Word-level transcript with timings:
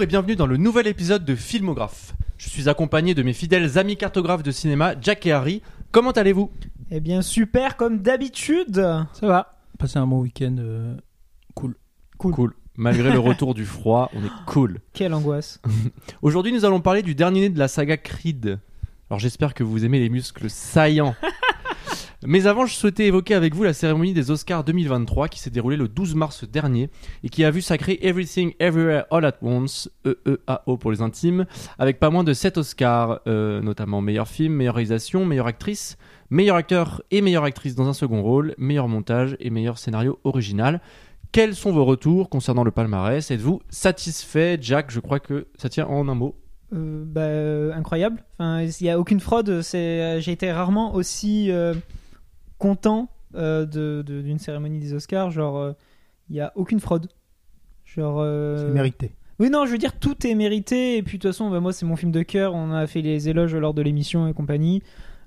Bonjour 0.00 0.08
et 0.08 0.16
bienvenue 0.16 0.36
dans 0.36 0.46
le 0.46 0.56
nouvel 0.56 0.86
épisode 0.86 1.26
de 1.26 1.34
Filmographe. 1.34 2.14
Je 2.38 2.48
suis 2.48 2.70
accompagné 2.70 3.14
de 3.14 3.22
mes 3.22 3.34
fidèles 3.34 3.76
amis 3.76 3.98
cartographes 3.98 4.42
de 4.42 4.50
cinéma, 4.50 4.94
Jack 4.98 5.26
et 5.26 5.32
Harry. 5.32 5.60
Comment 5.92 6.12
allez-vous? 6.12 6.50
Eh 6.90 7.00
bien, 7.00 7.20
super 7.20 7.76
comme 7.76 7.98
d'habitude. 7.98 8.76
Ça 9.12 9.26
va. 9.26 9.58
Passer 9.78 9.98
un 9.98 10.06
bon 10.06 10.20
week-end 10.20 10.56
euh, 10.58 10.96
cool. 11.54 11.76
Cool. 12.16 12.54
Malgré 12.76 13.12
le 13.12 13.18
retour 13.18 13.52
du 13.52 13.66
froid, 13.66 14.10
on 14.14 14.24
est 14.24 14.30
cool. 14.46 14.80
Quelle 14.94 15.12
angoisse. 15.12 15.60
Aujourd'hui, 16.22 16.54
nous 16.54 16.64
allons 16.64 16.80
parler 16.80 17.02
du 17.02 17.14
dernier 17.14 17.40
né 17.40 17.48
de 17.50 17.58
la 17.58 17.68
saga 17.68 17.98
Creed. 17.98 18.58
Alors 19.10 19.18
j'espère 19.18 19.52
que 19.52 19.62
vous 19.62 19.84
aimez 19.84 19.98
les 19.98 20.08
muscles 20.08 20.48
saillants. 20.48 21.14
Mais 22.26 22.46
avant, 22.46 22.66
je 22.66 22.74
souhaitais 22.74 23.06
évoquer 23.06 23.34
avec 23.34 23.54
vous 23.54 23.62
la 23.64 23.72
cérémonie 23.72 24.12
des 24.12 24.30
Oscars 24.30 24.62
2023 24.62 25.28
qui 25.28 25.40
s'est 25.40 25.48
déroulée 25.48 25.78
le 25.78 25.88
12 25.88 26.14
mars 26.14 26.44
dernier 26.44 26.90
et 27.24 27.30
qui 27.30 27.44
a 27.44 27.50
vu 27.50 27.62
sacrer 27.62 27.98
Everything 28.02 28.52
Everywhere 28.58 29.04
All 29.10 29.24
at 29.24 29.38
Once, 29.40 29.88
E-E-A-O 30.06 30.76
pour 30.76 30.90
les 30.90 31.00
intimes, 31.00 31.46
avec 31.78 31.98
pas 31.98 32.10
moins 32.10 32.22
de 32.22 32.34
7 32.34 32.58
Oscars, 32.58 33.20
euh, 33.26 33.62
notamment 33.62 34.02
meilleur 34.02 34.28
film, 34.28 34.52
meilleure 34.52 34.74
réalisation, 34.74 35.24
meilleure 35.24 35.46
actrice, 35.46 35.96
meilleur 36.28 36.56
acteur 36.56 37.02
et 37.10 37.22
meilleure 37.22 37.44
actrice 37.44 37.74
dans 37.74 37.88
un 37.88 37.94
second 37.94 38.20
rôle, 38.20 38.54
meilleur 38.58 38.86
montage 38.86 39.34
et 39.40 39.48
meilleur 39.48 39.78
scénario 39.78 40.20
original. 40.24 40.82
Quels 41.32 41.54
sont 41.54 41.72
vos 41.72 41.86
retours 41.86 42.28
concernant 42.28 42.64
le 42.64 42.70
palmarès? 42.70 43.30
Êtes-vous 43.30 43.62
satisfait? 43.70 44.58
Jack, 44.60 44.90
je 44.90 45.00
crois 45.00 45.20
que 45.20 45.46
ça 45.56 45.70
tient 45.70 45.86
en 45.86 46.06
un 46.06 46.14
mot. 46.14 46.36
Euh, 46.74 47.02
bah, 47.06 47.22
euh, 47.22 47.72
incroyable. 47.72 48.22
Enfin, 48.38 48.60
il 48.60 48.84
n'y 48.84 48.90
a 48.90 48.98
aucune 48.98 49.20
fraude. 49.20 49.62
J'ai 49.72 50.32
été 50.32 50.52
rarement 50.52 50.94
aussi 50.94 51.50
content 52.60 53.08
euh, 53.34 53.66
de, 53.66 54.02
de- 54.06 54.22
d'une 54.22 54.38
cérémonie 54.38 54.78
des 54.78 54.92
Oscars. 54.94 55.32
Genre, 55.32 55.56
euh, 55.58 55.72
il 56.28 56.34
n'y 56.34 56.40
a 56.40 56.52
aucune 56.54 56.78
fraude. 56.78 57.08
Genre. 57.84 58.18
euh, 58.20 58.68
C'est 58.68 58.72
mérité. 58.72 59.10
Oui, 59.40 59.50
non, 59.50 59.64
je 59.66 59.72
veux 59.72 59.78
dire, 59.78 59.98
tout 59.98 60.26
est 60.26 60.34
mérité. 60.34 60.96
Et 60.98 61.02
puis, 61.02 61.16
de 61.18 61.22
toute 61.22 61.30
façon, 61.32 61.50
bah, 61.50 61.60
moi, 61.60 61.72
c'est 61.72 61.86
mon 61.86 61.96
film 61.96 62.12
de 62.12 62.22
cœur. 62.22 62.54
On 62.54 62.72
a 62.72 62.86
fait 62.86 63.00
les 63.02 63.28
éloges 63.28 63.56
lors 63.56 63.72
de 63.74 63.82
l'émission 63.82 64.28
et 64.28 64.34
compagnie. 64.34 64.82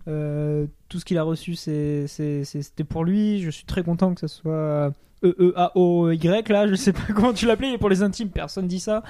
Euh, 0.08 0.67
tout 0.88 0.99
ce 0.99 1.05
qu'il 1.05 1.17
a 1.17 1.23
reçu, 1.23 1.55
c'est, 1.55 2.05
c'est- 2.08 2.43
c'est- 2.43 2.61
c'était 2.61 2.83
pour 2.83 3.03
lui. 3.05 3.41
Je 3.41 3.49
suis 3.49 3.65
très 3.65 3.83
content 3.83 4.13
que 4.13 4.19
ce 4.21 4.27
soit 4.27 4.93
E 5.23 5.30
E-E-A-O-Y, 5.39 6.49
là. 6.49 6.67
Je 6.67 6.75
sais 6.75 6.93
pas 6.93 6.99
comment 7.15 7.33
tu 7.33 7.45
l'appelais. 7.47 7.73
Et 7.73 7.77
pour 7.77 7.89
les 7.89 8.03
intimes, 8.03 8.30
personne 8.30 8.67
dit 8.67 8.80
ça. 8.80 9.02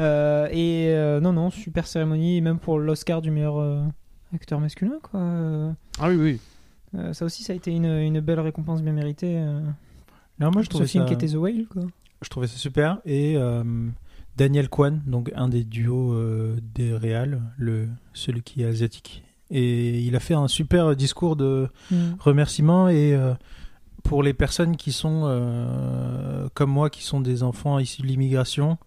Euh, 0.00 0.48
et 0.50 0.86
euh, 0.94 1.20
non, 1.20 1.32
non, 1.32 1.50
super 1.50 1.86
cérémonie. 1.86 2.38
Et 2.38 2.40
même 2.40 2.58
pour 2.58 2.78
l'Oscar 2.78 3.20
du 3.20 3.30
meilleur 3.30 3.58
euh, 3.58 3.82
acteur 4.34 4.60
masculin, 4.60 4.98
quoi. 5.02 5.20
Euh, 5.20 5.70
Ah 6.00 6.08
oui, 6.08 6.16
oui. 6.16 6.40
Euh, 6.94 7.12
ça 7.12 7.24
aussi, 7.24 7.42
ça 7.42 7.52
a 7.52 7.56
été 7.56 7.70
une, 7.70 7.84
une 7.86 8.20
belle 8.20 8.40
récompense 8.40 8.82
bien 8.82 8.92
méritée. 8.92 9.36
euh, 9.38 9.60
Non, 10.40 10.50
moi 10.52 10.62
je 10.62 10.66
ce 10.66 10.70
trouvais 10.70 10.86
film 10.86 11.04
ça, 11.04 11.08
qui 11.08 11.14
était 11.14 11.28
The 11.32 11.36
Whale, 11.36 11.66
quoi. 11.70 11.82
je 12.22 12.28
trouvais 12.28 12.46
ça 12.46 12.56
super. 12.56 12.98
Et 13.04 13.34
euh, 13.36 13.62
Daniel 14.36 14.68
Kwan, 14.68 15.02
donc 15.06 15.30
un 15.34 15.48
des 15.48 15.64
duos 15.64 16.12
euh, 16.12 16.56
des 16.74 16.94
réals, 16.94 17.40
le 17.56 17.88
celui 18.12 18.42
qui 18.42 18.62
est 18.62 18.66
asiatique. 18.66 19.22
Et 19.50 20.00
il 20.00 20.14
a 20.14 20.20
fait 20.20 20.34
un 20.34 20.46
super 20.48 20.94
discours 20.94 21.34
de 21.34 21.68
remerciement 22.20 22.88
et 22.88 23.14
euh, 23.14 23.32
pour 24.04 24.22
les 24.22 24.34
personnes 24.34 24.76
qui 24.76 24.92
sont 24.92 25.22
euh, 25.24 26.48
comme 26.54 26.70
moi, 26.70 26.90
qui 26.90 27.02
sont 27.02 27.20
des 27.20 27.42
enfants 27.42 27.78
issus 27.78 28.02
de 28.02 28.06
l'immigration, 28.06 28.78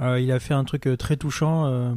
euh, 0.00 0.18
il 0.20 0.32
a 0.32 0.38
fait 0.40 0.54
un 0.54 0.64
truc 0.64 0.86
euh, 0.86 0.96
très 0.96 1.16
touchant 1.16 1.66
euh, 1.66 1.94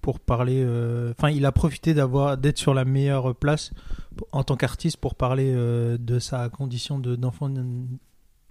pour 0.00 0.20
parler. 0.20 0.62
euh, 0.64 1.12
Enfin, 1.18 1.30
il 1.30 1.44
a 1.46 1.52
profité 1.52 1.94
d'avoir 1.94 2.36
d'être 2.38 2.58
sur 2.58 2.74
la 2.74 2.84
meilleure 2.84 3.34
place 3.34 3.72
en 4.32 4.42
tant 4.44 4.56
qu'artiste 4.56 4.96
pour 4.98 5.14
parler 5.14 5.52
euh, 5.54 5.96
de 5.98 6.18
sa 6.18 6.48
condition 6.48 6.98
de- 6.98 7.16
d'enfant 7.16 7.48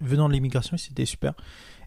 venant 0.00 0.28
de 0.28 0.32
l'immigration. 0.32 0.76
et 0.76 0.78
C'était 0.78 1.04
super. 1.04 1.34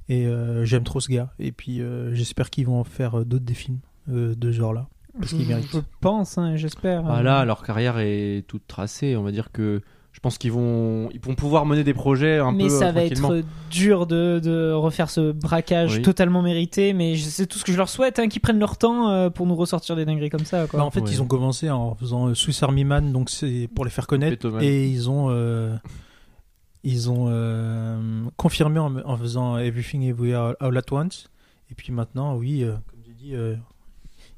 Et 0.09 0.27
euh, 0.27 0.65
j'aime 0.65 0.83
trop 0.83 0.99
ce 0.99 1.09
gars. 1.11 1.33
Et 1.39 1.51
puis 1.51 1.81
euh, 1.81 2.13
j'espère 2.13 2.49
qu'ils 2.49 2.65
vont 2.67 2.79
en 2.79 2.83
faire 2.83 3.25
d'autres 3.25 3.45
des 3.45 3.53
films 3.53 3.79
euh, 4.09 4.35
de 4.35 4.51
ce 4.51 4.57
genre-là. 4.57 4.87
Parce 5.17 5.31
je, 5.31 5.35
qu'il 5.37 5.47
mérite. 5.47 5.67
je 5.71 5.79
pense, 6.01 6.37
hein, 6.37 6.55
j'espère. 6.55 7.05
Ah 7.07 7.21
là, 7.23 7.45
leur 7.45 7.63
carrière 7.63 7.99
est 7.99 8.43
toute 8.47 8.65
tracée. 8.67 9.15
On 9.15 9.23
va 9.23 9.31
dire 9.31 9.51
que 9.51 9.81
je 10.13 10.19
pense 10.19 10.37
qu'ils 10.37 10.51
vont, 10.53 11.09
ils 11.11 11.19
vont 11.19 11.35
pouvoir 11.35 11.65
mener 11.65 11.83
des 11.83 11.93
projets 11.93 12.37
un 12.37 12.51
mais 12.53 12.65
peu 12.65 12.69
ça 12.69 12.87
euh, 12.87 12.91
va 12.93 13.03
être 13.03 13.43
dur 13.69 14.05
de, 14.07 14.39
de 14.41 14.71
refaire 14.71 15.09
ce 15.09 15.31
braquage 15.33 15.95
Oui. 15.97 16.01
totalement 16.03 16.41
mérité, 16.41 16.93
mais 16.93 17.17
c'est 17.17 17.45
tout 17.47 17.57
ce 17.57 17.65
que 17.65 17.71
je 17.73 17.77
leur 17.77 17.89
souhaite, 17.89 18.19
hein, 18.19 18.27
qu'ils 18.29 18.39
prennent 18.41 18.59
leur 18.59 18.77
temps 18.77 19.09
euh, 19.09 19.29
pour 19.29 19.45
nous 19.47 19.55
ressortir 19.55 19.95
des 19.97 20.05
dingueries 20.05 20.29
comme 20.29 20.45
ça. 20.45 20.67
Quoi. 20.67 20.79
Bah, 20.79 20.85
en 20.85 20.91
fait, 20.91 21.01
Ouais. 21.01 21.09
ils 21.11 21.21
ont 21.21 21.27
commencé 21.27 21.69
en 21.69 21.95
faisant 21.95 22.27
euh, 22.27 22.35
Swiss 22.35 22.63
Army 22.63 22.85
Man, 22.85 23.11
donc 23.11 23.29
c'est 23.29 23.67
pour 23.75 23.83
les 23.85 23.91
faire 23.91 24.07
connaître, 24.07 24.61
et 24.61 24.87
ils 24.87 25.09
ont 25.09 25.27
euh, 25.29 25.75
ils 26.83 27.09
ont 27.09 27.25
euh, 27.29 28.23
confirmé 28.37 28.79
en, 28.79 28.95
en 29.05 29.17
faisant 29.17 29.57
Everything 29.57 30.03
Everywhere 30.03 30.55
All 30.59 30.77
at 30.77 30.83
Once. 30.91 31.29
Et 31.71 31.75
puis 31.75 31.91
maintenant, 31.91 32.35
oui, 32.35 32.63
euh, 32.63 32.73
comme 32.87 32.99
tu 33.03 33.13
dis, 33.13 33.33
euh, 33.35 33.55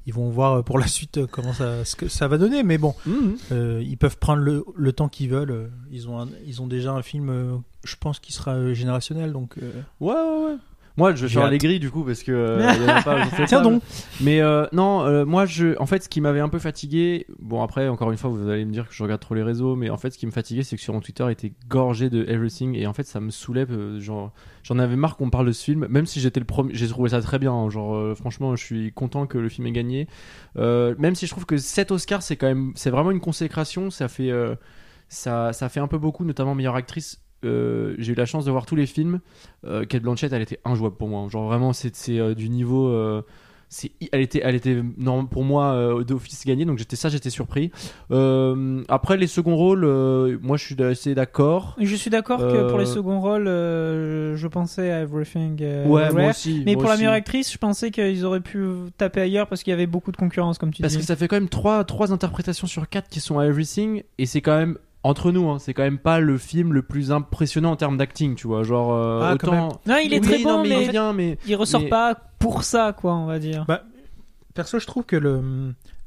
ils 0.06 0.14
vont 0.14 0.28
voir 0.30 0.52
euh, 0.58 0.62
pour 0.62 0.78
la 0.78 0.86
suite 0.86 1.18
euh, 1.18 1.26
comment 1.30 1.52
ça 1.52 1.84
ce 1.84 1.96
que 1.96 2.08
ça 2.08 2.28
va 2.28 2.38
donner. 2.38 2.62
Mais 2.62 2.78
bon, 2.78 2.94
Mhm. 3.06 3.36
euh, 3.52 3.82
ils 3.84 3.98
peuvent 3.98 4.18
prendre 4.18 4.42
le, 4.42 4.64
le 4.74 4.92
temps 4.92 5.08
qu'ils 5.08 5.28
veulent. 5.30 5.70
Ils 5.90 6.08
ont 6.08 6.20
un- 6.20 6.28
ils 6.46 6.62
ont 6.62 6.66
déjà 6.66 6.92
un 6.92 7.02
film, 7.02 7.28
euh, 7.30 7.56
je 7.84 7.96
pense, 7.96 8.18
qui 8.20 8.32
sera 8.32 8.72
générationnel. 8.72 9.32
Donc 9.32 9.58
euh, 9.58 9.70
Ouais, 10.00 10.14
ouais, 10.14 10.44
ouais. 10.52 10.56
Moi, 10.96 11.14
je 11.14 11.22
vais 11.22 11.28
J'ai 11.28 11.40
faire 11.40 11.58
grilles 11.58 11.78
du 11.78 11.90
coup 11.90 12.04
parce 12.04 12.22
que 12.22 12.32
euh, 12.32 12.72
il 12.74 12.82
y 13.00 13.02
pas. 13.04 13.26
Tiens 13.46 13.60
donc. 13.60 13.82
Mais 14.20 14.40
euh, 14.40 14.66
non, 14.72 15.04
euh, 15.04 15.26
moi, 15.26 15.44
je, 15.44 15.78
en 15.78 15.86
fait, 15.86 16.04
ce 16.04 16.08
qui 16.08 16.20
m'avait 16.20 16.40
un 16.40 16.48
peu 16.48 16.58
fatigué, 16.58 17.26
bon 17.38 17.62
après, 17.62 17.88
encore 17.88 18.10
une 18.10 18.16
fois, 18.16 18.30
vous 18.30 18.48
allez 18.48 18.64
me 18.64 18.72
dire 18.72 18.88
que 18.88 18.94
je 18.94 19.02
regarde 19.02 19.20
trop 19.20 19.34
les 19.34 19.42
réseaux, 19.42 19.76
mais 19.76 19.90
en 19.90 19.98
fait, 19.98 20.10
ce 20.10 20.18
qui 20.18 20.26
me 20.26 20.30
fatiguait, 20.30 20.62
c'est 20.62 20.76
que 20.76 20.82
sur 20.82 20.94
mon 20.94 21.00
Twitter 21.00 21.30
était 21.30 21.52
gorgé 21.68 22.08
de 22.08 22.24
everything, 22.28 22.74
et 22.74 22.86
en 22.86 22.94
fait, 22.94 23.04
ça 23.04 23.20
me 23.20 23.30
soulève. 23.30 23.98
genre, 23.98 24.32
j'en 24.62 24.78
avais 24.78 24.96
marre 24.96 25.16
qu'on 25.16 25.28
parle 25.28 25.46
de 25.46 25.52
ce 25.52 25.64
film, 25.64 25.86
même 25.88 26.06
si 26.06 26.20
j'étais 26.20 26.40
le 26.40 26.46
premier, 26.46 26.74
j'ai 26.74 26.88
trouvé 26.88 27.10
ça 27.10 27.20
très 27.20 27.38
bien. 27.38 27.52
hein, 27.52 27.68
genre, 27.68 28.16
franchement, 28.16 28.56
je 28.56 28.64
suis 28.64 28.92
content 28.92 29.26
que 29.26 29.36
le 29.38 29.48
film 29.50 29.66
ait 29.66 29.72
gagné. 29.72 30.08
Même 30.56 31.14
si 31.14 31.26
je 31.26 31.30
trouve 31.30 31.44
que 31.44 31.58
cet 31.58 31.90
Oscar, 31.90 32.22
c'est 32.22 32.36
quand 32.36 32.46
même, 32.46 32.72
c'est 32.74 32.90
vraiment 32.90 33.10
une 33.10 33.20
consécration. 33.20 33.90
Ça 33.90 34.08
fait, 34.08 34.32
ça, 35.08 35.52
ça 35.52 35.68
fait 35.68 35.80
un 35.80 35.88
peu 35.88 35.98
beaucoup, 35.98 36.24
notamment 36.24 36.54
meilleure 36.54 36.76
actrice. 36.76 37.20
Euh, 37.46 37.94
j'ai 37.98 38.12
eu 38.12 38.16
la 38.16 38.26
chance 38.26 38.44
de 38.44 38.50
voir 38.50 38.66
tous 38.66 38.76
les 38.76 38.86
films. 38.86 39.20
Euh, 39.64 39.84
Kate 39.84 40.02
Blanchett, 40.02 40.32
elle 40.32 40.42
était 40.42 40.60
injouable 40.64 40.96
pour 40.96 41.08
moi. 41.08 41.26
Genre 41.30 41.46
vraiment, 41.46 41.72
c'est 41.72 41.92
euh, 42.10 42.34
du 42.34 42.48
niveau. 42.48 42.88
euh, 42.88 43.22
c'est 43.68 43.90
elle 44.12 44.20
était 44.20 44.40
elle 44.44 44.54
était 44.54 44.80
non, 44.96 45.26
pour 45.26 45.42
moi 45.42 45.72
euh, 45.72 46.04
d'office 46.04 46.46
gagnée 46.46 46.64
donc 46.64 46.78
j'étais 46.78 46.94
ça 46.94 47.08
j'étais 47.08 47.30
surpris 47.30 47.72
après 48.88 49.16
les 49.16 49.26
seconds 49.26 49.56
rôles 49.56 49.84
moi 50.40 50.56
je 50.56 50.64
suis 50.64 50.82
assez 50.82 51.16
d'accord 51.16 51.74
Je 51.80 51.96
suis 51.96 52.08
d'accord 52.08 52.38
que 52.38 52.68
pour 52.68 52.78
les 52.78 52.86
seconds 52.86 53.20
rôles, 53.20 53.46
je 53.46 54.46
pensais 54.46 54.92
à 54.92 55.00
Everything. 55.00 55.60
ouais 55.86 56.12
moi 56.12 56.30
aussi 56.30 56.62
mais 56.64 56.74
moi 56.74 56.82
pour 56.82 56.90
la 56.90 56.96
meilleure 56.96 57.12
actrice, 57.12 57.52
je 57.52 57.58
pensais 57.58 57.90
qu'ils 57.90 58.24
auraient 58.24 58.40
pu 58.40 58.66
taper 58.96 59.22
ailleurs 59.22 59.48
parce 59.48 59.62
qu'il 59.64 59.72
y 59.72 59.74
avait 59.74 59.86
beaucoup 59.86 60.12
de 60.12 60.16
concurrence, 60.16 60.58
comme 60.58 60.72
tu 60.72 60.82
parce 60.82 60.94
dis. 60.94 61.00
que 61.00 61.04
ça 61.04 61.16
fait 61.16 61.26
quand 61.26 61.36
même 61.36 61.48
trois 61.48 61.84
trois 61.84 62.12
interprétations 62.12 62.66
sur 62.68 62.88
quatre 62.88 63.08
qui 63.08 63.18
sont 63.20 63.38
à 63.38 63.46
Everything 63.46 64.02
et 64.18 64.26
c'est 64.26 64.40
quand 64.42 64.56
même 64.56 64.78
entre 65.06 65.32
nous 65.32 65.48
hein, 65.48 65.58
c'est 65.58 65.72
quand 65.74 65.82
même 65.82 65.98
pas 65.98 66.20
le 66.20 66.36
film 66.38 66.72
le 66.72 66.82
plus 66.82 67.12
impressionnant 67.12 67.72
en 67.72 67.76
termes 67.76 67.96
d'acting 67.96 68.34
tu 68.34 68.46
vois 68.46 68.62
genre 68.62 68.92
euh, 68.92 69.20
Ah, 69.22 69.34
autant 69.34 69.80
Non, 69.86 69.96
il 70.04 70.12
est 70.12 70.20
Oui, 70.20 70.26
très 70.26 70.38
non, 70.42 70.58
bon, 70.58 70.62
mais, 70.62 70.68
mais, 70.70 70.82
il 70.82 70.88
est 70.88 70.92
bien 70.92 71.12
mais 71.12 71.38
il 71.46 71.54
ressort 71.56 71.82
mais- 71.82 71.88
pas 71.88 72.14
pour 72.38 72.62
ça, 72.64 72.92
quoi, 72.92 73.14
on 73.14 73.26
va 73.26 73.38
dire. 73.38 73.64
Bah, 73.66 73.82
perso, 74.54 74.78
je 74.78 74.86
trouve 74.86 75.04
que 75.04 75.16
le 75.16 75.40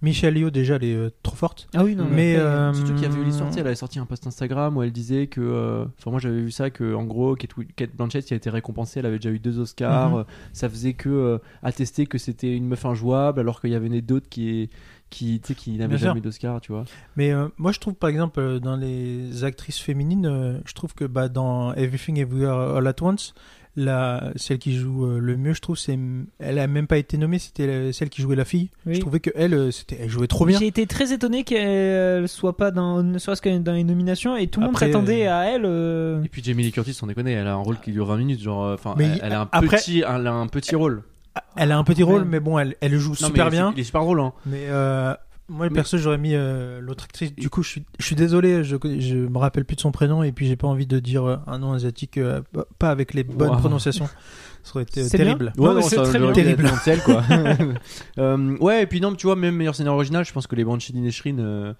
Michelle 0.01 0.37
Yeoh 0.37 0.49
déjà, 0.49 0.75
elle 0.75 0.83
est 0.85 0.95
euh, 0.95 1.09
trop 1.23 1.35
forte. 1.35 1.67
ah 1.75 1.83
oui, 1.83 1.95
non, 1.95 2.05
mais 2.09 2.35
après, 2.35 2.47
euh, 2.47 2.73
Surtout 2.73 2.93
qu'il 2.93 3.03
y 3.03 3.05
avait 3.05 3.21
eu 3.21 3.31
sais, 3.31 3.43
elle 3.57 3.67
avait 3.67 3.75
sorti 3.75 3.99
un 3.99 4.05
post 4.05 4.25
Instagram 4.27 4.77
où 4.77 4.83
elle 4.83 4.91
disait 4.93 5.27
que. 5.27 5.41
euh, 5.41 5.85
Enfin, 5.97 6.11
moi 6.11 6.19
j'avais 6.19 6.39
vu 6.39 6.51
ça, 6.51 6.69
que 6.69 6.93
en 6.93 7.03
gros, 7.03 7.35
Kate, 7.35 7.51
Kate 7.75 7.95
Blanchett 7.95 8.23
qui 8.25 8.33
a 8.33 8.37
été 8.37 8.49
récompensée, 8.49 8.99
elle 8.99 9.05
avait 9.05 9.17
déjà 9.17 9.31
eu 9.31 9.39
deux 9.39 9.59
Oscars. 9.59 10.09
Mhm. 10.19 10.25
Ça 10.53 10.69
faisait 10.69 10.93
que 10.93 11.09
euh, 11.09 11.37
attester 11.63 12.05
que 12.05 12.17
c'était 12.17 12.55
une 12.55 12.67
meuf 12.67 12.85
injouable, 12.85 13.39
alors 13.41 13.59
qu'il 13.59 13.71
y 13.71 13.75
avait 13.75 14.01
d'autres 14.01 14.29
qui, 14.29 14.69
qui, 15.09 15.39
tu 15.41 15.47
sais, 15.49 15.55
qui 15.55 15.71
n'avaient 15.77 15.95
Bien 15.95 16.07
jamais 16.07 16.21
d'Oscar, 16.21 16.61
tu 16.61 16.71
vois. 16.71 16.85
Mais 17.15 17.31
euh, 17.31 17.47
moi, 17.57 17.71
je 17.71 17.79
trouve 17.79 17.95
par 17.95 18.09
exemple 18.09 18.39
euh, 18.39 18.59
dans 18.59 18.75
les 18.75 19.43
actrices 19.43 19.79
féminines, 19.79 20.25
euh, 20.27 20.57
je 20.65 20.73
trouve 20.73 20.93
que 20.93 21.05
bah, 21.05 21.29
dans 21.29 21.73
Everything 21.73 22.17
Everywhere 22.19 22.77
All 22.77 22.87
at 22.87 22.95
Once, 23.01 23.33
la, 23.75 24.31
celle 24.35 24.57
qui 24.57 24.75
joue 24.75 25.05
euh, 25.05 25.19
le 25.19 25.37
mieux, 25.37 25.53
je 25.53 25.61
trouve, 25.61 25.77
c'est 25.77 25.97
elle 26.39 26.59
a 26.59 26.67
même 26.67 26.87
pas 26.87 26.97
été 26.97 27.17
nommée, 27.17 27.39
c'était 27.39 27.93
celle 27.93 28.09
qui 28.09 28.21
jouait 28.21 28.35
la 28.35 28.43
fille. 28.43 28.69
Oui. 28.85 28.95
Je 28.95 28.99
trouvais 28.99 29.19
que 29.19 29.29
elle, 29.35 29.53
euh, 29.53 29.71
c'était, 29.71 29.97
elle 30.01 30.09
jouait 30.09 30.27
trop 30.27 30.45
bien. 30.45 30.59
J'ai 30.59 30.67
été 30.67 30.85
très 30.85 31.13
étonné 31.13 31.43
qu'elle 31.43 32.27
soit 32.27 32.57
pas 32.57 32.71
dans, 32.71 33.03
ne 33.03 33.17
serait-ce 33.19 33.41
que 33.41 33.57
dans 33.59 33.73
les 33.73 33.83
nominations 33.83 34.35
et 34.35 34.47
tout 34.47 34.59
le 34.59 34.65
monde 34.67 34.77
s'attendait 34.77 35.27
euh, 35.27 35.33
à 35.33 35.45
elle. 35.45 35.65
euh, 35.65 36.21
Et 36.23 36.29
puis 36.29 36.43
Jamie 36.43 36.63
Lee 36.63 36.71
Curtis, 36.71 36.97
on 37.01 37.07
déconne, 37.07 37.27
elle 37.27 37.47
a 37.47 37.53
un 37.53 37.57
rôle 37.57 37.79
qui 37.79 37.91
dure 37.91 38.05
20 38.05 38.17
minutes, 38.17 38.41
genre. 38.41 38.73
Enfin, 38.73 38.95
elle, 38.99 39.31
a 39.33 39.41
un 39.41 39.49
après- 39.51 39.77
petit, 39.77 39.99
elle 39.99 40.27
a 40.27 40.33
un 40.33 40.47
petit 40.47 40.75
rôle. 40.75 41.03
Elle 41.55 41.71
a 41.71 41.77
un 41.77 41.83
petit 41.83 42.03
rôle, 42.03 42.25
mais 42.25 42.39
bon, 42.39 42.57
elle, 42.59 42.75
elle 42.81 42.97
joue 42.97 43.09
Non, 43.11 43.27
super 43.27 43.45
mais 43.45 43.51
bien. 43.51 43.73
Il 43.75 43.79
est 43.81 43.83
super 43.83 44.01
drôle, 44.01 44.19
hein. 44.21 44.33
Mais 44.45 44.65
euh, 44.69 45.13
moi, 45.49 45.67
Mais- 45.67 45.73
perso, 45.75 45.97
j'aurais 45.97 46.17
mis 46.17 46.35
euh, 46.35 46.79
l'autre 46.81 47.05
actrice. 47.05 47.33
Du 47.35 47.49
coup, 47.49 47.63
je 47.63 47.69
suis, 47.69 47.83
je 47.99 48.05
suis 48.05 48.15
désolé, 48.15 48.63
je, 48.63 48.75
je 48.99 49.15
me 49.15 49.37
rappelle 49.37 49.65
plus 49.65 49.75
de 49.75 49.81
son 49.81 49.91
prénom 49.91 50.21
et 50.23 50.31
puis 50.31 50.47
j'ai 50.47 50.55
pas 50.55 50.67
envie 50.67 50.85
de 50.87 50.99
dire 50.99 51.25
euh, 51.27 51.37
un 51.47 51.57
nom 51.59 51.73
asiatique, 51.73 52.17
euh, 52.17 52.41
pas 52.77 52.89
avec 52.91 53.13
les 53.13 53.23
bonnes 53.23 53.49
Wow. 53.51 53.57
prononciations. 53.57 54.07
Ça 54.63 54.71
aurait 54.75 54.83
été 54.83 55.07
terrible. 55.07 55.53
Ouais, 55.57 55.73
mais 55.73 55.81
c'est 55.81 55.95
très 56.03 56.19
bien. 56.19 56.31
Terrible. 56.33 56.69
Terrible. 56.83 57.03
quoi. 57.03 57.23
Euh, 58.19 58.57
ouais, 58.59 58.83
et 58.83 58.85
puis 58.87 58.99
non, 59.01 59.13
tu 59.15 59.27
vois, 59.27 59.35
même 59.35 59.55
meilleur 59.55 59.73
scénario 59.75 59.95
original, 59.95 60.25
je 60.25 60.33
pense 60.33 60.45
que 60.47 60.55
les 60.55 60.63
Banshees 60.65 60.91
d'Inisherin, 60.93 61.73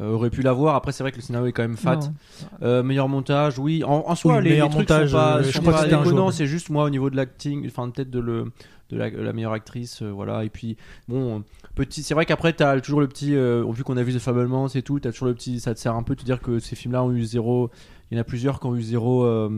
aurait 0.00 0.30
pu 0.30 0.42
l'avoir. 0.42 0.76
Après, 0.76 0.92
c'est 0.92 1.02
vrai 1.02 1.10
que 1.10 1.16
le 1.16 1.22
scénario 1.22 1.48
est 1.48 1.52
quand 1.52 1.62
même 1.62 1.76
fat. 1.76 1.96
Non. 1.96 2.12
Euh, 2.62 2.82
meilleur 2.84 3.08
montage, 3.08 3.58
oui. 3.58 3.82
En, 3.82 4.04
en 4.06 4.14
soi, 4.14 4.36
Oui, 4.36 4.44
les, 4.44 4.50
meilleur 4.50 4.68
les 4.68 4.74
trucs 4.74 4.88
montage, 4.90 5.10
sont 5.10 5.16
pas, 5.16 5.42
je 5.42 5.50
sont 5.50 5.62
pas 5.62 5.84
injouable. 5.84 6.32
C'est 6.32 6.46
juste 6.46 6.68
moi 6.70 6.84
au 6.84 6.90
niveau 6.90 7.10
de 7.10 7.16
l'acting, 7.16 7.66
enfin 7.66 7.88
peut-être 7.90 8.10
de 8.10 8.20
le 8.20 8.44
de 8.90 8.96
la, 8.96 9.10
la 9.10 9.32
meilleure 9.32 9.52
actrice, 9.52 10.02
euh, 10.02 10.10
voilà. 10.10 10.44
Et 10.44 10.48
puis 10.50 10.76
bon, 11.08 11.42
petit. 11.74 12.02
C'est 12.02 12.14
vrai 12.14 12.24
qu'après 12.26 12.52
t'as 12.52 12.80
toujours 12.80 13.00
le 13.00 13.08
petit. 13.08 13.34
euh, 13.36 13.64
vu 13.72 13.84
qu'on 13.84 13.96
a 13.96 14.02
vu 14.02 14.14
The 14.14 14.18
Fablemans 14.18 14.68
et 14.68 14.82
tout, 14.82 14.98
t'as 15.00 15.12
toujours 15.12 15.28
le 15.28 15.34
petit. 15.34 15.60
Ça 15.60 15.74
te 15.74 15.80
sert 15.80 15.94
un 15.94 16.02
peu 16.02 16.14
de 16.14 16.20
te 16.20 16.24
dire 16.24 16.40
que 16.40 16.58
ces 16.58 16.74
films-là 16.76 17.02
ont 17.04 17.12
eu 17.12 17.22
zéro. 17.22 17.70
Il 18.10 18.14
y 18.16 18.18
en 18.18 18.20
a 18.20 18.24
plusieurs 18.24 18.60
qui 18.60 18.66
ont 18.66 18.76
eu 18.76 18.82
zéro. 18.82 19.24
euh, 19.24 19.48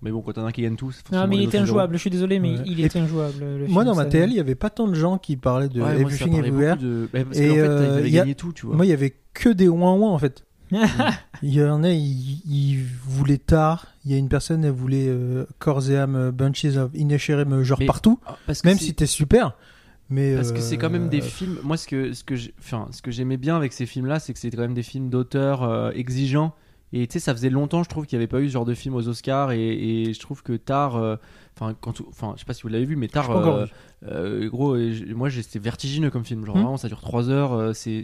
mais 0.00 0.12
bon, 0.12 0.20
quand 0.22 0.32
t'en 0.34 0.44
as 0.44 0.48
un 0.48 0.52
qui 0.52 0.62
gagne 0.62 0.76
tous. 0.76 1.02
Non, 1.10 1.26
mais 1.26 1.36
il 1.38 1.42
était 1.44 1.58
injouable. 1.58 1.94
Je 1.94 1.98
suis 1.98 2.10
désolé, 2.10 2.38
mais 2.38 2.56
Ouais. 2.58 2.62
il 2.66 2.84
était 2.84 3.00
injouable. 3.00 3.40
le 3.40 3.58
Moi, 3.66 3.82
film, 3.82 3.84
dans 3.84 3.94
ma 3.96 4.04
ça- 4.04 4.10
TL, 4.10 4.30
il 4.30 4.36
y 4.36 4.40
avait 4.40 4.54
pas 4.54 4.70
tant 4.70 4.86
de 4.86 4.94
gens 4.94 5.18
qui 5.18 5.36
parlaient 5.36 5.68
de 5.68 5.80
Ouais, 5.80 5.92
moi, 5.92 6.00
Everything 6.02 6.30
parlait 6.34 6.48
Everywhere. 6.48 6.76
de- 6.76 7.08
parce 7.10 7.24
Et, 7.36 7.48
qu'en 7.48 7.54
fait, 7.54 7.60
euh, 7.60 8.02
il 8.04 8.12
y 8.12 8.18
a- 8.18 8.20
gagné 8.22 8.34
tout, 8.36 8.52
tu 8.52 8.66
vois. 8.66 8.76
Moi, 8.76 8.86
il 8.86 8.90
y 8.90 8.92
avait 8.92 9.16
que 9.34 9.48
des 9.48 9.66
ouin 9.66 9.94
ouin 9.94 10.10
en 10.10 10.18
fait. 10.18 10.44
Il 11.42 11.54
y 11.54 11.62
en 11.62 11.82
a, 11.84 11.90
ils, 11.90 12.40
ils 12.46 12.84
voulaient 13.04 13.38
tard. 13.38 13.86
Il 14.04 14.10
y 14.10 14.14
a 14.14 14.18
une 14.18 14.28
personne, 14.28 14.64
elle 14.64 14.72
voulait 14.72 15.06
euh, 15.08 15.46
corps 15.58 15.88
et 15.90 15.96
âme, 15.96 16.16
euh, 16.16 16.32
Bunches 16.32 16.64
of 16.76 16.90
Inisherim, 16.94 17.52
euh, 17.52 17.62
genre 17.64 17.78
Mais- 17.78 17.86
partout. 17.86 18.18
Ah, 18.26 18.36
parce 18.46 18.62
que 18.62 18.68
Même 18.68 18.76
c'est- 18.76 18.82
si 18.84 18.88
c'était 18.90 19.06
super. 19.06 19.54
Mais 20.10 20.34
Parce 20.36 20.52
que 20.52 20.60
c'est 20.60 20.78
quand 20.78 20.88
même 20.90 21.08
des 21.10 21.20
euh, 21.20 21.24
films. 21.24 21.58
Moi, 21.62 21.76
ce 21.76 21.86
que 21.86 22.12
ce 22.14 22.24
que 22.24 22.34
enfin, 22.58 22.88
ce 22.92 23.02
que 23.02 23.10
j'aimais 23.10 23.36
bien 23.36 23.56
avec 23.56 23.74
ces 23.74 23.84
films-là, 23.84 24.18
c'est 24.20 24.32
que 24.32 24.38
c'était 24.38 24.56
quand 24.56 24.62
même 24.62 24.72
des 24.74 24.82
films 24.82 25.10
d'auteurs 25.10 25.62
euh, 25.62 25.90
exigeants. 25.92 26.54
Et 26.94 27.06
tu 27.06 27.12
sais, 27.12 27.18
ça 27.18 27.34
faisait 27.34 27.50
longtemps, 27.50 27.82
je 27.82 27.90
trouve, 27.90 28.06
qu'il 28.06 28.18
n'y 28.18 28.22
avait 28.24 28.28
pas 28.30 28.40
eu 28.40 28.48
ce 28.48 28.54
genre 28.54 28.64
de 28.64 28.72
film 28.72 28.94
aux 28.94 29.06
Oscars. 29.06 29.52
Et, 29.52 29.60
et 30.08 30.14
je 30.14 30.18
trouve 30.20 30.42
que 30.42 30.54
Tar, 30.54 30.96
euh, 30.96 31.16
enfin, 31.60 31.76
quand, 31.78 32.00
enfin, 32.08 32.32
je 32.36 32.40
sais 32.40 32.46
pas 32.46 32.54
si 32.54 32.62
vous 32.62 32.68
l'avez 32.68 32.86
vu, 32.86 32.96
mais 32.96 33.08
Tar, 33.08 33.24
J'ai 33.24 33.32
pas 33.34 33.38
encore 33.38 33.56
euh, 33.56 33.66
euh, 34.06 34.48
gros, 34.48 34.74
moi, 35.14 35.28
c'était 35.30 35.58
vertigineux 35.58 36.08
comme 36.10 36.24
film. 36.24 36.46
Genre 36.46 36.56
Hmm. 36.56 36.60
vraiment, 36.62 36.76
ça 36.78 36.88
dure 36.88 37.02
3 37.02 37.28
heures. 37.28 37.52
euh, 37.52 37.72
c'est, 37.74 38.02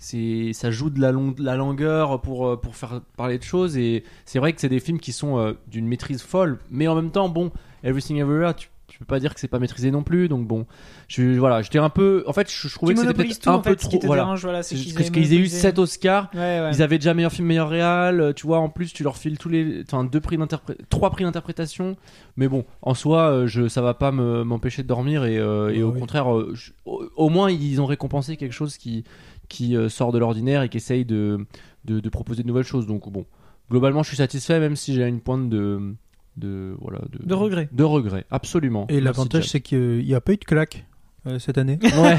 c'est, 0.00 0.52
ça 0.54 0.70
joue 0.70 0.90
de 0.90 0.98
la, 1.00 1.12
long- 1.12 1.30
de 1.32 1.44
la 1.44 1.54
longueur 1.56 2.20
pour 2.22 2.48
euh, 2.48 2.56
pour 2.56 2.74
faire 2.74 3.00
parler 3.16 3.38
de 3.38 3.42
choses. 3.44 3.76
Et 3.76 4.02
c'est 4.24 4.38
vrai 4.38 4.52
que 4.54 4.60
c'est 4.60 4.68
des 4.70 4.80
films 4.80 4.98
qui 4.98 5.12
sont 5.12 5.38
euh, 5.38 5.52
d'une 5.68 5.86
maîtrise 5.86 6.22
folle, 6.22 6.58
mais 6.70 6.88
en 6.88 6.94
même 6.96 7.10
temps, 7.10 7.28
bon, 7.28 7.52
Everything 7.84 8.16
Everywhere, 8.18 8.54
tu, 8.56 8.68
tu 8.88 8.98
peux 8.98 9.04
pas 9.04 9.20
dire 9.20 9.32
que 9.34 9.40
c'est 9.40 9.46
pas 9.48 9.58
maîtrisé 9.58 9.90
non 9.90 10.02
plus. 10.02 10.28
Donc 10.28 10.46
bon, 10.46 10.66
je, 11.06 11.38
voilà, 11.38 11.60
j'étais 11.62 11.78
un 11.78 11.90
peu, 11.90 12.24
en 12.26 12.32
fait, 12.32 12.50
je, 12.50 12.66
je 12.66 12.74
trouvais 12.74 12.94
Qui 12.94 13.00
que 13.02 13.06
c'était 13.06 13.24
peut-être 13.24 13.48
un 13.48 13.54
en 13.54 13.60
peu 13.60 13.70
fait, 13.70 13.76
ce 13.80 13.82
trop. 13.84 13.90
qui 13.90 13.98
te 14.00 14.06
Voilà. 14.06 14.22
dérange, 14.22 14.42
voilà, 14.42 14.62
c'est 14.62 14.74
qu'ils 14.74 14.94
parce 14.94 15.06
aient 15.06 15.10
qu'ils 15.10 15.22
aient 15.32 15.36
eu 15.36 15.38
monopolisé. 15.40 15.58
7 15.58 15.78
Oscars. 15.78 16.30
Ouais, 16.34 16.40
ouais. 16.40 16.70
Ils 16.72 16.82
avaient 16.82 16.98
déjà 16.98 17.14
meilleur 17.14 17.30
film, 17.32 17.46
meilleur 17.48 17.68
réal. 17.68 18.20
euh, 18.20 18.32
Tu 18.32 18.46
vois, 18.46 18.58
en 18.58 18.68
plus, 18.70 18.92
tu 18.94 19.02
leur 19.02 19.16
files 19.18 19.38
tous 19.38 19.48
les, 19.50 19.82
enfin, 19.86 20.02
deux 20.04 20.20
prix 20.20 20.36
d'interpré- 20.38 20.76
trois 20.88 21.10
prix 21.10 21.24
d'interprétation. 21.24 21.96
Mais 22.36 22.48
bon, 22.48 22.64
en 22.82 22.94
soi, 22.94 23.44
je, 23.46 23.68
ça 23.68 23.80
va 23.82 23.94
pas 23.94 24.12
me- 24.12 24.44
m'empêcher 24.44 24.82
de 24.82 24.88
dormir 24.88 25.24
et, 25.24 25.38
euh, 25.38 25.68
et 25.70 25.76
Ouais, 25.78 25.82
au 25.82 25.92
oui. 25.92 26.00
contraire, 26.00 26.26
je- 26.54 26.72
au, 26.84 27.04
au 27.16 27.28
moins, 27.28 27.50
ils 27.50 27.80
ont 27.80 27.86
récompensé 27.86 28.36
quelque 28.36 28.52
chose 28.54 28.76
qui, 28.76 29.04
qui 29.50 29.76
euh, 29.76 29.90
sort 29.90 30.12
de 30.12 30.18
l'ordinaire 30.18 30.62
et 30.62 30.70
qui 30.70 30.78
essaye 30.78 31.04
de, 31.04 31.44
de, 31.84 32.00
de 32.00 32.08
proposer 32.08 32.42
de 32.42 32.48
nouvelles 32.48 32.64
choses. 32.64 32.86
Donc 32.86 33.10
bon, 33.12 33.26
globalement, 33.70 34.02
je 34.02 34.08
suis 34.08 34.16
satisfait, 34.16 34.58
même 34.60 34.76
si 34.76 34.94
j'ai 34.94 35.06
une 35.06 35.20
pointe 35.20 35.50
de, 35.50 35.94
de 36.38 36.74
voilà, 36.80 37.00
de, 37.12 37.26
De 37.26 37.34
regret. 37.34 37.68
de 37.70 37.84
regret, 37.84 38.24
absolument. 38.30 38.86
Et 38.88 39.00
l'avantage, 39.02 39.48
c'est 39.48 39.60
qu'il 39.60 39.98
n'y 40.06 40.14
a 40.14 40.22
pas 40.22 40.32
eu 40.32 40.36
de 40.38 40.44
claque 40.44 40.86
euh, 41.26 41.38
cette 41.38 41.58
année. 41.58 41.78
ouais. 41.82 42.18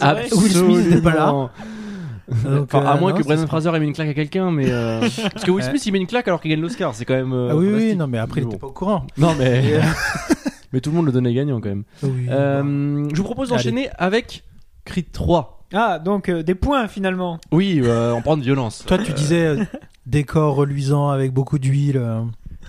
Will 0.32 0.50
Smith 0.52 0.78
n'était 0.90 1.00
pas 1.00 1.14
là. 1.14 1.26
Donc, 1.32 1.50
Enfin, 2.72 2.84
à 2.86 2.96
euh, 2.96 3.00
moins 3.00 3.10
non, 3.12 3.16
que 3.18 3.22
Brendan. 3.24 3.46
Fraser 3.46 3.70
ait 3.74 3.80
mis 3.80 3.86
une 3.88 3.92
claque 3.92 4.08
à 4.08 4.14
quelqu'un, 4.14 4.50
mais 4.52 4.66
euh, 4.70 5.00
parce 5.32 5.44
que 5.44 5.50
Will 5.50 5.64
Smith 5.64 5.84
il 5.84 5.92
met 5.92 5.98
une 5.98 6.06
claque 6.06 6.28
alors 6.28 6.40
qu'il 6.40 6.50
gagne 6.50 6.60
l'Oscar, 6.60 6.94
c'est 6.94 7.04
quand 7.04 7.14
même. 7.14 7.32
euh, 7.32 7.48
Ah 7.50 7.56
oui, 7.56 7.68
oui, 7.72 7.96
non, 7.96 8.06
mais 8.06 8.18
après, 8.18 8.40
il 8.40 8.44
Mais 8.44 8.50
n'était 8.52 8.60
bon. 8.60 8.66
pas 8.68 8.70
au 8.70 8.72
courant. 8.74 9.06
Non 9.18 9.34
mais 9.38 9.74
euh, 9.74 9.80
mais 10.72 10.80
tout 10.80 10.90
le 10.90 10.96
monde 10.96 11.06
le 11.06 11.12
donnait 11.12 11.34
gagnant 11.34 11.60
quand 11.60 11.68
même. 11.68 11.84
oui. 12.02 12.26
Euh, 12.30 13.08
je 13.12 13.16
vous 13.16 13.24
propose 13.24 13.48
d'enchaîner 13.50 13.88
avec 13.98 14.44
Creed 14.84 15.10
3. 15.12 15.61
Ah, 15.72 15.98
donc 15.98 16.28
euh, 16.28 16.42
des 16.42 16.54
points 16.54 16.88
finalement. 16.88 17.38
Oui, 17.50 17.80
euh, 17.82 18.12
en 18.12 18.20
prend 18.22 18.36
de 18.36 18.42
violence. 18.42 18.84
Toi, 18.86 18.98
tu 18.98 19.12
disais 19.12 19.46
euh, 19.46 19.64
décor 20.06 20.54
reluisant 20.56 21.08
avec 21.10 21.32
beaucoup 21.32 21.58
d'huile. 21.58 21.96
euh. 21.96 22.22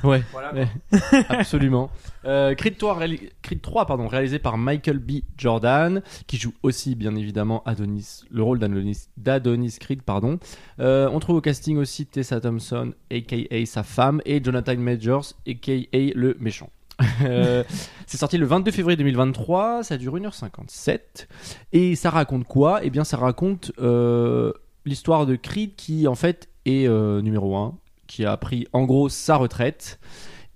Ouais, 0.04 0.22
ouais, 0.54 0.68
absolument. 1.30 1.90
Euh, 2.26 2.56
Creed 2.56 2.78
3, 2.78 3.00
réali- 3.00 3.30
Creed 3.42 3.62
3 3.62 3.86
pardon, 3.86 4.08
réalisé 4.08 4.38
par 4.38 4.58
Michael 4.58 4.98
B. 5.00 5.20
Jordan, 5.38 6.02
qui 6.28 6.36
joue 6.38 6.52
aussi 6.62 6.96
bien 6.96 7.16
évidemment 7.16 7.64
Adonis, 7.66 8.24
le 8.30 8.44
rôle 8.44 8.60
d'Adonis, 8.60 9.08
d'Adonis 9.16 9.78
Creed. 9.80 10.02
Pardon. 10.02 10.40
Euh, 10.82 11.10
on 11.14 11.20
trouve 11.20 11.38
au 11.38 11.42
casting 11.42 11.78
aussi 11.78 12.06
Tessa 12.06 12.42
Thompson, 12.42 12.92
aka 13.12 13.66
sa 13.66 13.84
femme, 13.84 14.22
et 14.26 14.44
Jonathan 14.44 14.76
Majors, 14.78 15.34
aka 15.48 15.72
le 16.16 16.36
méchant. 16.40 16.70
Euh, 17.24 17.64
c'est 18.06 18.18
sorti 18.18 18.38
le 18.38 18.46
22 18.46 18.72
février 18.72 18.98
2023, 18.98 19.84
ça 19.84 19.98
dure 19.98 20.18
1h57. 20.18 21.28
Et 21.72 21.96
ça 21.96 22.10
raconte 22.10 22.46
quoi? 22.46 22.82
Eh 22.84 22.90
bien, 22.90 23.04
ça 23.04 23.18
raconte 23.18 23.72
euh, 23.80 24.52
l'histoire 24.86 25.26
de 25.26 25.36
Creed 25.36 25.76
qui, 25.76 26.08
en 26.08 26.16
fait, 26.16 26.50
est 26.66 26.88
euh, 26.88 27.22
numéro 27.22 27.56
1, 27.56 27.76
qui 28.08 28.26
a 28.26 28.36
pris 28.38 28.68
en 28.74 28.84
gros 28.84 29.10
sa 29.10 29.38
retraite 29.38 30.00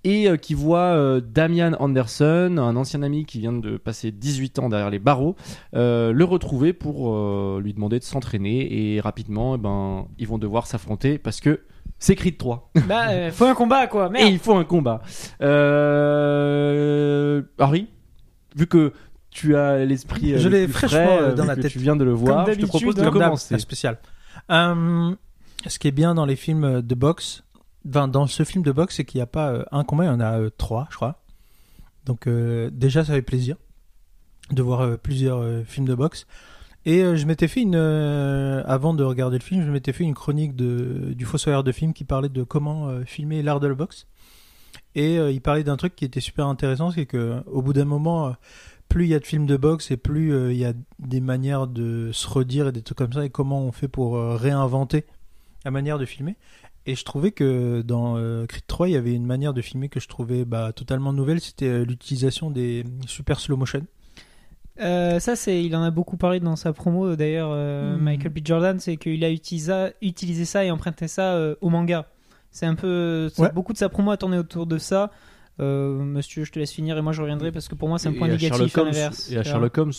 et 0.04 0.28
qui 0.40 0.54
voit 0.54 1.20
Damian 1.20 1.72
Anderson, 1.80 2.56
un 2.58 2.76
ancien 2.76 3.02
ami 3.02 3.26
qui 3.26 3.40
vient 3.40 3.52
de 3.52 3.76
passer 3.76 4.12
18 4.12 4.60
ans 4.60 4.68
derrière 4.68 4.90
les 4.90 5.00
barreaux, 5.00 5.34
le 5.72 6.22
retrouver 6.22 6.72
pour 6.72 7.58
lui 7.58 7.74
demander 7.74 7.98
de 7.98 8.04
s'entraîner 8.04 8.94
et 8.94 9.00
rapidement, 9.00 9.56
eh 9.56 9.58
ben, 9.58 10.06
ils 10.18 10.28
vont 10.28 10.38
devoir 10.38 10.68
s'affronter 10.68 11.18
parce 11.18 11.40
que 11.40 11.60
c'est 11.98 12.14
Creed 12.14 12.38
3 12.38 12.70
Bah, 12.86 13.08
euh, 13.10 13.30
faut 13.32 13.46
un 13.46 13.54
combat 13.54 13.86
quoi. 13.86 14.06
et 14.06 14.10
Merde. 14.10 14.28
il 14.32 14.38
faut 14.38 14.54
un 14.56 14.64
combat. 14.64 15.02
Euh... 16.08 17.42
Harry, 17.58 17.88
vu 18.56 18.66
que 18.66 18.92
tu 19.30 19.56
as 19.56 19.84
l'esprit 19.84 20.34
euh, 20.34 20.38
Je 20.38 20.48
le 20.48 20.56
l'ai 20.58 20.64
plus 20.64 20.72
fraîchement, 20.74 21.04
frais, 21.04 21.18
euh, 21.22 21.34
dans 21.34 21.42
vu 21.42 21.48
la 21.48 21.56
que 21.56 21.60
tête. 21.62 21.72
tu 21.72 21.78
viens 21.78 21.96
de 21.96 22.04
le 22.04 22.12
voir, 22.12 22.40
je 22.40 22.44
te 22.44 22.50
d'habitude, 22.50 22.68
propose 22.68 22.94
de 22.94 23.00
hein. 23.02 23.10
Comme 23.10 23.18
d'hab, 23.18 23.28
commencer. 23.28 23.54
un 23.54 23.58
spécial. 23.58 23.98
Euh, 24.50 25.14
ce 25.66 25.78
qui 25.78 25.88
est 25.88 25.92
bien 25.92 26.14
dans 26.14 26.24
les 26.26 26.36
films 26.36 26.82
de 26.82 26.94
boxe, 26.94 27.42
enfin, 27.88 28.08
dans 28.08 28.26
ce 28.26 28.42
film 28.44 28.62
de 28.64 28.72
boxe, 28.72 28.96
c'est 28.96 29.04
qu'il 29.04 29.18
n'y 29.18 29.22
a 29.22 29.26
pas 29.26 29.50
euh, 29.50 29.64
un 29.72 29.84
combat, 29.84 30.04
il 30.04 30.08
y 30.08 30.10
en 30.10 30.20
a 30.20 30.38
euh, 30.40 30.50
trois, 30.56 30.86
je 30.90 30.96
crois. 30.96 31.20
Donc 32.04 32.26
euh, 32.26 32.70
déjà, 32.72 33.04
ça 33.04 33.12
fait 33.12 33.22
plaisir 33.22 33.56
de 34.50 34.62
voir 34.62 34.80
euh, 34.80 34.96
plusieurs 34.96 35.40
euh, 35.42 35.62
films 35.64 35.86
de 35.86 35.94
boxe. 35.94 36.26
Et 36.88 37.02
euh, 37.02 37.16
je 37.16 37.26
m'étais 37.26 37.48
fait 37.48 37.60
une, 37.60 37.74
euh, 37.74 38.62
avant 38.64 38.94
de 38.94 39.04
regarder 39.04 39.36
le 39.36 39.44
film, 39.44 39.62
je 39.62 39.70
m'étais 39.70 39.92
fait 39.92 40.04
une 40.04 40.14
chronique 40.14 40.56
de, 40.56 41.12
du 41.14 41.26
Fossoyeur 41.26 41.62
de 41.62 41.70
film 41.70 41.92
qui 41.92 42.04
parlait 42.04 42.30
de 42.30 42.42
comment 42.44 42.88
euh, 42.88 43.04
filmer 43.04 43.42
l'art 43.42 43.60
de 43.60 43.66
la 43.66 43.74
boxe. 43.74 44.06
Et 44.94 45.16
il 45.16 45.40
parlait 45.42 45.64
d'un 45.64 45.76
truc 45.76 45.94
qui 45.94 46.06
était 46.06 46.20
super 46.20 46.46
intéressant, 46.46 46.90
c'est 46.90 47.04
que 47.04 47.42
au 47.46 47.60
bout 47.60 47.74
d'un 47.74 47.84
moment, 47.84 48.34
plus 48.88 49.04
il 49.04 49.10
y 49.10 49.14
a 49.14 49.18
de 49.18 49.26
films 49.26 49.46
de 49.46 49.56
boxe 49.56 49.90
et 49.90 49.96
plus 49.96 50.34
il 50.50 50.56
y 50.56 50.64
a 50.64 50.72
des 50.98 51.20
manières 51.20 51.66
de 51.66 52.10
se 52.12 52.26
redire 52.26 52.68
et 52.68 52.72
des 52.72 52.82
trucs 52.82 52.98
comme 52.98 53.12
ça 53.12 53.24
et 53.24 53.30
comment 53.30 53.60
on 53.60 53.70
fait 53.70 53.86
pour 53.86 54.18
réinventer 54.18 55.04
la 55.64 55.70
manière 55.70 55.98
de 55.98 56.04
filmer. 56.04 56.36
Et 56.86 56.96
je 56.96 57.04
trouvais 57.04 57.30
que 57.30 57.82
dans 57.82 58.14
Creed 58.46 58.66
3, 58.66 58.88
il 58.88 58.92
y 58.92 58.96
avait 58.96 59.14
une 59.14 59.26
manière 59.26 59.52
de 59.52 59.62
filmer 59.62 59.88
que 59.88 60.00
je 60.00 60.08
trouvais 60.08 60.44
bah, 60.44 60.72
totalement 60.72 61.12
nouvelle, 61.12 61.40
c'était 61.40 61.84
l'utilisation 61.84 62.50
des 62.50 62.84
super 63.06 63.38
slow 63.40 63.56
motion. 63.56 63.86
Euh, 64.80 65.18
ça, 65.18 65.34
c'est, 65.36 65.64
il 65.64 65.74
en 65.74 65.82
a 65.82 65.90
beaucoup 65.90 66.16
parlé 66.16 66.40
dans 66.40 66.56
sa 66.56 66.72
promo 66.72 67.16
d'ailleurs, 67.16 67.50
euh, 67.52 67.96
Mhm. 67.96 68.02
Michael 68.02 68.32
B. 68.32 68.38
Jordan, 68.44 68.78
c'est 68.78 68.96
qu'il 68.96 69.24
a 69.24 69.30
utilisé, 69.30 69.88
utilisé 70.02 70.44
ça 70.44 70.64
et 70.64 70.70
emprunté 70.70 71.08
ça 71.08 71.34
euh, 71.34 71.54
au 71.60 71.68
manga. 71.70 72.06
C'est 72.50 72.66
un 72.66 72.74
peu, 72.74 73.28
c'est 73.34 73.42
Ouais. 73.42 73.52
beaucoup 73.52 73.72
de 73.72 73.78
sa 73.78 73.88
promo 73.88 74.10
a 74.10 74.16
tourné 74.16 74.38
autour 74.38 74.66
de 74.66 74.78
ça. 74.78 75.10
Euh, 75.60 75.98
monsieur, 75.98 76.44
je 76.44 76.52
te 76.52 76.58
laisse 76.58 76.70
finir 76.72 76.96
et 76.96 77.02
moi 77.02 77.12
je 77.12 77.20
reviendrai 77.20 77.50
parce 77.50 77.66
que 77.68 77.74
pour 77.74 77.88
moi 77.88 77.98
c'est 77.98 78.08
un 78.08 78.12
point 78.12 78.28
Et 78.28 78.30
négatif 78.30 78.54
Sherlock 78.72 78.78
à 78.78 78.80
Holmes-. 78.82 79.12
Et 79.30 79.36
à. 79.38 79.42
Sherlock 79.42 79.76
Holmes. 79.78 79.92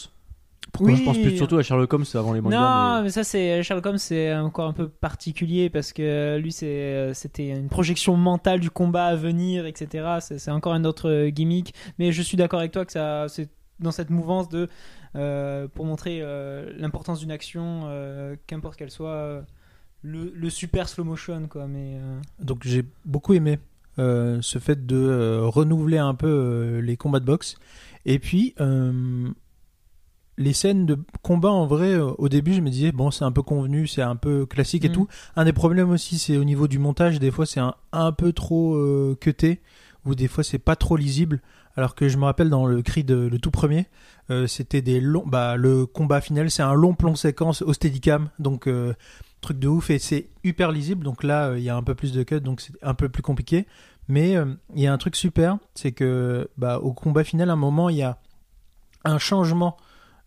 Pourquoi 0.72 0.94
Oui. 0.94 1.00
je 1.00 1.04
pense 1.04 1.18
plus 1.18 1.36
surtout 1.36 1.58
à 1.58 1.64
Sherlock 1.64 1.92
Holmes 1.94 2.06
avant 2.14 2.32
les 2.34 2.42
mangas. 2.42 2.58
Non, 2.60 2.98
mais- 2.98 3.04
mais 3.04 3.10
ça 3.10 3.24
c'est 3.26 3.62
Sherlock 3.64 3.86
Holmes, 3.86 3.98
c'est 3.98 4.34
encore 4.36 4.68
un 4.68 4.74
peu 4.74 4.88
particulier 4.88 5.70
parce 5.70 5.92
que 5.94 6.38
lui 6.38 6.52
c'est 6.54 6.66
euh, 6.68 7.14
c'était 7.14 7.50
une 7.50 7.68
projection 7.70 8.16
mentale 8.16 8.60
du 8.62 8.70
combat 8.70 9.06
à 9.08 9.16
venir, 9.16 9.66
etc. 9.66 10.06
C'est 10.22 10.40
c'est 10.40 10.52
encore 10.52 10.74
un 10.74 10.86
autre 10.86 11.10
euh, 11.10 11.30
gimmick. 11.30 11.74
Mais 11.98 12.12
je 12.14 12.22
suis 12.22 12.38
d'accord 12.38 12.60
avec 12.60 12.72
toi 12.72 12.86
que 12.86 12.92
ça 12.94 13.26
c'est 13.28 13.50
dans 13.80 13.92
cette 13.92 14.10
mouvance 14.10 14.50
de 14.50 14.68
euh, 15.16 15.68
pour 15.68 15.86
montrer 15.86 16.20
euh, 16.22 16.72
l'importance 16.78 17.20
d'une 17.20 17.32
action, 17.32 17.84
euh, 17.86 18.36
qu'importe 18.48 18.76
qu'elle 18.78 18.92
soit, 18.92 19.44
le, 20.02 20.32
le 20.36 20.50
super 20.50 20.88
slow 20.88 21.04
motion 21.04 21.48
quoi. 21.48 21.68
Mais 21.68 21.98
Donc 22.40 22.60
j'ai 22.64 22.84
beaucoup 23.06 23.34
aimé 23.34 23.60
ce 23.98 24.60
fait 24.60 24.86
de 24.86 25.40
renouveler 25.44 25.98
un 25.98 26.14
peu 26.14 26.80
les 26.82 26.96
combats 26.96 27.20
de 27.20 27.26
boxe. 27.26 27.56
Et 28.06 28.18
puis, 28.20 28.56
les 30.38 30.54
scènes 30.54 30.86
de 30.86 30.98
combat, 31.22 31.50
en 31.52 31.66
vrai, 31.68 31.98
au 31.98 32.30
début, 32.30 32.54
je 32.54 32.62
me 32.62 32.70
disais, 32.70 32.94
bon, 32.94 33.12
c'est 33.12 33.26
un 33.26 33.32
peu 33.34 33.42
convenu, 33.42 33.88
c'est 33.88 34.02
un 34.02 34.16
peu 34.16 34.46
classique 34.46 34.86
et 34.86 34.90
Mm. 34.90 34.94
tout. 34.94 35.08
Un 35.36 35.44
des 35.44 35.52
problèmes 35.52 35.90
aussi, 35.90 36.18
c'est 36.18 36.38
au 36.38 36.46
niveau 36.46 36.70
du 36.70 36.80
montage, 36.80 37.20
des 37.20 37.30
fois, 37.30 37.46
c'est 37.46 37.60
un, 37.60 37.76
un 37.92 38.14
peu 38.14 38.32
trop 38.32 38.80
cuté, 39.20 39.60
ou 40.06 40.16
des 40.16 40.28
fois, 40.28 40.44
c'est 40.44 40.60
pas 40.60 40.76
trop 40.76 40.98
lisible. 40.98 41.42
Alors 41.76 41.96
que 41.96 42.10
je 42.10 42.18
me 42.18 42.26
rappelle 42.26 42.50
dans 42.50 42.66
le 42.66 42.82
cri 42.82 43.04
de 43.04 43.16
le 43.16 43.40
tout 43.40 43.52
premier, 43.52 43.86
euh, 44.30 44.48
c'était 44.48 44.82
des 44.82 45.00
longs. 45.00 45.24
Bah, 45.26 45.56
le 45.56 45.86
combat 45.86 46.20
final, 46.20 46.52
c'est 46.52 46.64
un 46.64 46.74
long 46.74 46.94
plan 46.94 47.16
séquence 47.16 47.62
au 47.62 47.74
Steadicam, 47.74 48.30
donc 48.40 48.68
euh, 48.68 48.94
truc 49.42 49.60
de 49.60 49.68
ouf 49.68 49.90
et 49.90 50.00
c'est 50.00 50.28
hyper 50.44 50.72
lisible. 50.72 51.04
Donc 51.04 51.24
là, 51.24 51.50
euh, 51.50 51.58
il 51.58 51.64
y 51.64 51.70
a 51.70 51.76
un 51.76 51.84
peu 51.84 51.96
plus 51.96 52.12
de 52.12 52.24
cut, 52.24 52.42
donc 52.42 52.62
c'est 52.62 52.74
un 52.82 52.94
peu 52.94 53.08
plus 53.10 53.22
compliqué. 53.22 53.66
Mais 54.08 54.36
euh, 54.36 54.46
il 54.76 54.82
y 54.82 54.88
a 54.88 54.94
un 54.94 54.98
truc 54.98 55.16
super, 55.16 55.58
c'est 55.76 55.92
que 55.92 56.50
bah, 56.58 56.80
au 56.80 56.92
combat 56.94 57.24
final, 57.24 57.50
à 57.50 57.54
un 57.54 57.56
moment, 57.56 57.90
il 57.90 57.98
y 57.98 58.04
a 58.04 58.18
un 59.06 59.18
changement 59.18 59.78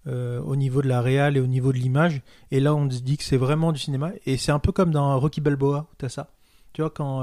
au 0.04 0.56
niveau 0.56 0.82
de 0.82 0.88
la 0.88 1.00
réal 1.00 1.36
et 1.36 1.40
au 1.40 1.46
niveau 1.46 1.72
de 1.72 1.78
l'image. 1.78 2.22
Et 2.50 2.58
là, 2.58 2.74
on 2.74 2.90
se 2.90 3.02
dit 3.02 3.16
que 3.16 3.22
c'est 3.22 3.36
vraiment 3.36 3.70
du 3.70 3.78
cinéma. 3.78 4.10
Et 4.26 4.36
c'est 4.36 4.50
un 4.50 4.58
peu 4.58 4.72
comme 4.72 4.90
dans 4.90 5.20
Rocky 5.20 5.40
Balboa, 5.40 5.86
tu 5.96 6.06
as 6.06 6.08
ça. 6.08 6.30
Tu 6.72 6.80
vois, 6.80 6.90
quand 6.90 7.22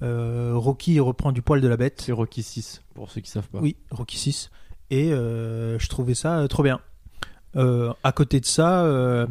Rocky 0.00 1.00
reprend 1.00 1.32
du 1.32 1.42
poil 1.42 1.60
de 1.60 1.68
la 1.68 1.76
bête. 1.76 2.02
C'est 2.04 2.12
Rocky 2.12 2.42
6, 2.42 2.82
pour 2.94 3.10
ceux 3.10 3.20
qui 3.20 3.30
savent 3.30 3.48
pas. 3.48 3.60
Oui, 3.60 3.76
Rocky 3.90 4.18
6. 4.18 4.50
Et 4.90 5.10
je 5.10 5.88
trouvais 5.88 6.14
ça 6.14 6.46
trop 6.48 6.62
bien. 6.62 6.80
à 7.54 8.12
côté 8.12 8.40
de 8.40 8.46
ça, 8.46 9.26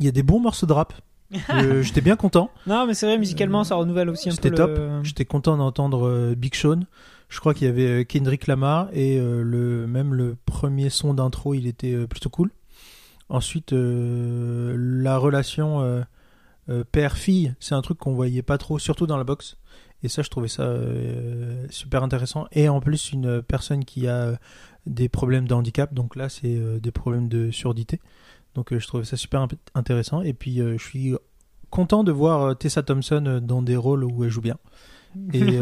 il 0.00 0.04
y 0.04 0.08
a 0.08 0.12
des 0.12 0.22
bons 0.22 0.40
morceaux 0.40 0.66
de 0.66 0.72
rap. 0.72 0.92
J'étais 1.82 2.00
bien 2.00 2.16
content. 2.16 2.50
Non, 2.66 2.86
mais 2.86 2.94
c'est 2.94 3.06
vrai, 3.06 3.18
musicalement, 3.18 3.64
ça 3.64 3.74
renouvelle 3.74 4.08
aussi 4.08 4.28
un 4.28 4.32
peu. 4.32 4.36
C'était 4.36 4.50
top. 4.50 4.78
J'étais 5.02 5.24
content 5.24 5.56
d'entendre 5.56 6.06
euh, 6.06 6.34
Big 6.34 6.54
Sean. 6.54 6.80
Je 7.28 7.40
crois 7.40 7.54
qu'il 7.54 7.66
y 7.66 7.70
avait 7.70 8.02
euh, 8.02 8.04
Kendrick 8.04 8.46
Lamar 8.46 8.88
et 8.92 9.18
euh, 9.18 9.42
le, 9.42 9.86
même 9.86 10.14
le 10.14 10.36
premier 10.46 10.90
son 10.90 11.14
d'intro, 11.14 11.54
il 11.54 11.66
était 11.66 12.06
plutôt 12.06 12.30
cool. 12.30 12.50
Ensuite, 13.28 13.72
la 13.72 15.18
relation 15.18 16.04
père-fille, 16.92 17.54
c'est 17.58 17.74
un 17.74 17.82
truc 17.82 17.98
qu'on 17.98 18.14
voyait 18.14 18.42
pas 18.42 18.56
trop, 18.56 18.78
surtout 18.78 19.08
dans 19.08 19.16
la 19.16 19.24
boxe. 19.24 19.56
Et 20.02 20.08
ça, 20.08 20.22
je 20.22 20.28
trouvais 20.28 20.48
ça 20.48 20.74
super 21.70 22.02
intéressant. 22.02 22.46
Et 22.52 22.68
en 22.68 22.80
plus, 22.80 23.12
une 23.12 23.42
personne 23.42 23.84
qui 23.84 24.06
a 24.06 24.38
des 24.86 25.08
problèmes 25.08 25.48
de 25.48 25.54
handicap. 25.54 25.94
Donc 25.94 26.16
là, 26.16 26.28
c'est 26.28 26.60
des 26.80 26.90
problèmes 26.90 27.28
de 27.28 27.50
surdité. 27.50 28.00
Donc 28.56 28.72
euh, 28.72 28.80
je 28.80 28.86
trouvais 28.86 29.04
ça 29.04 29.16
super 29.16 29.46
intéressant. 29.74 30.22
Et 30.22 30.32
puis 30.32 30.60
euh, 30.60 30.76
je 30.78 30.82
suis 30.82 31.14
content 31.70 32.02
de 32.02 32.10
voir 32.10 32.42
euh, 32.42 32.54
Tessa 32.54 32.82
Thompson 32.82 33.40
dans 33.42 33.62
des 33.62 33.76
rôles 33.76 34.02
où 34.02 34.24
elle 34.24 34.30
joue 34.30 34.40
bien. 34.40 34.56
Et 35.32 35.40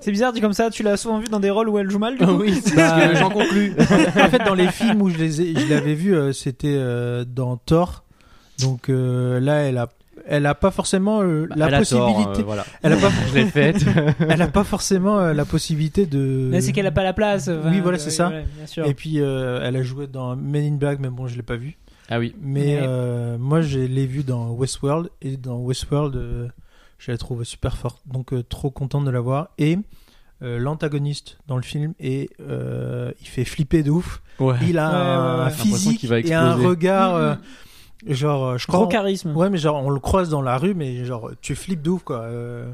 C'est 0.00 0.10
bizarre 0.10 0.32
dit 0.32 0.40
comme 0.40 0.52
ça, 0.52 0.70
tu 0.70 0.82
l'as 0.82 0.96
souvent 0.96 1.18
vu 1.18 1.26
dans 1.26 1.40
des 1.40 1.50
rôles 1.50 1.68
où 1.68 1.78
elle 1.78 1.90
joue 1.90 1.98
mal 1.98 2.16
du 2.18 2.24
coup 2.24 2.32
Oui, 2.32 2.62
bah, 2.76 3.14
j'en 3.14 3.30
conclus. 3.30 3.74
en 3.78 4.28
fait, 4.28 4.44
dans 4.44 4.54
les 4.54 4.68
films 4.68 5.02
où 5.02 5.10
je 5.10 5.68
l'avais 5.68 5.94
vu, 5.94 6.32
c'était 6.32 6.78
dans 7.26 7.56
Thor. 7.56 8.04
Donc 8.60 8.88
là, 8.88 9.56
elle 9.62 9.78
a 9.78 9.88
elle 10.26 10.46
a 10.46 10.54
pas 10.54 10.70
forcément 10.70 11.22
euh, 11.22 11.46
la 11.54 11.78
possibilité. 11.78 12.40
Euh, 12.40 12.44
voilà. 12.44 12.64
Elle 12.82 12.92
a 12.92 12.96
pas. 12.96 13.10
Je 13.28 13.34
l'ai 13.34 13.46
faite. 13.46 13.84
elle 14.28 14.42
a 14.42 14.48
pas 14.48 14.64
forcément 14.64 15.18
euh, 15.18 15.32
la 15.32 15.44
possibilité 15.44 16.06
de. 16.06 16.48
Mais 16.50 16.60
c'est 16.60 16.72
qu'elle 16.72 16.86
a 16.86 16.92
pas 16.92 17.02
la 17.02 17.12
place. 17.12 17.50
oui, 17.64 17.80
voilà, 17.80 17.98
c'est 17.98 18.10
ça. 18.10 18.32
Et 18.84 18.94
puis 18.94 19.18
elle 19.18 19.76
a 19.76 19.82
joué 19.82 20.06
dans 20.06 20.36
Men 20.36 20.74
in 20.74 20.76
Black, 20.76 20.98
mais 21.00 21.08
bon, 21.08 21.26
je 21.26 21.36
l'ai 21.36 21.42
pas 21.42 21.56
vu. 21.56 21.76
Ah 22.10 22.18
oui. 22.18 22.34
Mais 22.40 22.80
moi, 23.38 23.60
je 23.60 23.80
l'ai 23.80 24.06
vu 24.06 24.22
dans 24.22 24.50
Westworld 24.50 25.10
et 25.22 25.36
dans 25.36 25.58
Westworld, 25.58 26.52
je 26.98 27.10
la 27.10 27.18
trouve 27.18 27.44
super 27.44 27.76
forte. 27.76 28.02
Donc 28.06 28.32
trop 28.48 28.70
contente 28.70 29.04
de 29.04 29.10
la 29.10 29.20
voir 29.20 29.50
et. 29.58 29.78
l'antagoniste 30.40 31.38
dans 31.46 31.56
le 31.56 31.62
film 31.62 31.94
et 32.00 32.30
il 32.38 33.26
fait 33.26 33.44
flipper 33.44 33.82
de 33.82 33.90
ouf. 33.90 34.22
Il 34.62 34.78
a 34.78 35.44
un 35.44 35.50
physique 35.50 36.04
et 36.04 36.34
un 36.34 36.54
regard. 36.54 37.38
Genre, 38.06 38.44
euh, 38.44 38.58
je 38.58 38.66
crois. 38.66 38.80
Gros 38.80 38.88
charisme. 38.88 39.34
Ouais, 39.36 39.50
mais 39.50 39.58
genre, 39.58 39.82
on 39.82 39.90
le 39.90 40.00
croise 40.00 40.28
dans 40.28 40.42
la 40.42 40.58
rue, 40.58 40.74
mais 40.74 41.04
genre, 41.04 41.30
tu 41.40 41.54
flippes 41.54 41.82
de 41.82 41.90
ouf, 41.90 42.02
quoi. 42.02 42.20
Euh, 42.20 42.70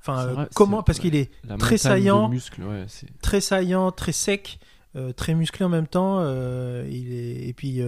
enfin, 0.00 0.26
euh, 0.26 0.46
comment 0.54 0.82
Parce 0.82 0.98
qu'il 0.98 1.14
est 1.16 1.30
très 1.58 1.76
saillant, 1.76 2.30
très 3.20 3.40
saillant, 3.40 3.90
très 3.90 4.12
sec, 4.12 4.58
très 5.16 5.34
musclé 5.34 5.64
en 5.64 5.68
même 5.68 5.86
temps. 5.86 6.20
il 6.20 7.12
est 7.12 7.48
et 7.48 7.52
puis, 7.52 7.82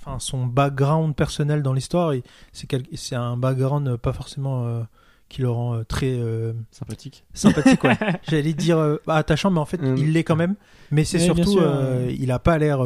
enfin, 0.00 0.18
son 0.18 0.46
background 0.46 1.14
personnel 1.14 1.62
dans 1.62 1.72
l'histoire, 1.72 2.14
c'est 2.52 2.68
c'est 2.94 3.16
un 3.16 3.36
background 3.36 3.96
pas 3.96 4.12
forcément 4.12 4.86
qui 5.28 5.42
le 5.42 5.50
rend 5.50 5.82
très 5.84 6.18
sympathique. 6.70 7.24
Sympathique, 7.34 7.84
ouais. 7.84 7.98
J'allais 8.28 8.54
dire 8.54 8.98
attachant, 9.06 9.50
mais 9.50 9.60
en 9.60 9.66
fait, 9.66 9.80
il 9.82 10.12
l'est 10.12 10.24
quand 10.24 10.36
même. 10.36 10.54
Mais 10.90 11.04
c'est 11.04 11.18
surtout, 11.18 11.60
il 12.08 12.30
a 12.32 12.38
pas 12.38 12.56
l'air 12.56 12.82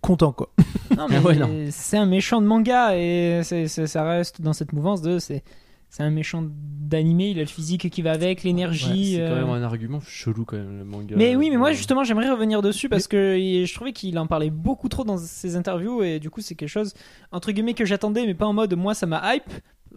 content 0.00 0.32
quoi. 0.32 0.50
Non 0.96 1.06
mais 1.08 1.70
c'est 1.70 1.96
un 1.96 2.06
méchant 2.06 2.40
de 2.40 2.46
manga 2.46 2.96
et 2.96 3.42
ça 3.42 4.04
reste 4.04 4.40
dans 4.40 4.52
cette 4.52 4.72
mouvance 4.72 5.02
de 5.02 5.18
c'est 5.18 5.44
c'est 5.90 6.04
un 6.04 6.10
méchant 6.10 6.44
d'animé, 6.46 7.30
il 7.30 7.38
a 7.38 7.42
le 7.42 7.48
physique 7.48 7.90
qui 7.90 8.00
va 8.00 8.12
avec, 8.12 8.44
l'énergie. 8.44 9.14
c'est 9.16 9.26
quand 9.26 9.34
même 9.34 9.48
euh. 9.48 9.54
un 9.54 9.62
argument 9.64 10.00
chelou 10.00 10.44
quand 10.44 10.56
même 10.56 10.78
le 10.78 10.84
manga. 10.84 11.16
Mais 11.16 11.34
oui, 11.34 11.50
mais 11.50 11.56
moi 11.56 11.72
justement 11.72 12.04
j'aimerais 12.04 12.30
revenir 12.30 12.62
dessus 12.62 12.88
parce 12.88 13.08
que 13.08 13.36
je 13.36 13.74
trouvais 13.74 13.92
qu'il 13.92 14.16
en 14.18 14.28
parlait 14.28 14.50
beaucoup 14.50 14.88
trop 14.88 15.02
dans 15.02 15.18
ses 15.18 15.56
interviews 15.56 16.02
et 16.02 16.20
du 16.20 16.30
coup 16.30 16.40
c'est 16.40 16.54
quelque 16.54 16.68
chose 16.68 16.94
entre 17.32 17.50
guillemets 17.50 17.74
que 17.74 17.84
j'attendais 17.84 18.24
mais 18.24 18.34
pas 18.34 18.46
en 18.46 18.52
mode 18.52 18.74
moi 18.74 18.94
ça 18.94 19.06
m'a 19.06 19.34
hype 19.34 19.50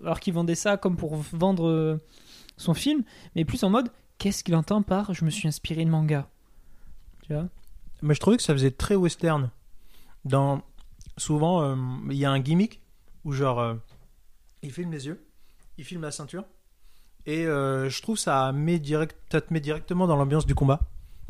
alors 0.03 0.19
qu'il 0.19 0.33
vendait 0.33 0.55
ça 0.55 0.77
comme 0.77 0.95
pour 0.95 1.15
vendre 1.15 1.67
euh, 1.67 2.01
son 2.57 2.73
film, 2.73 3.03
mais 3.35 3.45
plus 3.45 3.63
en 3.63 3.69
mode 3.69 3.89
qu'est-ce 4.17 4.43
qu'il 4.43 4.55
entend 4.55 4.81
par 4.81 5.13
je 5.13 5.25
me 5.25 5.29
suis 5.29 5.47
inspiré 5.47 5.85
de 5.85 5.89
manga. 5.89 6.27
Tu 7.23 7.33
vois? 7.33 7.47
Mais 8.01 8.15
je 8.15 8.19
trouvais 8.19 8.37
que 8.37 8.43
ça 8.43 8.53
faisait 8.53 8.71
très 8.71 8.95
western 8.95 9.49
dans 10.25 10.61
souvent 11.17 11.63
euh, 11.63 11.75
il 12.09 12.17
y 12.17 12.25
a 12.25 12.31
un 12.31 12.39
gimmick 12.39 12.81
où 13.23 13.31
genre 13.31 13.59
euh, 13.59 13.75
il 14.61 14.71
filme 14.71 14.91
les 14.91 15.07
yeux, 15.07 15.23
il 15.77 15.83
filme 15.83 16.01
la 16.01 16.11
ceinture 16.11 16.45
et 17.25 17.45
euh, 17.45 17.89
je 17.89 18.01
trouve 18.01 18.17
ça 18.17 18.51
met 18.51 18.79
direct, 18.79 19.15
ça 19.31 19.41
te 19.41 19.53
met 19.53 19.59
directement 19.59 20.07
dans 20.07 20.15
l'ambiance 20.15 20.45
du 20.45 20.55
combat 20.55 20.79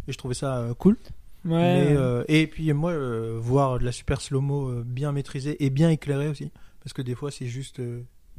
et 0.08 0.12
je 0.12 0.18
trouvais 0.18 0.34
ça 0.34 0.70
cool. 0.80 0.98
Ouais. 1.46 1.98
et 2.30 2.48
puis 2.48 2.72
moi 2.72 2.94
voir 3.38 3.78
de 3.78 3.84
la 3.84 3.92
super 3.92 4.22
slow-mo 4.22 4.82
bien 4.86 5.12
maîtrisée 5.12 5.62
et 5.62 5.70
bien 5.70 5.90
éclairée 5.90 6.30
aussi 6.30 6.54
parce 6.82 6.94
que 6.94 7.02
des 7.02 7.16
fois 7.16 7.32
c'est 7.32 7.48
juste 7.48 7.82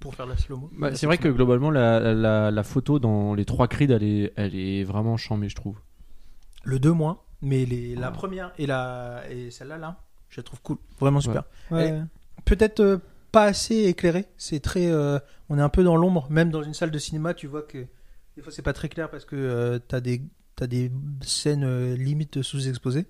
pour 0.01 0.15
faire 0.15 0.25
la 0.25 0.39
slow-mo. 0.39 0.71
Bah, 0.73 0.95
c'est 0.95 1.05
vrai 1.05 1.19
que 1.19 1.29
globalement 1.29 1.71
la, 1.71 2.15
la, 2.15 2.51
la, 2.51 2.63
photo 2.63 2.99
dans 2.99 3.35
les 3.35 3.45
trois 3.45 3.69
Creed 3.69 3.91
elle 3.91 4.03
est, 4.03 4.33
elle 4.37 4.57
est 4.57 4.85
vraiment 4.85 5.19
chambée 5.19 5.51
je 5.51 5.55
trouve. 5.55 5.79
Le 6.65 6.79
2 6.79 6.93
moins 6.93 7.21
mais 7.43 7.67
les, 7.67 7.95
la 7.95 8.11
première 8.11 8.53
et, 8.57 8.67
la, 8.67 9.23
et 9.29 9.51
celle-là 9.51 9.77
là 9.77 10.01
je 10.35 10.41
la 10.41 10.43
trouve 10.43 10.61
cool, 10.63 10.79
vraiment 10.99 11.21
super. 11.21 11.45
Peut-être 12.45 12.81
euh, 12.81 12.99
pas 13.31 13.45
assez 13.45 13.85
éclairée. 13.85 14.27
C'est 14.37 14.59
très, 14.59 14.89
euh, 14.89 15.21
on 15.49 15.59
est 15.59 15.63
un 15.63 15.69
peu 15.69 15.85
dans 15.85 15.97
l'ombre. 15.97 16.27
Même 16.29 16.51
dans 16.51 16.65
une 16.65 16.75
salle 16.75 16.91
de 16.91 16.99
cinéma, 16.99 17.35
tu 17.35 17.47
vois 17.47 17.63
que 17.63 17.87
des 18.37 18.43
fois 18.43 18.51
c'est 18.51 18.63
pas 18.63 18.73
très 18.73 18.89
clair 18.89 19.09
parce 19.11 19.25
que 19.25 19.37
euh, 19.37 19.79
tu 19.89 19.95
as 19.95 20.01
des 20.01 20.23
as 20.61 20.67
des 20.67 20.91
scènes 21.21 21.95
limite 21.95 22.43
sous-exposées. 22.43 23.07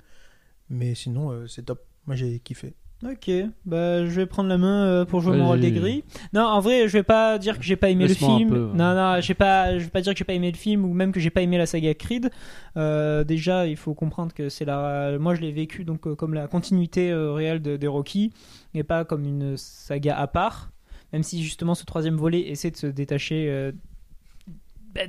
Mais 0.69 0.95
sinon, 0.95 1.47
c'est 1.47 1.63
top. 1.63 1.83
Moi, 2.07 2.17
j'ai 2.17 2.39
kiffé. 2.41 2.75
Ok, 3.05 3.31
bah 3.67 4.07
je 4.07 4.13
vais 4.13 4.25
prendre 4.25 4.49
la 4.49 4.57
main 4.57 4.87
euh, 4.87 5.05
pour 5.05 5.21
jouer 5.21 5.37
mon 5.37 5.49
rôle 5.49 5.61
des 5.61 5.73
gris. 5.73 6.05
Non, 6.33 6.43
en 6.43 6.61
vrai, 6.61 6.89
je 6.89 6.95
vais 6.95 7.03
pas 7.03 7.37
dire 7.37 7.59
que 7.59 7.65
j'ai 7.65 7.77
pas 7.77 7.91
aimé 7.91 8.09
le 8.09 8.15
film. 8.15 8.55
Hein. 8.55 8.73
Non, 8.75 8.95
non, 8.95 9.21
j'ai 9.21 9.35
pas, 9.35 9.79
je 9.79 9.85
vais 9.85 9.91
pas 9.91 10.01
dire 10.01 10.15
que 10.15 10.19
j'ai 10.19 10.25
pas 10.25 10.33
aimé 10.33 10.51
le 10.51 10.57
film 10.57 10.87
ou 10.87 10.95
même 10.95 11.13
que 11.13 11.21
j'ai 11.21 11.29
pas 11.29 11.43
aimé 11.43 11.59
la 11.59 11.67
saga 11.67 11.93
Creed. 11.93 12.31
Euh, 12.79 13.23
déjà, 13.23 13.67
il 13.67 13.77
faut 13.77 13.93
comprendre 13.93 14.33
que 14.33 14.49
c'est 14.49 14.65
la, 14.65 15.19
moi 15.19 15.35
je 15.35 15.43
l'ai 15.43 15.53
vécu 15.53 15.85
donc 15.85 16.07
euh, 16.07 16.15
comme 16.15 16.33
la 16.33 16.47
continuité 16.47 17.13
réelle 17.13 17.61
de, 17.61 17.77
des 17.77 17.87
Rocky 17.87 18.33
et 18.73 18.85
pas 18.85 19.05
comme 19.05 19.27
une 19.27 19.57
saga 19.59 20.17
à 20.17 20.27
part. 20.27 20.71
Même 21.13 21.23
si 21.23 21.43
justement 21.43 21.75
ce 21.75 21.85
troisième 21.85 22.17
volet 22.17 22.49
essaie 22.49 22.71
de 22.71 22.77
se 22.77 22.87
détacher 22.87 23.73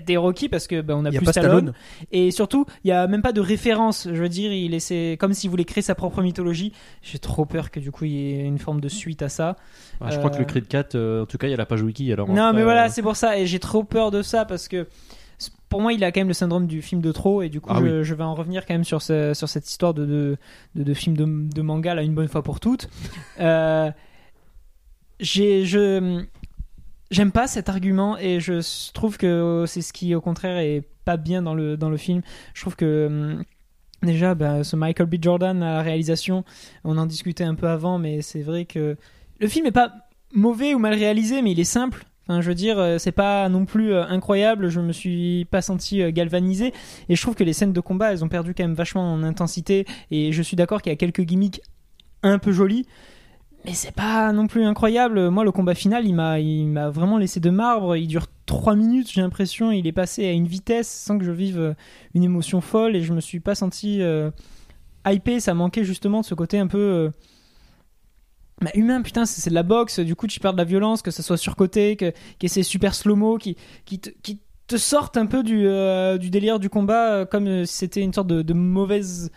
des 0.05 0.17
Rocky 0.17 0.49
parce 0.49 0.67
que 0.67 0.81
bah, 0.81 0.95
on 0.97 1.05
a, 1.05 1.11
plus 1.11 1.25
Stallone. 1.25 1.73
et 2.11 2.31
surtout 2.31 2.65
il 2.83 2.89
y 2.89 2.91
a 2.91 3.07
même 3.07 3.21
pas 3.21 3.31
de 3.31 3.41
référence. 3.41 4.07
Je 4.11 4.21
veux 4.21 4.29
dire 4.29 4.51
il 4.51 4.73
essaie 4.73 5.17
comme 5.19 5.33
s'il 5.33 5.49
voulait 5.49 5.65
créer 5.65 5.81
sa 5.81 5.95
propre 5.95 6.21
mythologie. 6.21 6.73
J'ai 7.01 7.19
trop 7.19 7.45
peur 7.45 7.71
que 7.71 7.79
du 7.79 7.91
coup 7.91 8.05
il 8.05 8.11
y 8.11 8.39
ait 8.39 8.45
une 8.45 8.59
forme 8.59 8.81
de 8.81 8.89
suite 8.89 9.21
à 9.21 9.29
ça. 9.29 9.55
Je 10.09 10.17
crois 10.17 10.29
que 10.29 10.37
le 10.37 10.43
euh, 10.43 10.45
Creed 10.45 10.67
4 10.67 10.95
euh, 10.95 11.23
en 11.23 11.25
tout 11.25 11.37
cas 11.37 11.47
il 11.47 11.51
y 11.51 11.53
a 11.53 11.57
la 11.57 11.65
page 11.65 11.81
wiki 11.81 12.11
alors 12.11 12.27
non 12.27 12.53
mais 12.53 12.63
voilà 12.63 12.85
euh, 12.85 12.89
c'est 12.89 13.01
pour 13.01 13.15
ça. 13.15 13.37
Et 13.37 13.45
j'ai 13.45 13.59
trop 13.59 13.83
peur 13.83 14.11
de 14.11 14.21
ça 14.21 14.45
parce 14.45 14.67
que 14.67 14.87
pour 15.69 15.81
moi, 15.81 15.91
il 15.91 16.03
a 16.03 16.11
quand 16.11 16.21
même 16.21 16.29
le 16.29 16.33
syndrome 16.33 16.67
du 16.67 16.81
film 16.81 17.01
de 17.01 17.11
trop, 17.11 17.41
et 17.41 17.49
du 17.49 17.59
coup, 17.59 17.69
ah 17.73 17.81
je, 17.81 18.13
vais 18.13 18.23
en 18.23 18.35
revenir 18.35 18.65
quand 18.65 18.73
même 18.73 18.85
sur, 18.85 19.01
sur 19.01 19.49
cette 19.49 19.67
histoire 19.67 19.93
de, 19.93 20.05
de, 20.05 20.37
de, 20.75 20.93
film 20.93 21.17
de, 21.17 21.25
de, 21.53 21.61
manga 21.61 21.93
là 21.93 22.03
une 22.03 22.15
bonne 22.15 22.29
fois 22.29 22.43
pour 22.43 22.61
toutes. 22.61 22.87
j'ai, 25.19 25.65
je, 25.65 26.23
J'aime 27.11 27.31
pas 27.31 27.47
cet 27.47 27.69
argument 27.69 28.17
et 28.17 28.39
je 28.39 28.91
trouve 28.93 29.17
que 29.17 29.65
c'est 29.67 29.81
ce 29.81 29.93
qui 29.93 30.15
au 30.15 30.21
contraire 30.21 30.57
est 30.57 30.83
pas 31.05 31.17
bien 31.17 31.41
dans 31.41 31.53
le, 31.53 31.77
dans 31.77 31.89
le 31.89 31.97
film. 31.97 32.21
Je 32.53 32.61
trouve 32.61 32.75
que 32.75 33.07
hum, 33.07 33.43
déjà 34.01 34.33
bah, 34.33 34.63
ce 34.63 34.75
Michael 34.75 35.07
B. 35.07 35.15
Jordan 35.21 35.61
à 35.61 35.75
la 35.75 35.81
réalisation, 35.81 36.43
on 36.83 36.97
en 36.97 37.05
discutait 37.05 37.43
un 37.43 37.55
peu 37.55 37.67
avant 37.67 37.99
mais 37.99 38.21
c'est 38.21 38.41
vrai 38.41 38.65
que 38.65 38.97
le 39.39 39.47
film 39.47 39.67
est 39.67 39.71
pas 39.71 39.93
mauvais 40.33 40.73
ou 40.73 40.79
mal 40.79 40.93
réalisé 40.93 41.41
mais 41.41 41.51
il 41.51 41.59
est 41.59 41.63
simple. 41.63 42.05
Enfin, 42.27 42.41
je 42.41 42.47
veux 42.47 42.55
dire, 42.55 42.79
euh, 42.79 42.97
c'est 42.97 43.11
pas 43.11 43.49
non 43.49 43.65
plus 43.65 43.93
euh, 43.93 44.03
incroyable, 44.03 44.69
je 44.69 44.79
me 44.79 44.91
suis 44.91 45.45
pas 45.51 45.61
senti 45.61 46.01
euh, 46.01 46.09
galvanisé 46.09 46.73
et 47.07 47.15
je 47.15 47.21
trouve 47.21 47.35
que 47.35 47.43
les 47.43 47.53
scènes 47.53 47.71
de 47.71 47.79
combat, 47.79 48.11
elles 48.11 48.23
ont 48.23 48.29
perdu 48.29 48.55
quand 48.55 48.63
même 48.63 48.73
vachement 48.73 49.13
en 49.13 49.21
intensité 49.21 49.85
et 50.09 50.31
je 50.31 50.41
suis 50.41 50.57
d'accord 50.57 50.81
qu'il 50.81 50.91
y 50.91 50.93
a 50.93 50.97
quelques 50.97 51.21
gimmicks 51.21 51.61
un 52.23 52.39
peu 52.39 52.51
jolis 52.51 52.87
mais 53.65 53.73
c'est 53.73 53.91
pas 53.91 54.31
non 54.31 54.45
plus 54.45 54.63
incroyable. 54.63 55.29
Moi, 55.31 55.43
le 55.43 55.51
combat 55.51 55.73
final, 55.73 56.05
il 56.05 56.13
m'a, 56.13 56.39
il 56.39 56.67
m'a 56.67 56.91
vraiment 56.91 57.17
laissé 57.17 57.39
de 57.39 57.49
marbre. 57.49 57.95
Il 57.95 58.07
dure 58.07 58.27
3 58.45 58.75
minutes, 58.75 59.11
j'ai 59.11 59.21
l'impression. 59.21 59.71
Il 59.71 59.87
est 59.87 59.91
passé 59.91 60.23
à 60.25 60.31
une 60.31 60.47
vitesse 60.47 60.87
sans 60.87 61.17
que 61.17 61.25
je 61.25 61.31
vive 61.31 61.59
euh, 61.59 61.73
une 62.13 62.23
émotion 62.23 62.61
folle 62.61 62.95
et 62.95 63.01
je 63.01 63.11
me 63.11 63.19
suis 63.19 63.39
pas 63.39 63.55
senti 63.55 64.03
euh, 64.03 64.29
hypé. 65.07 65.39
Ça 65.39 65.55
manquait 65.55 65.83
justement 65.83 66.21
de 66.21 66.25
ce 66.25 66.35
côté 66.35 66.59
un 66.59 66.67
peu. 66.67 66.77
Euh, 66.77 67.09
bah, 68.61 68.69
humain, 68.75 69.01
putain, 69.01 69.25
c'est, 69.25 69.49
de 69.49 69.55
la 69.55 69.63
boxe. 69.63 69.99
Du 69.99 70.15
coup, 70.15 70.27
tu 70.27 70.39
perds 70.39 70.53
de 70.53 70.59
la 70.59 70.63
violence, 70.63 71.01
que 71.01 71.09
ça 71.09 71.23
soit 71.23 71.37
surcoté, 71.37 71.95
que, 71.95 72.13
que 72.39 72.47
c'est 72.47 72.63
super 72.63 72.93
slow-mo, 72.93 73.39
qui, 73.39 73.57
qui, 73.85 73.99
te, 73.99 74.11
qui 74.21 74.41
te 74.67 74.77
sortent 74.77 75.17
un 75.17 75.25
peu 75.25 75.41
du, 75.41 75.67
du 76.19 76.29
délire 76.29 76.59
du 76.59 76.69
combat, 76.69 77.25
comme 77.25 77.65
si 77.65 77.73
c'était 77.73 78.01
une 78.01 78.13
sorte 78.13 78.27
de, 78.27 78.43
de 78.43 78.53
mauvaise 78.53 79.31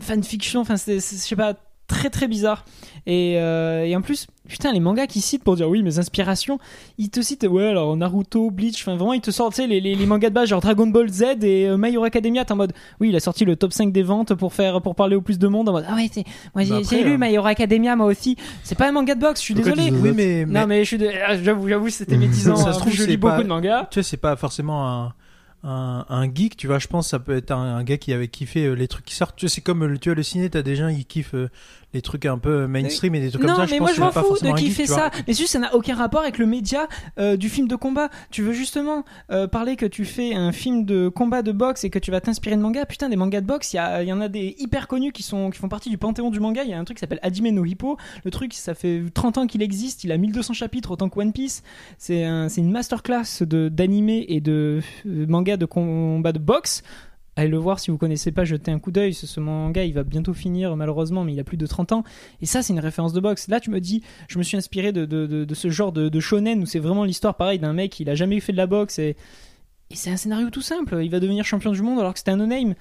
fanfiction. 0.00 0.60
Enfin, 0.60 0.76
je 0.76 1.00
sais 1.00 1.36
pas 1.36 1.54
très 1.92 2.10
très 2.10 2.26
bizarre. 2.26 2.64
Et, 3.06 3.34
euh, 3.36 3.84
et, 3.84 3.94
en 3.96 4.00
plus, 4.00 4.28
putain, 4.48 4.72
les 4.72 4.80
mangas 4.80 5.06
qu'ils 5.06 5.22
citent 5.22 5.42
pour 5.42 5.56
dire 5.56 5.68
oui, 5.68 5.82
mes 5.82 5.98
inspirations, 5.98 6.58
ils 6.98 7.10
te 7.10 7.20
citent, 7.20 7.44
ouais, 7.44 7.66
alors 7.66 7.96
Naruto, 7.96 8.50
Bleach, 8.50 8.80
enfin 8.82 8.96
vraiment, 8.96 9.12
ils 9.12 9.20
te 9.20 9.30
sortent, 9.30 9.54
tu 9.54 9.62
sais, 9.62 9.66
les, 9.66 9.80
les, 9.80 10.06
mangas 10.06 10.30
de 10.30 10.34
base, 10.34 10.48
genre 10.48 10.60
Dragon 10.60 10.86
Ball 10.86 11.08
Z 11.08 11.22
et 11.42 11.68
euh, 11.68 11.76
My 11.76 11.92
Hero 11.92 12.04
Academia, 12.04 12.44
t'es 12.44 12.52
en 12.52 12.56
mode, 12.56 12.72
oui, 13.00 13.08
il 13.08 13.16
a 13.16 13.20
sorti 13.20 13.44
le 13.44 13.56
top 13.56 13.72
5 13.72 13.92
des 13.92 14.04
ventes 14.04 14.34
pour 14.34 14.54
faire, 14.54 14.80
pour 14.80 14.94
parler 14.94 15.16
au 15.16 15.20
plus 15.20 15.38
de 15.38 15.48
monde, 15.48 15.68
en 15.68 15.72
mode, 15.72 15.84
ah 15.88 15.96
ouais, 15.96 16.08
moi 16.54 16.64
j'ai 16.64 16.70
bah 16.70 17.08
lu 17.08 17.14
hein. 17.14 17.18
My 17.18 17.34
Hero 17.34 17.46
Academia, 17.46 17.96
moi 17.96 18.06
aussi. 18.06 18.36
C'est 18.62 18.78
pas 18.78 18.88
un 18.88 18.92
manga 18.92 19.14
de 19.14 19.20
boxe, 19.20 19.40
je 19.40 19.44
suis 19.44 19.54
désolé. 19.54 19.90
Oui, 19.90 20.12
mais, 20.14 20.46
Non, 20.46 20.66
mais 20.66 20.84
je 20.84 20.96
suis, 20.96 21.08
ah, 21.26 21.36
j'avoue, 21.36 21.68
j'avoue, 21.68 21.88
c'était 21.88 22.16
médisant. 22.18 22.56
ça 22.56 22.72
se 22.72 22.78
trouve, 22.78 22.92
je 22.92 23.04
lis 23.04 23.16
beaucoup 23.16 23.42
de 23.42 23.48
mangas. 23.48 23.88
Tu 23.90 24.00
sais, 24.00 24.10
c'est 24.10 24.16
pas 24.16 24.36
forcément 24.36 24.88
un 24.88 25.14
un, 25.64 26.04
un, 26.08 26.32
geek, 26.32 26.56
tu 26.56 26.66
vois, 26.66 26.78
je 26.78 26.88
pense 26.88 27.08
ça 27.08 27.18
peut 27.18 27.36
être 27.36 27.52
un, 27.52 27.82
gars 27.84 27.96
qui 27.96 28.12
avait 28.12 28.28
kiffé 28.28 28.64
euh, 28.64 28.72
les 28.72 28.88
trucs 28.88 29.04
qui 29.04 29.14
sortent. 29.14 29.36
Tu 29.36 29.48
sais, 29.48 29.56
c'est 29.56 29.60
comme 29.60 29.84
euh, 29.84 29.98
tu 29.98 30.08
vois, 30.08 30.16
le 30.16 30.22
ciné, 30.22 30.50
t'as 30.50 30.62
des 30.62 30.76
gens 30.76 30.92
qui 30.92 31.04
kiffent 31.04 31.34
euh, 31.34 31.50
les 31.94 32.02
trucs 32.02 32.26
un 32.26 32.38
peu 32.38 32.66
mainstream 32.66 33.14
et 33.14 33.20
des 33.20 33.30
trucs 33.30 33.42
comme 33.42 33.54
ça. 33.54 33.62
Non, 33.62 33.68
mais 33.70 33.80
moi 33.80 33.92
je 33.94 34.00
m'en 34.00 34.10
fous 34.10 34.38
de 34.42 34.54
qui 34.56 34.70
fait 34.70 34.86
ça. 34.86 35.10
Mais 35.26 35.34
juste, 35.34 35.52
ça 35.52 35.58
n'a 35.58 35.74
aucun 35.74 35.94
rapport 35.94 36.20
avec 36.20 36.38
le 36.38 36.46
média 36.46 36.88
euh, 37.18 37.36
du 37.36 37.48
film 37.48 37.68
de 37.68 37.76
combat. 37.76 38.08
Tu 38.30 38.42
veux 38.42 38.52
justement 38.52 39.04
euh, 39.30 39.46
parler 39.46 39.76
que 39.76 39.86
tu 39.86 40.04
fais 40.04 40.34
un 40.34 40.52
film 40.52 40.84
de 40.84 41.08
combat 41.08 41.42
de 41.42 41.52
boxe 41.52 41.84
et 41.84 41.90
que 41.90 41.98
tu 41.98 42.10
vas 42.10 42.20
t'inspirer 42.20 42.56
de 42.56 42.62
manga. 42.62 42.86
Putain, 42.86 43.08
des 43.08 43.16
mangas 43.16 43.40
de 43.40 43.46
boxe, 43.46 43.74
il 43.74 43.76
y, 43.76 44.06
y, 44.06 44.12
en 44.12 44.20
a 44.20 44.28
des 44.28 44.54
hyper 44.58 44.88
connus 44.88 45.12
qui, 45.12 45.22
sont, 45.22 45.50
qui 45.50 45.58
font 45.58 45.68
partie 45.68 45.90
du 45.90 45.98
panthéon 45.98 46.30
du 46.30 46.40
manga. 46.40 46.62
Il 46.64 46.70
y 46.70 46.74
a 46.74 46.78
un 46.78 46.84
truc 46.84 46.96
qui 46.96 47.00
s'appelle 47.00 47.20
Hajime 47.22 47.50
no 47.50 47.64
Hippo. 47.64 47.96
Le 48.24 48.30
truc, 48.30 48.54
ça 48.54 48.74
fait 48.74 49.02
30 49.12 49.38
ans 49.38 49.46
qu'il 49.46 49.62
existe. 49.62 50.04
Il 50.04 50.12
a 50.12 50.16
1200 50.16 50.54
chapitres 50.54 50.90
autant 50.90 51.08
que 51.08 51.18
One 51.18 51.32
Piece. 51.32 51.62
C'est 51.98 52.24
un, 52.24 52.48
une 52.48 52.70
masterclass 52.70 53.42
d'animé 53.42 54.24
et 54.28 54.40
de 54.40 54.80
euh, 55.06 55.26
manga 55.26 55.56
de 55.56 55.66
combat 55.66 56.32
de 56.32 56.38
boxe 56.38 56.82
allez 57.36 57.48
le 57.48 57.56
voir 57.56 57.80
si 57.80 57.90
vous 57.90 57.98
connaissez 57.98 58.32
pas, 58.32 58.44
jetez 58.44 58.70
un 58.70 58.78
coup 58.78 58.90
d'œil. 58.90 59.14
Ce, 59.14 59.40
manga, 59.40 59.84
il 59.84 59.94
va 59.94 60.02
bientôt 60.02 60.34
finir 60.34 60.76
malheureusement, 60.76 61.24
mais 61.24 61.32
il 61.32 61.40
a 61.40 61.44
plus 61.44 61.56
de 61.56 61.66
30 61.66 61.92
ans. 61.92 62.04
Et 62.40 62.46
ça, 62.46 62.62
c'est 62.62 62.72
une 62.72 62.80
référence 62.80 63.12
de 63.12 63.20
boxe. 63.20 63.48
Là, 63.48 63.60
tu 63.60 63.70
me 63.70 63.80
dis, 63.80 64.02
je 64.28 64.38
me 64.38 64.42
suis 64.42 64.56
inspiré 64.56 64.92
de, 64.92 65.46
ce 65.54 65.70
genre 65.70 65.92
de, 65.92 66.20
shonen 66.20 66.62
où 66.62 66.66
c'est 66.66 66.78
vraiment 66.78 67.04
l'histoire 67.04 67.36
pareil 67.36 67.58
d'un 67.58 67.72
mec, 67.72 67.98
il 68.00 68.08
a 68.08 68.14
jamais 68.14 68.40
fait 68.40 68.52
de 68.52 68.56
la 68.56 68.66
boxe 68.66 68.98
et, 68.98 69.16
et 69.90 69.96
c'est 69.96 70.10
un 70.10 70.16
scénario 70.16 70.50
tout 70.50 70.62
simple. 70.62 70.98
Il 71.02 71.10
va 71.10 71.20
devenir 71.20 71.44
champion 71.44 71.72
du 71.72 71.82
monde 71.82 71.98
alors 71.98 72.12
que 72.12 72.18
c'était 72.18 72.30
un 72.30 72.36
no-name. 72.36 72.74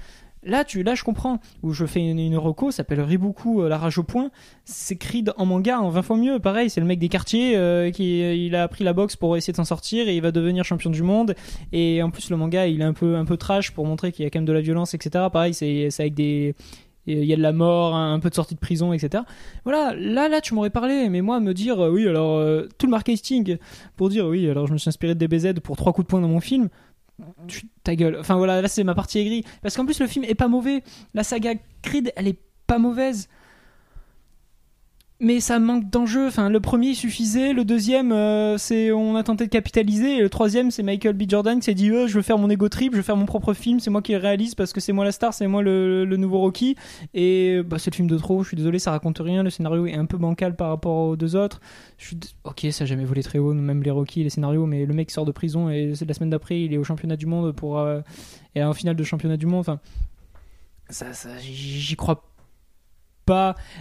Là, 0.44 0.64
tu, 0.64 0.82
là, 0.82 0.96
je 0.96 1.04
comprends. 1.04 1.40
Où 1.62 1.72
je 1.72 1.86
fais 1.86 2.00
une, 2.00 2.18
une 2.18 2.38
reco, 2.38 2.72
s'appelle 2.72 3.02
Ribuku, 3.02 3.62
euh, 3.62 3.70
la 3.70 3.78
rage 3.78 4.00
au 4.00 4.04
point. 4.04 4.32
C'est 4.66 4.96
Creed 4.96 5.34
en 5.38 5.46
manga 5.46 5.80
en 5.80 5.90
20 5.90 6.02
fois 6.02 6.18
mieux. 6.18 6.40
Pareil, 6.40 6.70
c'est 6.70 6.82
le 6.82 6.88
mec 6.88 6.98
des 6.98 7.10
quartiers 7.10 7.56
euh, 7.56 7.92
qui 7.92 8.46
il 8.46 8.56
a 8.56 8.64
appris 8.64 8.84
la 8.84 8.94
boxe 8.94 9.16
pour 9.16 9.38
essayer 9.38 9.54
de 9.54 9.58
s'en 9.58 9.66
sortir 9.66 10.08
et 10.08 10.16
il 10.16 10.22
va 10.22 10.32
devenir 10.32 10.64
champion 10.64 10.90
du 10.90 11.04
monde. 11.04 11.36
Et 11.72 12.02
en 12.02 12.10
plus, 12.10 12.30
le 12.32 12.38
manga, 12.38 12.66
il 12.66 12.82
est 12.82 12.86
un 12.86 12.94
peu, 12.94 13.16
un 13.18 13.26
peu 13.26 13.38
trash 13.38 13.72
pour 13.72 13.86
montrer 13.86 14.12
qu'il 14.12 14.24
y 14.24 14.28
a 14.28 14.32
quand 14.32 14.40
même 14.40 14.46
de 14.46 14.54
la 14.54 14.62
violence, 14.62 14.96
etc. 14.96 15.26
Pareil, 15.32 15.54
c'est, 15.54 15.90
avec 16.00 16.16
des, 16.16 16.56
il 17.06 17.24
y 17.24 17.34
a 17.34 17.36
de 17.38 17.42
la 17.42 17.54
mort, 17.54 17.96
un 17.96 18.20
peu 18.20 18.30
de 18.32 18.36
sortie 18.36 18.56
de 18.56 18.60
prison, 18.60 18.94
etc. 18.94 19.24
Voilà, 19.64 19.94
là, 19.96 20.28
là, 20.28 20.42
tu 20.42 20.56
m'aurais 20.56 20.70
parlé, 20.72 21.10
mais 21.10 21.22
moi, 21.22 21.40
me 21.40 21.54
dire, 21.54 21.80
euh, 21.80 21.92
oui, 21.92 22.08
alors, 22.08 22.44
tout 22.80 22.88
le 22.88 22.92
marketing 22.92 23.58
pour 23.96 24.10
dire, 24.10 24.26
oui, 24.26 24.50
alors 24.50 24.66
je 24.66 24.74
me 24.74 24.80
suis 24.80 24.90
inspiré 24.90 25.14
de 25.14 25.26
DBZ 25.26 25.60
pour 25.62 25.78
trois 25.78 25.94
coups 25.94 26.08
de 26.08 26.10
poing 26.10 26.22
dans 26.22 26.28
mon 26.28 26.40
film, 26.40 26.70
ta 27.84 27.96
gueule. 27.96 28.18
Enfin 28.20 28.36
voilà, 28.36 28.62
là 28.62 28.68
c'est 28.68 28.84
ma 28.84 28.96
partie 28.96 29.20
aigrie. 29.20 29.44
Parce 29.62 29.76
qu'en 29.76 29.86
plus 29.86 30.00
le 30.00 30.08
film 30.08 30.26
est 30.26 30.36
pas 30.36 30.48
mauvais. 30.48 30.84
La 31.14 31.24
saga 31.24 31.54
Creed, 31.82 32.12
elle 32.16 32.28
est 32.28 32.40
pas 32.68 32.78
mauvaise 32.78 33.28
mais 35.22 35.40
ça 35.40 35.60
manque 35.60 35.90
d'enjeu. 35.90 36.30
Le 36.50 36.60
premier 36.60 36.96
suffisait, 36.96 37.54
le 37.54 37.64
deuxième, 37.64 38.12
euh, 38.12 38.58
c'est 38.58 38.92
on 38.92 39.16
a 39.16 39.24
tenté 39.24 39.46
de 39.46 39.52
capitaliser, 39.52 40.18
et 40.18 40.22
le 40.22 40.30
troisième, 40.30 40.72
c'est 40.72 40.82
Michael 40.82 41.14
B. 41.14 41.24
Jordan 41.30 41.60
qui 41.60 41.66
s'est 41.66 41.76
dit, 41.76 41.92
euh, 41.92 42.08
je 42.08 42.16
veux 42.16 42.24
faire 42.24 42.40
mon 42.40 42.50
ego 42.50 42.68
trip, 42.70 42.94
je 42.94 42.98
veux 42.98 43.04
faire 43.04 43.16
mon 43.16 43.28
propre 43.28 43.54
film, 43.54 43.80
c'est 43.80 43.92
moi 43.92 44.02
qui 44.02 44.14
le 44.14 44.18
réalise 44.18 44.56
parce 44.56 44.74
que 44.74 44.80
c'est 44.80 44.94
moi 44.94 45.06
la 45.06 45.12
star, 45.12 45.34
c'est 45.34 45.46
moi 45.46 45.62
le, 45.62 46.06
nouveau 46.18 46.40
Rocky. 46.40 46.76
Et 47.14 47.62
bah, 47.64 47.78
c'est 47.78 47.92
le 47.92 47.96
film 47.96 48.08
de 48.08 48.18
trop. 48.18 48.42
Je 48.42 48.48
suis 48.48 48.58
désolé, 48.58 48.80
ça 48.80 48.92
raconte 48.92 49.20
rien. 49.20 49.44
Le 49.44 49.52
scénario 49.52 49.86
est 49.86 49.94
un 49.94 50.06
peu 50.06 50.18
bancal 50.18 50.56
par 50.56 50.70
rapport 50.70 50.98
aux 50.98 51.16
deux 51.16 51.36
autres. 51.36 51.62
Ok, 52.44 52.66
ça 52.72 52.84
a 52.84 52.88
jamais 52.88 53.06
volé 53.06 53.22
très 53.22 53.38
haut, 53.38 53.54
même 53.54 53.84
les 53.84 53.92
Rocky, 53.92 54.24
les 54.24 54.32
scénarios, 54.32 54.66
mais 54.66 54.88
le 54.88 54.94
mec 54.96 55.12
sort 55.12 55.26
de 55.26 55.32
prison 55.32 55.70
et 55.70 55.94
la 56.06 56.14
semaine 56.16 56.32
d'après, 56.32 56.62
il 56.62 56.74
est 56.74 56.78
au 56.78 56.84
championnat 56.84 57.16
du 57.16 57.28
monde 57.28 57.52
pour 57.52 57.78
euh, 57.78 58.02
et 58.56 58.64
en 58.64 58.74
finale 58.74 58.96
de 58.96 59.04
championnat 59.04 59.38
du 59.38 59.46
monde. 59.46 59.78
Ça 60.90 61.06
j'y 61.40 61.96
crois 61.96 62.16
pas. 62.16 62.31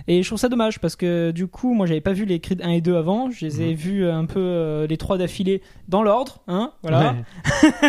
Et 0.07 0.23
je 0.23 0.29
trouve 0.29 0.39
ça 0.39 0.49
dommage 0.49 0.79
parce 0.81 0.97
que 0.97 1.31
du 1.31 1.47
coup, 1.47 1.75
moi 1.75 1.87
j'avais 1.87 2.01
pas 2.01 2.13
vu 2.13 2.25
les 2.25 2.41
Creed 2.41 2.63
1 2.63 2.71
et 2.71 2.81
2 2.81 2.97
avant. 2.97 3.31
Je 3.31 3.45
les 3.45 3.63
ai 3.63 3.71
mhm. 3.71 3.75
vus 3.75 4.09
un 4.09 4.25
peu 4.25 4.41
euh, 4.41 4.87
les 4.87 4.97
trois 4.97 5.19
d'affilée 5.19 5.63
dans 5.89 6.03
l'ordre. 6.03 6.41
Hein 6.49 6.73
voilà. 6.83 7.17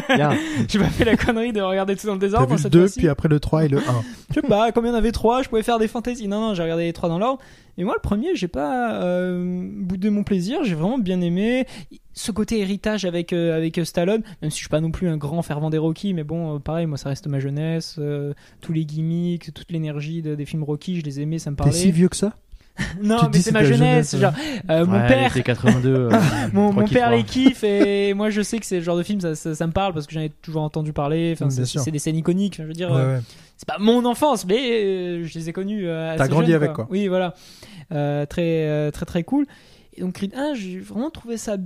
J'ai 0.67 0.79
pas 0.79 0.85
fait 0.85 1.05
la 1.05 1.17
connerie 1.17 1.53
de 1.53 1.61
regarder 1.61 1.95
tout 1.95 2.07
dans 2.07 2.13
le 2.13 2.19
désordre. 2.19 2.55
Vu 2.55 2.63
le 2.63 2.69
2, 2.69 2.89
puis 2.97 3.09
après 3.09 3.29
le 3.29 3.39
3 3.39 3.65
et 3.65 3.67
le 3.67 3.77
1. 3.77 3.81
je 4.29 4.35
sais 4.35 4.47
pas, 4.47 4.71
combien 4.71 4.91
il 4.91 4.93
y 4.93 4.95
en 4.95 4.99
avait 4.99 5.11
3 5.11 5.43
Je 5.43 5.49
pouvais 5.49 5.63
faire 5.63 5.79
des 5.79 5.87
fantaisies. 5.87 6.27
Non, 6.27 6.41
non, 6.41 6.53
j'ai 6.53 6.63
regardé 6.63 6.83
les 6.83 6.93
trois 6.93 7.09
dans 7.09 7.19
l'ordre. 7.19 7.41
Et 7.77 7.83
moi, 7.83 7.93
le 7.95 8.01
premier, 8.01 8.35
j'ai 8.35 8.47
pas 8.47 9.01
euh, 9.01 9.67
boudé 9.71 10.09
mon 10.09 10.23
plaisir. 10.23 10.63
J'ai 10.63 10.75
vraiment 10.75 10.99
bien 10.99 11.21
aimé 11.21 11.65
ce 12.21 12.31
côté 12.31 12.60
héritage 12.60 13.05
avec 13.05 13.34
euh, 13.34 13.55
avec 13.55 13.79
Stallone. 13.84 14.21
Même 14.41 14.51
si 14.51 14.57
je 14.57 14.63
suis 14.63 14.69
pas 14.69 14.81
non 14.81 14.91
plus 14.91 15.07
un 15.07 15.17
grand 15.17 15.41
fervent 15.41 15.69
des 15.69 15.77
Rocky, 15.77 16.13
mais 16.13 16.23
bon, 16.23 16.55
euh, 16.55 16.60
pareil, 16.60 16.86
moi, 16.86 16.97
ça 16.97 17.10
reste 17.10 17.27
ma 17.27 17.39
jeunesse. 17.39 17.95
Euh, 17.99 18.34
tous 18.62 18.73
les 18.73 18.86
gimmicks, 18.86 19.53
toute 19.53 19.71
l'énergie 19.71 20.21
des 20.21 20.45
films 20.45 20.63
Rocky, 20.63 20.99
je 20.99 21.05
les 21.05 21.19
aimais, 21.21 21.39
ça 21.39 21.51
me 21.51 21.55
parlait. 21.55 21.73
T'es 21.73 21.79
si 21.79 21.91
vieux 21.91 22.10
que 22.10 22.15
ça? 22.15 22.34
Non, 23.03 23.29
mais 23.31 23.39
c'est 23.39 23.51
ma 23.51 23.63
jeunesse. 23.65 24.15
genre, 24.17 24.34
mon 24.69 25.07
père, 25.07 25.34
82, 25.34 26.10
mon, 26.53 26.71
mon 26.71 26.88
père 26.88 27.12
les 27.12 27.23
kiffe 27.23 27.63
et 27.65 28.13
moi 28.13 28.29
je 28.29 28.41
sais 28.41 28.60
que 28.60 28.65
c'est 28.65 28.77
le 28.77 28.81
genre 28.81 28.97
de 28.97 29.03
film, 29.03 29.19
ça, 29.19 29.36
ça, 29.36 29.67
me 29.67 29.73
parle 29.73 29.93
parce 29.93 30.07
que 30.07 30.13
j'en 30.13 30.21
ai 30.21 30.29
toujours 30.29 30.63
entendu 30.63 30.93
parler. 30.93 31.34
Enfin, 31.34 31.49
c'est 31.49 31.91
des 31.91 31.99
scènes 31.99 32.15
iconiques. 32.15 32.57
je 32.57 32.63
veux 32.63 32.73
dire, 32.73 32.89
c'est 33.57 33.67
pas 33.67 33.77
mon 33.77 34.05
enfance, 34.05 34.45
mais 34.45 35.23
je 35.23 35.34
les 35.38 35.49
ai 35.49 35.53
connus. 35.53 35.86
T'as 35.86 36.27
grandi 36.27 36.53
avec 36.53 36.73
quoi. 36.73 36.88
Oui, 36.89 37.07
voilà. 37.07 37.36
Euh, 37.91 38.25
très, 38.25 38.67
euh, 38.67 38.91
très, 38.91 39.05
très 39.05 39.23
cool. 39.23 39.45
Et 39.93 40.01
donc 40.01 40.13
Creed 40.13 40.34
1, 40.36 40.53
j'ai 40.53 40.79
vraiment 40.79 41.10
trouvé 41.10 41.38
ça 41.38 41.57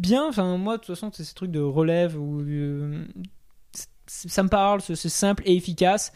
bien. 0.00 0.26
Enfin, 0.28 0.56
moi, 0.56 0.76
de 0.76 0.82
toute 0.82 0.94
façon, 0.94 1.10
c'est 1.12 1.24
ces 1.24 1.34
trucs 1.34 1.50
de 1.50 1.60
relève 1.60 2.18
où 2.18 2.40
euh, 2.40 3.04
ça 4.06 4.42
me 4.42 4.48
parle, 4.48 4.80
c'est 4.80 4.96
simple 4.96 5.42
et 5.46 5.54
efficace. 5.54 6.12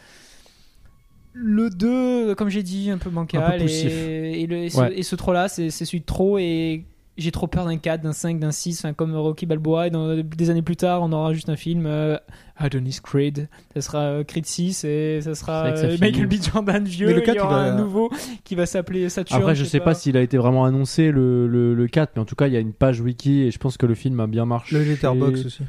Le 1.33 1.69
2, 1.69 2.35
comme 2.37 2.49
j'ai 2.49 2.63
dit, 2.63 2.91
un 2.91 2.99
peu 2.99 3.11
bancal. 3.11 3.63
et, 3.63 4.43
et, 4.43 4.47
le, 4.47 4.57
et, 4.59 4.71
ce, 4.71 4.93
et 4.93 5.03
ce 5.03 5.17
trop-là, 5.17 5.49
c'est 5.49 5.71
celui 5.71 6.01
de 6.01 6.05
trop. 6.05 6.39
Et 6.39 6.85
j'ai 7.17 7.31
trop 7.31 7.47
peur 7.47 7.65
d'un 7.65 7.77
4, 7.77 8.03
d'un 8.03 8.13
5, 8.13 8.41
d'un 8.41 8.51
6, 8.51 8.87
comme 8.97 9.15
Rocky 9.15 9.47
Balboa. 9.47 9.87
Et 9.87 9.91
dans, 9.91 10.17
des 10.17 10.51
années 10.51 10.63
plus 10.63 10.77
tard, 10.77 11.03
on 11.03 11.13
aura 11.13 11.33
juste 11.33 11.49
un 11.49 11.57
film, 11.57 11.87
euh, 11.87 12.17
Adonis 12.57 12.99
Creed. 13.03 13.49
Ça 13.75 13.81
sera 13.81 13.99
euh, 14.01 14.25
Creed 14.25 14.47
6 14.47 14.85
et 14.85 15.21
ça 15.23 15.35
sera 15.35 15.67
euh, 15.67 15.97
Michael 16.01 16.27
B. 16.27 16.35
Jordan 16.43 16.85
vieux. 16.85 17.07
Mais 17.07 17.15
le 17.15 17.21
4, 17.21 17.35
il 17.35 17.39
y 17.39 17.41
aura 17.41 17.61
un 17.63 17.77
nouveau 17.77 18.11
qui 18.43 18.57
va 18.57 18.67
s'appeler 18.67 19.09
Saturn. 19.09 19.41
Après, 19.41 19.55
je 19.55 19.65
sais 19.65 19.81
pas, 19.81 19.95
s'il 19.95 20.17
a 20.17 20.23
été 20.23 20.37
vraiment 20.37 20.65
annoncé 20.65 21.13
le, 21.13 21.47
le, 21.47 21.87
4, 21.87 22.13
mais 22.17 22.23
en 22.23 22.25
tout 22.25 22.35
cas, 22.35 22.49
il 22.49 22.53
y 22.53 22.57
a 22.57 22.61
une 22.61 22.73
page 22.73 23.01
wiki 23.01 23.43
et 23.43 23.51
je 23.51 23.59
pense 23.59 23.77
que 23.77 23.87
le 23.87 23.95
film 23.95 24.19
a 24.19 24.27
bien 24.27 24.45
marché. 24.45 24.77
Le 24.77 24.85
Letterbox 24.85 25.45
aussi. 25.45 25.63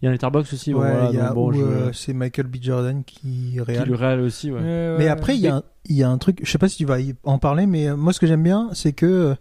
Il 0.00 0.06
y 0.06 0.08
a 0.08 0.10
un 0.10 0.12
Letterbox 0.12 0.52
aussi. 0.52 0.72
Ouais, 0.72 0.92
bon, 1.34 1.52
c'est 1.92 2.12
Michael 2.12 2.46
B. 2.46 2.56
Jordan 2.60 3.02
qui 3.04 3.60
réalise. 3.60 3.82
Qui 3.82 3.88
le 3.88 3.96
réalise 3.96 4.26
aussi, 4.26 4.50
ouais. 4.52 4.60
mais 4.98 5.08
après, 5.08 5.34
il 5.34 5.40
y, 5.40 5.48
a, 5.48 5.64
il 5.86 5.96
y 5.96 6.04
a 6.04 6.08
un 6.08 6.18
truc, 6.18 6.38
je 6.44 6.50
sais 6.50 6.58
pas 6.58 6.68
si 6.68 6.76
tu 6.76 6.84
vas 6.84 6.98
en 7.24 7.38
parler, 7.38 7.66
mais 7.66 7.96
moi, 7.96 8.12
ce 8.12 8.20
que 8.20 8.26
j'aime 8.28 8.44
bien, 8.44 8.70
c'est 8.72 8.92
que 8.92 9.34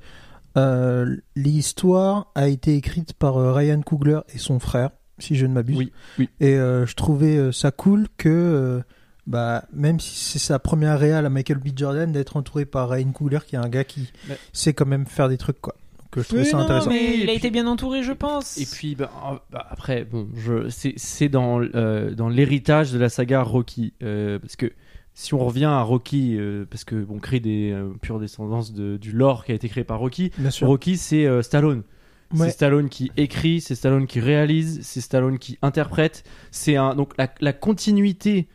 euh, 0.57 1.17
l'histoire 1.35 2.31
a 2.35 2.47
été 2.47 2.75
écrite 2.75 3.13
par 3.13 3.37
euh, 3.37 3.53
Ryan 3.53 3.81
Coogler 3.81 4.19
et 4.33 4.37
son 4.37 4.59
frère, 4.59 4.91
si 5.19 5.35
je 5.35 5.45
ne 5.45 5.53
m'abuse. 5.53 5.77
Oui, 5.77 5.91
oui. 6.19 6.29
Et 6.39 6.55
euh, 6.55 6.85
je 6.85 6.95
trouvais 6.95 7.51
ça 7.51 7.71
cool 7.71 8.07
que, 8.17 8.81
bah, 9.27 9.65
même 9.73 9.99
si 9.99 10.15
c'est 10.15 10.39
sa 10.39 10.59
première 10.59 10.99
réal 10.99 11.25
à 11.25 11.29
Michael 11.29 11.59
B. 11.59 11.69
Jordan, 11.75 12.11
d'être 12.11 12.37
entouré 12.37 12.65
par 12.65 12.89
Ryan 12.89 13.11
Coogler, 13.11 13.39
qui 13.45 13.55
est 13.55 13.59
un 13.59 13.69
gars 13.69 13.83
qui 13.83 14.11
sait 14.53 14.73
quand 14.73 14.87
même 14.87 15.05
faire 15.05 15.29
des 15.29 15.37
trucs, 15.37 15.61
quoi. 15.61 15.75
Donc 16.13 16.23
je 16.25 16.27
trouvais 16.27 16.43
ça 16.43 16.57
intéressant. 16.57 16.89
Mais 16.89 17.19
il 17.19 17.29
a 17.29 17.33
été 17.33 17.49
bien 17.51 17.67
entouré, 17.67 18.03
je 18.03 18.11
pense. 18.11 18.57
Et 18.57 18.65
puis, 18.65 18.95
bah, 18.95 19.09
bah 19.49 19.65
après, 19.69 20.03
bon, 20.03 20.27
je, 20.35 20.67
c'est 20.69 21.29
dans, 21.29 21.61
dans 21.61 22.27
l'héritage 22.27 22.91
de 22.91 22.99
la 22.99 23.07
saga 23.07 23.41
Rocky. 23.43 23.93
parce 23.99 24.57
que 24.57 24.73
si 25.13 25.33
on 25.33 25.39
revient 25.39 25.65
à 25.65 25.81
Rocky, 25.81 26.37
euh, 26.37 26.65
parce 26.69 26.83
que 26.83 26.95
bon, 26.95 27.19
Creed 27.19 27.45
est 27.45 27.71
euh, 27.71 27.89
pure 28.01 28.19
descendance 28.19 28.73
de, 28.73 28.97
du 28.97 29.11
lore 29.11 29.45
qui 29.45 29.51
a 29.51 29.55
été 29.55 29.67
créé 29.67 29.83
par 29.83 29.99
Rocky. 29.99 30.31
Rocky, 30.61 30.97
c'est 30.97 31.25
euh, 31.25 31.41
Stallone. 31.41 31.83
C'est 32.33 32.51
Stallone 32.51 32.87
qui 32.87 33.11
écrit, 33.17 33.59
c'est 33.59 33.75
Stallone 33.75 34.07
qui 34.07 34.21
réalise, 34.21 34.79
c'est 34.83 35.01
Stallone 35.01 35.37
qui 35.37 35.57
interprète. 35.61 36.23
C'est 36.49 36.77
un 36.77 36.95
donc 36.95 37.11
la, 37.17 37.29
la, 37.41 37.51
continuité 37.51 38.47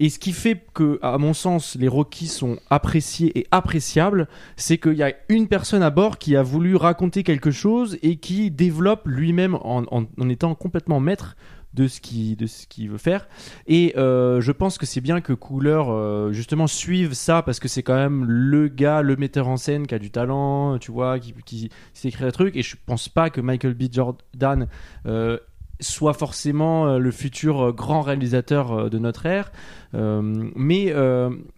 et 0.00 0.08
ce 0.08 0.18
qui 0.18 0.32
fait 0.32 0.66
que, 0.74 0.98
à 1.00 1.16
mon 1.16 1.32
sens, 1.32 1.76
les 1.78 1.86
Rocky 1.86 2.26
sont 2.26 2.58
appréciés 2.70 3.38
et 3.38 3.46
appréciables, 3.52 4.26
c'est 4.56 4.78
qu'il 4.78 4.94
y 4.94 5.04
a 5.04 5.12
une 5.28 5.46
personne 5.46 5.84
à 5.84 5.90
bord 5.90 6.18
qui 6.18 6.34
a 6.34 6.42
voulu 6.42 6.74
raconter 6.74 7.22
quelque 7.22 7.52
chose 7.52 7.98
et 8.02 8.16
qui 8.16 8.50
développe 8.50 9.02
lui-même 9.04 9.54
en, 9.56 9.84
en, 9.92 10.06
en 10.18 10.28
étant 10.28 10.56
complètement 10.56 10.98
maître 10.98 11.36
de 11.74 11.86
ce 11.86 12.00
qu'il 12.00 12.36
de 12.36 12.46
ce 12.46 12.66
qu'il 12.66 12.90
veut 12.90 12.98
faire 12.98 13.28
et 13.66 13.94
euh, 13.96 14.40
je 14.40 14.52
pense 14.52 14.76
que 14.76 14.86
c'est 14.86 15.00
bien 15.00 15.20
que 15.20 15.32
Cooler 15.32 15.82
euh, 15.88 16.32
justement 16.32 16.66
suive 16.66 17.12
ça 17.12 17.42
parce 17.42 17.60
que 17.60 17.68
c'est 17.68 17.82
quand 17.82 17.94
même 17.94 18.24
le 18.24 18.68
gars 18.68 19.02
le 19.02 19.16
metteur 19.16 19.48
en 19.48 19.56
scène 19.56 19.86
qui 19.86 19.94
a 19.94 19.98
du 19.98 20.10
talent 20.10 20.78
tu 20.78 20.90
vois 20.90 21.18
qui, 21.18 21.32
qui 21.44 21.70
sait 21.94 22.08
écrire 22.08 22.26
des 22.26 22.32
trucs 22.32 22.56
et 22.56 22.62
je 22.62 22.76
pense 22.84 23.08
pas 23.08 23.30
que 23.30 23.40
Michael 23.40 23.74
B 23.74 23.84
Jordan 23.90 24.66
euh, 25.06 25.38
soit 25.78 26.12
forcément 26.12 26.98
le 26.98 27.10
futur 27.10 27.72
grand 27.72 28.02
réalisateur 28.02 28.90
de 28.90 28.98
notre 28.98 29.24
ère. 29.24 29.50
mais 29.94 30.88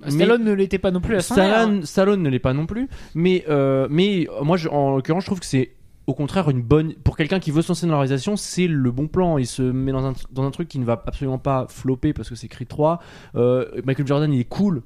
Stallone 0.07 0.45
ne 0.45 0.53
l'était 0.53 0.79
pas 0.79 0.93
non 0.93 1.01
plus 1.01 1.17
à 1.17 1.21
Stallone, 1.21 1.85
Stallone 1.85 2.23
ne 2.23 2.29
l'est 2.29 2.39
pas 2.39 2.53
non 2.53 2.67
plus. 2.67 2.89
Mais 3.17 3.45
mais 3.91 4.29
moi, 4.41 4.57
je, 4.57 4.69
en 4.69 4.95
l'occurrence, 4.95 5.25
je 5.25 5.27
trouve 5.27 5.41
que 5.41 5.47
c'est 5.47 5.73
au 6.07 6.15
contraire 6.15 6.51
une 6.51 6.63
bonne 6.63 6.95
pour 7.05 7.17
quelqu'un 7.17 7.39
qui 7.39 7.51
veut 7.51 7.63
se 7.63 7.69
lancer 7.69 7.87
dans 7.87 7.93
la 7.93 7.99
réalisation 7.99 8.37
c'est 8.37 8.67
le 8.67 8.91
bon 8.91 9.07
plan. 9.07 9.39
Il 9.39 9.47
se 9.47 9.63
met 9.63 9.93
dans 9.93 10.05
un, 10.05 10.13
dans 10.33 10.43
un 10.43 10.51
truc 10.51 10.69
qui 10.69 10.79
ne 10.79 10.85
va 10.85 11.01
absolument 11.07 11.39
pas 11.39 11.67
flopper 11.69 12.13
parce 12.13 12.29
que 12.29 12.35
c'est 12.35 12.49
Creed 12.49 12.69
3 12.69 13.01
euh, 13.37 13.67
Michael 13.85 14.07
Jordan 14.07 14.33
il 14.33 14.41
est 14.41 14.45
cool. 14.45 14.83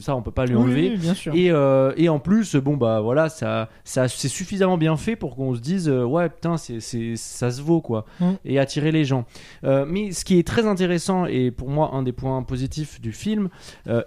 Ça 0.00 0.14
on 0.14 0.22
peut 0.22 0.30
pas 0.30 0.46
lui 0.46 0.54
enlever. 0.54 0.96
bien 0.96 1.14
sûr. 1.14 1.34
Et, 1.34 1.50
euh, 1.50 1.92
et 1.96 2.08
en 2.08 2.18
plus 2.18 2.56
bon 2.56 2.76
bah 2.76 3.00
voilà 3.00 3.28
ça, 3.28 3.68
ça 3.84 4.08
c'est 4.08 4.28
suffisamment 4.28 4.78
bien 4.78 4.96
fait 4.96 5.16
pour 5.16 5.34
qu'on 5.36 5.54
se 5.54 5.60
dise 5.60 5.88
euh, 5.88 6.04
ouais 6.04 6.28
putain 6.28 6.56
c'est, 6.56 6.80
c'est 6.80 7.16
ça 7.16 7.50
se 7.50 7.60
vaut 7.60 7.80
quoi. 7.80 8.04
Mm. 8.20 8.30
et 8.44 8.58
attirer 8.58 8.92
les 8.92 9.04
gens. 9.04 9.24
Mais 9.62 10.12
ce 10.12 10.24
qui 10.24 10.38
est 10.38 10.46
très 10.46 10.66
intéressant 10.66 11.26
et 11.26 11.50
pour 11.50 11.68
moi 11.68 11.90
un 11.94 12.02
des 12.02 12.12
points 12.12 12.42
positifs 12.42 13.00
du 13.00 13.12
film 13.12 13.48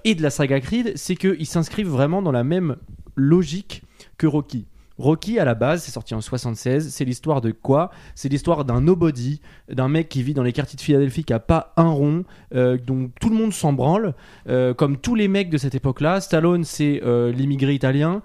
et 0.03 0.15
de 0.15 0.21
la 0.21 0.29
saga 0.29 0.59
Creed 0.59 0.93
c'est 0.95 1.15
qu'ils 1.15 1.45
s'inscrivent 1.45 1.89
vraiment 1.89 2.21
dans 2.21 2.31
la 2.31 2.43
même 2.43 2.77
logique 3.15 3.83
que 4.17 4.27
Rocky 4.27 4.65
Rocky 4.99 5.39
à 5.39 5.45
la 5.45 5.55
base, 5.55 5.83
c'est 5.83 5.91
sorti 5.91 6.13
en 6.13 6.21
76. 6.21 6.89
C'est 6.89 7.05
l'histoire 7.05 7.41
de 7.41 7.51
quoi? 7.51 7.89
C'est 8.15 8.29
l'histoire 8.29 8.63
d'un 8.63 8.81
nobody, 8.81 9.41
d'un 9.69 9.89
mec 9.89 10.07
qui 10.09 10.21
vit 10.21 10.33
dans 10.33 10.43
les 10.43 10.53
quartiers 10.53 10.77
de 10.77 10.81
Philadelphie 10.81 11.23
qui 11.23 11.33
a 11.33 11.39
pas 11.39 11.73
un 11.77 11.89
rond, 11.89 12.25
euh, 12.53 12.77
dont 12.77 13.09
tout 13.19 13.29
le 13.29 13.35
monde 13.35 13.53
s'en 13.53 13.73
branle, 13.73 14.13
euh, 14.47 14.73
comme 14.73 14.97
tous 14.97 15.15
les 15.15 15.27
mecs 15.27 15.49
de 15.49 15.57
cette 15.57 15.73
époque-là. 15.73 16.21
Stallone, 16.21 16.63
c'est 16.63 17.01
euh, 17.03 17.31
l'immigré 17.31 17.73
italien 17.73 18.21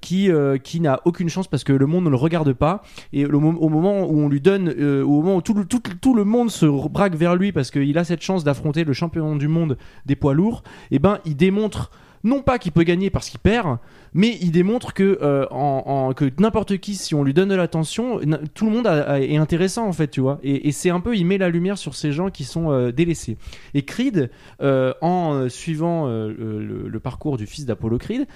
qui 0.00 0.30
qui 0.62 0.80
n'a 0.80 1.00
aucune 1.04 1.28
chance 1.28 1.48
parce 1.48 1.64
que 1.64 1.72
le 1.72 1.86
monde 1.86 2.04
ne 2.04 2.10
le 2.10 2.16
regarde 2.16 2.52
pas. 2.52 2.82
Et 3.12 3.26
au 3.26 3.40
moment 3.40 4.04
où 4.04 4.20
on 4.20 4.28
lui 4.28 4.40
donne, 4.40 4.68
au 5.02 5.22
moment 5.22 5.36
où 5.36 5.42
tout 5.42 5.54
le, 5.54 5.64
tout, 5.64 6.14
le 6.14 6.24
monde 6.24 6.50
se 6.50 6.66
braque 6.88 7.14
vers 7.14 7.36
lui 7.36 7.52
parce 7.52 7.70
qu'il 7.70 7.96
a 7.98 8.04
cette 8.04 8.22
chance 8.22 8.44
d'affronter 8.44 8.84
le 8.84 8.92
champion 8.92 9.36
du 9.36 9.48
monde 9.48 9.76
des 10.06 10.16
poids 10.16 10.34
lourds, 10.34 10.62
et 10.90 10.96
eh 10.96 10.98
ben 10.98 11.18
il 11.24 11.36
démontre 11.36 11.90
non 12.26 12.42
pas 12.42 12.58
qu'il 12.58 12.72
peut 12.72 12.82
gagner 12.82 13.08
parce 13.08 13.30
qu'il 13.30 13.38
perd, 13.38 13.78
mais 14.12 14.36
il 14.40 14.50
démontre 14.50 14.92
que, 14.92 15.18
euh, 15.22 16.30
n'importe 16.38 16.78
qui, 16.78 16.96
si 16.96 17.14
on 17.14 17.22
lui 17.22 17.32
donne 17.32 17.48
de 17.48 17.54
l'attention, 17.54 18.20
tout 18.52 18.66
le 18.66 18.72
monde 18.72 18.86
est 18.86 19.36
intéressant 19.36 19.86
en 19.86 19.92
fait, 19.92 20.08
tu 20.08 20.20
vois. 20.20 20.40
Et, 20.42 20.72
c'est 20.72 20.90
un 20.90 21.00
peu, 21.00 21.16
il 21.16 21.24
met 21.24 21.38
la 21.38 21.48
lumière 21.48 21.78
sur 21.78 21.94
ces 21.94 22.12
gens 22.12 22.28
qui 22.30 22.44
sont 22.44 22.70
euh, 22.70 22.90
délaissés. 22.90 23.38
Et 23.74 23.82
Creed, 23.82 24.30
euh, 24.60 24.92
en 25.00 25.48
suivant 25.48 26.06
le, 26.06 26.98
parcours 27.02 27.36
du 27.36 27.46
fils 27.46 27.64
d'Apollo 27.64 27.98
Creed, 27.98 28.26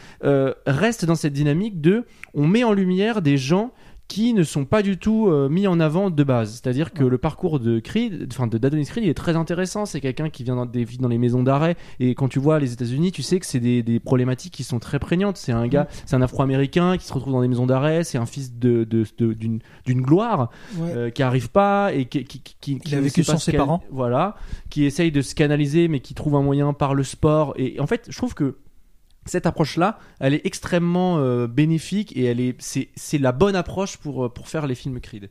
reste 0.66 1.05
dans 1.05 1.16
cette 1.16 1.33
dynamique 1.33 1.81
de, 1.81 2.05
on 2.35 2.46
met 2.46 2.62
en 2.62 2.72
lumière 2.72 3.20
des 3.22 3.37
gens 3.37 3.72
qui 4.11 4.35
ne 4.35 4.42
sont 4.42 4.64
pas 4.64 4.83
du 4.83 4.99
tout 4.99 5.29
euh, 5.29 5.49
mis 5.49 5.68
en 5.68 5.79
avant 5.79 6.11
de 6.11 6.25
base. 6.25 6.55
C'est-à-dire 6.55 6.92
que 6.92 7.05
le 7.05 7.16
parcours 7.16 7.61
de 7.61 7.79
Creed, 7.79 8.27
enfin 8.33 8.49
de 8.49 8.59
d'Adonis 8.59 8.87
Creed, 8.87 9.05
il 9.05 9.09
est 9.09 9.14
très 9.14 9.37
intéressant. 9.37 9.87
C'est 9.87 10.01
quelqu'un 10.01 10.31
qui 10.31 10.42
vient 10.42 10.57
dans, 10.57 10.66
des, 10.66 10.85
dans 10.99 11.07
les 11.07 11.16
maisons 11.16 11.44
d'arrêt 11.44 11.77
et 12.01 12.16
quand 12.16 12.27
tu 12.27 12.40
vois 12.40 12.59
les 12.59 12.73
États-Unis, 12.73 13.12
tu 13.12 13.23
sais 13.23 13.38
que 13.38 13.46
c'est 13.46 13.61
des, 13.61 13.85
des, 13.85 14.01
problématiques 14.01 14.53
qui 14.53 14.64
sont 14.64 14.81
très 14.81 14.99
prégnantes. 14.99 15.37
C'est 15.37 15.53
un 15.53 15.68
gars, 15.68 15.87
c'est 16.07 16.16
un 16.16 16.23
Afro-américain 16.23 16.96
qui 16.96 17.07
se 17.07 17.12
retrouve 17.12 17.33
dans 17.33 17.40
des 17.40 17.46
maisons 17.46 17.66
d'arrêt. 17.66 18.03
C'est 18.03 18.18
un 18.18 18.27
fils 18.27 18.53
de, 18.59 18.83
d'une, 18.83 19.61
gloire 19.87 20.51
euh, 20.81 21.11
qui 21.11 21.23
arrive 21.23 21.51
pas 21.51 21.92
et 21.94 22.07
qui, 22.07 22.25
qui, 22.25 22.40
qui, 22.40 22.55
qui 22.81 22.81
il 22.85 22.94
a 22.96 23.01
vécu 23.01 23.23
sans 23.23 23.38
ses 23.38 23.53
parents. 23.53 23.85
Voilà, 23.92 24.35
qui 24.70 24.87
essaye 24.87 25.12
de 25.12 25.23
se 25.23 25.37
canaliser 25.37 25.87
mais 25.87 26.01
qui 26.01 26.14
trouve 26.14 26.35
un 26.35 26.42
moyen 26.42 26.73
par 26.73 26.96
le 26.96 27.05
sport. 27.05 27.55
Et 27.59 27.79
en 27.79 27.87
fait, 27.87 28.07
je 28.09 28.16
trouve 28.16 28.35
que 28.35 28.57
cette 29.27 29.47
approche-là, 29.47 29.99
elle 30.19 30.35
est 30.35 30.45
extrêmement 30.45 31.19
euh, 31.19 31.47
bénéfique 31.47 32.17
et 32.17 32.25
elle 32.25 32.41
est, 32.41 32.57
c'est, 32.61 33.19
la 33.19 33.33
bonne 33.33 33.57
approche 33.57 33.97
pour, 33.99 34.27
euh, 34.27 34.29
pour 34.29 34.49
faire 34.49 34.67
les 34.67 34.75
films 34.75 35.01
Creed. 35.01 35.31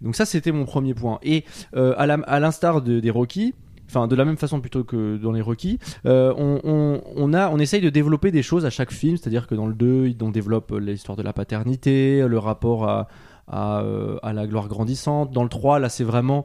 Donc 0.00 0.16
ça, 0.16 0.24
c'était 0.24 0.52
mon 0.52 0.64
premier 0.64 0.94
point. 0.94 1.18
Et 1.22 1.44
euh, 1.74 1.94
à, 1.96 2.40
l'instar 2.40 2.82
des 2.82 3.10
Rocky, 3.10 3.54
enfin 3.88 4.08
de 4.08 4.16
la 4.16 4.24
même 4.24 4.36
façon 4.36 4.60
plutôt 4.60 4.84
que 4.84 5.16
dans 5.16 5.32
les 5.32 5.40
Rocky, 5.40 5.78
on, 6.04 7.00
on, 7.16 7.34
a, 7.34 7.48
on 7.50 7.58
essaye 7.58 7.80
de 7.80 7.90
développer 7.90 8.30
des 8.30 8.42
choses 8.42 8.66
à 8.66 8.70
chaque 8.70 8.92
film, 8.92 9.16
c'est-à-dire 9.16 9.46
que 9.46 9.54
dans 9.54 9.66
le 9.66 9.74
2, 9.74 10.14
on 10.20 10.30
développe 10.30 10.72
l'histoire 10.72 11.16
de 11.16 11.22
la 11.22 11.32
paternité, 11.32 12.26
le 12.26 12.38
rapport 12.38 12.88
à, 12.88 13.08
à, 13.48 13.82
à, 14.22 14.32
la 14.32 14.46
gloire 14.46 14.68
grandissante. 14.68 15.30
Dans 15.30 15.44
le 15.44 15.48
3, 15.48 15.78
là, 15.78 15.88
c'est 15.88 16.04
vraiment 16.04 16.44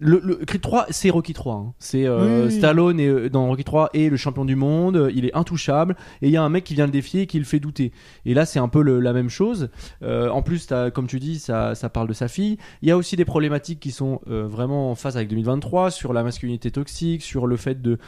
le, 0.00 0.20
le 0.24 0.34
Creed 0.36 0.62
3, 0.62 0.86
c'est 0.90 1.10
Rocky 1.10 1.34
3. 1.34 1.54
Hein. 1.54 1.74
C'est 1.78 2.06
euh, 2.06 2.48
Stallone 2.48 2.98
et, 2.98 3.06
euh, 3.06 3.28
dans 3.28 3.46
Rocky 3.46 3.64
3 3.64 3.90
et 3.92 4.08
le 4.08 4.16
champion 4.16 4.46
du 4.46 4.56
monde. 4.56 5.10
Il 5.14 5.26
est 5.26 5.36
intouchable. 5.36 5.94
Et 6.22 6.28
il 6.28 6.32
y 6.32 6.38
a 6.38 6.42
un 6.42 6.48
mec 6.48 6.64
qui 6.64 6.74
vient 6.74 6.86
le 6.86 6.92
défier 6.92 7.22
et 7.22 7.26
qui 7.26 7.38
le 7.38 7.44
fait 7.44 7.60
douter. 7.60 7.92
Et 8.24 8.32
là, 8.32 8.46
c'est 8.46 8.58
un 8.58 8.68
peu 8.68 8.82
la 8.82 9.12
même 9.12 9.28
chose. 9.28 9.68
Euh, 10.02 10.30
en 10.30 10.42
plus, 10.42 10.68
comme 10.94 11.06
tu 11.06 11.20
dis, 11.20 11.38
ça, 11.38 11.74
ça, 11.74 11.90
parle 11.90 12.08
de 12.08 12.14
sa 12.14 12.28
fille. 12.28 12.56
Il 12.80 12.88
y 12.88 12.92
a 12.92 12.96
aussi 12.96 13.16
des 13.16 13.26
problématiques 13.26 13.80
qui 13.80 13.90
sont 13.90 14.20
vraiment 14.26 14.90
en 14.90 14.94
phase 14.94 15.16
avec 15.16 15.28
2023 15.28 15.90
sur 15.90 16.12
la 16.12 16.22
masculinité 16.22 16.70
toxique, 16.70 17.22
sur 17.22 17.46
le 17.46 17.56
fait 17.56 17.82
de 17.82 17.98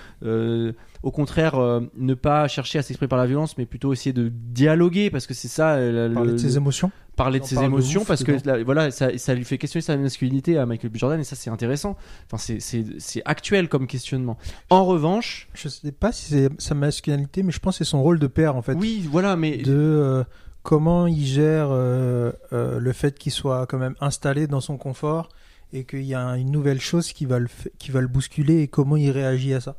au 1.03 1.11
contraire 1.11 1.57
ne 1.97 2.15
pas 2.15 2.49
chercher 2.49 2.79
à 2.79 2.83
s'exprimer 2.83 3.09
par 3.09 3.19
la 3.19 3.27
violence 3.27 3.59
mais 3.59 3.67
plutôt 3.67 3.93
essayer 3.93 4.13
de 4.13 4.31
dialoguer 4.33 5.11
parce 5.11 5.27
que 5.27 5.35
c'est 5.35 5.49
ça 5.49 5.77
parler 6.15 6.33
de 6.33 6.37
ses 6.37 6.57
émotions 6.57 6.91
parler 7.17 7.41
de 7.41 7.45
ses 7.45 7.63
émotions 7.63 8.05
parce 8.05 8.25
que 8.25 8.63
voilà 8.65 8.91
ça, 8.91 9.17
ça, 9.19 9.35
lui 9.35 9.45
fait 9.45 9.59
questionner 9.59 9.83
sa 9.83 9.97
masculinité 9.97 10.59
à 10.59 10.67
Michael 10.67 10.91
B. 10.91 10.97
Jordan 10.97 11.21
et 11.21 11.25
ça 11.25 11.37
c'est 11.37 11.51
intéressant. 11.51 11.97
Enfin 12.31 12.55
c'est 12.59 13.23
actuel 13.25 13.69
comme 13.69 13.87
questionnement. 13.87 14.39
En 14.71 14.85
revanche 14.85 15.49
je 15.55 15.69
sais 15.69 15.93
pas 15.93 16.13
si 16.13 16.27
c'est 16.27 16.49
sa 16.59 16.75
masculinité 16.75 17.43
mais 17.43 17.53
je 17.53 17.59
pense 17.59 17.79
que 17.79 17.85
c'est 17.85 17.91
son 17.91 18.03
rôle 18.03 18.19
de 18.19 18.27
père 18.27 18.57
en 18.57 18.63
fait. 18.63 18.75
Oui 18.75 19.07
voilà 19.11 19.37
mais 19.37 19.59
de 19.59 19.73
euh, 19.73 20.25
comment 20.63 21.07
il 21.07 21.25
gère 21.25 21.69
euh, 21.71 22.33
euh, 22.53 22.79
le 22.79 22.93
fait 22.93 23.19
qu'il 23.19 23.33
soit 23.33 23.67
quand 23.67 23.79
même 23.79 23.95
installé 24.01 24.47
dans 24.47 24.61
son 24.61 24.77
confort 24.77 25.29
et 25.73 25.85
qu'il 25.85 26.05
y 26.05 26.15
a 26.15 26.37
une 26.37 26.51
nouvelle 26.51 26.81
chose 26.81 27.13
qui 27.13 27.27
va 27.27 27.39
le 27.39 27.49
qui 27.79 27.91
va 27.91 28.01
le 28.01 28.09
bousculer 28.09 28.63
et 28.63 28.69
comment 28.69 28.97
il 28.97 29.11
réagit 29.11 29.55
à 29.55 29.61
ça. 29.61 29.77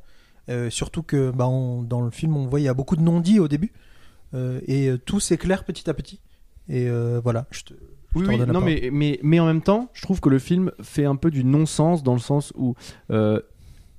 Surtout 0.70 1.04
que 1.04 1.32
bah, 1.32 1.46
dans 1.46 2.02
le 2.02 2.12
film 2.12 2.36
on 2.36 2.48
voit 2.48 2.60
il 2.60 2.64
y 2.64 2.68
a 2.68 2.74
beaucoup 2.74 2.98
de 2.98 3.02
non-dits 3.02 3.40
au 3.40 3.48
début 3.48 3.72
et 4.68 4.92
tout 5.06 5.20
s'éclaire 5.20 5.64
petit 5.64 5.90
à 5.90 5.94
petit 5.94 6.20
et 6.70 6.88
euh, 6.88 7.20
voilà, 7.24 7.46
je 7.52 7.64
te. 7.64 7.74
oui, 8.16 8.26
oui 8.28 8.38
non, 8.40 8.62
mais, 8.62 8.90
mais, 8.92 9.20
mais 9.24 9.40
en 9.40 9.46
même 9.46 9.62
temps, 9.62 9.90
je 9.94 10.02
trouve 10.02 10.20
que 10.22 10.30
le 10.30 10.40
film 10.40 10.72
fait 10.82 11.06
un 11.06 11.16
peu 11.16 11.32
du 11.32 11.44
non-sens 11.44 12.04
dans 12.04 12.14
le 12.14 12.20
sens 12.20 12.54
où 12.56 12.76
euh, 13.12 13.40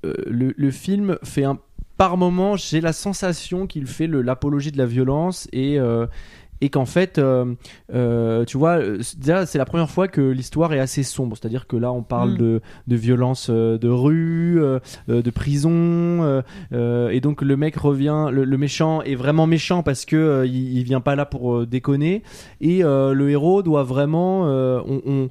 euh, 0.05 0.15
le, 0.27 0.55
le, 0.57 0.71
film 0.71 1.19
fait 1.23 1.45
un. 1.45 1.59
Par 1.97 2.17
moment, 2.17 2.57
j'ai 2.57 2.81
la 2.81 2.93
sensation 2.93 3.67
qu'il 3.67 3.87
fait 3.87 4.07
l'apologie 4.09 4.73
de 4.73 4.79
la 4.79 4.87
violence 4.87 5.49
et, 5.53 5.79
et 6.61 6.71
qu'en 6.71 6.87
fait, 6.87 7.19
euh, 7.19 7.55
euh, 7.93 8.45
tu 8.45 8.57
vois, 8.57 8.81
déjà 9.17 9.47
c'est 9.47 9.59
la 9.59 9.65
première 9.65 9.91
fois 9.91 10.09
que 10.09 10.21
l'histoire 10.21 10.73
est 10.73 10.79
assez 10.79 11.03
sombre. 11.03 11.37
C'est-à-dire 11.37 11.67
que 11.67 11.77
là, 11.77 11.93
on 11.93 12.03
parle 12.03 12.33
mm. 12.33 12.39
de, 12.39 12.61
de 12.87 12.97
violence 12.97 13.49
euh, 13.51 13.79
de 13.79 13.89
rue, 13.89 14.61
de 15.09 15.31
prison, 15.31 16.43
et 16.73 17.21
donc 17.21 17.43
le 17.43 17.57
mec 17.57 17.77
revient, 17.77 18.29
le, 18.31 18.57
méchant 18.57 19.03
est 19.03 19.15
vraiment 19.15 19.47
méchant 19.47 19.83
parce 19.83 20.05
que 20.05 20.45
il, 20.47 20.83
vient 20.85 21.01
pas 21.01 21.17
là 21.17 21.27
pour 21.27 21.67
déconner, 21.67 22.23
et 22.61 22.83
le 22.83 23.31
héros 23.31 23.63
doit 23.63 23.83
vraiment, 23.83 24.43
on, 24.43 25.03
on 25.07 25.29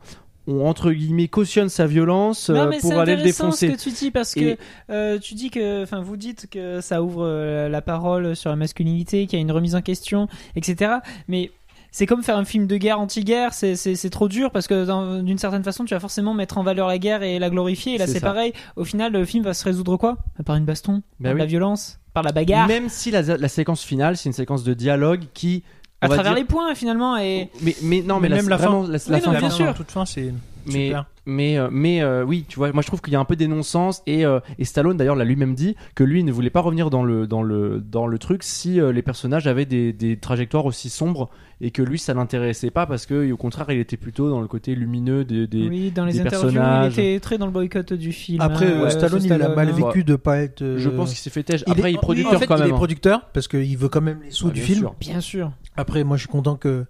entre 0.47 0.91
guillemets 0.91 1.27
cautionne 1.27 1.69
sa 1.69 1.87
violence 1.87 2.49
euh, 2.49 2.69
pour 2.81 2.99
aller 2.99 3.15
le 3.15 3.23
défoncer. 3.23 3.67
ce 3.67 3.73
que 3.73 3.77
tu 3.77 3.91
dis 3.91 4.11
parce 4.11 4.33
que 4.33 4.57
euh, 4.89 5.17
tu 5.19 5.35
dis 5.35 5.49
que 5.49 5.83
enfin 5.83 6.01
vous 6.01 6.17
dites 6.17 6.47
que 6.49 6.81
ça 6.81 7.01
ouvre 7.01 7.25
euh, 7.25 7.69
la 7.69 7.81
parole 7.81 8.35
sur 8.35 8.49
la 8.49 8.55
masculinité, 8.55 9.25
qu'il 9.25 9.39
y 9.39 9.41
a 9.41 9.41
une 9.41 9.51
remise 9.51 9.75
en 9.75 9.81
question, 9.81 10.27
etc. 10.55 10.95
Mais 11.27 11.51
c'est 11.91 12.05
comme 12.05 12.23
faire 12.23 12.37
un 12.37 12.45
film 12.45 12.67
de 12.67 12.75
guerre 12.75 12.99
anti-guerre, 12.99 13.53
c'est 13.53 14.09
trop 14.09 14.27
dur 14.27 14.51
parce 14.51 14.67
que 14.67 15.21
d'une 15.21 15.37
certaine 15.37 15.63
façon 15.63 15.85
tu 15.85 15.93
vas 15.93 15.99
forcément 15.99 16.33
mettre 16.33 16.57
en 16.57 16.63
valeur 16.63 16.87
la 16.87 16.97
guerre 16.97 17.23
et 17.23 17.39
la 17.39 17.49
glorifier. 17.49 17.95
Et 17.95 17.97
là 17.97 18.07
c'est 18.07 18.19
pareil. 18.19 18.53
Au 18.75 18.83
final 18.83 19.13
le 19.13 19.23
film 19.25 19.43
va 19.43 19.53
se 19.53 19.63
résoudre 19.63 19.97
quoi? 19.97 20.17
Par 20.45 20.55
une 20.55 20.65
baston, 20.65 21.03
bah 21.19 21.29
par 21.29 21.37
la 21.37 21.45
violence, 21.45 21.99
par 22.13 22.23
la 22.23 22.31
bagarre? 22.31 22.67
Même 22.67 22.89
si 22.89 23.11
la, 23.11 23.21
la 23.21 23.47
séquence 23.47 23.83
finale 23.83 24.17
c'est 24.17 24.27
une 24.27 24.33
séquence 24.33 24.63
de 24.63 24.73
dialogue 24.73 25.21
qui 25.33 25.63
à 26.03 26.09
travers 26.09 26.33
les 26.33 26.43
points 26.43 26.73
finalement 26.75 27.17
et 27.17 27.49
mais 27.61 27.75
mais 27.81 28.01
non 28.01 28.19
mais, 28.19 28.29
même 28.29 28.49
la, 28.49 28.57
fin, 28.57 28.85
la, 28.87 28.99
fin, 29.19 29.31
bien 29.31 29.49
sûr. 29.49 29.73
toute 29.73 29.91
fin 29.91 30.05
c'est 30.05 30.33
mais 30.65 30.93
mais 31.25 31.57
euh, 31.57 31.69
mais 31.71 32.01
euh, 32.01 32.23
oui 32.23 32.45
tu 32.47 32.57
vois 32.57 32.71
moi 32.73 32.81
je 32.81 32.87
trouve 32.87 33.01
qu'il 33.01 33.13
y 33.13 33.15
a 33.15 33.19
un 33.19 33.25
peu 33.25 33.35
des 33.35 33.47
non-sens 33.47 34.03
et 34.07 34.25
euh, 34.25 34.39
et 34.59 34.65
Stallone 34.65 34.97
d'ailleurs 34.97 35.15
l'a 35.15 35.23
lui-même 35.23 35.55
dit 35.55 35.75
que 35.95 36.03
lui 36.03 36.23
ne 36.23 36.31
voulait 36.31 36.49
pas 36.49 36.59
revenir 36.59 36.89
dans 36.89 37.03
le 37.03 37.27
dans 37.27 37.43
le 37.43 37.79
dans 37.79 38.07
le 38.07 38.19
truc 38.19 38.43
si 38.43 38.79
les 38.79 39.01
personnages 39.01 39.47
avaient 39.47 39.65
des, 39.65 39.93
des 39.93 40.17
trajectoires 40.17 40.65
aussi 40.65 40.89
sombres 40.89 41.29
et 41.61 41.71
que 41.71 41.81
lui 41.81 41.97
ça 41.97 42.13
l'intéressait 42.13 42.71
pas 42.71 42.85
parce 42.85 43.05
que 43.05 43.31
au 43.31 43.37
contraire 43.37 43.67
il 43.69 43.79
était 43.79 43.97
plutôt 43.97 44.29
dans 44.29 44.41
le 44.41 44.47
côté 44.47 44.75
lumineux 44.75 45.23
des, 45.23 45.47
des 45.47 45.67
oui 45.67 45.91
dans 45.91 46.05
les 46.05 46.19
interviews 46.19 46.59
il 46.85 46.91
était 46.91 47.19
très 47.19 47.37
dans 47.37 47.45
le 47.45 47.53
boycott 47.53 47.93
du 47.93 48.11
film 48.11 48.41
après 48.41 48.89
Stallone, 48.89 49.23
il 49.23 49.31
a 49.31 49.55
mal 49.55 49.71
vécu 49.71 50.03
de 50.03 50.15
pas 50.15 50.39
être 50.39 50.75
je 50.77 50.89
pense 50.89 51.09
qu'il 51.09 51.19
s'est 51.19 51.29
fait 51.29 51.43
têche. 51.43 51.63
après 51.67 51.91
il 51.91 51.95
est 51.95 51.99
producteur 51.99 52.41
quand 52.45 52.57
même 52.57 52.65
il 52.65 52.69
est 52.69 52.73
hein. 52.73 52.75
producteur 52.75 53.29
parce 53.33 53.47
qu'il 53.47 53.77
veut 53.77 53.89
quand 53.89 54.01
même 54.01 54.19
les 54.23 54.31
sous 54.31 54.51
du 54.51 54.61
film. 54.61 54.89
bien 54.99 55.21
sûr. 55.21 55.51
Après 55.77 56.03
moi 56.03 56.17
je 56.17 56.21
suis 56.23 56.29
content 56.29 56.55
que 56.55 56.85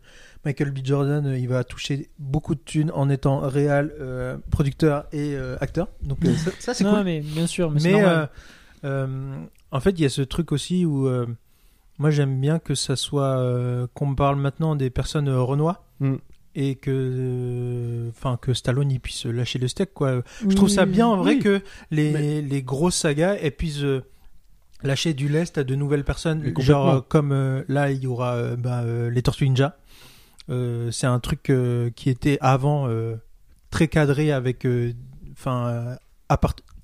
Michael 0.46 0.72
B. 0.72 0.80
Jordan, 0.84 1.26
euh, 1.26 1.38
il 1.38 1.48
va 1.48 1.64
toucher 1.64 2.10
beaucoup 2.20 2.56
de 2.56 2.60
thunes 2.60 2.92
en 2.94 3.10
étant 3.10 3.40
réal, 3.40 3.94
euh, 4.00 4.38
producteur 4.52 5.06
et 5.12 5.36
euh, 5.36 5.56
acteur. 5.62 5.88
Donc 6.02 6.20
ça, 6.60 6.74
c'est 6.74 6.84
cool. 6.84 7.04
mais 7.04 7.22
bien 7.22 7.48
sûr. 7.48 7.72
Mais, 7.72 8.04
en 8.84 9.80
fait, 9.80 9.92
il 9.92 10.02
y 10.02 10.06
a 10.06 10.10
ce 10.10 10.22
truc 10.22 10.52
aussi 10.52 10.86
où 10.86 11.10
moi 12.00 12.10
j'aime 12.10 12.40
bien 12.40 12.60
que 12.60 12.76
ça 12.76 12.96
soit 12.96 13.88
qu'on 13.94 14.16
parle 14.16 14.38
maintenant 14.38 14.76
des 14.76 14.90
personnes 14.90 15.30
renois 15.30 15.86
mm. 16.00 16.16
et 16.56 16.76
que 16.76 18.08
enfin 18.10 18.38
que 18.42 18.54
Stallone 18.54 18.92
il 18.92 19.00
puisse 19.00 19.26
lâcher 19.26 19.60
le 19.60 19.68
steak 19.68 19.94
quoi. 19.94 20.22
Je 20.48 20.56
trouve 20.56 20.70
ça 20.70 20.86
bien 20.86 21.08
en 21.08 21.18
vrai 21.18 21.36
oui. 21.36 21.40
que 21.40 21.62
les, 21.92 22.42
les 22.42 22.62
grosses 22.62 22.96
sagas 22.96 23.36
elles 23.36 23.52
puissent 23.52 23.84
euh, 23.84 24.04
lâcher 24.84 25.14
du 25.14 25.30
lest 25.30 25.58
à 25.58 25.64
de 25.64 25.76
nouvelles 25.76 26.04
personnes. 26.04 26.54
Genre 26.60 26.90
euh, 26.90 27.00
comme 27.08 27.32
euh, 27.32 27.64
là 27.68 27.92
il 27.92 28.00
y 28.00 28.08
aura 28.08 28.36
euh, 28.36 28.56
bah, 28.56 28.82
euh, 28.82 29.10
les 29.10 29.22
Tortues 29.22 29.48
Ninja. 29.50 29.78
Euh, 30.50 30.92
c'est 30.92 31.08
un 31.08 31.20
truc 31.20 31.50
euh, 31.50 31.90
qui 31.92 32.10
était 32.10 32.38
avant 32.42 32.88
euh, 32.88 33.16
très 33.70 33.88
cadré 33.88 34.32
avec 34.32 34.68
enfin 35.32 35.98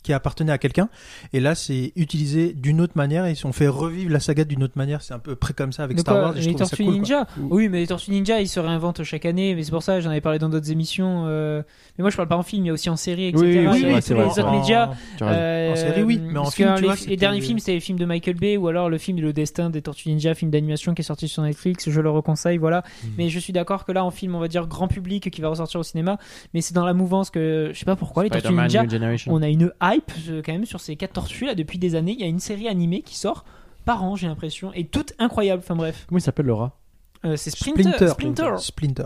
qui 0.09 0.13
appartenait 0.13 0.51
à 0.51 0.57
quelqu'un 0.57 0.89
et 1.33 1.39
là 1.39 1.53
c'est 1.53 1.91
utilisé 1.95 2.53
d'une 2.53 2.81
autre 2.81 2.93
manière 2.95 3.27
et 3.27 3.35
on 3.43 3.51
fait 3.51 3.67
revivre 3.67 4.11
la 4.11 4.19
saga 4.19 4.43
d'une 4.43 4.63
autre 4.63 4.73
manière 4.75 5.03
c'est 5.03 5.13
un 5.13 5.19
peu 5.19 5.35
près 5.35 5.53
comme 5.53 5.71
ça 5.71 5.83
avec 5.83 5.99
Star 5.99 6.15
quoi, 6.15 6.23
Wars 6.23 6.37
et 6.37 6.41
je 6.41 6.47
les 6.49 6.55
trouve 6.55 6.65
ça 6.67 6.75
Tortues 6.75 6.83
cool, 6.83 6.93
quoi. 6.93 6.99
Ninja 7.01 7.27
Oui, 7.51 7.69
mais 7.69 7.79
les 7.81 7.85
Tortues 7.87 8.09
Ninja, 8.09 8.41
ils 8.41 8.47
se 8.47 8.59
réinventent 8.59 9.03
chaque 9.03 9.25
année, 9.25 9.53
mais 9.53 9.61
c'est 9.61 9.69
pour 9.69 9.83
ça, 9.83 10.01
j'en 10.01 10.09
avais 10.09 10.19
parlé 10.21 10.39
dans 10.39 10.49
d'autres 10.49 10.71
émissions. 10.71 11.25
euh, 11.27 11.61
Mais 11.97 12.01
moi, 12.01 12.09
je 12.09 12.15
parle 12.15 12.27
pas 12.27 12.37
en 12.37 12.41
film, 12.43 12.63
il 12.65 12.67
y 12.67 12.69
a 12.71 12.73
aussi 12.73 12.89
en 12.89 12.95
série, 12.95 13.27
etc. 13.27 13.43
Oui, 13.43 13.57
oui, 13.57 13.65
oui, 13.93 14.01
c'est 14.01 14.13
les 14.15 14.19
vrai, 14.21 14.29
c'est 14.33 14.41
autres 14.41 14.49
vrai. 14.49 14.59
médias. 14.59 14.89
Euh, 15.21 15.71
En 15.71 15.75
série, 15.75 16.01
oui, 16.03 16.19
mais 16.23 16.39
en 16.39 16.43
parce 16.43 16.55
film, 16.55 16.73
tu 16.75 16.81
les, 16.81 16.87
vois, 16.87 16.95
les 17.07 17.17
derniers 17.17 17.41
films, 17.41 17.59
c'était 17.59 17.73
les 17.73 17.79
films 17.79 17.99
de 17.99 18.05
Michael 18.05 18.35
Bay 18.35 18.57
ou 18.57 18.67
alors 18.67 18.89
le 18.89 18.97
film 18.97 19.19
Le 19.19 19.31
Destin 19.33 19.69
des 19.69 19.81
Tortues 19.83 20.09
Ninja, 20.09 20.33
film 20.33 20.49
d'animation 20.49 20.93
qui 20.95 21.01
est 21.01 21.05
sorti 21.05 21.27
sur 21.27 21.43
Netflix. 21.43 21.89
Je 21.89 22.01
le 22.01 22.09
reconseille, 22.09 22.57
voilà. 22.57 22.79
Mm. 23.03 23.07
Mais 23.17 23.29
je 23.29 23.37
suis 23.39 23.53
d'accord 23.53 23.85
que 23.85 23.91
là, 23.91 24.03
en 24.03 24.11
film, 24.11 24.33
on 24.35 24.39
va 24.39 24.47
dire 24.47 24.65
grand 24.65 24.87
public 24.87 25.29
qui 25.29 25.41
va 25.41 25.49
ressortir 25.49 25.79
au 25.79 25.83
cinéma, 25.83 26.17
mais 26.53 26.61
c'est 26.61 26.73
dans 26.73 26.85
la 26.85 26.93
mouvance 26.93 27.29
que 27.29 27.69
je 27.73 27.77
sais 27.79 27.85
pas 27.85 27.95
pourquoi 27.95 28.23
les 28.23 28.29
Tortues 28.29 28.53
Ninja. 28.53 28.83
On 29.27 29.41
a 29.41 29.47
une 29.49 29.71
hype 29.83 29.98
euh, 30.29 30.41
quand 30.45 30.51
même 30.53 30.65
sur 30.65 30.79
ces 30.79 30.95
quatre 30.95 31.13
tortues 31.13 31.45
là 31.45 31.55
depuis 31.55 31.77
des 31.79 31.95
années. 31.95 32.13
Il 32.13 32.19
y 32.19 32.23
a 32.23 32.27
une 32.27 32.39
série 32.39 32.67
animée 32.67 33.01
qui 33.01 33.17
sort 33.17 33.45
par 33.85 34.03
an, 34.03 34.15
j'ai 34.15 34.27
l'impression, 34.27 34.71
et 34.73 34.85
toute 34.85 35.13
incroyable. 35.19 35.61
Enfin 35.63 35.75
bref, 35.75 36.05
Comment 36.07 36.19
il 36.19 36.21
s'appelle 36.21 36.45
le 36.45 36.53
rat 36.53 36.77
Euh, 37.25 37.35
c'est 37.35 37.49
Splinter. 37.49 38.07
Splinter. 38.09 38.51
Splinter. 38.59 39.05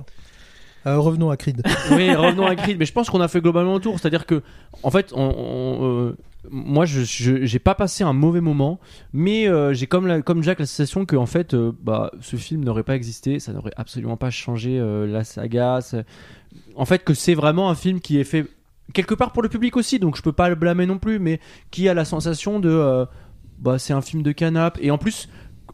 Euh, 0.85 0.97
revenons 0.99 1.29
à 1.29 1.37
Creed. 1.37 1.61
Oui, 1.91 2.13
revenons 2.13 2.45
à 2.45 2.55
Creed. 2.55 2.77
Mais 2.77 2.85
je 2.85 2.91
pense 2.91 3.09
qu'on 3.09 3.21
a 3.21 3.27
fait 3.29 3.39
globalement 3.39 3.75
le 3.75 3.79
tour. 3.79 3.97
C'est-à-dire 3.99 4.25
que, 4.25 4.41
en 4.83 4.91
fait, 4.91 5.13
on, 5.13 5.21
on, 5.21 5.85
euh, 6.09 6.17
moi, 6.51 6.83
je 6.85 7.03
j'ai 7.45 7.59
pas 7.59 7.73
passé 7.73 8.03
un 8.03 8.11
mauvais 8.11 8.41
moment, 8.41 8.81
mais 9.13 9.47
euh, 9.47 9.73
j'ai 9.73 9.87
comme, 9.87 10.07
la- 10.07 10.21
comme 10.21 10.43
Jack 10.43 10.59
la 10.59 10.65
sensation 10.65 11.05
que, 11.05 11.15
en 11.15 11.25
fait, 11.25 11.53
euh, 11.53 11.71
bah, 11.81 12.11
ce 12.19 12.35
film 12.35 12.65
n'aurait 12.65 12.83
pas 12.83 12.97
existé. 12.97 13.39
Ça 13.39 13.53
n'aurait 13.53 13.71
absolument 13.77 14.17
pas 14.17 14.29
changé 14.29 14.77
euh, 14.77 15.07
la 15.07 15.23
saga. 15.23 15.79
ça- 15.79 16.03
En 16.75 16.83
fait, 16.83 17.05
que 17.05 17.13
c'est 17.13 17.33
vraiment 17.35 17.69
un 17.69 17.75
film 17.75 18.01
qui 18.01 18.19
est 18.19 18.25
fait 18.25 18.45
quelque 18.93 19.13
part 19.15 19.31
pour 19.31 19.43
le 19.43 19.49
public 19.49 19.77
aussi. 19.77 19.99
Donc, 19.99 20.17
je 20.17 20.21
peux 20.21 20.33
pas 20.33 20.49
le 20.49 20.55
blâmer 20.55 20.85
non 20.85 20.97
plus, 20.97 21.19
mais 21.19 21.39
qui 21.71 21.87
a 21.89 21.93
la 21.93 22.05
sensation 22.05 22.59
de. 22.59 22.69
euh, 22.69 23.05
bah, 23.59 23.79
c'est 23.79 23.93
un 23.93 24.01
film 24.01 24.23
de 24.23 24.31
canap. 24.31 24.77
Et 24.81 24.91
en 24.91 24.97
plus. 24.97 25.29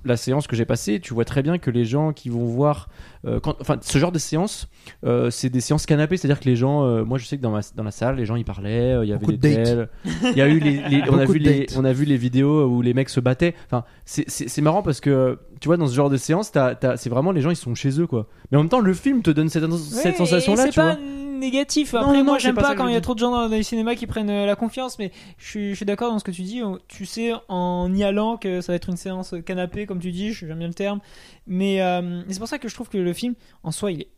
La 0.05 0.15
séance 0.15 0.47
que 0.47 0.55
j'ai 0.55 0.63
passée, 0.63 1.01
tu 1.01 1.13
vois 1.13 1.25
très 1.25 1.43
bien 1.43 1.57
que 1.57 1.69
les 1.69 1.83
gens 1.83 2.13
qui 2.13 2.29
vont 2.29 2.45
voir, 2.45 2.87
euh, 3.25 3.41
quand, 3.41 3.57
enfin, 3.59 3.75
ce 3.81 3.97
genre 3.97 4.13
de 4.13 4.17
séance, 4.19 4.69
euh, 5.03 5.29
c'est 5.29 5.49
des 5.49 5.59
séances 5.59 5.85
canapé, 5.85 6.15
c'est-à-dire 6.15 6.39
que 6.39 6.45
les 6.45 6.55
gens, 6.55 6.85
euh, 6.85 7.03
moi 7.03 7.17
je 7.17 7.25
sais 7.25 7.35
que 7.35 7.41
dans, 7.41 7.51
ma, 7.51 7.59
dans 7.75 7.83
la 7.83 7.91
salle, 7.91 8.15
les 8.15 8.25
gens 8.25 8.37
ils 8.37 8.45
parlaient, 8.45 8.93
euh, 8.93 9.03
il 9.03 9.09
y 9.09 9.11
avait 9.11 9.19
Beaucoup 9.19 9.33
des 9.33 9.37
de 9.49 9.55
dates. 9.57 9.65
tels, 9.65 9.89
il 10.31 10.37
y 10.37 10.41
a 10.41 10.47
eu 10.47 10.59
les, 10.59 10.81
les- 10.87 11.03
on 11.09 11.17
a 11.17 11.25
vu 11.25 11.37
les, 11.39 11.65
on 11.75 11.83
a 11.83 11.91
vu 11.91 12.05
les 12.05 12.15
vidéos 12.15 12.65
où 12.67 12.81
les 12.81 12.93
mecs 12.93 13.09
se 13.09 13.19
battaient. 13.19 13.55
Enfin, 13.65 13.83
c'est- 14.05 14.61
marrant 14.61 14.83
parce 14.83 15.01
que 15.01 15.37
tu 15.59 15.67
vois 15.67 15.75
dans 15.75 15.87
ce 15.87 15.95
genre 15.95 16.09
de 16.09 16.15
séance, 16.17 16.49
c'est 16.95 17.09
vraiment 17.09 17.33
les 17.33 17.41
gens 17.41 17.49
ils 17.49 17.57
sont 17.57 17.75
chez 17.75 17.99
eux 17.99 18.07
quoi. 18.07 18.27
Mais 18.51 18.57
en 18.57 18.61
même 18.61 18.69
temps, 18.69 18.79
le 18.79 18.93
film 18.93 19.21
te 19.21 19.31
donne 19.31 19.49
cette, 19.49 19.69
cette 19.73 20.15
sensation 20.15 20.55
là, 20.55 20.69
tu 20.69 20.75
pas 20.79 20.93
vois. 20.95 20.99
Négatif. 21.39 21.93
Après, 21.93 22.17
non, 22.17 22.23
moi, 22.23 22.37
j'aime 22.37 22.55
pas 22.55 22.75
quand 22.75 22.87
il 22.87 22.93
y 22.93 22.97
a 22.97 23.01
trop 23.01 23.13
de 23.15 23.19
gens 23.19 23.31
dans, 23.31 23.49
dans 23.49 23.55
les 23.55 23.63
cinémas 23.63 23.95
qui 23.95 24.07
prennent 24.07 24.29
euh, 24.29 24.45
la 24.45 24.55
confiance, 24.55 24.99
mais 24.99 25.11
je 25.37 25.47
suis, 25.47 25.69
je 25.71 25.75
suis 25.75 25.85
d'accord 25.85 26.11
dans 26.11 26.19
ce 26.19 26.23
que 26.23 26.31
tu 26.31 26.43
dis. 26.43 26.61
Tu 26.87 27.05
sais, 27.05 27.31
en 27.47 27.93
y 27.93 28.03
allant, 28.03 28.37
que 28.37 28.61
ça 28.61 28.71
va 28.71 28.75
être 28.75 28.89
une 28.89 28.97
séance 28.97 29.33
canapé, 29.45 29.85
comme 29.85 29.99
tu 29.99 30.11
dis, 30.11 30.33
j'aime 30.33 30.59
bien 30.59 30.67
le 30.67 30.73
terme. 30.73 30.99
Mais 31.47 31.81
euh, 31.81 32.21
c'est 32.29 32.39
pour 32.39 32.47
ça 32.47 32.59
que 32.59 32.67
je 32.67 32.73
trouve 32.75 32.89
que 32.89 32.97
le 32.97 33.13
film, 33.13 33.35
en 33.63 33.71
soi, 33.71 33.91
il 33.91 34.01
est, 34.01 34.09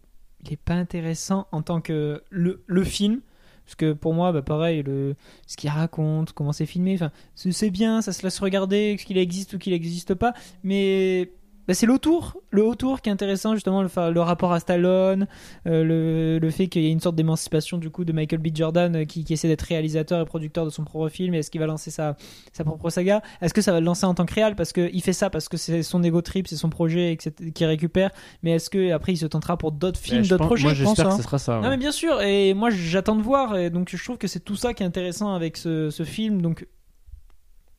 il 0.43 0.53
est 0.53 0.57
pas 0.57 0.73
intéressant 0.73 1.47
en 1.51 1.61
tant 1.61 1.81
que 1.81 2.21
le, 2.29 2.63
le 2.65 2.83
film. 2.83 3.21
Parce 3.65 3.75
que 3.75 3.93
pour 3.93 4.13
moi, 4.13 4.31
bah, 4.31 4.41
pareil, 4.41 4.83
le, 4.83 5.15
ce 5.47 5.55
qu'il 5.55 5.69
raconte, 5.69 6.33
comment 6.33 6.51
c'est 6.51 6.65
filmé, 6.65 6.97
c'est 7.35 7.69
bien, 7.69 8.01
ça 8.01 8.11
se 8.11 8.23
laisse 8.23 8.39
regarder, 8.39 8.97
qu'il 8.99 9.17
existe 9.17 9.53
ou 9.53 9.59
qu'il 9.59 9.71
n'existe 9.71 10.13
pas. 10.13 10.33
Mais 10.63 11.31
bah, 11.67 11.73
c'est 11.73 11.85
l'autour, 11.85 12.37
le 12.49 12.63
autour 12.63 13.01
qui 13.01 13.09
est 13.09 13.11
intéressant, 13.11 13.53
justement, 13.53 13.81
le, 13.83 13.89
le 14.11 14.21
rapport 14.21 14.51
à 14.51 14.59
Stallone, 14.59 15.27
euh, 15.67 15.83
le, 15.83 16.39
le 16.39 16.49
fait 16.51 16.67
qu'il 16.67 16.81
y 16.81 16.87
ait 16.87 16.91
une 16.91 16.99
sorte 16.99 17.15
d'émancipation 17.15 17.77
du 17.77 17.89
coup 17.89 18.03
de 18.05 18.11
Michael 18.13 18.39
B. 18.39 18.47
Jordan 18.53 18.95
euh, 18.95 19.05
qui, 19.05 19.23
qui 19.23 19.33
essaie 19.33 19.47
d'être 19.47 19.61
réalisateur 19.61 20.21
et 20.21 20.25
producteur 20.25 20.65
de 20.65 20.69
son 20.69 20.83
propre 20.83 21.09
film. 21.09 21.33
Est-ce 21.33 21.51
qu'il 21.51 21.61
va 21.61 21.67
lancer 21.67 21.91
sa, 21.91 22.15
sa 22.51 22.63
propre 22.63 22.89
saga? 22.89 23.21
Est-ce 23.41 23.53
que 23.53 23.61
ça 23.61 23.71
va 23.71 23.79
le 23.79 23.85
lancer 23.85 24.05
en 24.05 24.13
tant 24.13 24.25
que 24.25 24.33
réal? 24.33 24.55
Parce 24.55 24.73
qu'il 24.73 25.01
fait 25.01 25.13
ça 25.13 25.29
parce 25.29 25.49
que 25.49 25.57
c'est 25.57 25.83
son 25.83 26.03
ego 26.03 26.21
trip, 26.21 26.47
c'est 26.47 26.55
son 26.55 26.69
projet 26.69 27.17
qu'il 27.53 27.65
récupère. 27.67 28.11
Mais 28.43 28.51
est-ce 28.51 28.69
que 28.69 28.91
après 28.91 29.13
il 29.13 29.17
se 29.17 29.25
tentera 29.27 29.57
pour 29.57 29.71
d'autres 29.71 29.99
films, 29.99 30.21
Eh, 30.21 30.23
je 30.23 30.29
d'autres 30.29 30.45
projets? 30.45 30.63
moi 30.63 30.73
j'espère 30.73 31.05
que 31.07 31.11
hein. 31.11 31.17
ce 31.17 31.23
sera 31.23 31.39
ça. 31.39 31.59
Non 31.61 31.69
mais 31.69 31.77
bien 31.77 31.91
sûr, 31.91 32.21
et 32.21 32.53
moi 32.53 32.69
j'attends 32.69 33.15
de 33.15 33.21
voir, 33.21 33.57
et 33.57 33.69
donc 33.69 33.89
je 33.95 34.03
trouve 34.03 34.17
que 34.17 34.27
c'est 34.27 34.39
tout 34.39 34.55
ça 34.55 34.73
qui 34.73 34.83
est 34.83 34.85
intéressant 34.85 35.33
avec 35.33 35.57
ce, 35.57 35.89
ce 35.89 36.03
film, 36.03 36.41
donc 36.41 36.67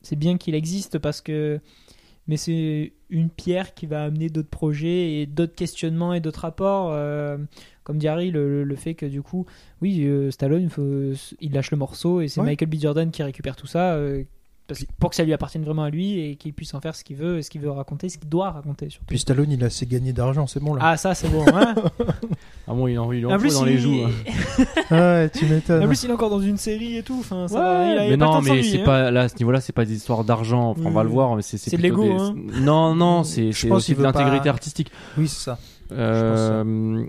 c'est 0.01 0.17
bien 0.17 0.37
qu'il 0.37 0.55
existe 0.55 0.99
parce 0.99 1.21
que... 1.21 1.59
Mais 2.27 2.37
c'est 2.37 2.93
une 3.09 3.29
pierre 3.29 3.73
qui 3.73 3.85
va 3.85 4.03
amener 4.05 4.29
d'autres 4.29 4.49
projets 4.49 5.15
et 5.21 5.25
d'autres 5.25 5.55
questionnements 5.55 6.13
et 6.13 6.19
d'autres 6.21 6.39
rapports. 6.41 6.89
euh, 6.93 7.37
comme 7.83 7.97
dit 7.97 8.07
Harry, 8.07 8.31
le, 8.31 8.75
fait 8.77 8.93
que 8.95 9.05
du 9.05 9.21
coup, 9.21 9.45
oui, 9.81 10.05
euh, 10.05 10.31
Stallone, 10.31 10.63
il, 10.63 10.69
faut- 10.69 11.11
il 11.41 11.51
lâche 11.51 11.71
le 11.71 11.77
morceau 11.77 12.21
et 12.21 12.29
c'est 12.29 12.39
Ouais. 12.39 12.45
Michael 12.47 12.69
B. 12.69 12.75
Jordan 12.79 13.11
qui 13.11 13.23
récupère 13.23 13.57
tout 13.57 13.67
ça 13.67 13.95
euh, 13.95 14.23
parce- 14.67 14.85
pour 15.01 15.09
que 15.09 15.17
ça 15.17 15.25
lui 15.25 15.33
appartienne 15.33 15.63
vraiment 15.65 15.83
à 15.83 15.89
lui 15.89 16.17
et 16.21 16.37
qu'il 16.37 16.53
puisse 16.53 16.73
en 16.73 16.79
faire 16.79 16.95
ce 16.95 17.03
qu'il 17.03 17.17
veut, 17.17 17.39
et 17.39 17.41
ce 17.43 17.49
qu'il 17.49 17.59
veut 17.59 17.69
raconter, 17.71 18.07
ce 18.07 18.17
qu'il 18.17 18.29
doit 18.29 18.51
raconter 18.51 18.89
surtout. 18.89 19.05
Puis 19.07 19.19
Stallone, 19.19 19.51
il 19.51 19.61
a 19.61 19.67
assez 19.67 19.85
gagné 19.85 20.13
d'argent, 20.13 20.47
c'est 20.47 20.61
bon 20.61 20.75
là. 20.75 20.81
Ah 20.85 20.95
ça 20.97 21.13
c'est 21.13 21.27
bon. 21.29 21.43
Hein 21.53 21.75
bon, 22.83 22.87
il 22.89 22.99
en, 22.99 23.11
il 23.11 23.25
en 23.25 23.31
en 23.31 23.37
plus, 23.37 23.53
dans 23.53 23.65
les 23.65 23.73
il- 23.73 23.79
joues. 23.79 23.99
hein. 24.05 24.63
ouais, 24.91 25.29
tu 25.29 25.45
En 25.45 25.49
m'étonnes. 25.49 25.87
plus, 25.87 26.03
il 26.03 26.09
est 26.09 26.13
encore 26.13 26.29
dans 26.29 26.41
une 26.41 26.57
série 26.57 26.97
et 26.97 27.03
tout. 27.03 27.17
Enfin, 27.19 27.47
ça 27.47 27.55
Ouais, 27.55 27.61
va, 27.61 27.85
il 27.85 27.97
a- 27.97 28.05
il 28.05 28.07
a 28.07 28.09
mais 28.11 28.17
non, 28.17 28.41
mais 28.41 28.63
c'est 28.63 28.81
hein. 28.81 28.85
pas 28.85 29.11
là 29.11 29.21
à 29.21 29.29
ce 29.29 29.35
niveau-là, 29.37 29.61
c'est 29.61 29.73
pas 29.73 29.85
des 29.85 29.95
histoires 29.95 30.23
d'argent. 30.23 30.69
Enfin, 30.71 30.81
on 30.85 30.91
va 30.91 31.01
Oui. 31.01 31.07
le 31.07 31.13
voir, 31.13 31.35
mais 31.35 31.41
c'est 31.41 31.57
C'est 31.57 31.77
de 31.77 31.81
l'ego, 31.81 32.03
des- 32.03 32.11
hein. 32.11 32.35
Non, 32.61 32.95
non, 32.95 33.23
c'est 33.23 33.51
Je 33.51 33.57
c'est 33.57 33.67
pense 33.67 33.77
aussi 33.77 33.91
de 33.93 33.97
veut 33.97 34.03
l'intégrité 34.03 34.43
pas- 34.43 34.49
artistique. 34.49 34.91
Oui, 35.17 35.27
c'est 35.27 35.43
ça. 35.45 35.57
Euh, 35.91 37.03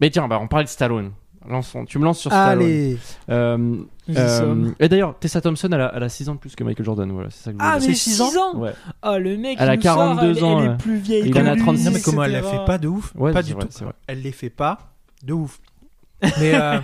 Mais 0.00 0.10
tiens, 0.10 0.28
bah, 0.28 0.38
on 0.40 0.48
parlait 0.48 0.64
de 0.64 0.70
Stallone. 0.70 1.12
Lançons. 1.48 1.86
Tu 1.86 1.98
me 1.98 2.04
lances 2.04 2.18
sur 2.20 2.30
Stallone. 2.30 2.64
Allez, 2.66 2.98
Euh, 3.30 3.76
euh, 4.10 4.70
et 4.78 4.88
d'ailleurs, 4.90 5.18
Tessa 5.18 5.40
Thompson, 5.40 5.68
elle 5.72 5.80
a, 5.80 5.92
elle 5.96 6.02
a 6.02 6.08
6 6.10 6.28
ans 6.28 6.34
de 6.34 6.38
plus 6.38 6.54
que 6.54 6.62
Michael 6.64 6.84
Jordan. 6.84 7.10
Voilà, 7.12 7.30
c'est 7.30 7.44
ça 7.44 7.52
que 7.52 7.58
je 7.58 7.64
Ah, 7.64 7.74
mais 7.76 7.80
c'est 7.80 7.94
6 7.94 8.16
six 8.16 8.36
ans, 8.38 8.56
Ouais. 8.56 8.72
Ah, 9.00 9.18
le 9.18 9.36
mec, 9.38 9.56
Elle 9.58 9.70
a 9.70 9.74
il 9.74 9.76
nous 9.78 9.82
sort, 9.82 9.96
42 9.96 10.36
elle- 10.36 10.44
ans, 10.44 10.60
Elle 10.62 10.70
est 10.72 10.76
plus 10.76 10.96
vieille 10.98 11.22
Il 11.28 11.38
en 11.38 11.46
a 11.46 11.54
lui, 11.54 11.62
36. 11.62 11.84
non 11.86 11.90
mais 11.92 12.00
comment 12.02 12.24
elle 12.24 12.32
la 12.32 12.42
fait 12.42 12.64
pas 12.66 12.76
de 12.76 12.88
ouf? 12.88 13.12
Ouais, 13.16 13.32
Pas 13.32 13.42
du 13.42 13.54
vrai, 13.54 13.62
tout. 13.62 13.68
c'est 13.70 13.84
vrai. 13.84 13.94
Elle 14.06 14.20
les 14.20 14.32
fait 14.32 14.50
pas 14.50 14.92
de 15.24 15.32
ouf. 15.32 15.60
Mais 16.22 16.54
euh, 16.54 16.78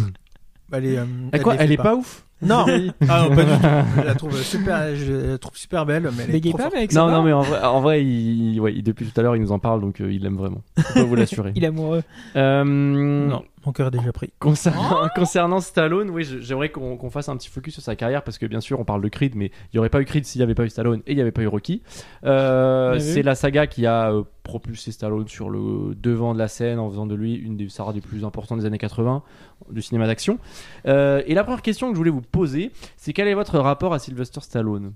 elle 0.72 0.84
est. 0.86 0.98
euh, 0.98 1.04
Eh, 1.32 1.38
quoi, 1.40 1.54
les 1.54 1.60
elle 1.62 1.68
fait 1.68 1.74
est 1.74 1.76
pas 1.76 1.94
ouf? 1.94 2.24
Non. 2.42 2.64
ah 3.06 3.28
non, 3.28 3.36
pas 3.36 3.44
du 3.44 3.50
tout. 3.50 3.68
Je 3.98 4.02
la 4.02 4.14
trouve 4.14 4.36
super, 4.42 4.96
je 4.96 5.12
la 5.32 5.38
trouve 5.38 5.56
super 5.58 5.84
belle, 5.84 6.08
mais 6.16 6.24
elle 6.26 6.36
est 6.36 6.40
trop 6.48 6.56
pas, 6.56 6.62
forte. 6.64 6.74
mec, 6.76 6.90
ça 6.92 7.00
Non, 7.00 7.06
va 7.08 7.12
non, 7.12 7.22
mais 7.22 7.32
en 7.34 7.42
vrai, 7.42 7.60
en 7.62 7.80
vrai 7.82 8.02
il, 8.02 8.58
ouais, 8.60 8.72
il- 8.74 8.82
depuis 8.82 9.04
tout 9.06 9.20
à 9.20 9.22
l'heure, 9.22 9.36
il 9.36 9.42
nous 9.42 9.52
en 9.52 9.58
parle, 9.58 9.82
donc 9.82 10.00
euh, 10.00 10.10
il 10.10 10.22
l'aime 10.22 10.36
vraiment. 10.38 10.62
Je 10.78 10.94
peux 10.94 11.00
vous 11.02 11.16
l'assurer. 11.16 11.52
Il 11.54 11.64
est 11.64 11.66
amoureux. 11.66 12.02
Euh, 12.36 12.64
Non, 12.64 13.42
mon 13.66 13.72
cœur 13.72 13.88
est 13.88 13.90
déjà 13.90 14.12
pris. 14.12 14.30
Concernant, 14.38 15.08
concernant 15.14 15.60
Stallone, 15.60 16.10
oui, 16.10 16.24
j'aimerais 16.24 16.70
qu'on 16.70 17.10
fasse 17.10 17.28
un 17.28 17.36
petit 17.36 17.50
focus 17.50 17.74
sur 17.74 17.82
sa 17.82 17.94
carrière 17.94 18.24
parce 18.24 18.38
que 18.38 18.46
bien 18.46 18.60
sûr, 18.60 18.80
on 18.80 18.84
parle 18.84 19.02
de 19.02 19.08
Creed, 19.08 19.34
mais 19.34 19.46
il 19.46 19.74
n'y 19.74 19.78
aurait 19.78 19.90
pas 19.90 20.00
eu 20.00 20.04
Creed 20.04 20.24
s'il 20.24 20.38
n'y 20.38 20.44
avait 20.44 20.54
pas 20.54 20.64
eu 20.64 20.70
Stallone 20.70 21.00
et 21.06 21.12
il 21.12 21.16
n'y 21.16 21.20
avait 21.20 21.30
pas 21.30 21.42
eu 21.42 21.46
Rocky. 21.46 21.82
Euh, 22.24 22.98
c'est 22.98 23.22
la 23.22 23.34
saga 23.34 23.66
qui 23.66 23.86
a 23.86 24.12
euh, 24.12 24.22
propulsé 24.44 24.92
Stallone 24.92 25.28
sur 25.28 25.50
le 25.50 25.94
devant 25.94 26.32
de 26.32 26.38
la 26.38 26.48
scène 26.48 26.78
en 26.78 26.88
faisant 26.88 27.06
de 27.06 27.14
lui 27.14 27.34
une 27.34 27.56
des 27.56 27.68
stars 27.68 27.92
des 27.92 28.00
plus 28.00 28.24
importantes 28.24 28.60
des 28.60 28.66
années 28.66 28.78
80 28.78 29.22
du 29.70 29.82
cinéma 29.82 30.06
d'action. 30.06 30.38
Euh, 30.86 31.22
et 31.26 31.34
la 31.34 31.44
première 31.44 31.62
question 31.62 31.88
que 31.88 31.94
je 31.94 31.98
voulais 31.98 32.10
vous 32.10 32.22
poser, 32.22 32.72
c'est 32.96 33.12
quel 33.12 33.28
est 33.28 33.34
votre 33.34 33.58
rapport 33.58 33.92
à 33.92 33.98
Sylvester 33.98 34.40
Stallone? 34.40 34.92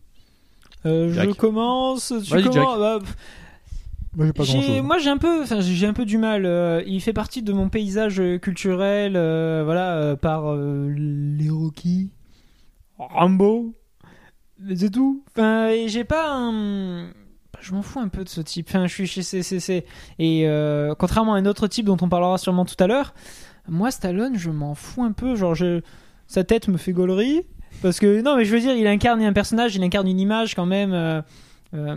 Euh, 0.86 1.12
je 1.12 1.32
commence. 1.32 2.12
Tu 2.24 2.42
commences 2.42 2.78
bah, 2.78 2.98
Moi, 4.16 4.26
j'ai 4.26 4.32
pas 4.32 4.44
grand 4.44 4.60
j'ai- 4.60 4.66
chose. 4.66 4.82
moi 4.82 4.98
j'ai 4.98 5.10
un 5.10 5.16
peu, 5.18 5.42
enfin 5.42 5.60
j'ai 5.60 5.86
un 5.86 5.92
peu 5.92 6.04
du 6.04 6.18
mal. 6.18 6.46
euh, 6.46 6.82
il 6.86 7.00
fait 7.00 7.12
partie 7.12 7.42
de 7.42 7.52
mon 7.52 7.68
paysage 7.68 8.20
euh, 8.20 8.38
culturel, 8.38 9.14
euh, 9.16 9.62
voilà, 9.64 9.96
euh, 9.96 10.16
par 10.16 10.54
les 10.56 11.50
Rocky, 11.50 12.10
Rambo, 12.98 13.74
c'est 14.76 14.90
tout. 14.90 15.24
Enfin, 15.30 15.68
et 15.68 15.88
j'ai 15.88 16.04
pas 16.04 16.30
un, 16.32 17.08
je 17.60 17.72
m'en 17.72 17.82
fous 17.82 17.98
un 18.00 18.08
peu 18.08 18.22
de 18.24 18.28
ce 18.28 18.40
type. 18.40 18.66
Enfin, 18.68 18.86
je 18.86 18.92
suis 18.94 19.06
chez 19.06 19.22
CCC 19.22 19.84
et 20.18 20.46
euh, 20.48 20.94
contrairement 20.96 21.34
à 21.34 21.38
un 21.38 21.46
autre 21.46 21.66
type 21.66 21.86
dont 21.86 21.96
on 22.00 22.08
parlera 22.08 22.38
sûrement 22.38 22.64
tout 22.64 22.76
à 22.82 22.86
l'heure, 22.86 23.14
moi 23.68 23.90
Stallone, 23.90 24.36
je 24.38 24.50
m'en 24.50 24.74
fous 24.74 25.02
un 25.02 25.12
peu. 25.12 25.34
Genre, 25.34 25.54
je, 25.54 25.80
sa 26.28 26.44
tête 26.44 26.68
me 26.68 26.76
fait 26.76 26.92
gaulerie 26.92 27.42
parce 27.82 27.98
que 27.98 28.22
non, 28.22 28.36
mais 28.36 28.44
je 28.44 28.54
veux 28.54 28.60
dire, 28.60 28.76
il 28.76 28.86
incarne 28.86 29.20
un 29.22 29.32
personnage, 29.32 29.74
il 29.74 29.82
incarne 29.82 30.06
une 30.06 30.20
image 30.20 30.54
quand 30.54 30.66
même. 30.66 30.92
euh, 30.92 31.20
Euh, 31.74 31.96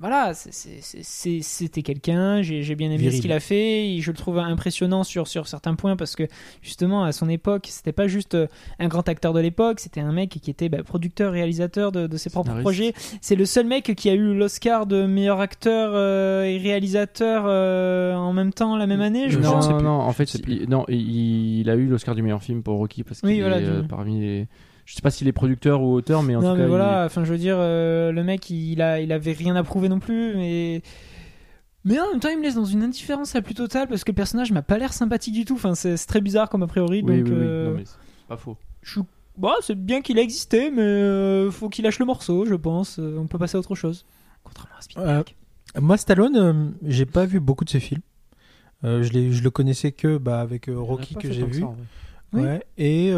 voilà, 0.00 0.32
c'était 0.34 1.82
quelqu'un, 1.82 2.42
j'ai 2.42 2.74
bien 2.74 2.90
aimé 2.90 3.10
ce 3.10 3.22
qu'il 3.22 3.32
a 3.32 3.40
fait, 3.40 3.96
je 3.98 4.10
le 4.10 4.16
trouve 4.16 4.38
impressionnant 4.38 5.02
sur, 5.02 5.28
sur 5.28 5.48
certains 5.48 5.74
points 5.74 5.96
parce 5.96 6.14
que 6.14 6.24
justement 6.60 7.04
à 7.04 7.12
son 7.12 7.30
époque, 7.30 7.68
c'était 7.70 7.92
pas 7.92 8.06
juste 8.06 8.34
euh, 8.34 8.46
un 8.78 8.88
grand 8.88 9.08
acteur 9.08 9.32
de 9.32 9.40
l'époque, 9.40 9.80
c'était 9.80 10.02
un 10.02 10.12
mec 10.12 10.38
qui 10.42 10.50
était 10.50 10.68
bah, 10.68 10.82
producteur, 10.82 11.32
réalisateur 11.32 11.90
de, 11.90 12.16
ses 12.18 12.28
propres 12.28 12.60
projets. 12.60 12.92
C'est 13.22 13.34
le 13.34 13.46
seul 13.46 13.66
mec 13.66 13.94
qui 13.96 14.10
a 14.10 14.14
eu 14.14 14.34
l'Oscar 14.34 14.86
de 14.86 15.06
meilleur 15.06 15.40
acteur 15.40 15.92
euh, 15.94 16.44
et 16.44 16.58
réalisateur 16.58 17.44
en 17.44 18.32
même 18.34 18.52
temps 18.52 18.76
la 18.76 18.86
même 18.86 19.00
année. 19.00 19.30
Je 19.30 19.38
non, 19.38 19.60
non, 19.60 19.80
non, 19.80 20.00
en 20.00 20.12
fait, 20.12 20.34
il, 20.46 20.68
non, 20.68 20.84
il, 20.88 21.68
a 21.70 21.76
eu 21.76 21.86
l'Oscar 21.86 22.14
du 22.14 22.22
meilleur 22.22 22.42
film 22.42 22.62
pour 22.62 22.76
Rocky 22.76 23.04
parce 23.04 23.22
qu'il 23.22 23.30
est 23.30 23.88
parmi 23.88 24.20
les 24.20 24.48
je 24.84 24.94
sais 24.94 25.02
pas 25.02 25.10
s'il 25.10 25.28
est 25.28 25.32
producteur 25.32 25.82
ou 25.82 25.92
auteur, 25.94 26.22
mais 26.22 26.36
en 26.36 26.42
non, 26.42 26.50
tout 26.52 26.56
mais 26.56 26.62
cas. 26.64 26.68
voilà, 26.68 27.04
enfin, 27.06 27.24
je 27.24 27.32
veux 27.32 27.38
dire, 27.38 27.56
euh, 27.58 28.12
le 28.12 28.22
mec, 28.24 28.50
il, 28.50 28.82
a, 28.82 29.00
il 29.00 29.12
avait 29.12 29.32
rien 29.32 29.56
à 29.56 29.62
prouver 29.62 29.88
non 29.88 29.98
plus, 30.00 30.34
mais. 30.36 30.82
Mais 31.86 32.00
en 32.00 32.10
même 32.10 32.20
temps, 32.20 32.30
il 32.30 32.38
me 32.38 32.42
laisse 32.42 32.54
dans 32.54 32.64
une 32.64 32.82
indifférence 32.82 33.34
la 33.34 33.42
plus 33.42 33.52
totale 33.54 33.88
parce 33.88 34.04
que 34.04 34.10
le 34.10 34.16
personnage 34.16 34.52
m'a 34.52 34.62
pas 34.62 34.78
l'air 34.78 34.94
sympathique 34.94 35.34
du 35.34 35.44
tout. 35.44 35.54
Enfin, 35.56 35.74
c'est 35.74 35.96
très 36.06 36.22
bizarre 36.22 36.48
comme 36.48 36.62
a 36.62 36.66
priori. 36.66 37.02
Oui, 37.04 37.18
donc, 37.18 37.26
oui, 37.28 37.34
oui. 37.34 37.46
Euh, 37.46 37.68
non, 37.70 37.76
mais 37.76 37.84
c'est 37.84 38.26
pas 38.26 38.38
faux. 38.38 38.56
Je... 38.80 39.00
Bah, 39.36 39.52
c'est 39.60 39.74
bien 39.74 40.00
qu'il 40.00 40.18
a 40.18 40.22
existé, 40.22 40.70
mais 40.70 40.80
euh, 40.80 41.50
faut 41.50 41.68
qu'il 41.68 41.84
lâche 41.84 41.98
le 41.98 42.06
morceau, 42.06 42.46
je 42.46 42.54
pense. 42.54 42.98
on 42.98 43.26
peut 43.26 43.36
passer 43.36 43.56
à 43.56 43.60
autre 43.60 43.74
chose. 43.74 44.06
Contrairement 44.44 44.76
à 44.78 44.80
Spielberg. 44.80 45.34
moi, 45.78 45.96
Stallone, 45.98 46.74
j'ai 46.86 47.04
pas 47.04 47.26
vu 47.26 47.38
beaucoup 47.40 47.64
de 47.66 47.70
ses 47.70 47.80
films. 47.80 48.02
je, 48.82 49.02
je 49.02 49.42
le 49.42 49.50
connaissais 49.50 49.92
que 49.92 50.16
bah, 50.16 50.40
avec 50.40 50.70
Rocky 50.74 51.16
que 51.16 51.30
j'ai 51.32 51.44
vu. 51.44 51.64
ouais. 52.32 52.62
Et 52.78 53.12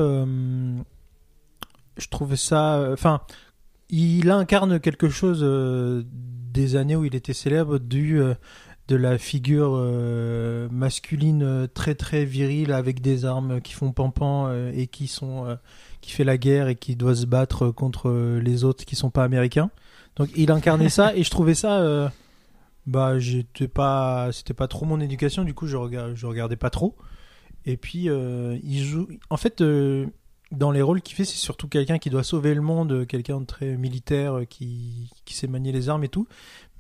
je 1.97 2.09
trouve 2.09 2.37
ça. 2.37 2.77
Euh, 2.77 2.93
enfin, 2.93 3.21
il 3.89 4.31
incarne 4.31 4.81
quelque 4.81 5.09
chose 5.09 5.41
euh, 5.43 6.03
des 6.07 6.77
années 6.77 6.97
où 6.97 7.05
il 7.05 7.15
était 7.15 7.33
célèbre, 7.33 7.79
du 7.79 8.21
euh, 8.21 8.35
de 8.89 8.95
la 8.95 9.19
figure 9.19 9.73
masculine 10.71 11.67
très 11.75 11.97
très 11.97 12.25
virile 12.25 12.71
avec 12.71 13.01
des 13.01 13.25
armes 13.25 13.61
qui 13.61 13.73
font 13.73 13.91
pampan 13.91 14.49
et 14.73 14.87
qui 14.87 15.09
sont 15.09 15.59
qui 16.01 16.13
fait 16.13 16.23
la 16.23 16.39
guerre 16.39 16.69
et 16.69 16.77
qui 16.77 16.95
doit 16.95 17.17
se 17.17 17.27
battre 17.27 17.71
contre 17.73 18.39
les 18.41 18.63
autres 18.63 18.85
qui 18.85 18.95
sont 18.95 19.11
pas 19.11 19.25
américains. 19.25 19.73
Donc 20.15 20.29
il 20.37 20.53
incarnait 20.53 20.89
ça 20.89 21.17
et 21.17 21.25
je 21.25 21.31
trouvais 21.31 21.55
ça 21.57 22.13
bah 22.87 23.19
j'étais 23.19 23.67
pas 23.67 24.31
c'était 24.31 24.55
pas 24.55 24.69
trop 24.69 24.87
mon 24.87 25.01
éducation 25.01 25.43
du 25.43 25.53
coup 25.53 25.67
je 25.67 25.77
regardais 25.77 26.15
je 26.15 26.27
regardais 26.29 26.55
pas 26.55 26.71
trop 26.71 26.95
et 27.65 27.77
puis 27.77 28.05
il 28.05 28.85
joue 28.85 29.09
en 29.31 29.37
fait 29.37 29.61
dans 30.53 30.71
les 30.71 30.83
rôles 30.83 31.03
qu'il 31.03 31.17
fait, 31.17 31.25
c'est 31.25 31.37
surtout 31.37 31.69
quelqu'un 31.69 31.99
qui 31.99 32.11
doit 32.11 32.23
sauver 32.23 32.55
le 32.55 32.61
monde, 32.61 33.07
quelqu'un 33.07 33.41
de 33.41 33.47
très 33.47 33.77
militaire, 33.77 34.39
euh, 34.39 34.45
qui, 34.45 35.11
qui 35.25 35.35
sait 35.35 35.49
manier 35.49 35.73
les 35.73 35.89
armes 35.89 36.05
et 36.05 36.09
tout. 36.09 36.27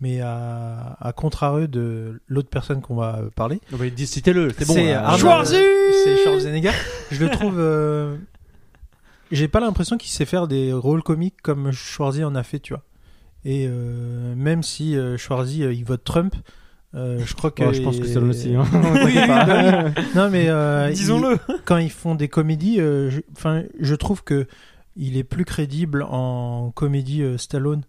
Mais 0.01 0.21
à, 0.21 0.97
à 1.01 1.13
contrario 1.13 1.67
de 1.67 2.21
l'autre 2.29 2.51
personne 2.51 2.83
qu'on 2.83 2.97
va 2.97 3.23
parler. 3.35 3.61
On 3.73 3.77
va 3.77 3.87
citez-le, 3.97 4.51
c'est 4.57 4.67
bon. 4.67 4.75
C'est 4.75 6.23
Schwarzenegger. 6.23 6.73
Je 7.11 7.25
le 7.25 7.31
trouve. 7.31 7.59
Euh, 7.59 8.17
j'ai 9.33 9.49
pas 9.49 9.61
l'impression 9.61 9.97
qu'il 9.97 10.11
sait 10.11 10.27
faire 10.27 10.47
des 10.49 10.73
rôles 10.73 11.03
comiques 11.03 11.41
comme 11.43 11.73
Schwarzy 11.73 12.25
en 12.25 12.35
a 12.35 12.43
fait, 12.43 12.61
tu 12.61 12.75
vois. 12.75 12.83
Et 13.45 13.67
euh, 13.67 14.35
même 14.37 14.63
si 14.63 14.97
Schwarzy 15.17 15.61
il 15.61 15.85
vote 15.85 16.05
Trump, 16.05 16.37
euh, 16.97 17.19
je 17.25 17.35
crois 17.35 17.51
que. 17.51 17.73
je 17.73 17.83
pense 17.83 17.99
que 17.99 18.07
c'est 18.07 18.21
le 18.21 18.29
aussi. 18.29 18.55
Hein. 18.55 18.65
Bah 19.27 19.91
non, 20.15 20.31
mais 20.31 20.49
euh, 20.49 20.91
disons-le. 20.91 21.39
quand 21.65 21.77
ils 21.77 21.91
font 21.91 22.15
des 22.15 22.29
comédies, 22.29 22.81
euh, 22.81 23.11
enfin, 23.37 23.63
je, 23.81 23.95
trouve 23.95 24.23
que 24.25 24.47
il 24.97 25.17
est 25.17 25.25
plus 25.25 25.45
crédible 25.45 26.07
en 26.09 26.71
comédie 26.75 27.23
Stallone 27.37 27.83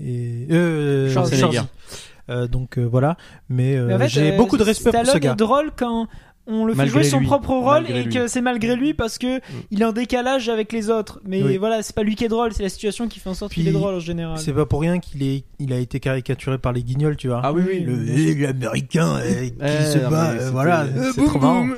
et 0.00 0.46
euh, 0.50 2.46
donc 2.46 2.78
voilà, 2.78 3.16
mais, 3.48 3.78
j'ai 4.08 4.36
beaucoup 4.36 4.58
de 4.58 4.62
respect 4.62 4.90
pour 4.90 5.06
ce 5.06 5.18
gars. 5.18 5.32
est 5.32 5.36
drôle 5.36 5.70
quand 5.76 6.08
on 6.48 6.64
le 6.64 6.74
fait 6.74 6.86
jouer 6.86 7.04
son 7.04 7.22
propre 7.22 7.50
rôle 7.50 7.90
et 7.90 8.08
que 8.08 8.26
c'est 8.26 8.40
malgré 8.40 8.74
lui 8.74 8.94
parce 8.94 9.18
que 9.18 9.38
mm. 9.38 9.42
il 9.70 9.82
est 9.82 9.84
en 9.84 9.92
décalage 9.92 10.48
avec 10.48 10.72
les 10.72 10.90
autres. 10.90 11.20
Mais 11.24 11.56
voilà, 11.58 11.82
c'est 11.82 11.94
pas 11.94 12.02
lui 12.02 12.16
qui 12.16 12.24
est 12.24 12.28
drôle, 12.28 12.52
c'est 12.52 12.62
la 12.62 12.68
situation 12.68 13.06
qui 13.06 13.20
fait 13.20 13.30
en 13.30 13.34
sorte 13.34 13.52
qu'il 13.52 13.68
est 13.68 13.72
drôle 13.72 13.94
en 13.94 14.00
général. 14.00 14.38
C'est 14.38 14.52
pas 14.52 14.66
pour 14.66 14.80
rien 14.80 14.98
qu'il 14.98 15.22
est, 15.22 15.44
il 15.58 15.72
a 15.72 15.78
été 15.78 16.00
caricaturé 16.00 16.58
par 16.58 16.72
les 16.72 16.82
guignols, 16.82 17.16
tu 17.16 17.28
vois. 17.28 17.42
Ah 17.44 17.52
oui, 17.52 17.62
oui. 17.66 18.34
L'américain 18.40 19.16
euh, 19.16 19.48
qui 19.48 19.84
se 19.92 19.98
bat, 19.98 20.30
euh, 20.30 20.50
voilà, 20.50 20.86
c'est 21.14 21.24
trop 21.24 21.38
marrant. 21.38 21.68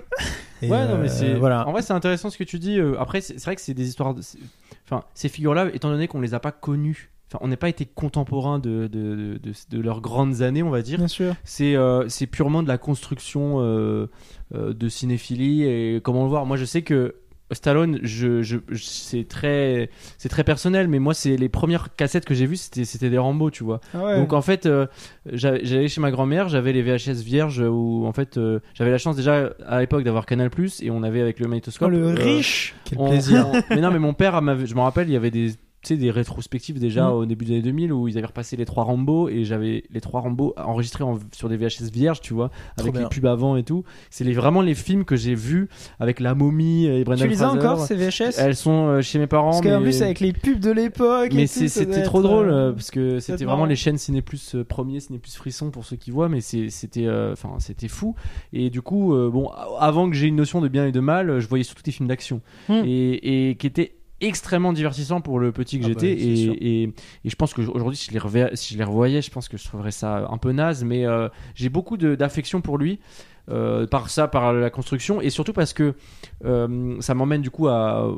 ouais, 0.63 0.69
non, 0.69 0.99
mais 0.99 1.09
c'est. 1.09 1.35
Voilà. 1.35 1.67
En 1.67 1.73
vrai, 1.73 1.83
c'est 1.83 1.93
intéressant 1.93 2.31
ce 2.31 2.39
que 2.39 2.45
tu 2.45 2.59
dis. 2.59 2.79
Euh, 2.79 3.01
après, 3.01 3.21
c'est 3.21 3.43
vrai 3.43 3.57
que 3.57 3.63
c'est 3.63 3.75
des 3.75 3.89
histoires. 3.89 4.15
Enfin, 4.87 5.05
ces 5.15 5.29
figures-là, 5.29 5.69
étant 5.75 5.91
donné 5.91 6.09
qu'on 6.09 6.21
les 6.21 6.35
a 6.35 6.41
pas 6.41 6.53
connues 6.53 7.11
Enfin, 7.33 7.45
on 7.45 7.49
n'est 7.49 7.57
pas 7.57 7.69
été 7.69 7.87
contemporain 7.87 8.59
de, 8.59 8.89
de, 8.89 9.39
de, 9.41 9.53
de, 9.71 9.81
leurs 9.81 10.01
grandes 10.01 10.43
années, 10.43 10.65
on 10.65 10.71
va 10.71 10.83
dire. 10.83 10.99
Bien 10.99 11.07
sûr. 11.07 11.35
C'est 11.45 11.77
euh, 11.77 12.09
purement 12.33 12.65
de 12.65 12.69
la 12.69 12.77
construction 12.77 13.61
euh, 13.61 14.09
euh, 14.53 14.75
de 14.75 14.89
cinéphilie 14.89 15.63
et 15.63 16.01
comment 16.03 16.25
le 16.25 16.29
voir. 16.29 16.45
Moi, 16.45 16.57
je 16.57 16.65
sais 16.65 16.83
que 16.83 17.15
Stallone, 17.53 18.01
je, 18.03 18.43
je, 18.43 18.59
c'est 18.75 19.29
très, 19.29 19.91
c'est 20.19 20.29
très 20.29 20.43
personnel, 20.43 20.89
mais 20.89 20.99
moi, 20.99 21.15
c'est 21.15 21.37
les 21.37 21.49
premières 21.49 21.95
cassettes 21.95 22.25
que 22.25 22.35
j'ai 22.35 22.47
vues, 22.47 22.57
c'était, 22.57 22.85
c'était 22.85 23.11
des 23.11 23.19
Rambo, 23.19 23.51
tu 23.53 23.63
vois. 23.63 23.81
Ah 23.95 24.17
Donc 24.17 24.33
en 24.33 24.43
fait, 24.43 24.67
euh, 24.67 24.87
j'allais 25.27 25.87
chez 25.87 26.01
ma 26.01 26.11
grand-mère, 26.11 26.49
j'avais 26.49 26.73
les 26.73 26.83
VHS 26.83 27.23
vierges 27.23 27.61
où 27.61 28.07
en 28.07 28.13
fait, 28.13 28.41
j'avais 28.75 28.91
la 28.91 28.99
chance 28.99 29.15
déjà 29.15 29.51
à 29.65 29.79
l'époque 29.79 30.03
d'avoir 30.03 30.27
Canal 30.27 30.51
et 30.81 30.91
on 30.91 31.05
avait 31.05 31.21
avec 31.21 31.39
le 31.39 31.47
magnétoscope. 31.47 31.89
Oh, 31.89 31.91
le 31.91 32.09
riche. 32.09 32.75
Quel 32.85 32.99
plaisir. 32.99 33.47
mais 33.71 33.81
non, 33.81 33.93
mais 33.93 34.01
mon 34.01 34.15
père, 34.15 34.41
je 34.65 34.75
me 34.75 34.81
rappelle, 34.81 35.09
il 35.09 35.13
y 35.13 35.17
avait 35.17 35.31
des 35.31 35.55
tu 35.83 35.95
sais, 35.95 35.97
des 35.97 36.11
rétrospectives 36.11 36.79
déjà 36.79 37.09
mm. 37.09 37.13
au 37.13 37.27
début 37.27 37.47
des 37.47 37.53
années 37.55 37.63
2000 37.63 37.93
où 37.93 38.07
ils 38.07 38.19
avaient 38.19 38.27
repassé 38.27 38.57
les 38.57 38.67
trois 38.67 38.85
Rambo 38.85 39.29
et 39.29 39.45
j'avais 39.45 39.85
les 39.91 40.01
trois 40.01 40.21
Rambo 40.21 40.55
enregistrés 40.59 41.05
sur 41.33 41.49
des 41.49 41.57
VHS 41.57 41.91
vierges, 41.91 42.21
tu 42.21 42.35
vois, 42.35 42.51
avec 42.77 42.95
les 42.95 43.07
pubs 43.07 43.27
avant 43.27 43.57
et 43.57 43.63
tout. 43.63 43.85
C'est 44.11 44.25
les, 44.25 44.35
vraiment 44.35 44.61
les 44.61 44.75
films 44.75 45.05
que 45.05 45.17
j'ai 45.17 45.35
vus 45.35 45.69
avec 45.99 46.21
La 46.21 46.35
Momie 46.35 46.87
et 46.87 47.03
Brendan 47.05 47.27
Tu 47.27 47.31
les 47.31 47.43
as 47.43 47.51
encore 47.51 47.81
ces 47.81 47.97
VHS 47.97 48.39
Elles 48.39 48.57
sont 48.57 48.89
euh, 48.89 49.03
chez 49.03 49.19
mes 49.19 49.27
parents. 49.27 49.51
Parce 49.51 49.63
qu'en 49.63 49.81
plus, 49.81 50.03
avec 50.03 50.21
les 50.21 50.33
pubs 50.33 50.61
de 50.61 50.71
l'époque. 50.71 51.33
Mais 51.33 51.47
c'était 51.47 52.03
trop 52.03 52.23
drôle 52.23 52.51
euh, 52.51 52.73
parce 52.73 52.91
que 52.91 53.19
c'était 53.19 53.45
vraiment 53.45 53.67
les 53.67 53.77
chaînes 53.77 53.99
Ciné 53.99 54.21
Plus 54.21 54.55
euh, 54.55 54.65
premier, 54.65 55.01
Ciné 55.01 55.19
Plus 55.19 55.37
Frisson 55.37 55.71
pour 55.71 55.85
ceux 55.85 55.97
qui 55.97 56.11
voient, 56.11 56.29
mais 56.29 56.41
c'était 56.41 57.09
enfin 57.33 57.55
c'était 57.59 57.89
fou. 57.89 58.15
Et 58.53 58.69
du 58.69 58.83
coup, 58.83 59.15
bon, 59.31 59.49
avant 59.79 60.11
que 60.11 60.17
j'ai 60.17 60.27
une 60.27 60.37
notion 60.37 60.61
de 60.61 60.69
bien 60.69 60.87
et 60.87 60.93
de 60.93 61.01
mal, 61.01 61.41
je 61.41 61.49
voyais 61.49 61.65
surtout 61.65 61.83
des 61.83 61.93
films 61.93 62.09
d'action 62.09 62.41
hmm. 62.69 62.83
et, 62.85 63.51
et 63.51 63.55
qui 63.57 63.67
étaient 63.67 63.95
extrêmement 64.21 64.73
divertissant 64.73 65.21
pour 65.21 65.39
le 65.39 65.53
petit 65.53 65.79
que 65.79 65.85
ah 65.85 65.89
j'étais. 65.89 66.15
bah, 66.15 66.23
et, 66.61 66.83
et, 66.83 66.95
je 67.25 67.37
pense 67.37 67.55
qu'aujourd'hui 67.55 67.97
si 67.97 68.07
je 68.07 68.13
les 68.13 68.19
revoyais, 68.19 68.55
si 68.55 68.75
je 68.75 68.79
les 68.79 68.85
revoyais 68.85 69.23
je 69.23 69.31
pense 69.31 69.49
que 69.49 69.57
je 69.57 69.65
trouverais 69.65 69.91
ça 69.91 70.29
un 70.31 70.39
peu 70.39 70.53
naze. 70.53 70.85
Mais 70.85 71.07
euh, 71.07 71.29
j'ai 71.55 71.69
beaucoup 71.69 71.97
d'affection 71.97 72.61
pour 72.61 72.79
lui 72.79 73.01
euh, 73.49 73.87
par 73.87 74.11
ça 74.11 74.29
par 74.29 74.53
la 74.53 74.71
construction. 74.71 75.21
Et 75.21 75.31
surtout 75.31 75.53
parce 75.53 75.73
que 75.73 75.95
euh, 76.45 77.01
ça 77.01 77.15
m'emmène 77.15 77.43
du 77.43 77.51
coup 77.51 77.69
à 77.69 78.09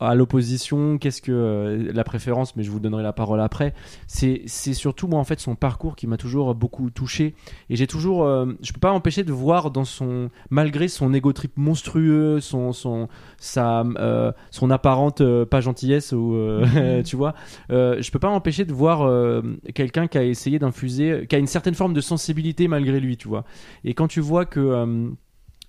à 0.00 0.14
l'opposition, 0.14 0.98
qu'est-ce 0.98 1.22
que 1.22 1.32
euh, 1.32 1.92
la 1.92 2.04
préférence, 2.04 2.56
mais 2.56 2.62
je 2.62 2.70
vous 2.70 2.80
donnerai 2.80 3.02
la 3.02 3.12
parole 3.12 3.40
après. 3.40 3.74
C'est 4.06 4.48
surtout 4.48 5.06
moi 5.06 5.20
en 5.20 5.24
fait 5.24 5.40
son 5.40 5.54
parcours 5.54 5.96
qui 5.96 6.06
m'a 6.06 6.16
toujours 6.16 6.54
beaucoup 6.54 6.90
touché 6.90 7.34
et 7.70 7.76
j'ai 7.76 7.86
toujours, 7.86 8.24
euh, 8.24 8.46
je 8.60 8.72
peux 8.72 8.80
pas 8.80 8.92
m'empêcher 8.92 9.22
de 9.22 9.32
voir 9.32 9.70
dans 9.70 9.84
son, 9.84 10.30
malgré 10.50 10.88
son 10.88 11.14
ego 11.14 11.32
trip 11.32 11.52
monstrueux, 11.56 12.40
son 12.40 12.72
son 12.72 13.08
sa 13.38 13.84
euh, 13.98 14.32
son 14.50 14.70
apparente 14.70 15.22
pas 15.44 15.60
gentillesse 15.60 16.12
ou 16.12 16.34
mhm. 16.34 17.02
tu 17.04 17.16
vois, 17.16 17.34
je 17.70 18.10
peux 18.10 18.18
pas 18.18 18.30
m'empêcher 18.30 18.64
de 18.64 18.72
voir 18.72 19.42
quelqu'un 19.74 20.08
qui 20.08 20.18
a 20.18 20.24
essayé 20.24 20.58
d'infuser, 20.58 21.26
qui 21.28 21.36
a 21.36 21.38
une 21.38 21.46
certaine 21.46 21.74
forme 21.74 21.94
de 21.94 22.00
sensibilité 22.00 22.68
malgré 22.68 23.00
lui, 23.00 23.16
tu 23.16 23.28
vois. 23.28 23.44
Et 23.84 23.94
quand 23.94 24.08
tu 24.08 24.20
vois 24.20 24.44
que 24.44 25.14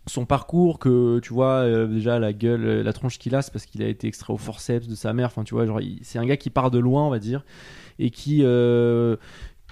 son 0.07 0.25
parcours 0.25 0.79
que 0.79 1.19
tu 1.19 1.33
vois 1.33 1.63
euh, 1.63 1.87
déjà 1.87 2.19
la 2.19 2.33
gueule 2.33 2.65
euh, 2.65 2.83
la 2.83 2.93
tronche 2.93 3.17
qu'il 3.17 3.35
a 3.35 3.41
c'est 3.41 3.51
parce 3.51 3.65
qu'il 3.65 3.81
a 3.81 3.87
été 3.87 4.07
extrait 4.07 4.33
au 4.33 4.37
forceps 4.37 4.87
de 4.87 4.95
sa 4.95 5.13
mère 5.13 5.27
enfin 5.27 5.43
tu 5.43 5.55
vois 5.55 5.65
genre 5.65 5.79
c'est 6.01 6.19
un 6.19 6.25
gars 6.25 6.37
qui 6.37 6.49
part 6.49 6.71
de 6.71 6.79
loin 6.79 7.05
on 7.05 7.09
va 7.09 7.19
dire 7.19 7.43
et 7.97 8.11
qui 8.11 8.41
euh, 8.43 9.15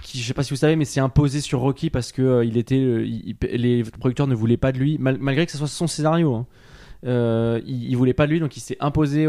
qui 0.02 0.20
je 0.20 0.26
sais 0.26 0.34
pas 0.34 0.42
si 0.42 0.50
vous 0.50 0.56
savez 0.56 0.76
mais 0.76 0.84
s'est 0.84 1.00
imposé 1.00 1.40
sur 1.40 1.60
Rocky 1.60 1.88
parce 1.88 2.10
que 2.10 2.44
il 2.44 2.56
était 2.56 3.04
les 3.52 3.84
producteurs 3.84 4.26
ne 4.26 4.34
voulaient 4.34 4.56
pas 4.56 4.72
de 4.72 4.78
lui 4.78 4.98
malgré 4.98 5.46
que 5.46 5.52
ce 5.52 5.58
soit 5.58 5.68
son 5.68 5.86
scénario 5.86 6.34
hein. 6.34 6.46
Euh, 7.06 7.60
il, 7.66 7.94
voulait 7.96 8.14
pas 8.14 8.26
de 8.26 8.32
lui, 8.32 8.40
donc 8.40 8.56
il 8.56 8.60
s'est 8.60 8.76
imposé 8.80 9.26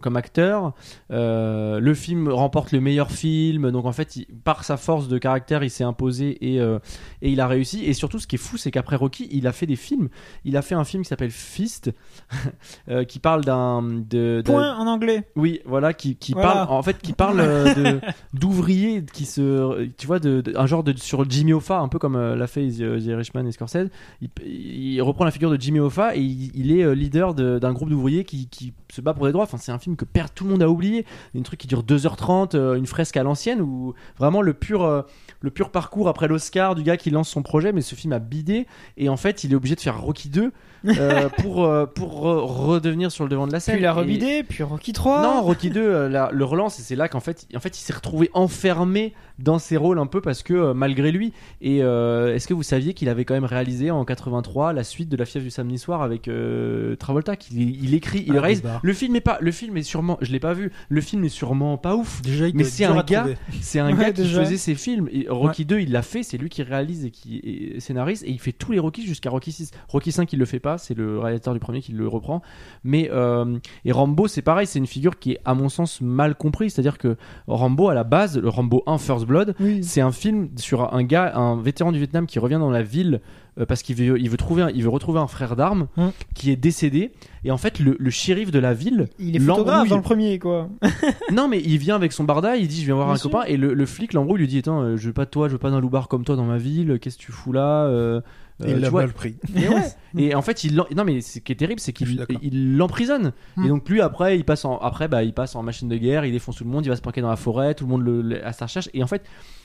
comme 0.00 0.16
acteur. 0.16 0.72
Euh, 1.10 1.80
le 1.80 1.94
film 1.94 2.28
remporte 2.28 2.72
le 2.72 2.80
meilleur 2.80 3.10
film, 3.10 3.70
donc 3.70 3.84
en 3.84 3.92
fait, 3.92 4.18
par 4.44 4.64
sa 4.64 4.76
force 4.76 5.08
de 5.08 5.18
caractère, 5.18 5.62
il 5.62 5.70
s'est 5.70 5.84
imposé 5.84 6.38
et, 6.40 6.60
euh, 6.60 6.78
et 7.22 7.30
il 7.30 7.40
a 7.40 7.46
réussi. 7.46 7.84
Et 7.84 7.92
surtout, 7.92 8.18
ce 8.18 8.26
qui 8.26 8.36
est 8.36 8.38
fou, 8.38 8.56
c'est 8.56 8.70
qu'après 8.70 8.96
Rocky, 8.96 9.28
il 9.30 9.46
a 9.46 9.52
fait 9.52 9.66
des 9.66 9.76
films. 9.76 10.08
Il 10.44 10.56
a 10.56 10.62
fait 10.62 10.74
un 10.74 10.84
film 10.84 11.02
qui 11.02 11.08
s'appelle 11.08 11.30
Fist, 11.30 11.90
qui 13.08 13.18
parle 13.18 13.44
d'un 13.44 13.82
de, 13.82 14.42
point 14.44 14.76
en 14.76 14.86
anglais. 14.86 15.28
Oui, 15.36 15.60
voilà, 15.64 15.92
qui, 15.92 16.16
qui 16.16 16.34
parle 16.34 16.68
en 16.70 16.82
fait, 16.82 16.98
qui 16.98 17.12
parle 17.12 17.42
d'ouvriers 18.32 19.04
qui 19.12 19.26
se, 19.26 19.86
tu 19.98 20.06
vois, 20.06 20.18
de, 20.18 20.42
un 20.56 20.66
genre 20.66 20.82
de 20.82 20.96
sur 20.96 21.28
Jimmy 21.28 21.52
Hoffa, 21.52 21.78
un 21.78 21.88
peu 21.88 21.98
comme 21.98 22.18
l'a 22.18 22.46
fait 22.46 22.68
The 22.68 23.04
Irishman 23.04 23.46
et 23.46 23.52
Scorsese. 23.52 23.88
Il, 24.20 24.30
il, 24.46 25.02
reprend 25.02 25.24
la 25.24 25.30
figure 25.30 25.50
de 25.50 25.60
Jimmy 25.60 25.80
Hoffa 25.80 26.16
et 26.16 26.20
il, 26.20 26.50
il 26.54 26.72
est 26.72 26.94
leader 26.94 27.17
d'un 27.34 27.72
groupe 27.72 27.90
d'ouvriers 27.90 28.24
qui, 28.24 28.48
qui 28.48 28.72
se 28.92 29.00
bat 29.00 29.14
pour 29.14 29.26
des 29.26 29.32
droits. 29.32 29.44
Enfin, 29.44 29.58
c'est 29.58 29.72
un 29.72 29.78
film 29.78 29.96
que 29.96 30.04
perd, 30.04 30.30
tout 30.34 30.44
le 30.44 30.50
monde 30.50 30.62
a 30.62 30.68
oublié. 30.68 31.06
Un 31.36 31.42
truc 31.42 31.60
qui 31.60 31.66
dure 31.66 31.82
2h30, 31.82 32.56
euh, 32.56 32.74
une 32.74 32.86
fresque 32.86 33.16
à 33.16 33.22
l'ancienne, 33.22 33.60
où 33.60 33.94
vraiment 34.18 34.42
le 34.42 34.54
pur, 34.54 34.84
euh, 34.84 35.02
le 35.40 35.50
pur 35.50 35.70
parcours 35.70 36.08
après 36.08 36.28
l'Oscar 36.28 36.74
du 36.74 36.82
gars 36.82 36.96
qui 36.96 37.10
lance 37.10 37.28
son 37.28 37.42
projet. 37.42 37.72
Mais 37.72 37.82
ce 37.82 37.94
film 37.94 38.12
a 38.12 38.18
bidé. 38.18 38.66
Et 38.96 39.08
en 39.08 39.16
fait, 39.16 39.44
il 39.44 39.52
est 39.52 39.56
obligé 39.56 39.74
de 39.74 39.80
faire 39.80 40.00
Rocky 40.00 40.28
2 40.28 40.52
euh, 40.86 41.28
pour, 41.38 41.64
euh, 41.64 41.86
pour 41.86 42.24
re- 42.24 42.40
redevenir 42.66 43.10
sur 43.10 43.24
le 43.24 43.30
devant 43.30 43.46
de 43.46 43.52
la 43.52 43.60
scène. 43.60 43.74
Puis 43.76 43.82
la 43.82 43.90
Et- 43.90 43.92
revidé, 43.92 44.42
puis 44.42 44.62
Rocky 44.62 44.92
3. 44.92 45.22
non, 45.22 45.42
Rocky 45.42 45.70
2 45.70 45.80
euh, 45.82 46.08
la- 46.08 46.30
le 46.32 46.44
relance 46.44 46.78
et 46.78 46.82
c'est 46.82 46.96
là 46.96 47.08
qu'en 47.08 47.20
fait, 47.20 47.46
en 47.54 47.60
fait, 47.60 47.76
il 47.78 47.80
s'est 47.80 47.92
retrouvé 47.92 48.30
enfermé 48.34 49.14
dans 49.38 49.58
ses 49.58 49.76
rôles 49.76 49.98
un 49.98 50.06
peu 50.06 50.20
parce 50.20 50.42
que 50.42 50.72
malgré 50.72 51.12
lui. 51.12 51.32
Et 51.60 51.82
euh, 51.82 52.34
est-ce 52.34 52.48
que 52.48 52.54
vous 52.54 52.62
saviez 52.62 52.92
qu'il 52.94 53.08
avait 53.08 53.24
quand 53.24 53.34
même 53.34 53.44
réalisé 53.44 53.90
en 53.90 54.04
83 54.04 54.72
la 54.72 54.84
suite 54.84 55.08
de 55.08 55.16
La 55.16 55.24
fièvre 55.24 55.44
du 55.44 55.50
samedi 55.50 55.78
soir 55.78 56.02
avec 56.02 56.26
euh, 56.28 56.96
Travolta 56.96 57.36
qu'il 57.36 57.58
il 57.82 57.94
écrit, 57.94 58.24
il 58.26 58.30
Ah, 58.30 58.34
le 58.34 58.40
réalise. 58.40 58.62
bizarre. 58.62 58.80
Le 58.82 58.92
film 58.92 59.14
est 59.16 59.20
pas, 59.20 59.38
le 59.40 59.50
film 59.52 59.76
est 59.76 59.82
sûrement, 59.82 60.18
je 60.20 60.32
l'ai 60.32 60.40
pas 60.40 60.52
vu. 60.54 60.72
Le 60.88 61.00
film 61.00 61.24
est 61.24 61.28
sûrement 61.28 61.76
pas 61.78 61.94
ouf. 61.96 62.20
Déjà, 62.22 62.48
il 62.48 62.54
Mais 62.56 62.64
c'est 62.64 62.84
un 62.84 63.02
gars-. 63.02 63.26
C'est 63.60 63.78
un 63.80 63.92
Ouais, 63.96 64.04
gars 64.06 64.12
qui 64.12 64.28
faisait 64.28 64.56
ses 64.56 64.74
films. 64.74 65.08
Et 65.12 65.26
Rocky 65.28 65.64
2, 65.64 65.80
il 65.80 65.92
l'a 65.92 66.02
fait, 66.02 66.22
c'est 66.22 66.36
lui 66.38 66.48
qui 66.48 66.62
réalise 66.62 67.04
et 67.04 67.10
qui 67.10 67.38
est 67.38 67.80
scénariste. 67.80 68.24
Et 68.24 68.30
il 68.30 68.38
fait 68.40 68.52
tous 68.52 68.72
les 68.72 68.78
Rocky 68.78 69.06
jusqu'à 69.06 69.30
Rocky 69.30 69.52
6. 69.52 69.70
Rocky 69.88 70.12
5, 70.12 70.32
il 70.32 70.38
le 70.38 70.44
fait 70.44 70.58
pas, 70.60 70.67
c'est 70.76 70.94
le 70.94 71.18
réalisateur 71.18 71.54
du 71.54 71.60
premier 71.60 71.80
qui 71.80 71.92
le 71.92 72.06
reprend. 72.06 72.42
Mais, 72.84 73.08
euh, 73.12 73.56
et 73.84 73.92
Rambo, 73.92 74.28
c'est 74.28 74.42
pareil, 74.42 74.66
c'est 74.66 74.78
une 74.78 74.86
figure 74.86 75.18
qui 75.18 75.32
est, 75.32 75.40
à 75.46 75.54
mon 75.54 75.68
sens, 75.70 76.00
mal 76.02 76.34
comprise. 76.34 76.74
C'est-à-dire 76.74 76.98
que 76.98 77.16
Rambo, 77.46 77.88
à 77.88 77.94
la 77.94 78.04
base, 78.04 78.36
le 78.38 78.48
Rambo 78.48 78.82
1 78.86 78.98
First 78.98 79.24
Blood, 79.26 79.54
Oui. 79.60 79.82
c'est 79.82 80.00
un 80.02 80.12
film 80.12 80.50
sur 80.56 80.92
un 80.92 81.02
gars, 81.04 81.32
un 81.36 81.56
vétéran 81.62 81.92
du 81.92 81.98
Vietnam 81.98 82.26
qui 82.26 82.38
revient 82.38 82.58
dans 82.58 82.70
la 82.70 82.82
ville 82.82 83.20
euh, 83.58 83.66
parce 83.66 83.82
qu'il 83.82 83.96
veut, 83.96 84.20
il 84.20 84.30
veut, 84.30 84.36
trouver 84.36 84.62
un- 84.62 84.70
il 84.70 84.82
veut 84.84 84.88
retrouver 84.88 85.18
un 85.18 85.26
frère 85.26 85.56
d'armes 85.56 85.88
Hmm. 85.96 86.10
qui 86.34 86.50
est 86.52 86.56
décédé. 86.56 87.10
Et 87.44 87.50
en 87.50 87.56
fait, 87.56 87.80
le, 87.80 87.96
le 87.98 88.10
shérif 88.10 88.50
de 88.52 88.58
la 88.60 88.72
ville 88.74 89.08
Il 89.18 89.34
est 89.34 89.40
photographe 89.40 89.88
dans 89.88 89.96
le 89.96 90.02
premier, 90.02 90.38
quoi. 90.38 90.68
Non, 91.32 91.48
mais 91.48 91.60
il 91.64 91.78
vient 91.78 91.96
avec 91.96 92.12
son 92.12 92.22
barda, 92.24 92.56
il 92.56 92.68
dit 92.68 92.80
je 92.80 92.86
viens 92.86 92.94
voir 92.94 93.06
Bien 93.08 93.14
un 93.14 93.18
sûr. 93.18 93.30
copain, 93.30 93.44
et 93.46 93.56
le, 93.56 93.74
le 93.74 93.86
flic 93.86 94.12
l'embrouille, 94.12 94.38
lui 94.40 94.46
dit 94.46 94.58
Attends, 94.58 94.80
euh, 94.82 94.96
je 94.96 95.08
veux 95.08 95.12
pas 95.12 95.24
de 95.24 95.30
toi, 95.30 95.48
je 95.48 95.54
veux 95.54 95.58
pas 95.58 95.70
d'un 95.70 95.80
loupard 95.80 96.06
comme 96.08 96.24
toi 96.24 96.36
dans 96.36 96.44
ma 96.44 96.56
ville, 96.58 96.98
qu'est-ce 97.00 97.16
que 97.18 97.22
tu 97.22 97.32
fous 97.32 97.52
là 97.52 97.84
euh, 97.86 98.20
Il 98.66 98.74
tu 98.74 98.80
l'a 98.80 98.90
mal 98.90 99.12
pris. 99.12 99.36
Et, 99.54 99.68
ouais. 99.68 99.82
et 100.18 100.34
en 100.34 100.42
fait, 100.42 100.64
il 100.64 100.74
non 100.74 101.04
mais 101.04 101.20
ce 101.20 101.38
qui 101.38 101.52
est 101.52 101.54
terrible, 101.56 101.78
c'est 101.80 101.92
qu'il 101.92 102.26
il 102.42 102.76
l'emprisonne. 102.76 103.32
Hmm. 103.56 103.64
Et 103.64 103.68
donc 103.68 103.88
lui 103.88 104.00
après, 104.00 104.36
il 104.36 104.44
passe 104.44 104.64
en 104.64 104.78
après 104.78 105.06
bah 105.06 105.22
il 105.22 105.32
passe 105.32 105.54
en 105.54 105.62
machine 105.62 105.88
de 105.88 105.96
guerre, 105.96 106.24
il 106.24 106.32
défonce 106.32 106.56
tout 106.56 106.64
le 106.64 106.70
monde, 106.70 106.84
il 106.84 106.88
va 106.88 106.96
se 106.96 107.00
planquer 107.02 107.20
dans 107.20 107.30
la 107.30 107.36
forêt, 107.36 107.74
tout 107.74 107.84
le 107.84 107.90
monde 107.90 108.02
le, 108.02 108.20
le- 108.22 108.44
à 108.44 108.52
sa 108.52 108.64
recherche. 108.66 108.88
Et 108.94 109.02
en 109.04 109.06
fait, 109.06 109.22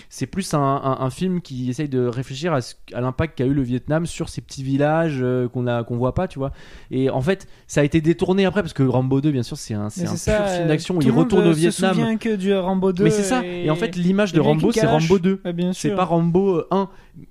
c'est 0.09 0.27
plus 0.27 0.53
un, 0.53 0.59
un- 0.59 0.97
un 0.99 1.09
film 1.09 1.41
qui 1.41 1.69
essaye 1.71 1.89
de 1.89 2.05
réfléchir 2.05 2.53
à, 2.53 2.59
l'impact 3.01 3.37
qu'a 3.37 3.45
eu 3.45 3.53
le 3.53 3.63
Vietnam 3.63 4.05
sur 4.05 4.29
ces 4.29 4.41
petits 4.41 4.63
villages 4.63 5.19
euh, 5.21 5.47
qu'on 5.47 5.65
a 5.65 5.83
qu'on 5.83 5.97
voit 5.97 6.13
pas, 6.13 6.27
tu 6.27 6.37
vois. 6.37 6.51
Et 6.91 7.09
en 7.09 7.21
fait, 7.21 7.47
ça 7.65 7.81
a 7.81 7.83
été 7.83 7.99
détourné 7.99 8.45
après 8.45 8.61
parce 8.61 8.73
que 8.73 8.83
Rambo 8.83 9.21
2, 9.21 9.31
bien 9.31 9.43
sûr, 9.43 9.57
c'est 9.57 9.73
un, 9.73 9.89
c'est 9.89 10.03
un 10.05 10.09
pur 10.09 10.17
ça, 10.17 10.45
film 10.45 10.65
euh, 10.65 10.67
d'action 10.67 10.95
où 10.97 10.99
tout 10.99 11.07
il 11.07 11.11
retourne 11.11 11.45
euh, 11.45 11.49
au 11.51 11.53
se 11.53 11.59
Vietnam. 11.59 11.93
souvient 11.95 12.17
que 12.17 12.35
du 12.35 12.53
Rambo 12.53 12.91
2. 12.93 13.03
Mais 13.03 13.09
c'est 13.09 13.23
ça. 13.23 13.43
Et 13.43 13.69
en 13.71 13.75
fait, 13.75 13.95
l'image 13.95 14.33
de 14.33 14.37
et 14.37 14.41
Rambo, 14.43 14.71
c'est. 14.71 14.85
Rambo 14.85 15.17
2. 15.17 15.41
Ouais, 15.43 15.53
bien 15.53 15.73
C'est 15.73 15.95
pas 15.95 16.05
Rambo 16.05 16.57
euh, 16.57 16.67
1. 16.69 16.89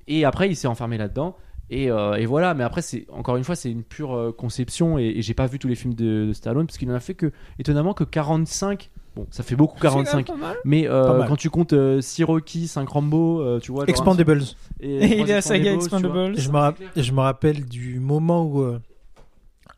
Et 0.09 0.25
après, 0.25 0.49
il 0.49 0.57
s'est 0.57 0.67
enfermé 0.69 0.99
là-dedans. 0.99 1.37
Et, 1.75 1.91
euh, 1.91 2.15
et 2.15 2.27
voilà, 2.27 2.53
mais 2.55 2.65
après, 2.65 2.83
c'est 2.83 3.07
encore 3.11 3.37
une 3.37 3.45
fois, 3.45 3.57
c'est 3.57 3.71
une 3.71 3.83
pure 3.83 4.15
euh, 4.15 4.31
conception. 4.31 4.99
Et, 4.99 5.05
et 5.17 5.23
j'ai 5.23 5.33
pas 5.35 5.47
vu 5.47 5.59
tous 5.59 5.69
les 5.69 5.75
films 5.75 5.95
de, 5.95 6.27
de 6.27 6.33
Stallone 6.35 6.67
parce 6.67 6.77
qu'il 6.77 6.91
en 6.91 6.95
a 6.95 7.01
fait 7.01 7.15
que, 7.15 7.33
étonnamment, 7.59 7.95
que 7.95 8.05
45. 8.05 8.91
Bon, 9.17 9.27
ça 9.31 9.43
fait 9.43 9.57
beaucoup 9.57 9.77
C'est 9.81 9.89
quand 9.89 9.97
même 9.97 10.05
45. 10.05 10.27
pas 10.27 10.37
mal. 10.37 10.57
Mais 10.65 10.87
euh, 10.89 11.05
Pas 11.05 11.19
mal. 11.19 11.29
quand 11.29 11.37
tu 11.37 11.51
comptes 11.51 11.75
6 12.01 12.25
Rocky, 12.25 12.67
5 12.69 12.89
Rambo, 12.89 13.41
euh, 13.41 13.59
tu 13.59 13.73
vois. 13.73 13.85
Expandables. 13.87 14.43
et, 14.81 15.05
Et 15.13 15.17
trois 15.17 15.27
la 15.27 15.41
saga 15.43 15.73
Expendables, 15.73 16.13
tu 16.13 16.13
vois. 16.13 16.29
Expandables. 16.31 16.41
Je 16.41 16.51
me, 16.51 16.57
rapp- 16.57 16.83
je 16.97 17.13
me 17.13 17.21
rappelle 17.21 17.65
du 17.65 18.01
moment 18.01 18.45
où 18.45 18.63
euh, 18.63 18.79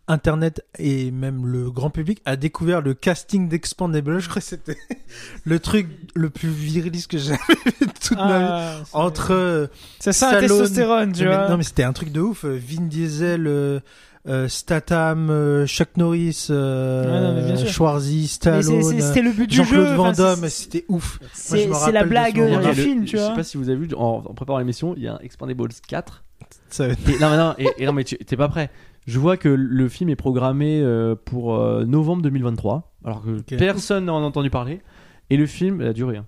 Internet 0.06 0.64
et 0.78 1.10
même 1.10 1.46
le 1.46 1.70
grand 1.70 1.88
public 1.90 2.20
a 2.26 2.36
découvert 2.36 2.82
le 2.82 2.92
casting 2.94 3.48
d'Expandables. 3.48 4.18
Je 4.20 4.28
crois 4.28 4.42
que 4.42 4.46
c'était 4.48 4.76
le 5.44 5.58
truc 5.58 5.88
le 6.14 6.28
plus 6.30 6.48
viriliste 6.50 7.10
que 7.10 7.18
j'ai 7.18 7.28
jamais 7.34 7.38
vu 7.80 7.86
de 7.86 7.92
toute 7.92 8.16
ma 8.18 8.38
vie. 8.38 8.44
Ah, 8.48 8.74
c'est- 8.84 8.96
Entre 8.96 9.32
euh, 9.32 9.66
Ça 10.00 10.12
Stallone- 10.12 10.40
testostérone, 10.40 11.12
tu 11.12 11.24
mais, 11.24 11.34
vois. 11.34 11.48
non 11.48 11.56
mais 11.56 11.62
c'était 11.62 11.84
un 11.84 11.92
truc 11.92 12.12
de 12.12 12.20
ouf. 12.20 12.44
euh, 12.44 12.58
Vin 12.62 12.82
Diesel, 12.82 13.46
euh, 13.46 13.80
euh, 14.28 14.46
Statham, 14.48 15.28
euh, 15.30 15.66
Chuck 15.66 15.96
Norris, 15.96 16.48
euh, 16.50 17.54
Ouais. 17.56 17.66
Schwarzy, 17.66 18.26
Stallone, 18.28 18.62
c'est- 18.62 18.82
c'est- 18.82 19.00
c'était 19.00 19.22
le 19.22 19.32
but 19.32 19.48
du 19.48 19.56
Jean-Claude 19.56 19.86
jeu. 19.88 19.94
Van 19.94 20.08
enfin, 20.08 20.22
Damme. 20.22 20.40
c'est- 20.42 20.48
C'était 20.64 20.84
ouf. 20.88 21.18
C'est 21.32 21.68
c'est 21.72 21.92
la 21.92 22.04
blague 22.04 22.34
du 22.62 22.74
film, 22.74 23.04
tu 23.04 23.12
Je 23.12 23.16
sais 23.16 23.26
vois. 23.26 23.34
pas 23.36 23.42
si 23.42 23.56
vous 23.56 23.68
avez 23.70 23.78
vu 23.78 23.88
en, 23.96 24.22
en 24.26 24.34
préparant 24.34 24.58
l'émission, 24.58 24.94
il 24.96 25.02
y 25.04 25.08
a 25.08 25.14
un 25.14 25.18
Expandables 25.20 25.68
4 25.88 26.24
Ça- 26.68 26.88
Et, 26.88 27.18
non, 27.20 27.30
mais 27.30 27.36
non, 27.36 27.54
et, 27.58 27.68
et 27.78 27.86
non, 27.86 27.92
mais 27.92 28.04
tu- 28.04 28.16
t'es 28.18 28.36
pas 28.36 28.48
prêt. 28.48 28.70
Je 29.06 29.18
vois 29.18 29.36
que 29.36 29.48
le 29.48 29.88
film 29.88 30.08
est 30.10 30.16
programmé 30.16 30.80
euh, 30.80 31.14
pour 31.14 31.54
euh, 31.56 31.84
novembre 31.84 32.22
2023, 32.22 32.94
alors 33.04 33.22
que 33.22 33.38
Ok. 33.40 33.56
personne 33.58 34.06
n'en 34.06 34.18
a 34.22 34.26
entendu 34.26 34.50
parler. 34.50 34.80
Et 35.30 35.36
le 35.36 35.46
film 35.46 35.80
a 35.80 35.92
duré 35.92 36.16
hein, 36.18 36.26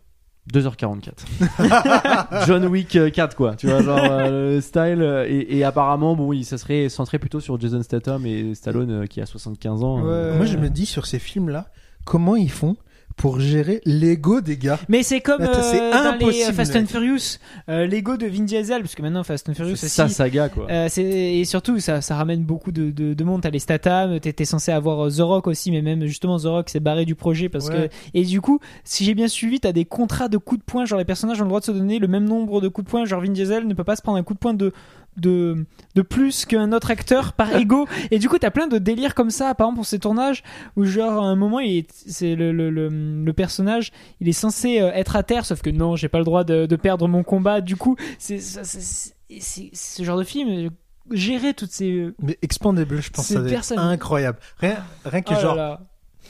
2h44. 0.52 2.44
John 2.46 2.66
Wick 2.66 2.96
euh, 2.96 3.10
4, 3.10 3.34
quoi. 3.36 3.56
Tu 3.56 3.66
vois, 3.66 3.82
genre 3.82 3.98
euh, 4.02 4.54
le 4.56 4.60
style. 4.60 5.00
euh, 5.02 5.26
et, 5.28 5.58
et 5.58 5.64
apparemment, 5.64 6.14
bon, 6.16 6.26
oui, 6.28 6.44
ça 6.44 6.58
serait 6.58 6.88
centré 6.88 7.18
plutôt 7.18 7.40
sur 7.40 7.58
Jason 7.60 7.82
Statham 7.82 8.24
et 8.26 8.54
Stallone 8.54 8.90
euh, 8.90 9.06
qui 9.06 9.20
a 9.20 9.26
75 9.26 9.82
ans. 9.84 10.02
euh. 10.06 10.30
Ouais. 10.32 10.36
Moi, 10.36 10.46
je 10.46 10.56
me 10.56 10.68
dis 10.70 10.86
sur 10.86 11.06
ces 11.06 11.18
films-là, 11.18 11.70
comment 12.04 12.36
ils 12.36 12.50
font 12.50 12.76
pour 13.16 13.40
gérer 13.40 13.80
l'ego 13.86 14.40
des 14.42 14.58
gars 14.58 14.78
Mais 14.88 15.02
c'est 15.02 15.20
comme 15.22 15.40
Attends, 15.40 15.62
c'est 15.62 15.80
euh, 15.80 15.90
dans 15.90 16.10
impossible, 16.10 16.50
euh, 16.50 16.52
Fast 16.52 16.74
mec. 16.74 16.82
and 16.82 16.86
Furious, 16.86 17.38
euh, 17.70 17.86
l'ego 17.86 18.16
de 18.18 18.26
Vin 18.26 18.44
Diesel, 18.44 18.82
parce 18.82 18.94
que 18.94 19.00
maintenant 19.00 19.24
Fast 19.24 19.48
and 19.48 19.54
Furious 19.54 19.76
C'est 19.76 19.86
aussi. 19.86 19.94
sa 19.94 20.08
saga, 20.08 20.48
quoi. 20.50 20.66
euh, 20.70 20.86
c'est- 20.90 21.02
et 21.36 21.44
surtout, 21.46 21.78
ça, 21.80 22.02
ça 22.02 22.14
ramène 22.16 22.44
beaucoup 22.44 22.72
de, 22.72 22.90
de, 22.90 23.14
de 23.14 23.24
monde. 23.24 23.40
T'as 23.40 23.50
les 23.50 23.58
Statham, 23.58 24.20
t'étais 24.20 24.44
censé 24.44 24.70
avoir 24.70 25.06
euh, 25.06 25.10
The 25.10 25.20
Rock 25.20 25.46
aussi, 25.46 25.70
mais 25.70 25.80
même 25.82 26.04
justement 26.04 26.38
The 26.38 26.44
Rock 26.44 26.68
s'est 26.68 26.80
barré 26.80 27.04
du 27.06 27.14
projet 27.14 27.48
parce 27.48 27.68
Ouais. 27.68 27.88
que. 27.88 27.94
Et 28.14 28.24
du 28.24 28.40
coup, 28.42 28.60
si 28.84 29.04
j'ai 29.04 29.14
bien 29.14 29.28
suivi, 29.28 29.60
t'as 29.60 29.72
des 29.72 29.86
contrats 29.86 30.28
de 30.28 30.36
coups 30.36 30.60
de 30.60 30.64
poing. 30.64 30.84
Genre 30.84 30.98
les 30.98 31.04
personnages 31.06 31.40
ont 31.40 31.44
le 31.44 31.48
droit 31.48 31.60
de 31.60 31.64
se 31.64 31.72
donner 31.72 31.98
le 31.98 32.08
même 32.08 32.24
nombre 32.24 32.60
de 32.60 32.68
coups 32.68 32.84
de 32.84 32.90
poing. 32.90 33.04
Genre 33.06 33.20
Vin 33.22 33.30
Diesel 33.32 33.66
ne 33.66 33.72
peut 33.74 33.84
pas 33.84 33.96
se 33.96 34.02
prendre 34.02 34.18
un 34.18 34.22
coup 34.22 34.34
de 34.34 34.38
poing 34.38 34.52
de 34.54 34.72
de, 35.16 35.66
de 35.94 36.02
plus 36.02 36.44
qu'un 36.44 36.72
autre 36.72 36.90
acteur 36.90 37.32
par 37.32 37.54
ego 37.56 37.86
et 38.10 38.18
du 38.18 38.28
coup 38.28 38.38
t'as 38.38 38.50
plein 38.50 38.66
de 38.66 38.78
délires 38.78 39.14
comme 39.14 39.30
ça 39.30 39.54
par 39.54 39.66
exemple 39.66 39.76
pour 39.76 39.86
ces 39.86 39.98
tournages 39.98 40.42
où 40.76 40.84
genre 40.84 41.24
à 41.24 41.26
un 41.26 41.36
moment 41.36 41.60
il 41.60 41.78
est, 41.78 41.90
c'est 41.92 42.34
le, 42.34 42.52
le, 42.52 42.70
le, 42.70 42.88
le 43.24 43.32
personnage 43.32 43.92
il 44.20 44.28
est 44.28 44.32
censé 44.32 44.80
euh, 44.80 44.90
être 44.92 45.16
à 45.16 45.22
terre 45.22 45.44
sauf 45.46 45.62
que 45.62 45.70
non 45.70 45.96
j'ai 45.96 46.08
pas 46.08 46.18
le 46.18 46.24
droit 46.24 46.44
de, 46.44 46.66
de 46.66 46.76
perdre 46.76 47.08
mon 47.08 47.22
combat 47.22 47.60
du 47.60 47.76
coup 47.76 47.96
c'est 48.18 48.38
ça- 48.38 48.64
c'est- 48.64 48.80
c'est 48.80 49.40
c'est- 49.40 49.70
ce 49.74 50.02
genre 50.04 50.18
de 50.18 50.24
film 50.24 50.48
euh, 50.48 50.70
gérer 51.12 51.54
toutes 51.54 51.70
ces 51.72 52.08
Mais 52.20 52.36
Expandable, 52.42 53.00
je 53.00 53.10
pense 53.10 53.26
C'est 53.26 53.76
incroyable. 53.78 54.38
Rien, 54.58 54.76
rien 55.04 55.22
que 55.22 55.30
Oh 55.30 55.34
là 55.34 55.40
genre, 55.40 55.54
là. 55.54 55.80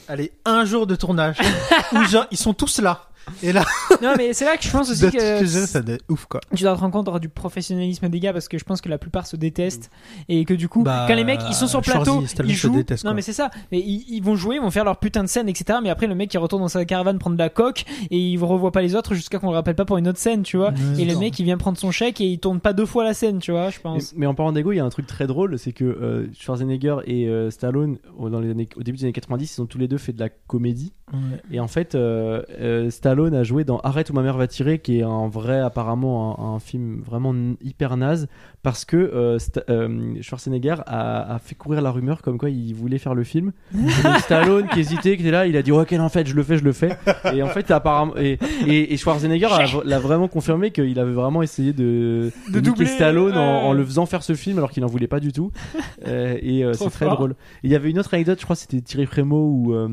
allez, 0.07 0.31
un 0.45 0.65
jour 0.65 0.85
de 0.87 0.95
tournage 0.95 1.37
où 1.93 2.03
genre, 2.03 2.27
ils 2.31 2.37
sont 2.37 2.53
tous 2.53 2.79
là. 2.79 3.09
Et 3.43 3.51
là, 3.51 3.63
non 4.01 4.13
mais 4.17 4.33
c'est 4.33 4.45
là 4.45 4.57
que 4.57 4.63
je 4.63 4.71
pense 4.71 4.89
aussi 4.89 5.09
que 5.11 5.45
ça 5.45 5.81
ouf 6.09 6.25
quoi. 6.25 6.41
tu 6.55 6.63
dois 6.63 6.75
te 6.75 6.79
rendre 6.79 7.03
compte 7.03 7.19
du 7.21 7.29
professionnalisme 7.29 8.09
des 8.09 8.19
gars 8.19 8.33
parce 8.33 8.47
que 8.47 8.57
je 8.57 8.63
pense 8.63 8.81
que 8.81 8.89
la 8.89 8.97
plupart 8.97 9.27
se 9.27 9.35
détestent. 9.35 9.89
Et 10.29 10.45
que 10.45 10.53
du 10.53 10.67
coup 10.67 10.83
Bah, 10.83 11.05
quand 11.07 11.15
les 11.15 11.23
mecs 11.23 11.41
ils 11.49 11.53
sont 11.55 11.67
sur 11.67 11.81
plateau 11.81 12.21
ils 12.21 12.55
se 12.55 12.67
jouent. 12.67 12.75
détestent, 12.75 13.05
non 13.05 13.13
mais 13.13 13.21
c'est 13.21 13.33
ça. 13.33 13.49
Mais 13.71 13.79
ils, 13.79 14.05
ils 14.09 14.21
vont 14.23 14.35
jouer 14.35 14.55
ils 14.55 14.61
vont 14.61 14.71
faire 14.71 14.85
leur 14.85 14.97
putain 14.97 15.23
de 15.23 15.29
scène 15.29 15.49
etc 15.49 15.79
mais 15.81 15.89
après 15.89 16.07
le 16.07 16.15
mec 16.15 16.33
il 16.33 16.37
retourne 16.37 16.61
dans 16.61 16.67
sa 16.67 16.85
caravane 16.85 17.19
prendre 17.19 17.35
de 17.35 17.41
la 17.41 17.49
coque 17.49 17.85
et 18.11 18.17
il 18.17 18.37
revoit 18.43 18.71
pas 18.71 18.81
les 18.81 18.95
autres 18.95 19.13
jusqu'à 19.13 19.39
qu'on 19.39 19.49
le 19.49 19.55
rappelle 19.55 19.75
pas 19.75 19.85
pour 19.85 19.97
une 19.97 20.07
autre 20.07 20.19
scène 20.19 20.43
tu 20.43 20.57
vois. 20.57 20.73
Et 20.97 21.05
le 21.05 21.15
mec 21.15 21.37
il 21.39 21.43
vient 21.43 21.57
prendre 21.57 21.77
son 21.77 21.91
chèque 21.91 22.21
et 22.21 22.25
il 22.25 22.39
tourne 22.39 22.59
pas 22.59 22.73
deux 22.73 22.85
fois 22.85 23.03
la 23.03 23.13
scène 23.13 23.39
tu 23.39 23.51
vois 23.51 23.69
je 23.69 23.79
pense. 23.79 24.13
mais 24.15 24.25
en 24.25 24.33
parlant 24.33 24.51
d'ego, 24.51 24.71
il 24.71 24.77
y 24.77 24.79
a 24.79 24.85
un 24.85 24.89
truc 24.89 25.07
très 25.07 25.27
drôle, 25.27 25.57
c'est 25.59 25.73
que 25.73 25.83
euh, 25.83 26.27
Schwarzenegger 26.37 26.97
et 27.05 27.27
euh, 27.27 27.49
Stallone, 27.49 27.97
dans 28.19 28.39
les 28.39 28.49
années, 28.49 28.69
au 28.75 28.83
début 28.83 28.97
des 28.97 29.03
années 29.05 29.13
90, 29.13 29.57
ils 29.57 29.61
ont 29.61 29.65
tous 29.65 29.77
les 29.77 29.87
deux 29.87 29.97
fait 29.97 30.13
de 30.13 30.19
la 30.19 30.29
comédie. 30.29 30.93
Ouais. 31.13 31.39
Et 31.51 31.59
en 31.61 31.67
fait, 31.67 31.95
euh, 31.95 32.41
euh, 32.59 32.89
Stallone 32.89 33.33
a 33.33 33.43
joué 33.43 33.63
dans 33.63 33.79
Arrête 33.79 34.09
où 34.09 34.13
ma 34.13 34.21
mère 34.21 34.35
va 34.35 34.45
tirer, 34.47 34.79
qui 34.79 34.99
est 34.99 35.03
un 35.03 35.29
vrai, 35.29 35.59
apparemment, 35.59 36.37
un, 36.37 36.55
un 36.55 36.59
film 36.59 37.01
vraiment 37.01 37.33
hyper 37.61 37.95
naze, 37.95 38.27
parce 38.61 38.83
que 38.83 38.97
euh, 38.97 39.37
euh, 39.69 40.15
Schwarzenegger 40.21 40.75
a, 40.85 41.35
a 41.35 41.39
fait 41.39 41.55
courir 41.55 41.81
la 41.81 41.91
rumeur 41.91 42.21
comme 42.21 42.37
quoi 42.37 42.49
il 42.49 42.73
voulait 42.73 42.97
faire 42.97 43.15
le 43.15 43.23
film. 43.23 43.53
Et 43.73 44.03
donc 44.03 44.17
Stallone 44.19 44.67
qui 44.67 44.81
hésitait, 44.81 45.15
qui 45.15 45.21
était 45.23 45.31
là, 45.31 45.47
il 45.47 45.55
a 45.55 45.61
dit 45.61 45.71
ok, 45.71 45.93
en 45.93 46.09
fait, 46.09 46.27
je 46.27 46.35
le 46.35 46.43
fais, 46.43 46.57
je 46.57 46.65
le 46.65 46.73
fais. 46.73 46.97
Et 47.33 47.41
en 47.41 47.47
fait, 47.47 47.71
apparemment, 47.71 48.17
et, 48.17 48.37
et, 48.65 48.93
et 48.93 48.97
Schwarzenegger 48.97 49.47
l'a 49.85 49.99
vraiment 49.99 50.27
confirmé 50.27 50.71
qu'il 50.71 50.99
avait 50.99 51.13
vraiment 51.13 51.41
essayé 51.41 51.71
de, 51.71 52.31
De 52.49 52.57
niquer 52.57 52.61
doubler, 52.61 52.85
Stallone 52.85 53.37
en, 53.37 53.71
le 53.71 53.85
faisant 53.85 54.05
faire 54.05 54.23
ce 54.23 54.33
film 54.33 54.57
alors 54.57 54.71
qu'il 54.71 54.83
en 54.83 54.87
voulait 54.87 55.07
pas 55.07 55.21
du 55.21 55.31
tout. 55.31 55.51
Euh, 56.05 56.37
et 56.41 56.65
euh, 56.65 56.73
c'est 56.73 56.89
très 56.89 57.05
drôle. 57.05 57.35
Il 57.63 57.71
y 57.71 57.75
avait 57.75 57.89
une 57.89 57.99
autre 57.99 58.13
anecdote, 58.13 58.39
je 58.39 58.43
crois 58.43 58.55
c'était 58.57 58.81
Thierry 58.81 59.05
Frémaux 59.05 59.49
ou, 59.49 59.73
euh, 59.73 59.87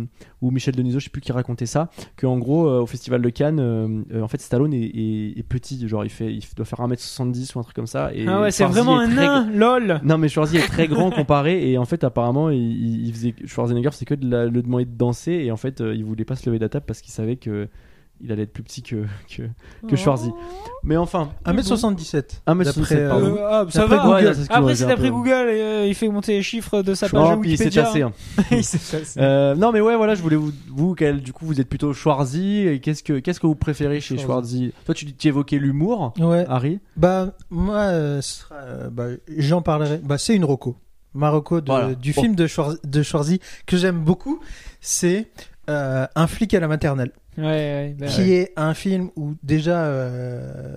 ou 0.44 0.50
Michel 0.50 0.74
Denisot, 0.76 0.98
je 1.00 1.04
sais 1.04 1.10
plus 1.10 1.20
qui 1.20 1.32
racontait 1.32 1.66
ça, 1.66 1.88
que 2.16 2.26
en 2.26 2.38
gros 2.38 2.68
euh, 2.68 2.80
au 2.82 2.86
festival 2.86 3.22
de 3.22 3.28
Cannes, 3.30 3.58
euh, 3.60 4.02
euh, 4.12 4.22
en 4.22 4.28
fait 4.28 4.40
Stallone 4.40 4.72
est, 4.74 4.82
est- 4.84 5.38
est 5.38 5.42
petit, 5.42 5.86
genre 5.88 6.04
il 6.04 6.10
fait, 6.10 6.32
il 6.32 6.42
doit 6.56 6.64
faire 6.66 6.80
1m70 6.80 7.52
ou 7.56 7.58
un 7.60 7.62
truc 7.62 7.74
comme 7.74 7.86
ça. 7.86 8.12
Et 8.14 8.26
ah 8.28 8.40
ouais 8.42 8.50
c'est 8.50 8.64
vraiment 8.64 8.98
un 8.98 9.06
très 9.06 9.26
nain 9.26 9.50
lol 9.52 10.00
non 10.04 10.18
mais 10.18 10.28
Schwarzy 10.28 10.56
est 10.58 10.66
très 10.66 10.86
grand 10.88 11.10
comparé 11.14 11.70
et 11.70 11.78
en 11.78 11.84
fait 11.84 12.04
apparemment 12.04 12.50
il, 12.50 13.06
il- 13.06 13.12
faisait 13.12 13.34
Schwarzenegger 13.46 13.90
c'est 13.92 14.04
que 14.04 14.14
de 14.14 14.28
la- 14.30 14.46
le 14.46 14.62
demander 14.62 14.84
de 14.84 14.96
danser 14.96 15.32
et 15.32 15.50
en 15.50 15.56
fait 15.56 15.80
il 15.80 16.04
voulait 16.04 16.24
pas 16.24 16.36
se 16.36 16.46
lever 16.48 16.58
de 16.58 16.64
la 16.64 16.68
table 16.68 16.84
parce 16.86 17.00
qu'il 17.00 17.12
savait 17.12 17.36
que 17.36 17.68
il 18.24 18.32
allait 18.32 18.42
être 18.44 18.52
plus 18.52 18.62
petit 18.62 18.82
que, 18.82 19.04
que, 19.28 19.42
que 19.88 19.96
Schwarzy. 19.96 20.30
Mais 20.82 20.96
enfin, 20.96 21.30
1m77. 21.46 22.40
1m77, 22.46 22.64
D'après, 22.64 22.94
euh, 22.96 23.08
pardon. 23.10 23.36
Ah, 23.40 23.64
ça 23.68 23.80
D'après 23.80 23.96
va. 23.96 24.02
Google. 24.02 24.14
Ouais, 24.14 24.22
là, 24.24 24.34
c'est 24.34 24.40
ce 24.40 24.46
qui 24.46 24.50
Après, 24.50 24.60
m'aurait 24.60 24.74
c'est 24.74 24.86
d'après 24.86 25.10
Google 25.10 25.30
et 25.30 25.60
euh, 25.62 25.86
il 25.86 25.94
fait 25.94 26.08
monter 26.08 26.32
les 26.32 26.42
chiffres 26.42 26.82
de 26.82 26.94
sa 26.94 27.08
page 27.08 27.20
pense, 27.20 27.40
puis 27.40 27.50
il 27.52 27.58
s'est 27.58 27.64
Wikipédia. 27.64 27.84
tassé. 27.84 28.02
hein. 28.02 28.12
Il 28.50 28.64
s'est 28.64 28.98
tassé. 28.98 29.20
Euh, 29.20 29.54
non 29.54 29.72
mais 29.72 29.80
ouais 29.80 29.96
voilà 29.96 30.14
je 30.14 30.22
voulais 30.22 30.36
vous 30.36 30.52
vous 30.68 30.94
quel- 30.94 31.20
du 31.22 31.32
coup 31.32 31.46
vous 31.46 31.60
êtes 31.60 31.68
plutôt 31.68 31.92
Schwarzy 31.92 32.66
et 32.66 32.80
qu'est-ce 32.80 33.02
que 33.02 33.18
qu'est-ce 33.20 33.40
que 33.40 33.46
vous 33.46 33.54
préférez 33.54 34.00
chez 34.00 34.16
Schwarzy. 34.18 34.24
Schwarzy? 34.70 34.72
Toi 34.86 34.94
tu, 34.94 35.12
tu 35.14 35.28
évoquais 35.28 35.58
l'humour 35.58 36.12
Ouais. 36.18 36.44
Harry 36.48 36.80
Bah, 36.96 37.28
moi, 37.50 37.76
euh, 37.78 38.20
ce 38.20 38.40
sera, 38.40 38.54
euh, 38.56 38.90
bah, 38.90 39.06
j'en 39.36 39.62
parlerai. 39.62 40.00
Bah, 40.02 40.18
c'est 40.18 40.34
une 40.34 40.44
Rocco. 40.44 40.76
Ma 41.14 41.30
Rocco 41.30 41.60
de- 41.60 41.66
Voilà. 41.66 41.94
du 41.94 42.12
Bon. 42.12 42.22
film 42.22 42.34
de, 42.34 42.46
Schwar- 42.46 42.76
de 42.84 43.02
Schwarzy 43.02 43.40
que 43.66 43.76
j'aime 43.76 44.00
beaucoup, 44.00 44.40
c'est 44.80 45.30
euh, 45.70 46.06
Un 46.16 46.26
flic 46.26 46.52
à 46.54 46.60
la 46.60 46.68
maternelle, 46.68 47.12
Ouais, 47.36 47.44
ouais, 47.44 47.96
bah, 47.98 48.06
qui 48.06 48.32
est 48.32 48.52
un 48.56 48.74
film 48.74 49.10
où 49.16 49.34
déjà 49.42 49.86
euh, 49.86 50.76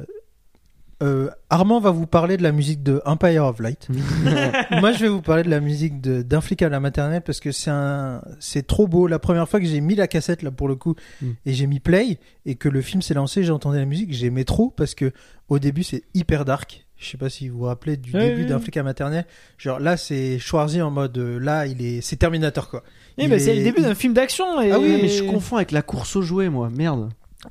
euh, 1.04 1.30
Armand 1.50 1.80
va 1.80 1.92
vous 1.92 2.08
parler 2.08 2.38
de 2.38 2.44
la 2.44 2.52
musique 2.52 2.82
de 2.82 3.02
Empire 3.06 3.46
of 3.46 3.60
Light. 3.60 3.88
Moi, 4.82 4.92
je 4.94 5.00
vais 5.04 5.08
vous 5.10 5.22
parler 5.22 5.44
de 5.44 5.50
la 5.50 5.60
musique 5.60 6.02
d'un 6.02 6.42
flic 6.42 6.62
à 6.64 6.70
la 6.70 6.80
maternelle 6.80 7.22
parce 7.22 7.40
que 7.40 7.52
c'est 7.52 7.70
un, 7.70 8.22
c'est 8.40 8.66
trop 8.66 8.88
beau. 8.88 9.06
La 9.08 9.20
première 9.20 9.48
fois 9.48 9.60
que 9.60 9.66
j'ai 9.68 9.80
mis 9.82 9.96
la 9.96 10.08
cassette 10.08 10.42
là 10.42 10.52
pour 10.52 10.68
le 10.68 10.76
coup 10.76 10.96
Mm. 11.22 11.26
et 11.46 11.54
j'ai 11.54 11.68
mis 11.68 11.80
play 11.80 12.18
et 12.46 12.56
que 12.56 12.70
le 12.70 12.82
film 12.82 13.02
s'est 13.02 13.14
lancé, 13.14 13.44
j'entendais 13.44 13.80
la 13.80 13.86
musique, 13.86 14.14
j'aimais 14.14 14.44
trop 14.44 14.70
parce 14.76 14.96
que 14.96 15.12
au 15.50 15.60
début 15.60 15.84
c'est 15.84 16.04
hyper 16.14 16.46
dark. 16.46 16.86
Je 16.98 17.08
sais 17.10 17.18
pas 17.18 17.30
si 17.30 17.48
vous 17.48 17.60
vous 17.60 17.64
rappelez 17.66 17.96
du 17.96 18.12
début 18.12 18.42
ouais, 18.42 18.48
d'un 18.48 18.60
flic 18.60 18.76
à 18.78 18.80
la 18.80 18.86
maternelle. 18.86 19.26
Genre 19.60 19.80
là, 19.80 19.98
c'est 19.98 20.40
Schwarzy 20.40 20.82
en 20.82 20.90
mode 20.90 21.16
euh, 21.20 21.38
là, 21.40 21.68
il 21.68 21.80
est, 21.86 22.02
c'est 22.02 22.16
Terminator 22.16 22.70
quoi. 22.70 22.84
Il 23.20 23.30
ben, 23.30 23.40
c'est 23.40 23.52
est- 23.52 23.58
le 23.60 23.64
début 23.64 23.82
d'un 23.84 23.94
film 23.94 24.14
d'action. 24.14 24.60
Et... 24.62 24.72
Ah 24.72 24.80
oui 24.80 24.98
mais 25.04 25.08
je 25.08 25.24
confonds 25.24 25.58
avec 25.58 25.72
la 25.72 25.84
course 25.84 26.16
aux 26.16 26.24
jouets 26.24 26.50
moi 26.50 26.70
merde. 26.76 27.10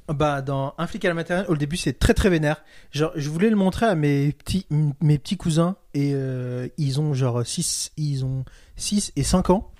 Bah 0.09 0.43
dans 0.43 0.75
un 0.79 0.87
flic 0.87 1.05
à 1.05 1.09
la 1.09 1.15
maternelle, 1.15 1.47
au 1.49 1.57
début 1.57 1.77
c'est 1.77 1.99
très 1.99 2.13
très 2.13 2.29
vénère. 2.29 2.65
Genre 2.91 3.13
je 3.15 3.31
voulais 3.31 3.51
le 3.51 3.57
montrer 3.57 3.87
à 3.87 3.95
mes 3.95 4.33
petits 4.33 4.67
mes 5.01 5.19
petits 5.19 5.37
cousins 5.37 5.77
et 5.95 6.13
euh, 6.13 6.69
ils 6.77 7.01
ont 7.01 7.15
genre 7.15 7.47
6 7.47 7.93
ils 7.97 8.25
ont 8.25 8.45
6 8.77 9.13
et 9.15 9.23
5 9.23 9.51
ans 9.51 9.71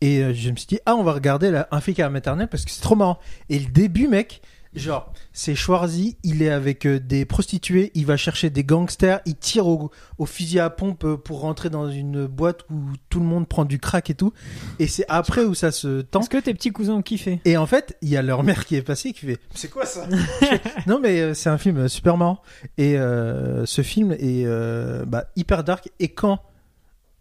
et 0.00 0.22
euh, 0.22 0.32
je 0.32 0.50
me 0.50 0.56
suis 0.56 0.68
dit 0.68 0.78
ah 0.86 0.94
on 0.94 1.02
va 1.02 1.12
regarder 1.12 1.50
la, 1.50 1.66
un 1.72 1.80
flic 1.80 1.98
à 1.98 2.04
la 2.04 2.10
maternelle 2.10 2.48
parce 2.48 2.64
que 2.64 2.70
c'est 2.70 2.82
trop 2.82 2.94
marrant. 2.94 3.18
Et 3.48 3.58
le 3.58 3.66
début 3.66 4.06
mec, 4.06 4.40
genre 4.76 5.12
c'est 5.32 5.54
Schwarzy, 5.54 6.16
il 6.22 6.42
est 6.42 6.50
avec 6.50 6.86
euh, 6.86 7.00
des 7.00 7.24
prostituées, 7.24 7.90
il 7.94 8.06
va 8.06 8.16
chercher 8.16 8.50
des 8.50 8.64
gangsters, 8.64 9.20
il 9.26 9.36
tire 9.36 9.66
au, 9.66 9.90
au 10.18 10.26
fusil 10.26 10.60
à 10.60 10.70
pompe 10.70 11.04
euh, 11.04 11.16
pour 11.16 11.40
rentrer 11.40 11.70
dans 11.70 11.90
une 11.90 12.26
boîte 12.26 12.64
où 12.70 12.80
tout 13.10 13.20
le 13.20 13.26
monde 13.26 13.48
prend 13.48 13.64
du 13.64 13.78
crack 13.78 14.10
et 14.10 14.14
tout 14.14 14.32
et 14.78 14.86
c'est 14.86 15.04
après 15.08 15.44
où 15.44 15.54
ça 15.54 15.70
se 15.70 16.02
tend 16.02 16.20
Est-ce 16.20 16.30
que 16.30 16.38
tes 16.38 16.54
petits 16.54 16.70
cousins 16.70 16.94
ont 16.94 17.02
kiffé? 17.02 17.40
Et 17.44 17.56
en 17.56 17.66
fait, 17.66 17.96
il 18.02 18.08
y 18.08 18.16
a 18.16 18.22
leur 18.22 18.42
mère 18.42 18.66
qui 18.66 18.76
est 18.76 18.82
passée 18.82 19.12
qui 19.12 19.26
fait 19.26 19.38
C'est 19.54 19.70
quoi 19.70 19.86
ça? 19.86 20.06
Non, 20.86 21.00
mais 21.00 21.20
euh, 21.20 21.34
c'est 21.34 21.48
un 21.48 21.58
film 21.58 21.88
super 21.88 22.16
marrant. 22.16 22.40
Et 22.78 22.98
euh, 22.98 23.66
ce 23.66 23.82
film 23.82 24.12
est 24.12 24.44
euh, 24.46 25.04
bah, 25.06 25.26
hyper 25.36 25.64
dark. 25.64 25.90
Et 25.98 26.08
quand 26.08 26.40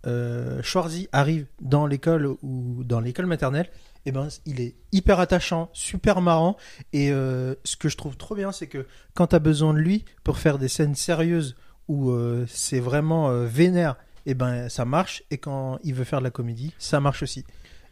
euh, 0.05 0.61
Schwarzy 0.61 1.07
arrive 1.11 1.47
dans 1.61 1.87
l'école 1.87 2.27
ou 2.41 2.83
dans 2.83 2.99
l'école 2.99 3.25
maternelle, 3.25 3.69
et 4.05 4.11
ben, 4.11 4.27
il 4.45 4.61
est 4.61 4.75
hyper 4.91 5.19
attachant, 5.19 5.69
super 5.73 6.21
marrant. 6.21 6.57
Et 6.93 7.11
euh, 7.11 7.55
ce 7.63 7.75
que 7.75 7.89
je 7.89 7.97
trouve 7.97 8.17
trop 8.17 8.35
bien, 8.35 8.51
c'est 8.51 8.67
que 8.67 8.85
quand 9.13 9.27
tu 9.27 9.35
as 9.35 9.39
besoin 9.39 9.73
de 9.73 9.79
lui 9.79 10.05
pour 10.23 10.37
faire 10.37 10.57
des 10.57 10.67
scènes 10.67 10.95
sérieuses 10.95 11.55
où 11.87 12.11
euh, 12.11 12.45
c'est 12.47 12.79
vraiment 12.79 13.29
euh, 13.29 13.45
vénère, 13.45 13.95
et 14.25 14.33
ben 14.33 14.69
ça 14.69 14.85
marche. 14.85 15.23
Et 15.31 15.37
quand 15.37 15.77
il 15.83 15.93
veut 15.93 16.03
faire 16.03 16.19
de 16.19 16.23
la 16.23 16.31
comédie, 16.31 16.73
ça 16.79 16.99
marche 16.99 17.23
aussi. 17.23 17.45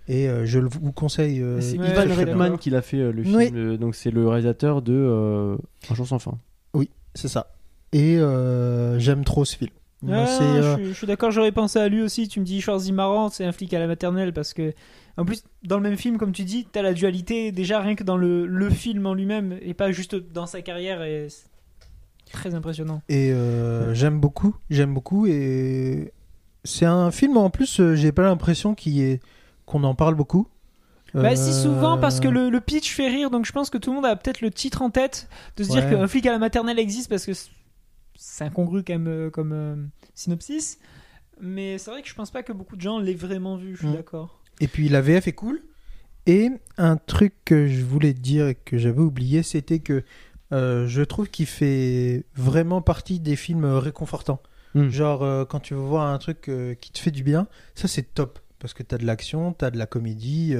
Et 0.07 0.28
euh, 0.28 0.45
je 0.45 0.59
le- 0.59 0.68
vous 0.68 0.91
conseille. 0.91 1.41
euh, 1.41 1.61
c'est 1.61 1.76
Ivan 1.78 2.14
Reitman 2.16 2.57
qui 2.57 2.70
l'a 2.70 2.82
fait 2.82 2.97
euh, 2.97 3.11
le 3.11 3.24
film 3.24 3.36
Oui. 3.36 3.51
euh, 3.53 3.78
donc 3.78 3.95
c'est 3.95 4.11
le 4.11 4.28
réalisateur 4.28 4.82
de 4.82 4.93
euh, 4.93 5.57
Un 5.89 5.95
jour 5.95 6.07
sans 6.07 6.20
fin. 6.20 6.38
C'est 7.16 7.28
ça. 7.28 7.53
Et 7.91 8.18
euh, 8.18 8.97
j'aime 8.97 9.24
trop 9.24 9.45
ce 9.45 9.55
film. 9.55 9.70
Ah, 10.09 10.26
euh, 10.41 10.76
je, 10.78 10.82
suis- 10.82 10.89
je 10.89 10.97
suis 10.97 11.07
d'accord, 11.07 11.30
j'aurais 11.32 11.51
pensé 11.51 11.78
à 11.80 11.88
lui 11.88 12.01
aussi. 12.01 12.28
Tu 12.28 12.39
me 12.39 12.45
dis 12.45 12.59
Schwarzy 12.59 12.91
marrant, 12.91 13.30
c'est 13.30 13.45
un 13.45 13.51
flic 13.51 13.72
à 13.76 13.80
la 13.80 13.86
maternelle 13.88 14.34
parce 14.34 14.53
que, 14.55 14.74
en 15.18 15.26
plus, 15.26 15.43
dans 15.64 15.78
le 15.78 15.84
même 15.84 15.97
film, 15.97 16.18
comme 16.18 16.32
tu 16.32 16.43
dis, 16.43 16.66
t'as 16.72 16.82
la 16.82 16.93
dualité 16.93 17.51
déjà 17.51 17.80
rien 17.82 17.95
que 17.95 18.03
dans 18.03 18.18
le, 18.18 18.45
le 18.47 18.70
film 18.70 19.05
en 19.05 19.14
lui-même 19.14 19.57
et 19.61 19.74
pas 19.74 19.91
juste 19.91 20.16
dans 20.16 20.45
sa 20.47 20.61
carrière. 20.61 21.03
Et 21.03 21.28
c'est 21.30 21.45
très 22.32 22.55
impressionnant. 22.55 23.01
Et 23.09 23.32
euh, 23.32 23.93
j'aime 23.93 24.20
beaucoup. 24.20 24.55
J'aime 24.70 24.93
beaucoup. 24.93 25.28
Et 25.28 26.11
c'est 26.64 26.86
un 26.86 27.11
film 27.11 27.38
en 27.38 27.49
plus, 27.49 27.80
euh, 27.80 27.95
j'ai 27.95 28.11
pas 28.11 28.24
l'impression 28.24 28.74
qu'il 28.76 29.20
qu'on 29.66 29.84
en 29.84 29.95
parle 29.95 30.16
beaucoup. 30.16 30.47
Bah, 31.14 31.36
si 31.36 31.51
Euh, 31.51 31.53
souvent 31.53 31.99
parce 31.99 32.20
que 32.20 32.28
le, 32.28 32.49
le 32.49 32.59
pitch 32.59 32.91
fait 32.91 33.07
rire, 33.07 33.30
donc 33.30 33.45
je 33.45 33.51
pense 33.51 33.70
que 33.70 33.78
tout 33.78 33.91
le 33.91 33.97
monde 33.97 34.05
a 34.07 34.16
peut-être 34.16 34.41
le 34.41 34.49
titre 34.49 34.82
en 34.82 34.89
tête 34.89 35.30
de 35.57 35.64
se 35.64 35.70
dire 35.70 35.88
qu'un 35.88 36.07
flic 36.07 36.26
à 36.26 36.32
la 36.32 36.39
maternelle 36.39 36.80
existe 36.80 37.07
parce 37.07 37.26
que 37.28 37.34
c'est- 37.34 38.43
incongru 38.43 38.84
quand 38.84 38.97
même 38.97 39.30
comme 39.30 39.51
euh, 39.53 39.76
synopsis. 40.16 40.80
Mais 41.39 41.78
c'est 41.78 41.91
vrai 41.91 42.01
que 42.01 42.07
je 42.07 42.16
pense 42.16 42.32
pas 42.32 42.41
que 42.41 42.51
beaucoup 42.51 42.76
de 42.76 42.82
gens 42.82 42.97
l'aient 42.97 43.14
vraiment 43.14 43.57
vu, 43.57 43.74
je 43.76 43.80
suis 43.82 43.88
Mm. 43.89 43.93
d'accord. 43.93 44.39
Et 44.60 44.68
puis 44.68 44.89
la 44.89 45.01
VF 45.01 45.28
est 45.28 45.34
cool. 45.34 45.62
Et 46.26 46.49
un 46.78 46.95
truc 46.97 47.34
que 47.43 47.68
je 47.68 47.84
voulais 47.84 48.14
te 48.14 48.20
dire 48.20 48.47
et 48.47 48.56
que 48.56 48.78
j'avais 48.78 49.01
oublié, 49.01 49.43
c'était 49.43 49.80
que 49.80 50.04
euh, 50.54 50.88
je 50.88 51.01
trouve 51.01 51.30
qu'il 51.30 51.47
fait 51.47 52.26
vraiment 52.36 52.82
partie 52.82 53.20
des 53.20 53.36
films 53.36 53.66
réconfortants. 53.66 54.41
Hmm. 54.74 54.89
Genre 54.89 55.24
euh, 55.24 55.45
quand 55.45 55.60
tu 55.60 55.74
veux 55.74 55.82
voir 55.82 56.08
un 56.08 56.18
truc 56.18 56.47
euh, 56.49 56.76
qui 56.76 56.91
te 56.91 56.99
fait 56.99 57.12
du 57.12 57.24
bien, 57.24 57.47
ça 57.76 57.88
c'est 57.88 58.14
top 58.14 58.39
parce 58.60 58.74
que 58.74 58.84
t'as 58.84 58.97
de 58.97 59.06
l'action, 59.06 59.54
t'as 59.54 59.72
de 59.72 59.78
la 59.78 59.86
comédie, 59.86 60.56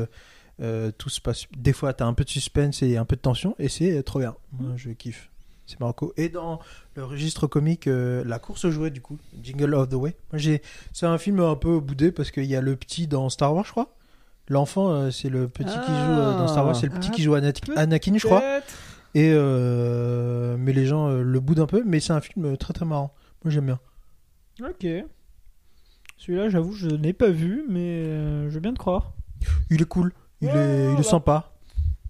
tout 0.98 1.10
se 1.10 1.22
passe. 1.22 1.46
Des 1.56 1.72
fois 1.72 1.94
t'as 1.94 2.06
un 2.06 2.14
peu 2.14 2.26
de 2.26 2.30
suspense 2.30 2.84
et 2.84 2.98
un 2.98 3.06
peu 3.06 3.16
de 3.16 3.22
tension 3.22 3.56
et 3.60 3.70
c'est 3.70 4.04
trop 4.04 4.20
bien. 4.20 4.36
Moi 4.52 4.74
je 4.76 4.90
kiffe. 4.90 5.32
C'est 5.66 5.80
Marocco. 5.80 6.14
Et 6.18 6.30
dans 6.30 6.60
le 6.96 7.06
registre 7.06 7.48
comique, 7.48 7.88
euh, 7.88 8.24
la 8.26 8.40
course 8.40 8.70
jouets 8.70 8.90
du 8.90 9.02
coup, 9.02 9.18
Jingle 9.42 9.74
of 9.76 9.90
the 9.90 9.94
Way. 9.94 10.16
Moi 10.32 10.42
c'est 10.92 11.06
un 11.06 11.18
film 11.18 11.40
un 11.40 11.56
peu 11.56 11.80
boudé 11.80 12.12
parce 12.12 12.32
qu'il 12.32 12.46
y 12.46 12.56
a 12.56 12.62
le 12.62 12.76
petit 12.76 13.08
dans 13.08 13.30
Star 13.30 13.54
Wars, 13.54 13.66
je 13.66 13.72
crois. 13.72 13.96
L'enfant, 14.50 14.92
euh, 14.92 15.10
c'est 15.10 15.30
le 15.30 15.48
petit 15.48 15.72
qui 15.72 15.72
joue 15.72 16.12
euh, 16.12 16.38
dans 16.38 16.48
Star 16.48 16.66
Wars, 16.66 16.76
c'est 16.76 16.88
le 16.88 16.94
petit 16.94 17.10
Ah, 17.12 17.16
qui 17.16 17.24
joue 17.24 17.34
Anakin, 17.34 17.74
Anakin, 17.76 18.18
je 18.18 18.26
crois. 18.26 18.44
Et 19.16 19.32
mais 20.58 20.74
les 20.74 20.86
gens 20.86 21.10
le 21.10 21.40
boudent 21.40 21.62
un 21.62 21.68
peu, 21.68 21.84
mais 21.86 22.00
c'est 22.00 22.14
un 22.14 22.22
film 22.22 22.58
très 22.58 22.74
très 22.74 22.86
marrant. 22.86 23.14
Moi 23.44 23.52
j'aime 23.52 23.66
bien. 23.66 23.80
Ok. 24.62 24.86
Celui-là, 26.18 26.48
j'avoue, 26.50 26.74
je 26.74 26.88
l'ai 26.88 27.12
pas 27.14 27.30
vu, 27.30 27.66
mais 27.70 28.06
je 28.50 28.54
veux 28.54 28.60
bien 28.60 28.74
te 28.74 28.80
croire. 28.80 29.14
Il 29.70 29.82
est 29.82 29.86
cool, 29.86 30.14
il 30.42 30.50
est, 30.50 30.90
il 30.90 30.94
bah. 30.96 31.00
est 31.00 31.04
sympa. 31.04 31.53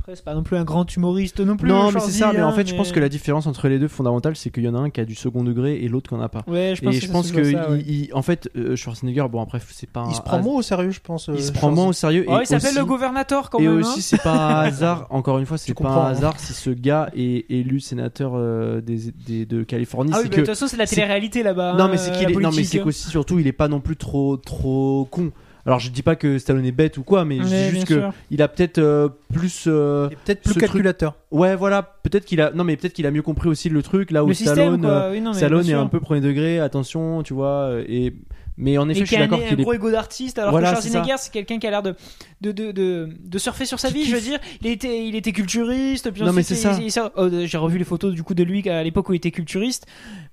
Après, 0.03 0.17
c'est 0.17 0.25
pas 0.25 0.33
non 0.33 0.43
plus 0.43 0.57
un 0.57 0.65
grand 0.65 0.93
humoriste 0.97 1.39
non 1.39 1.55
plus. 1.55 1.69
non 1.69 1.89
mais 1.89 2.01
c'est 2.01 2.11
ça 2.11 2.33
mais 2.33 2.41
en 2.41 2.49
hein, 2.49 2.51
fait 2.51 2.67
je 2.67 2.75
pense 2.75 2.91
que 2.91 2.99
la 2.99 3.07
différence 3.07 3.47
entre 3.47 3.69
les 3.69 3.79
deux 3.79 3.87
fondamentale 3.87 4.35
c'est 4.35 4.49
qu'il 4.49 4.63
y 4.63 4.67
en 4.67 4.75
a 4.75 4.79
un 4.79 4.89
qui 4.89 4.99
a 4.99 5.05
du 5.05 5.15
second 5.15 5.45
degré 5.45 5.81
et 5.81 5.87
l'autre 5.87 6.09
qui 6.09 6.15
en 6.15 6.19
a 6.19 6.27
pas. 6.27 6.43
Ouais, 6.45 6.73
je 6.75 6.81
pense 6.81 6.95
et 6.95 6.99
que 6.99 7.05
je 7.05 7.09
pense 7.11 7.27
se 7.29 7.33
que 7.33 7.39
à 7.39 7.63
ça, 7.63 7.71
ouais. 7.71 7.83
il- 7.87 8.03
il- 8.07 8.13
en 8.13 8.21
fait 8.21 8.49
euh, 8.57 8.75
Schwarzenegger 8.75 9.25
bon 9.31 9.41
après 9.41 9.61
c'est 9.65 9.89
pas 9.89 10.05
Il 10.09 10.15
se 10.15 10.21
prend 10.21 10.39
has- 10.39 10.41
moins 10.41 10.55
au 10.55 10.61
sérieux, 10.61 10.91
je 10.91 10.99
pense. 10.99 11.27
il 11.29 11.35
euh, 11.35 11.37
se 11.39 11.53
prend 11.53 11.71
moins 11.71 11.87
au 11.87 11.93
sérieux 11.93 12.25
Oh, 12.27 12.37
et 12.37 12.41
il 12.41 12.47
s'appelle 12.47 12.71
aussi- 12.71 12.79
le 12.79 12.85
gouvernateur 12.85 13.49
quand 13.49 13.59
et 13.59 13.67
même. 13.69 13.77
aussi 13.77 13.99
hein. 13.99 14.01
c'est 14.01 14.21
pas 14.21 14.33
un 14.33 14.59
hasard 14.65 15.07
encore 15.09 15.39
une 15.39 15.45
fois 15.45 15.57
c'est 15.57 15.73
pas 15.73 15.87
un 15.87 16.07
hein. 16.07 16.11
hasard 16.11 16.37
si 16.37 16.51
ce 16.51 16.69
gars 16.71 17.09
est 17.15 17.45
élu 17.49 17.79
sénateur 17.79 18.33
euh, 18.35 18.81
des, 18.81 19.13
des- 19.25 19.45
de 19.45 19.63
Californie 19.63 20.11
Ah 20.13 20.17
oui, 20.21 20.25
que 20.25 20.31
de 20.31 20.35
toute 20.41 20.47
façon, 20.47 20.67
c'est 20.67 20.75
la 20.75 20.85
télé-réalité 20.85 21.43
là-bas. 21.43 21.75
non 21.77 21.87
mais 21.87 21.95
c'est 21.95 22.11
qu'il 22.11 22.29
est 22.29 22.33
non 22.41 22.51
mais 22.53 22.65
c'est 22.65 22.79
qu'aussi 22.81 23.07
surtout 23.09 23.39
il 23.39 23.47
est 23.47 23.53
pas 23.53 23.69
non 23.69 23.79
plus 23.79 23.95
trop 23.95 24.35
trop 24.35 25.07
con 25.09 25.31
alors 25.65 25.79
je 25.79 25.89
dis 25.89 26.01
pas 26.01 26.15
que 26.15 26.37
Stallone 26.37 26.65
est 26.65 26.71
bête 26.71 26.97
ou 26.97 27.03
quoi 27.03 27.23
mais 27.25 27.37
je 27.37 27.43
dis 27.43 27.69
juste 27.69 27.87
que 27.87 27.93
sûr. 27.95 28.13
il 28.31 28.41
a 28.41 28.47
peut-être 28.47 28.79
euh, 28.79 29.07
plus 29.33 29.65
euh, 29.67 30.09
peut-être 30.25 30.41
plus 30.41 30.51
truc- 30.51 30.61
calculateur. 30.63 31.15
ouais 31.31 31.55
voilà 31.55 31.81
peut-être 32.03 32.25
qu'il 32.25 32.41
a 32.41 32.51
non 32.51 32.63
mais 32.63 32.75
peut-être 32.75 32.93
qu'il 32.93 33.05
a 33.05 33.11
mieux 33.11 33.21
compris 33.21 33.47
aussi 33.49 33.69
le 33.69 33.81
truc 33.81 34.11
là 34.11 34.23
où 34.23 34.27
Le 34.27 34.33
Stallone 34.33 34.85
euh. 34.85 35.11
Oui, 35.11 35.21
non, 35.21 35.33
Stallone 35.33 35.67
est 35.69 35.73
un 35.73 35.87
peu 35.87 35.99
premier 35.99 36.21
degré 36.21 36.59
attention 36.59 37.23
tu 37.23 37.33
vois 37.33 37.69
euh, 37.69 37.85
et 37.87 38.13
mais 38.57 38.77
en 38.77 38.87
effet 38.89 38.99
et 39.01 39.05
je 39.05 39.07
suis 39.07 39.15
un, 39.17 39.19
d'accord 39.21 39.39
un 39.39 39.47
qu'il 39.49 39.59
est 39.59 39.63
gros 39.63 39.73
ego 39.73 39.89
d'artiste 39.91 40.37
alors 40.37 40.51
Voilà, 40.51 40.69
que 40.73 40.81
Schwarzenegger 40.81 41.15
c'est 41.17 41.31
quelqu'un 41.33 41.57
qui 41.59 41.65
a 41.67 41.71
l'air 41.71 41.81
de 41.83 41.95
de, 42.41 42.51
de, 42.51 42.71
de 42.71 43.09
de 43.19 43.37
surfer 43.39 43.65
sur 43.65 43.79
sa 43.79 43.89
vie 43.89 44.05
je 44.05 44.13
veux 44.15 44.21
dire. 44.21 44.39
Il 44.61 44.67
était 44.67 45.05
il 45.07 45.15
était 45.15 45.31
culturiste 45.31 46.11
puis 46.11 46.21
Non, 46.23 46.33
mais 46.33 46.43
c'est 46.43 46.55
ça. 46.55 47.11
oh, 47.15 47.29
j'ai 47.45 47.57
revu 47.57 47.77
les 47.77 47.83
photos 47.85 48.13
du 48.13 48.21
coup 48.23 48.33
de 48.33 48.43
lui 48.43 48.67
à 48.69 48.83
l'époque 48.83 49.09
où 49.09 49.13
il 49.13 49.17
était 49.17 49.31
culturiste. 49.31 49.85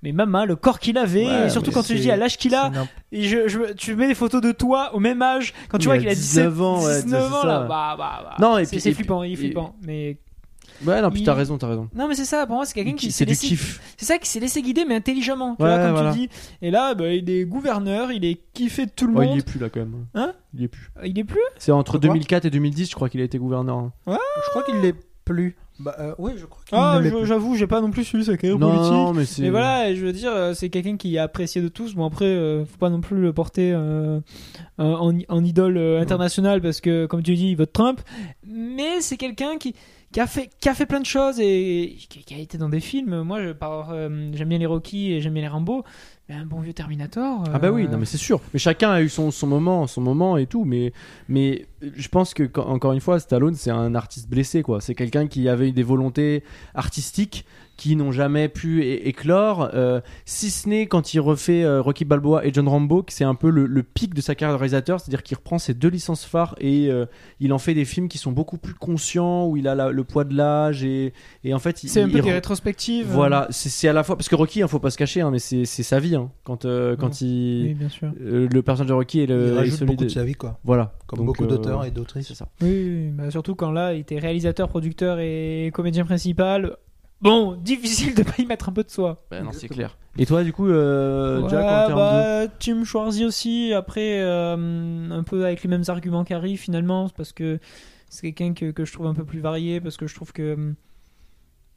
Mais 0.02 0.12
maman 0.12 0.44
le 0.44 0.56
corps 0.56 0.78
qu'il 0.80 0.98
avait 0.98 1.24
Ouais, 1.26 1.46
et 1.46 1.50
surtout 1.50 1.70
quand 1.70 1.82
tu 1.82 1.94
dis 1.94 2.10
à 2.10 2.16
l'âge 2.16 2.36
qu'il 2.36 2.54
a 2.54 2.70
et 3.12 3.22
je, 3.24 3.48
je- 3.48 3.72
tu 3.74 3.94
mets 3.96 4.06
des 4.08 4.14
photos 4.14 4.40
de 4.42 4.52
toi 4.52 4.90
au 4.94 5.00
même 5.00 5.20
âge 5.22 5.52
quand 5.68 5.78
tu 5.78 5.86
vois 5.86 5.98
qu'il 5.98 6.08
a 6.08 6.14
17 6.14 6.44
19 6.44 6.62
ans, 6.62 6.84
ouais, 6.84 7.02
19 7.02 7.28
c'est 7.28 7.34
ans 7.36 7.44
là 7.46 7.60
bah 7.60 7.94
bah 7.98 8.20
bah. 8.24 8.36
Non, 8.40 8.58
et 8.58 8.64
c'est 8.64 8.70
puis- 8.72 8.80
c'est 8.80 8.92
flippant 8.92 9.22
il 9.22 9.32
est 9.32 9.36
flippant 9.36 9.74
mais 9.82 10.18
ouais 10.86 11.02
non 11.02 11.10
puis 11.10 11.20
il- 11.20 11.24
t'as 11.26 11.34
raison 11.34 11.58
t'as 11.58 11.68
raison 11.68 11.88
non 11.94 12.08
mais 12.08 12.14
c'est 12.14 12.24
ça 12.24 12.46
pour 12.46 12.56
moi 12.56 12.64
c'est 12.66 12.74
quelqu'un 12.74 12.94
qui 12.94 13.10
s'est 13.12 13.24
laissé 13.24 13.46
kiff 13.48 13.80
c'est 13.96 14.06
ça 14.06 14.18
qui 14.18 14.28
s'est 14.28 14.40
laissé 14.40 14.62
guider 14.62 14.84
mais 14.84 14.94
intelligemment 14.96 15.56
tu 15.56 15.62
Ouais, 15.62 15.68
vois 15.68 15.78
comme 15.84 15.92
voilà. 15.92 16.12
tu 16.12 16.18
dis 16.20 16.28
et 16.62 16.70
là 16.70 16.94
bah, 16.94 17.08
il 17.12 17.28
est 17.30 17.44
gouverneur 17.44 18.12
il 18.12 18.24
est 18.24 18.40
kiffé 18.54 18.86
de 18.86 18.90
tout 18.90 19.06
le 19.06 19.12
Oh, 19.16 19.22
il 19.22 19.26
y 19.26 19.28
monde 19.30 19.38
est 19.38 19.46
plus 19.46 19.60
là 19.60 19.68
quand 19.68 19.80
même 19.80 20.06
Hein 20.14 20.32
il 20.54 20.64
est 20.64 20.68
plus 20.68 20.90
il 21.04 21.18
est 21.18 21.24
plus 21.24 21.40
c'est 21.58 21.72
entre 21.72 21.92
Pourquoi 21.92 22.08
2004 22.14 22.44
et 22.46 22.50
2010 22.50 22.90
je 22.90 22.94
crois 22.94 23.08
qu'il 23.08 23.20
a 23.20 23.24
été 23.24 23.38
gouverneur 23.38 23.76
hein. 23.78 23.92
Je 24.06 24.50
crois 24.50 24.62
qu'il 24.62 24.76
l'est 24.80 24.94
plus. 25.24 25.56
Bah 25.78 25.94
euh, 25.98 26.12
ouais, 26.18 26.32
je 26.36 26.44
crois 26.44 26.62
qu'il 26.66 26.76
Ah, 26.76 27.00
j'avoue, 27.24 27.54
j'ai 27.56 27.66
pas 27.66 27.80
non 27.80 27.90
plus 27.90 28.04
suivi 28.04 28.24
sa 28.24 28.36
carrière 28.36 28.58
non 28.58 28.68
politique. 28.70 28.92
non 28.92 29.12
mais 29.14 29.24
c'est 29.24 29.42
Mais 29.42 29.50
voilà, 29.50 29.94
je 29.94 30.04
veux 30.04 30.12
dire, 30.12 30.30
euh, 30.32 30.52
c'est 30.54 30.68
quelqu'un 30.70 30.96
qui 30.98 31.14
est 31.14 31.18
apprécié 31.18 31.62
de 31.62 31.68
tous. 31.68 31.94
Bon, 31.94 32.04
après, 32.04 32.26
euh, 32.26 32.64
faut 32.66 32.76
pas 32.76 32.90
non 32.90 33.00
plus 33.00 33.16
le 33.18 33.32
porter 33.32 33.72
euh, 33.72 34.20
euh, 34.78 34.94
en, 34.94 35.16
en 35.28 35.44
idole 35.44 35.78
internationale 36.00 36.60
parce 36.60 36.80
que, 36.82 37.06
comme 37.06 37.22
tu 37.22 37.34
dis, 37.34 37.48
il 37.50 37.54
vote 37.56 37.72
Trump. 37.72 38.00
Mais 38.46 39.00
c'est 39.00 39.16
quelqu'un 39.16 39.56
qui, 39.58 39.74
qui 40.12 40.20
a 40.20 40.26
fait 40.26 40.50
qui 40.60 40.68
a 40.68 40.74
fait 40.74 40.86
plein 40.86 41.00
de 41.00 41.06
choses 41.06 41.38
et 41.40 41.96
qui, 42.08 42.34
a 42.34 42.38
été 42.38 42.58
dans 42.58 42.68
des 42.68 42.80
films. 42.80 43.22
Moi, 43.22 43.42
je, 43.42 43.48
euh, 43.50 44.30
j'aime 44.32 44.48
bien 44.48 44.58
les 44.58 44.66
Rocky 44.66 45.12
et 45.12 45.20
j'aime 45.20 45.34
bien 45.34 45.42
les 45.42 45.48
Rambo. 45.48 45.84
Mais 46.28 46.34
un 46.34 46.46
bon 46.46 46.60
vieux 46.60 46.72
Terminator. 46.72 47.44
Ah 47.52 47.58
bah 47.58 47.70
oui, 47.70 47.84
euh, 47.84 47.88
non 47.88 47.98
mais 47.98 48.06
c'est 48.06 48.16
sûr. 48.16 48.40
Mais 48.52 48.58
chacun 48.58 48.90
a 48.90 49.02
eu 49.02 49.08
son, 49.08 49.30
son 49.30 49.46
moment, 49.46 49.86
son 49.86 50.00
moment 50.00 50.36
et 50.36 50.46
tout. 50.46 50.64
Mais 50.64 50.92
mais 51.28 51.66
je 51.82 52.08
pense 52.08 52.34
que 52.34 52.48
encore 52.58 52.92
une 52.92 53.00
fois, 53.00 53.20
Stallone 53.20 53.54
c'est 53.54 53.70
un 53.70 53.94
artiste 53.94 54.28
blessé 54.28 54.62
quoi. 54.62 54.80
C'est 54.80 54.94
quelqu'un 54.94 55.26
qui 55.26 55.48
avait 55.48 55.68
eu 55.68 55.72
des 55.72 55.82
volontés 55.82 56.42
artistiques 56.74 57.44
qui 57.80 57.96
n'ont 57.96 58.12
jamais 58.12 58.50
pu 58.50 58.82
éclore. 58.84 59.70
euh, 59.72 60.02
si 60.26 60.50
ce 60.50 60.68
n'est 60.68 60.86
quand 60.86 61.14
il 61.14 61.20
refait 61.20 61.64
euh, 61.64 61.80
Rocky 61.80 62.04
Balboa 62.04 62.44
et 62.44 62.52
John 62.52 62.68
Rambo, 62.68 63.02
que 63.02 63.10
c'est 63.12 63.24
un 63.24 63.34
peu 63.34 63.48
le, 63.48 63.64
le 63.64 63.82
pic 63.82 64.12
de 64.12 64.20
sa 64.20 64.34
carrière 64.34 64.54
de 64.54 64.60
réalisateur, 64.60 65.00
c'est-à-dire 65.00 65.22
qu'il 65.22 65.36
reprend 65.38 65.58
ses 65.58 65.72
deux 65.72 65.88
licences 65.88 66.26
phares 66.26 66.54
et 66.60 66.88
euh, 66.90 67.06
il 67.40 67.54
en 67.54 67.58
fait 67.58 67.72
des 67.72 67.86
films 67.86 68.08
qui 68.08 68.18
sont 68.18 68.32
beaucoup 68.32 68.58
plus 68.58 68.74
conscients, 68.74 69.46
où 69.46 69.56
il 69.56 69.66
a 69.66 69.74
la- 69.74 69.90
le 69.92 70.04
poids 70.04 70.24
de 70.24 70.36
l'âge 70.36 70.84
et, 70.84 71.14
et 71.42 71.54
en 71.54 71.58
fait 71.58 71.82
il, 71.82 71.88
C'est 71.88 72.02
un 72.02 72.06
il 72.08 72.12
peu 72.12 72.20
des 72.20 72.32
rétrospectives. 72.32 73.06
Voilà, 73.08 73.46
c'est 73.50 73.70
c'est 73.70 73.88
à 73.88 73.94
la 73.94 74.02
fois 74.02 74.16
parce 74.16 74.28
que 74.28 74.34
Rocky, 74.36 74.62
hein, 74.62 74.68
faut 74.68 74.78
pas 74.78 74.90
se 74.90 74.98
cacher, 74.98 75.22
hein, 75.22 75.30
mais 75.30 75.38
c'est 75.38 75.64
c'est 75.64 75.82
sa 75.82 76.00
vie 76.00 76.16
hein, 76.16 76.30
quand 76.44 76.66
euh, 76.66 76.96
quand 76.96 77.22
il 77.22 77.64
Oui, 77.68 77.74
bien 77.74 77.88
sûr. 77.88 78.12
euh, 78.20 78.46
le 78.52 78.62
personnage 78.62 78.88
de 78.90 78.94
Rocky 78.94 79.20
et 79.20 79.26
le 79.26 79.48
Il 79.52 79.56
rajoute 79.56 79.78
celui 79.78 79.86
beaucoup 79.92 80.04
de- 80.04 80.08
de 80.08 80.12
sa 80.12 80.22
vie, 80.24 80.34
quoi. 80.34 80.58
Voilà, 80.64 80.92
Comme 81.06 81.20
Donc, 81.20 81.26
beaucoup 81.28 81.44
euh, 81.44 81.46
d'auteurs 81.46 81.82
et 81.84 81.86
C'est 81.88 81.94
d'autrices. 81.94 82.32
ça. 82.34 82.48
Oui, 82.60 82.68
oui, 82.68 83.08
bah, 83.14 83.30
surtout 83.30 83.54
quand 83.54 83.70
là, 83.72 83.94
il 83.94 84.00
était 84.00 84.18
réalisateur, 84.18 84.68
producteur 84.68 85.18
et 85.18 85.70
comédien 85.72 86.04
principal. 86.04 86.76
Bon, 87.22 87.54
difficile 87.54 88.14
de 88.14 88.22
pas 88.22 88.32
y 88.38 88.46
mettre 88.46 88.68
un 88.68 88.72
peu 88.72 88.82
de 88.82 88.90
soi. 88.90 89.22
Bah, 89.30 89.40
non, 89.42 89.52
c'est 89.52 89.68
clair. 89.68 89.96
Et 90.18 90.24
toi, 90.26 90.42
du 90.42 90.52
coup, 90.52 90.66
euh, 90.68 91.42
Ouais, 91.42 91.48
Jack, 91.50 91.64
en 91.64 91.86
termes 91.86 91.98
de... 91.98 92.46
bah, 92.46 92.52
Tim 92.58 92.84
Schwarzy 92.84 93.24
aussi. 93.24 93.72
Après, 93.74 94.20
euh, 94.20 95.10
un 95.10 95.22
peu 95.22 95.44
avec 95.44 95.62
les 95.62 95.68
mêmes 95.68 95.84
arguments 95.88 96.24
qu'Harry 96.24 96.56
finalement, 96.56 97.08
parce 97.10 97.32
que 97.32 97.58
c'est 98.08 98.32
quelqu'un 98.32 98.54
que, 98.54 98.70
que 98.70 98.84
je 98.84 98.92
trouve 98.92 99.06
un 99.06 99.14
peu 99.14 99.24
plus 99.24 99.40
varié, 99.40 99.80
parce 99.80 99.96
que 99.96 100.06
je 100.06 100.14
trouve 100.14 100.32
que, 100.32 100.54
hum, 100.54 100.74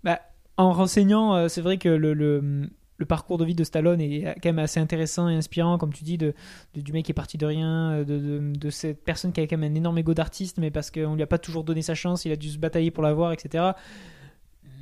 bah, 0.03 0.19
en 0.57 0.71
renseignant, 0.71 1.35
euh, 1.35 1.47
c'est 1.49 1.61
vrai 1.61 1.77
que 1.77 1.89
le, 1.89 2.13
le, 2.13 2.69
le 2.97 3.05
parcours 3.05 3.37
de 3.37 3.45
vie 3.45 3.55
de 3.55 3.63
Stallone 3.63 3.99
est 4.01 4.23
quand 4.41 4.49
même 4.49 4.59
assez 4.59 4.79
intéressant 4.79 5.27
et 5.29 5.35
inspirant, 5.35 5.77
comme 5.77 5.91
tu 5.93 6.03
dis, 6.05 6.17
de, 6.17 6.33
de- 6.73 6.81
du 6.81 6.93
mec 6.93 7.05
qui 7.05 7.11
est 7.11 7.13
parti 7.13 7.37
de 7.37 7.45
rien, 7.45 7.99
de, 7.99 8.17
de, 8.17 8.53
de 8.57 8.69
cette 8.69 9.03
personne 9.03 9.31
qui 9.33 9.41
a 9.41 9.47
quand 9.47 9.57
même 9.57 9.71
un 9.71 9.75
énorme 9.75 9.97
ego 9.97 10.13
d'artiste, 10.13 10.57
mais 10.57 10.71
parce 10.71 10.89
qu'on 10.89 11.15
lui 11.15 11.23
a 11.23 11.27
pas 11.27 11.37
toujours 11.37 11.63
donné 11.65 11.81
sa 11.81 11.95
chance, 11.95 12.23
il 12.25 12.31
a 12.31 12.35
dû 12.37 12.49
se 12.49 12.57
batailler 12.57 12.91
pour 12.91 13.03
l'avoir, 13.03 13.33
etc. 13.33 13.65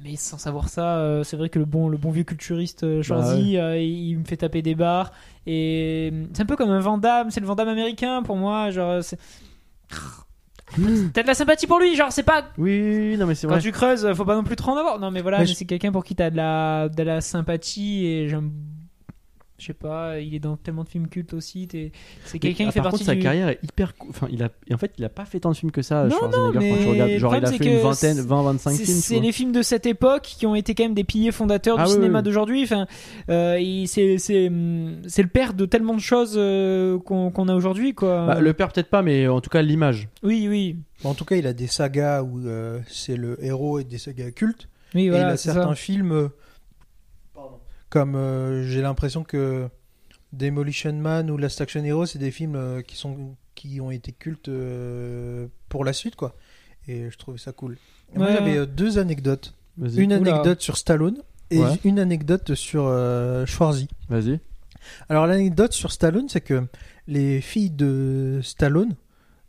Mais 0.03 0.15
sans 0.15 0.37
savoir 0.39 0.67
ça, 0.69 0.97
euh, 0.97 1.23
c'est 1.23 1.37
vrai 1.37 1.49
que 1.49 1.59
le 1.59 1.65
bon, 1.65 1.87
le 1.87 1.97
bon 1.97 2.09
vieux 2.11 2.23
culturiste 2.23 2.83
euh, 2.83 3.03
Schwarzy, 3.03 3.57
euh, 3.57 3.77
il, 3.79 4.09
il 4.09 4.17
me 4.19 4.23
fait 4.25 4.37
taper 4.37 4.61
des 4.63 4.73
barres. 4.73 5.11
Et 5.45 6.09
euh, 6.11 6.25
c'est 6.33 6.41
un 6.41 6.45
peu 6.47 6.55
comme 6.55 6.71
un 6.71 6.79
Vandame, 6.79 7.29
c'est 7.29 7.39
le 7.39 7.45
Vandame 7.45 7.67
américain 7.67 8.23
pour 8.23 8.35
moi. 8.35 8.71
Genre, 8.71 9.03
c'est- 9.03 9.19
T'as 11.13 11.21
de 11.21 11.27
la 11.27 11.33
sympathie 11.33 11.67
pour 11.67 11.79
lui, 11.79 11.95
genre, 11.95 12.11
c'est 12.13 12.23
pas. 12.23 12.45
Oui, 12.57 13.17
non, 13.17 13.25
mais 13.27 13.35
c'est 13.35 13.45
Quand 13.45 13.53
vrai. 13.53 13.61
tu 13.61 13.71
creuses, 13.73 14.11
faut 14.13 14.23
pas 14.25 14.35
non 14.35 14.43
plus 14.43 14.55
trop 14.55 14.71
en 14.71 14.77
avoir. 14.77 14.99
Non, 14.99 15.11
mais 15.11 15.21
voilà, 15.21 15.39
Mais 15.39 15.43
mais 15.43 15.49
je- 15.49 15.53
c'est 15.55 15.65
quelqu'un 15.65 15.91
pour 15.91 16.03
qui 16.05 16.15
t'as 16.15 16.29
de 16.29 16.37
la, 16.37 16.87
de 16.89 17.03
la 17.03 17.19
sympathie 17.21 18.05
et 18.05 18.29
j'aime. 18.29 18.51
Je 19.61 19.67
sais 19.67 19.73
pas, 19.75 20.19
il 20.19 20.33
est 20.33 20.39
dans 20.39 20.57
tellement 20.57 20.83
de 20.83 20.89
films 20.89 21.07
cultes 21.07 21.33
aussi. 21.35 21.67
C'est 22.25 22.39
quelqu'un 22.39 22.63
Mais, 22.63 22.69
qui 22.69 22.73
fait 22.73 22.79
par 22.79 22.85
partie 22.89 22.97
contre, 22.97 23.05
sa 23.05 23.13
du. 23.15 23.21
carrière 23.21 23.47
est 23.49 23.59
hyper. 23.61 23.93
Enfin, 24.09 24.27
il 24.31 24.41
a. 24.41 24.49
En 24.73 24.77
fait, 24.79 24.91
il 24.97 25.05
a 25.05 25.09
pas 25.09 25.23
fait 25.25 25.39
tant 25.39 25.51
de 25.51 25.55
films 25.55 25.71
que 25.71 25.83
ça. 25.83 26.05
Non, 26.05 26.09
Schwarzenegger, 26.17 26.41
non, 26.41 26.51
quand 26.53 26.59
tu 26.81 26.85
mais 26.85 26.91
regardes. 26.91 27.11
Genre, 27.11 27.35
il 27.35 27.45
a 27.45 27.51
fait 27.51 27.57
c'est 27.63 27.69
une 27.69 27.77
vingtaine, 27.79 28.15
c'est- 28.15 28.21
20, 28.27 28.41
25 28.41 28.71
C'est 28.71 28.85
films. 28.85 28.97
c'est 28.97 29.19
les 29.19 29.31
films 29.31 29.51
de 29.51 29.61
cette 29.61 29.85
époque 29.85 30.23
qui 30.23 30.47
ont 30.47 30.55
été 30.55 30.73
quand 30.73 30.83
même 30.83 30.95
des 30.95 31.03
piliers 31.03 31.31
fondateurs 31.31 31.75
Ah 31.79 31.83
du 31.83 31.89
oui, 31.89 31.93
cinéma 31.95 32.19
oui. 32.19 32.23
d'aujourd'hui. 32.23 32.63
Enfin, 32.63 32.87
euh, 33.29 33.83
c'est 33.85 34.17
c'est 34.17 34.51
c'est 35.07 35.21
le 35.21 35.29
père 35.29 35.53
de 35.53 35.65
tellement 35.67 35.93
de 35.93 35.99
choses 36.01 36.33
euh, 36.37 36.97
qu'on 36.97 37.47
a 37.47 37.53
aujourd'hui, 37.53 37.93
quoi. 37.93 38.25
Bah, 38.25 38.39
le 38.41 38.53
père, 38.53 38.71
peut-être 38.71 38.89
pas, 38.89 39.03
mais 39.03 39.27
en 39.27 39.41
tout 39.41 39.51
cas, 39.51 39.61
l'image. 39.61 40.09
Oui, 40.23 40.47
oui, 40.49 40.77
En 41.03 41.13
tout 41.13 41.25
cas, 41.25 41.35
il 41.35 41.45
a 41.45 41.53
des 41.53 41.67
sagas 41.67 42.23
où 42.23 42.39
euh, 42.47 42.79
c'est 42.87 43.15
le 43.15 43.37
héros 43.45 43.77
et 43.77 43.83
des 43.83 43.99
sagas 43.99 44.31
cultes. 44.31 44.67
oui, 44.95 45.01
et 45.01 45.05
il 45.05 45.09
voilà, 45.11 45.27
a 45.27 45.37
certains 45.37 45.69
ça. 45.69 45.75
films, 45.75 46.11
euh, 46.13 46.27
comme 47.91 48.15
euh, 48.15 48.63
j'ai 48.67 48.81
l'impression 48.81 49.23
que 49.23 49.67
Demolition 50.33 50.93
Man 50.93 51.29
ou 51.29 51.37
Last 51.37 51.61
Action 51.61 51.83
Hero, 51.83 52.05
c'est 52.07 52.17
des 52.19 52.31
films 52.31 52.55
euh, 52.55 52.81
qui, 52.81 52.95
sont, 52.95 53.35
qui 53.53 53.79
ont 53.81 53.91
été 53.91 54.11
cultes 54.13 54.47
euh, 54.49 55.47
pour 55.69 55.85
la 55.85 55.93
suite, 55.93 56.15
quoi. 56.15 56.35
Et 56.87 57.09
je 57.11 57.17
trouvais 57.17 57.37
ça 57.37 57.51
cool. 57.51 57.77
Et 58.15 58.17
Moi, 58.17 58.27
Ouais. 58.27 58.33
j'avais 58.33 58.57
euh, 58.57 58.65
deux 58.65 58.97
anecdotes. 58.97 59.53
Vas-y. 59.77 59.97
Une 60.01 60.13
Oula. 60.13 60.31
anecdote 60.35 60.61
sur 60.61 60.77
Stallone 60.77 61.21
et 61.49 61.59
Ouais. 61.59 61.79
une 61.83 61.99
anecdote 61.99 62.55
sur 62.55 62.85
euh, 62.87 63.45
Schwarzy. 63.45 63.87
Vas-y. 64.09 64.39
Alors 65.09 65.27
l'anecdote 65.27 65.73
sur 65.73 65.91
Stallone, 65.91 66.27
c'est 66.29 66.41
que 66.41 66.65
les 67.07 67.39
filles 67.41 67.69
de 67.69 68.39
Stallone, 68.41 68.95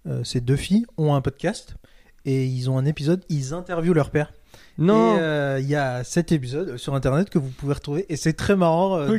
euh, 0.07 0.23
ces 0.25 0.41
deux 0.41 0.57
filles, 0.57 0.85
ont 0.99 1.15
un 1.15 1.21
podcast 1.23 1.77
et 2.25 2.45
ils 2.45 2.69
ont 2.69 2.77
un 2.77 2.85
épisode, 2.85 3.25
ils 3.29 3.55
interviewent 3.55 3.95
leur 3.95 4.11
père. 4.11 4.33
Non. 4.79 5.17
Et 5.17 5.21
euh, 5.21 5.61
il 5.61 5.69
y 5.69 5.75
a 5.77 6.03
cet 6.05 6.33
épisode 6.33 6.77
sur 6.77 6.95
internet 6.95 7.29
que 7.31 7.39
vous 7.39 7.49
pouvez 7.51 7.75
retrouver 7.75 8.07
et 8.09 8.17
c'est 8.17 8.33
très 8.33 8.57
marrant 8.57 8.99
euh, 8.99 9.19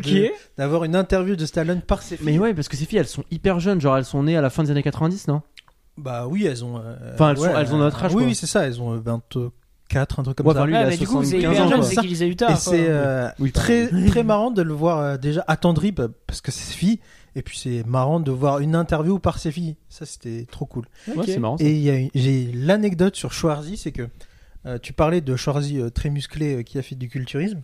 d'avoir 0.57 0.83
une 0.83 0.95
interview 0.95 1.35
de 1.35 1.45
Stallone 1.45 1.81
par 1.81 2.01
ses 2.01 2.17
filles. 2.17 2.25
Mais 2.25 2.39
ouais, 2.39 2.53
parce 2.53 2.67
que 2.67 2.75
ces 2.77 2.85
filles, 2.85 2.99
elles 2.99 3.07
sont 3.07 3.23
hyper 3.31 3.59
jeunes. 3.59 3.79
Genre, 3.79 3.97
elles 3.97 4.05
sont 4.05 4.23
nées 4.23 4.35
à 4.37 4.41
la 4.41 4.49
fin 4.49 4.63
des 4.63 4.71
années 4.71 4.83
90, 4.83 5.27
non? 5.27 5.41
Bah 5.97 6.25
oui, 6.27 6.45
elles 6.45 6.65
ont. 6.65 6.77
euh, 6.79 6.95
Enfin, 7.13 7.31
elles 7.31 7.37
sont- 7.37 7.43
ouais, 7.43 7.53
elles 7.55 7.73
ont 7.73 7.77
notre 7.77 8.03
âge, 8.03 8.11
Oui, 8.13 8.23
quoi. 8.23 8.27
oui, 8.27 8.35
c'est 8.35 8.47
ça, 8.47 8.65
elles 8.65 8.81
ont 8.81 8.93
euh, 8.93 8.99
24, 9.03 10.19
un 10.19 10.23
truc 10.23 10.37
comme 10.37 10.47
Ouais, 10.47 10.53
ça. 10.53 10.59
enfin, 10.61 10.65
lui, 10.67 10.73
il 10.73 10.77
Ouais, 10.77 10.83
a 10.83 10.89
mais 10.89 10.97
du 10.97 11.05
coup, 11.07 11.23
c'est 11.23 11.39
75 11.39 11.39
hyper 11.39 11.51
ans, 11.65 11.69
jeune, 11.69 11.79
quoi. 11.79 11.87
c'est 11.87 11.95
qu'ils 11.97 12.09
les 12.09 12.23
a 12.23 12.25
eu 12.25 12.35
tard. 12.35 12.51
Et 12.51 12.55
c'est 12.55 12.85
euh, 12.89 13.29
Oui, 13.39 13.51
très 13.51 13.87
très 14.07 14.23
marrant 14.23 14.49
de 14.49 14.61
le 14.63 14.73
voir 14.73 14.99
euh, 14.99 15.17
déjà 15.17 15.43
attendri 15.47 15.91
bah, 15.91 16.07
parce 16.25 16.41
que 16.41 16.51
c'est 16.51 16.63
ses 16.63 16.73
filles 16.73 16.99
et 17.35 17.41
puis 17.43 17.57
c'est 17.59 17.83
marrant 17.85 18.19
de 18.19 18.31
voir 18.31 18.59
une 18.59 18.75
interview 18.75 19.19
par 19.19 19.37
ses 19.37 19.51
filles. 19.51 19.75
Ça 19.89 20.05
c'était 20.07 20.47
trop 20.49 20.65
cool. 20.65 20.85
Ouais, 21.09 21.13
Ok. 21.17 21.23
c'est 21.27 21.39
marrant. 21.39 21.57
ça. 21.59 21.63
Et 21.63 21.73
il 21.73 22.09
j'ai 22.15 22.51
l'anecdote 22.53 23.15
sur 23.15 23.31
Schwarzy, 23.33 23.77
c'est 23.77 23.91
que 23.91 24.07
euh, 24.65 24.77
tu 24.81 24.93
parlais 24.93 25.21
de 25.21 25.35
Schwarzy 25.35 25.79
euh, 25.79 25.89
très 25.89 26.09
musclé 26.09 26.55
euh, 26.57 26.61
qui 26.63 26.77
a 26.77 26.81
fait 26.81 26.95
du 26.95 27.09
culturisme. 27.09 27.61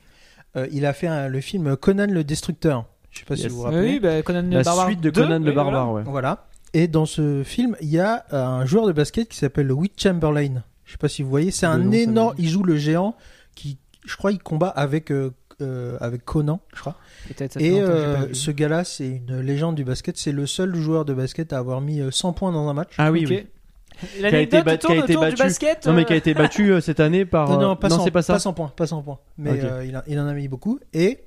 Euh, 0.56 0.68
il 0.72 0.86
a 0.86 0.94
fait 0.94 1.08
un- 1.08 1.28
le 1.28 1.42
film 1.42 1.76
Conan 1.78 2.08
le 2.10 2.24
Destructeur. 2.24 2.86
Je 3.12 3.20
sais 3.20 3.26
pas 3.26 3.36
si 3.36 3.44
Yes. 3.44 3.52
vous 3.52 3.58
vous 3.60 3.64
Oui, 3.68 3.76
rappelez. 3.76 3.90
Oui, 3.94 4.00
bah, 4.00 4.22
Conan 4.22 4.42
le 4.44 4.50
La 4.50 4.64
Barbare 4.64 4.88
suite 4.88 5.02
de 5.02 5.10
2, 5.10 5.22
Conan 5.22 5.40
le 5.40 5.46
oui, 5.46 5.54
voilà. 5.54 5.64
Barbare, 5.64 5.92
ouais. 5.94 6.04
Voilà. 6.06 6.48
Et 6.74 6.88
dans 6.88 7.06
ce 7.06 7.42
film, 7.44 7.76
il 7.82 7.90
y 7.90 8.00
a 8.00 8.26
un 8.32 8.66
joueur 8.66 8.86
de 8.86 8.92
basket 8.92 9.28
qui 9.30 9.38
s'appelle 9.38 9.72
Witt 9.72 10.00
Chamberlain. 10.00 10.64
Je 10.86 10.92
sais 10.94 10.98
pas 10.98 11.08
si 11.10 11.24
vous 11.24 11.30
voyez. 11.30 11.52
C'est 11.52 11.66
un 11.66 11.78
nom, 11.78 11.84
ça 11.92 11.98
me 11.98 12.04
énorme. 12.04 12.36
Il 12.38 12.48
joue 12.50 12.64
le 12.64 12.78
géant 12.78 13.16
qui, 13.56 13.78
je 14.06 14.16
crois, 14.16 14.32
il 14.32 14.40
combat 14.40 14.70
avec 14.70 15.12
euh, 15.12 15.32
euh, 15.62 15.98
avec 16.00 16.24
Conan, 16.26 16.62
je 16.74 16.80
crois. 16.80 16.96
Peut-être, 17.28 17.54
ça 17.54 17.60
fait 17.60 17.66
Et 17.66 17.80
longtemps 17.82 17.88
que 17.94 17.98
j'ai 18.00 18.06
euh, 18.06 18.14
pas 18.16 18.26
vu. 18.28 18.36
ce 18.36 18.52
gars-là, 18.52 18.84
c'est 18.84 19.08
une 19.10 19.40
légende 19.42 19.76
du 19.76 19.84
basket. 19.84 20.18
C'est 20.18 20.32
le 20.32 20.46
seul 20.48 20.74
joueur 20.76 21.06
de 21.06 21.14
basket 21.14 21.52
à 21.54 21.58
avoir 21.58 21.82
mis 21.82 22.00
euh, 22.02 22.12
100 22.12 22.34
points 22.34 22.52
dans 22.52 22.68
un 22.70 22.74
match. 22.74 22.92
Ah 22.98 23.12
oui, 23.12 23.24
Ok. 23.26 23.32
oui. 23.32 23.48
L'anecdote 24.20 24.64
qui 24.64 24.68
a 24.70 24.74
été 24.74 24.88
autour 24.88 25.04
du 25.26 25.32
battu. 25.32 25.36
basket. 25.44 25.86
Non, 25.88 25.94
mais 25.94 26.02
euh, 26.02 26.06
qui 26.06 26.14
a 26.14 26.16
été 26.16 26.34
battu 26.34 26.72
euh, 26.72 26.82
cette 26.82 27.00
année 27.00 27.26
par. 27.26 27.50
Non, 27.50 27.58
euh, 27.58 27.62
non, 27.62 27.76
pas, 27.76 27.90
100, 27.90 28.04
c'est 28.04 28.12
pas 28.12 28.22
ça. 28.22 28.40
100 28.40 28.54
points, 28.54 28.72
pas 28.76 28.88
100 28.88 29.02
points. 29.04 29.20
Mais 29.38 29.60
euh, 29.64 29.86
il, 29.86 29.96
a- 29.96 30.04
il 30.08 30.20
en 30.20 30.28
a 30.28 30.34
mis 30.34 30.48
beaucoup. 30.48 30.80
Et 30.94 31.20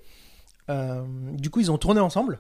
euh, 0.71 1.03
du 1.39 1.51
coup, 1.51 1.61
ils 1.61 1.71
ont 1.71 1.79
tourné 1.79 2.01
ensemble. 2.01 2.39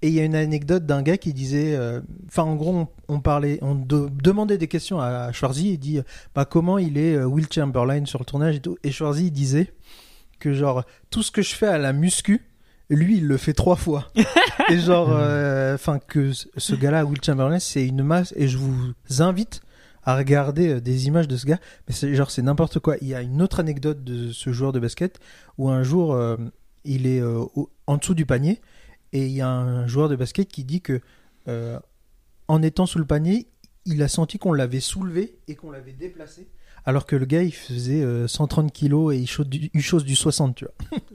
Et 0.00 0.08
il 0.08 0.14
y 0.14 0.20
a 0.20 0.24
une 0.24 0.36
anecdote 0.36 0.86
d'un 0.86 1.02
gars 1.02 1.16
qui 1.16 1.32
disait, 1.32 1.74
euh, 1.74 2.00
enfin, 2.28 2.44
en 2.44 2.54
gros, 2.54 2.72
on, 2.72 2.88
on 3.08 3.20
parlait, 3.20 3.58
on 3.62 3.74
de- 3.74 4.08
demandait 4.22 4.56
des 4.56 4.68
questions 4.68 5.00
à 5.00 5.32
Schwarzy 5.32 5.70
et 5.72 5.76
dit, 5.76 6.00
bah, 6.36 6.44
comment 6.44 6.78
il 6.78 6.96
est 6.98 7.16
euh, 7.16 7.24
Will 7.24 7.46
Chamberlain 7.52 8.04
sur 8.04 8.20
le 8.20 8.24
tournage 8.24 8.54
et 8.56 8.60
tout. 8.60 8.78
Et 8.84 8.92
Schwarzy 8.92 9.26
il 9.26 9.30
disait 9.32 9.72
que 10.38 10.52
genre 10.52 10.84
tout 11.10 11.24
ce 11.24 11.32
que 11.32 11.42
je 11.42 11.52
fais 11.52 11.66
à 11.66 11.78
la 11.78 11.92
muscu, 11.92 12.44
lui, 12.90 13.16
il 13.16 13.26
le 13.26 13.36
fait 13.38 13.54
trois 13.54 13.74
fois. 13.74 14.04
et 14.70 14.78
genre, 14.78 15.08
euh, 15.10 15.74
enfin, 15.74 15.98
que 15.98 16.30
ce 16.32 16.74
gars-là, 16.76 17.04
Will 17.04 17.18
Chamberlain, 17.22 17.58
c'est 17.58 17.84
une 17.84 18.04
masse. 18.04 18.32
Et 18.36 18.46
je 18.46 18.56
vous 18.56 18.92
invite 19.18 19.62
à 20.04 20.16
regarder 20.16 20.68
euh, 20.74 20.80
des 20.80 21.06
images 21.06 21.28
de 21.28 21.36
ce 21.36 21.46
gars. 21.46 21.58
Mais 21.88 21.94
c'est 21.94 22.14
genre, 22.14 22.30
c'est 22.30 22.42
n'importe 22.42 22.78
quoi. 22.78 22.96
Il 23.00 23.08
y 23.08 23.14
a 23.14 23.22
une 23.22 23.42
autre 23.42 23.60
anecdote 23.60 24.02
de 24.04 24.32
ce 24.32 24.52
joueur 24.52 24.72
de 24.72 24.80
basket 24.80 25.18
où 25.58 25.68
un 25.68 25.82
jour, 25.82 26.12
euh, 26.14 26.36
il 26.84 27.06
est 27.06 27.20
euh, 27.20 27.44
au- 27.54 27.70
en 27.86 27.96
dessous 27.96 28.14
du 28.14 28.26
panier 28.26 28.60
et 29.12 29.26
il 29.26 29.32
y 29.32 29.40
a 29.40 29.48
un 29.48 29.86
joueur 29.86 30.08
de 30.08 30.16
basket 30.16 30.48
qui 30.48 30.64
dit 30.64 30.80
que 30.80 31.00
euh, 31.48 31.78
en 32.48 32.62
étant 32.62 32.86
sous 32.86 32.98
le 32.98 33.04
panier, 33.06 33.48
il 33.84 34.02
a 34.02 34.08
senti 34.08 34.38
qu'on 34.38 34.52
l'avait 34.52 34.80
soulevé 34.80 35.38
et 35.48 35.54
qu'on 35.54 35.70
l'avait 35.70 35.92
déplacé. 35.92 36.48
Alors 36.84 37.04
que 37.06 37.16
le 37.16 37.26
gars, 37.26 37.42
il 37.42 37.52
faisait 37.54 38.02
euh, 38.02 38.26
130 38.28 38.72
kilos 38.72 39.14
et 39.14 39.18
il 39.18 39.26
chose 39.26 39.46
du, 39.48 39.70
il 39.74 39.80
chose 39.82 40.04
du 40.04 40.14
60, 40.16 40.54
tu 40.56 40.64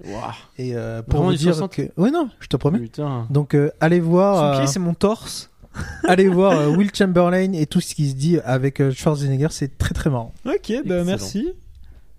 vois. 0.03 0.33
Et 0.57 0.75
euh, 0.75 1.01
pour 1.01 1.19
Vraiment 1.19 1.31
vous 1.31 1.37
dire 1.37 1.53
60? 1.55 1.71
que... 1.73 1.81
Ouais, 1.99 2.11
non, 2.11 2.29
je 2.39 2.47
te 2.47 2.57
promets. 2.57 2.79
Putain. 2.79 3.25
Donc, 3.31 3.55
euh, 3.55 3.71
allez 3.79 3.99
voir, 3.99 4.37
Son 4.37 4.43
euh, 4.43 4.57
pied, 4.63 4.67
c'est 4.71 4.79
mon 4.79 4.93
torse. 4.93 5.49
allez 6.07 6.27
voir 6.27 6.51
euh, 6.53 6.67
Will 6.69 6.91
Chamberlain 6.93 7.53
et 7.53 7.65
tout 7.65 7.81
ce 7.81 7.95
qui 7.95 8.09
se 8.09 8.15
dit 8.15 8.37
avec 8.45 8.79
euh, 8.81 8.91
Schwarzenegger, 8.91 9.47
c'est 9.51 9.77
très 9.77 9.93
très 9.93 10.09
marrant. 10.09 10.33
Ok, 10.45 10.53
bah 10.53 10.75
Excellent. 10.77 11.03
merci. 11.05 11.49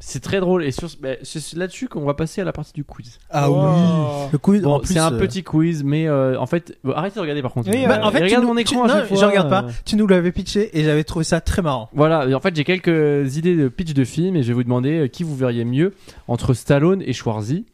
C'est 0.06 0.20
très 0.20 0.38
drôle. 0.40 0.64
Et 0.64 0.70
sur, 0.70 0.88
bah, 1.00 1.10
c'est 1.22 1.54
là-dessus 1.56 1.88
qu'on 1.88 2.04
va 2.04 2.12
passer 2.12 2.42
à 2.42 2.44
la 2.44 2.52
partie 2.52 2.72
du 2.74 2.84
quiz. 2.84 3.18
Ah 3.30 3.48
Oh. 3.50 3.54
oui, 3.56 4.28
le 4.32 4.38
quiz. 4.38 4.60
Bon, 4.60 4.74
en 4.74 4.80
plus, 4.80 4.92
c'est 4.92 4.98
un 4.98 5.14
euh, 5.14 5.18
petit 5.18 5.42
quiz, 5.42 5.82
mais 5.82 6.06
euh, 6.08 6.38
en 6.38 6.44
fait, 6.44 6.76
bon, 6.84 6.92
arrêtez 6.92 7.14
de 7.14 7.20
regarder 7.20 7.40
par 7.40 7.52
contre. 7.52 7.70
Oui, 7.70 7.86
Bah, 7.86 8.00
euh, 8.00 8.02
en 8.02 8.10
fait, 8.10 8.18
tu 8.18 8.24
regarde 8.24 8.42
nous- 8.42 8.48
mon 8.50 8.54
tu- 8.56 8.60
écran 8.62 8.84
à 8.84 9.00
non, 9.00 9.06
fois. 9.06 9.16
je 9.18 9.24
regarde 9.24 9.48
pas. 9.48 9.64
euh, 9.64 9.70
Tu 9.86 9.96
nous 9.96 10.06
l'avais 10.06 10.30
pitché 10.32 10.78
et 10.78 10.84
j'avais 10.84 11.04
trouvé 11.04 11.24
ça 11.24 11.40
très 11.40 11.62
marrant. 11.62 11.88
Voilà, 11.94 12.26
et 12.26 12.34
en 12.34 12.40
fait 12.40 12.54
j'ai 12.54 12.64
quelques 12.64 13.36
idées 13.36 13.56
de 13.56 13.68
pitch 13.68 13.94
de 13.94 14.04
film 14.04 14.36
et 14.36 14.42
je 14.42 14.48
vais 14.48 14.54
vous 14.54 14.64
demander 14.64 15.08
qui 15.10 15.22
vous 15.22 15.34
verriez 15.36 15.64
mieux 15.64 15.94
entre 16.28 16.52
Stallone 16.52 17.00
et 17.06 17.14
Schwarzy. 17.14 17.64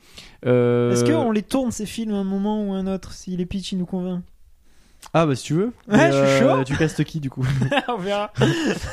Euh, 0.47 0.93
Est-ce 0.93 1.05
qu'on 1.05 1.33
les 1.33 1.43
tourne 1.43 1.73
ces 1.73 1.85
films 1.87 2.13
à 2.15 2.19
un 2.19 2.25
moment 2.25 2.63
ou 2.65 2.73
un 2.75 2.87
autre? 2.87 3.13
Si 3.13 3.37
les 3.37 3.45
pitch 3.47 3.73
ils 3.73 3.79
nous 3.79 3.87
convainc 3.87 4.23
Ah 5.13 5.27
bah 5.27 5.35
si 5.35 5.43
tu 5.45 5.55
veux. 5.55 5.65
Ouais, 5.89 5.97
Mais, 5.97 6.13
je 6.13 6.25
suis 6.27 6.39
chaud. 6.47 6.65
Tu 6.65 6.77
castes 6.77 7.03
qui 7.05 7.19
du 7.21 7.31
coup 7.31 7.45
On 7.89 7.97
verra. 7.99 8.33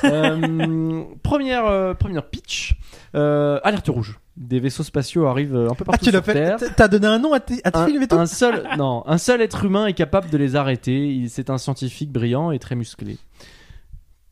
Euh, 0.03 1.03
première, 1.23 1.65
euh, 1.67 1.93
première 1.93 2.25
pitch. 2.27 2.75
Euh, 3.15 3.59
alerte 3.63 3.87
rouge. 3.87 4.19
Des 4.35 4.59
vaisseaux 4.59 4.83
spatiaux 4.83 5.25
arrivent 5.27 5.55
euh, 5.55 5.69
un 5.69 5.73
peu 5.75 5.83
Ah, 5.87 5.91
partout 5.91 6.05
tu 6.05 6.11
sur 6.11 6.19
l'as 6.19 6.23
fait 6.23 6.33
Terre. 6.33 6.57
t'as- 6.75 6.87
donné 6.87 7.07
un 7.07 7.19
nom 7.19 7.33
à 7.33 7.39
tes 7.39 7.59
à 7.63 7.71
tes 7.71 7.77
Un, 7.79 7.85
films 7.87 8.03
et 8.03 8.07
tout 8.07 8.15
un 8.15 8.25
seul, 8.27 8.67
non, 8.77 9.03
un 9.07 9.17
seul 9.17 9.41
être 9.41 9.65
humain 9.65 9.87
est 9.87 9.93
capable 9.93 10.29
de 10.29 10.37
les 10.37 10.55
arrêter. 10.55 11.25
C'est 11.29 11.49
un 11.49 11.57
scientifique 11.57 12.11
brillant 12.11 12.51
et 12.51 12.59
très 12.59 12.75
musclé. 12.75 13.17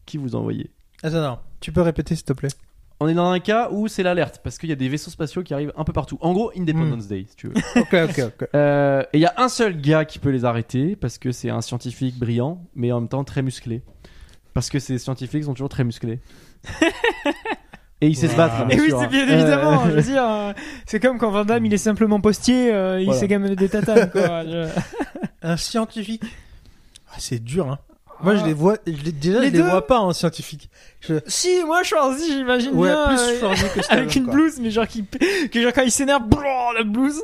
Qui 0.06 0.18
vous 0.18 0.36
envoyez? 0.36 0.70
Attends, 1.04 1.22
non. 1.22 1.38
Tu 1.60 1.72
peux 1.72 1.82
répéter 1.82 2.16
s'il 2.16 2.26
te 2.26 2.34
plaît? 2.34 2.50
On 3.02 3.08
est 3.10 3.14
dans 3.14 3.30
un 3.30 3.40
cas 3.40 3.70
où 3.72 3.88
c'est 3.90 4.04
l'alerte 4.04 4.40
parce 4.44 4.58
qu'il 4.58 4.70
y 4.70 4.72
a 4.72 4.76
des 4.78 4.88
vaisseaux 4.88 5.12
spatiaux 5.12 5.44
qui 5.44 5.54
arrivent 5.54 5.74
un 5.76 5.84
peu 5.84 5.92
partout. 5.92 6.18
En 6.22 6.32
gros, 6.32 6.52
Independence 6.58 7.08
Day, 7.08 7.26
si 7.30 7.36
tu 7.36 7.48
veux. 7.48 7.54
Ok, 7.76 7.94
ok, 7.94 8.20
ok. 8.42 8.48
Euh, 8.56 9.04
et 9.12 9.18
il 9.18 9.22
y 9.22 9.26
a 9.26 9.34
un 9.38 9.50
seul 9.50 9.80
gars 9.82 10.06
qui 10.06 10.18
peut 10.20 10.30
les 10.30 10.46
arrêter 10.46 10.96
parce 10.96 11.18
que 11.18 11.32
c'est 11.34 11.50
un 11.50 11.60
scientifique 11.62 12.18
brillant, 12.18 12.64
mais 12.74 12.92
en 12.94 13.02
même 13.02 13.10
temps 13.10 13.24
très 13.26 13.42
musclé. 13.42 13.82
Parce 14.54 14.70
que 14.70 14.80
ces 14.80 14.98
scientifiques 14.98 15.44
sont 15.44 15.54
toujours 15.54 15.68
très 15.68 15.84
musclés. 15.84 16.22
et 18.02 18.08
il 18.08 18.16
sait 18.16 18.30
se 18.30 18.36
battre. 18.38 18.66
Bien 18.66 18.78
Et 18.78 18.80
oui, 18.82 18.94
c'est 18.98 19.08
bien 19.08 19.28
Euh, 19.28 19.34
évidemment. 19.34 19.86
Je 19.88 19.92
veux 19.92 20.02
dire, 20.02 20.24
euh, 20.26 20.54
c'est 20.86 21.02
comme 21.02 21.18
quand 21.18 21.32
Van 21.32 21.44
Damme 21.46 21.66
il 21.66 21.74
est 21.74 21.78
simplement 21.78 22.22
postier, 22.22 22.74
euh, 22.74 23.00
il 23.02 23.06
Voilà. 23.06 23.20
sait 23.20 23.28
quand 23.28 23.40
même 23.40 23.56
des 23.56 23.70
tatanes. 23.70 24.10
Quoi. 24.10 24.44
Je- 24.46 24.70
Un 25.42 25.58
scientifique. 25.58 26.24
Ah, 27.10 27.16
c'est 27.20 27.44
dur, 27.44 27.70
hein. 27.70 27.80
Moi, 28.24 28.36
je 28.36 28.46
les 28.46 28.54
vois. 28.54 28.78
Je 28.88 28.92
les- 28.92 29.12
déjà, 29.12 29.40
Les 29.40 29.48
je 29.50 29.54
les 29.54 29.62
vois 29.62 29.86
pas 29.86 30.00
en 30.00 30.14
scientifique. 30.14 30.70
Je... 31.02 31.16
Si, 31.28 31.64
moi 31.66 31.84
Schwarzy, 31.84 32.32
j'imagine 32.32 32.74
Ouais, 32.74 32.90
bien. 32.90 33.08
plus 33.08 33.20
euh, 33.20 33.40
Schwarzy 33.40 33.64
que 33.76 33.82
Stallone, 33.84 34.04
avec 34.06 34.16
une 34.16 34.26
quoi. 34.26 34.34
blouse, 34.34 34.60
mais 34.60 34.72
genre 34.72 34.88
qui, 34.88 35.06
que 35.52 35.62
genre 35.62 35.74
quand 35.74 35.84
il 35.84 35.92
s'énerve, 35.92 36.24
brrr, 36.28 36.74
la 36.78 36.84
blouse. 36.84 37.22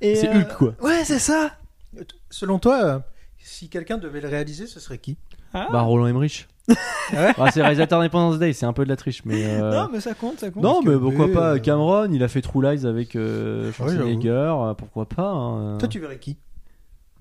Et, 0.00 0.16
C'est 0.16 0.28
euh, 0.28 0.40
Hulk, 0.40 0.56
quoi. 0.56 0.74
Ouais, 0.82 1.04
c'est 1.04 1.18
ça. 1.18 1.52
Selon 2.30 2.58
toi, 2.58 2.82
euh, 2.84 2.98
si 3.38 3.68
quelqu'un 3.68 3.98
devait 3.98 4.20
le 4.20 4.28
réaliser, 4.28 4.66
ce 4.66 4.80
serait 4.80 4.98
qui? 4.98 5.16
Ah. 5.54 5.68
Bah, 5.70 5.80
Roland 5.82 6.06
Emmerich. 6.06 6.48
Ouais? 6.68 6.76
Ah, 7.38 7.50
c'est 7.52 7.60
réalisateur 7.60 8.00
Independence 8.00 8.38
Day, 8.38 8.52
c'est 8.52 8.64
un 8.66 8.72
peu 8.72 8.84
de 8.84 8.88
la 8.88 8.96
triche, 8.96 9.22
mais. 9.24 9.44
euh, 9.44 9.72
Non, 9.82 9.88
mais 9.92 10.00
ça 10.00 10.14
compte, 10.14 10.38
ça 10.38 10.50
compte. 10.50 10.62
Non, 10.62 10.80
mais 10.82 10.96
pourquoi 10.96 11.28
pas 11.32 11.54
euh, 11.54 11.58
Cameron, 11.58 12.08
il 12.12 12.22
a 12.22 12.28
fait 12.28 12.40
True 12.40 12.62
Lies 12.62 12.86
avec 12.86 13.16
euh, 13.16 13.72
Schwarzenegger, 13.72 14.28
euh, 14.30 14.74
pourquoi 14.74 15.06
pas 15.06 15.28
hein. 15.30 15.78
Toi, 15.78 15.88
tu 15.88 15.98
verrais 15.98 16.18
qui? 16.18 16.36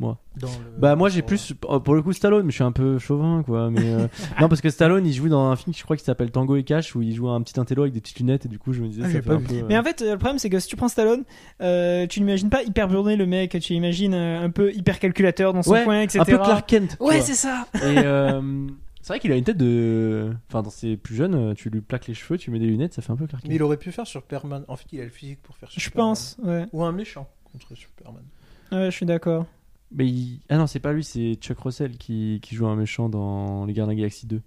Moi. 0.01 0.17
Dans 0.37 0.47
le- 0.47 0.79
Bah 0.79 0.95
moi 0.95 1.09
j'ai 1.09 1.21
plus 1.21 1.53
pour 1.53 1.93
le 1.95 2.01
coup 2.01 2.11
Stallone, 2.11 2.43
mais 2.45 2.51
je 2.51 2.55
suis 2.55 2.63
un 2.63 2.71
peu 2.71 2.97
chauvin 2.99 3.43
quoi. 3.43 3.69
Mais 3.69 3.81
euh, 3.93 4.07
non 4.41 4.49
parce 4.49 4.59
que 4.61 4.69
Stallone 4.69 5.05
il 5.05 5.13
joue 5.13 5.29
dans 5.29 5.45
un 5.49 5.55
film 5.55 5.73
je 5.75 5.83
crois 5.83 5.95
qui 5.95 6.03
s'appelle 6.03 6.31
Tango 6.31 6.55
et 6.55 6.63
Cash 6.63 6.95
où 6.95 7.01
il 7.01 7.13
joue 7.13 7.29
un 7.29 7.41
petit 7.41 7.59
intello 7.59 7.83
avec 7.83 7.93
des 7.93 8.01
petites 8.01 8.19
lunettes 8.19 8.45
et 8.45 8.49
du 8.49 8.57
coup 8.59 8.73
je 8.73 8.81
me 8.81 8.87
disais 8.87 9.03
Ah, 9.05 9.07
ça 9.07 9.11
fait 9.13 9.21
pas 9.21 9.33
un 9.35 9.37
vu. 9.37 9.45
peu. 9.45 9.53
euh, 9.55 9.63
Mais 9.69 9.77
en 9.77 9.83
fait, 9.83 10.01
euh, 10.01 10.11
le 10.13 10.17
problème, 10.17 10.39
c'est 10.39 10.49
que 10.49 10.59
si 10.59 10.67
tu 10.67 10.75
prends 10.75 10.87
Stallone, 10.89 11.23
euh, 11.61 12.07
tu 12.07 12.19
n'imagines 12.19 12.49
pas 12.49 12.63
hyper 12.63 12.87
burné 12.87 13.15
le 13.15 13.25
mec, 13.27 13.55
tu 13.61 13.73
imagines 13.73 14.13
euh, 14.13 14.43
un 14.43 14.49
peu 14.49 14.73
hyper 14.73 14.99
calculateur 14.99 15.53
dans 15.53 15.61
son 15.61 15.71
Ouais, 15.71 15.83
coin, 15.83 16.01
etc. 16.01 16.19
un 16.21 16.25
peu 16.25 16.37
Clark 16.37 16.67
Kent. 16.67 16.97
tu 16.99 17.03
Ouais, 17.05 17.21
c'est 17.21 17.33
ça. 17.35 17.67
Et 17.75 17.79
euh, 17.99 18.41
c'est 19.01 19.13
vrai 19.13 19.19
qu'il 19.19 19.31
a 19.31 19.35
une 19.35 19.43
tête 19.43 19.57
de. 19.57 20.31
Enfin 20.49 20.63
dans 20.63 20.69
ses 20.71 20.97
plus 20.97 21.15
jeunes, 21.15 21.35
euh, 21.35 21.53
tu 21.53 21.69
lui 21.69 21.81
plaques 21.81 22.07
les 22.07 22.13
cheveux, 22.15 22.37
tu 22.39 22.49
mets 22.49 22.59
des 22.59 22.65
lunettes, 22.67 22.93
ça 22.93 23.01
fait 23.03 23.11
un 23.11 23.15
peu 23.15 23.27
Clark 23.27 23.43
Mais 23.43 23.49
Kent. 23.49 23.55
il 23.55 23.63
aurait 23.63 23.77
pu 23.77 23.91
faire 23.91 24.07
Superman. 24.07 24.63
En 24.67 24.75
fait, 24.77 24.85
il 24.93 24.99
a 24.99 25.03
le 25.03 25.09
physique 25.09 25.41
pour 25.43 25.55
faire 25.57 25.69
Je 25.71 25.79
Superman. 25.79 26.09
pense, 26.11 26.37
ouais. 26.43 26.65
Ou 26.73 26.83
un 26.83 26.91
méchant 26.91 27.27
contre 27.51 27.75
Superman. 27.75 28.23
Ouais, 28.71 28.85
je 28.85 28.91
suis 28.95 29.05
d'accord. 29.05 29.45
Mais 29.93 30.05
il- 30.07 30.39
ah 30.49 30.57
non 30.57 30.67
c'est 30.67 30.79
pas 30.79 30.93
lui, 30.93 31.03
c'est 31.03 31.35
Chuck 31.41 31.59
Russell 31.59 31.97
qui, 31.97 32.39
qui 32.41 32.55
joue 32.55 32.67
un 32.67 32.75
méchant 32.75 33.09
dans 33.09 33.65
Les 33.65 33.73
Gardiens 33.73 33.87
de 33.87 33.97
la 33.97 34.01
Galaxie 34.03 34.25
2. 34.27 34.41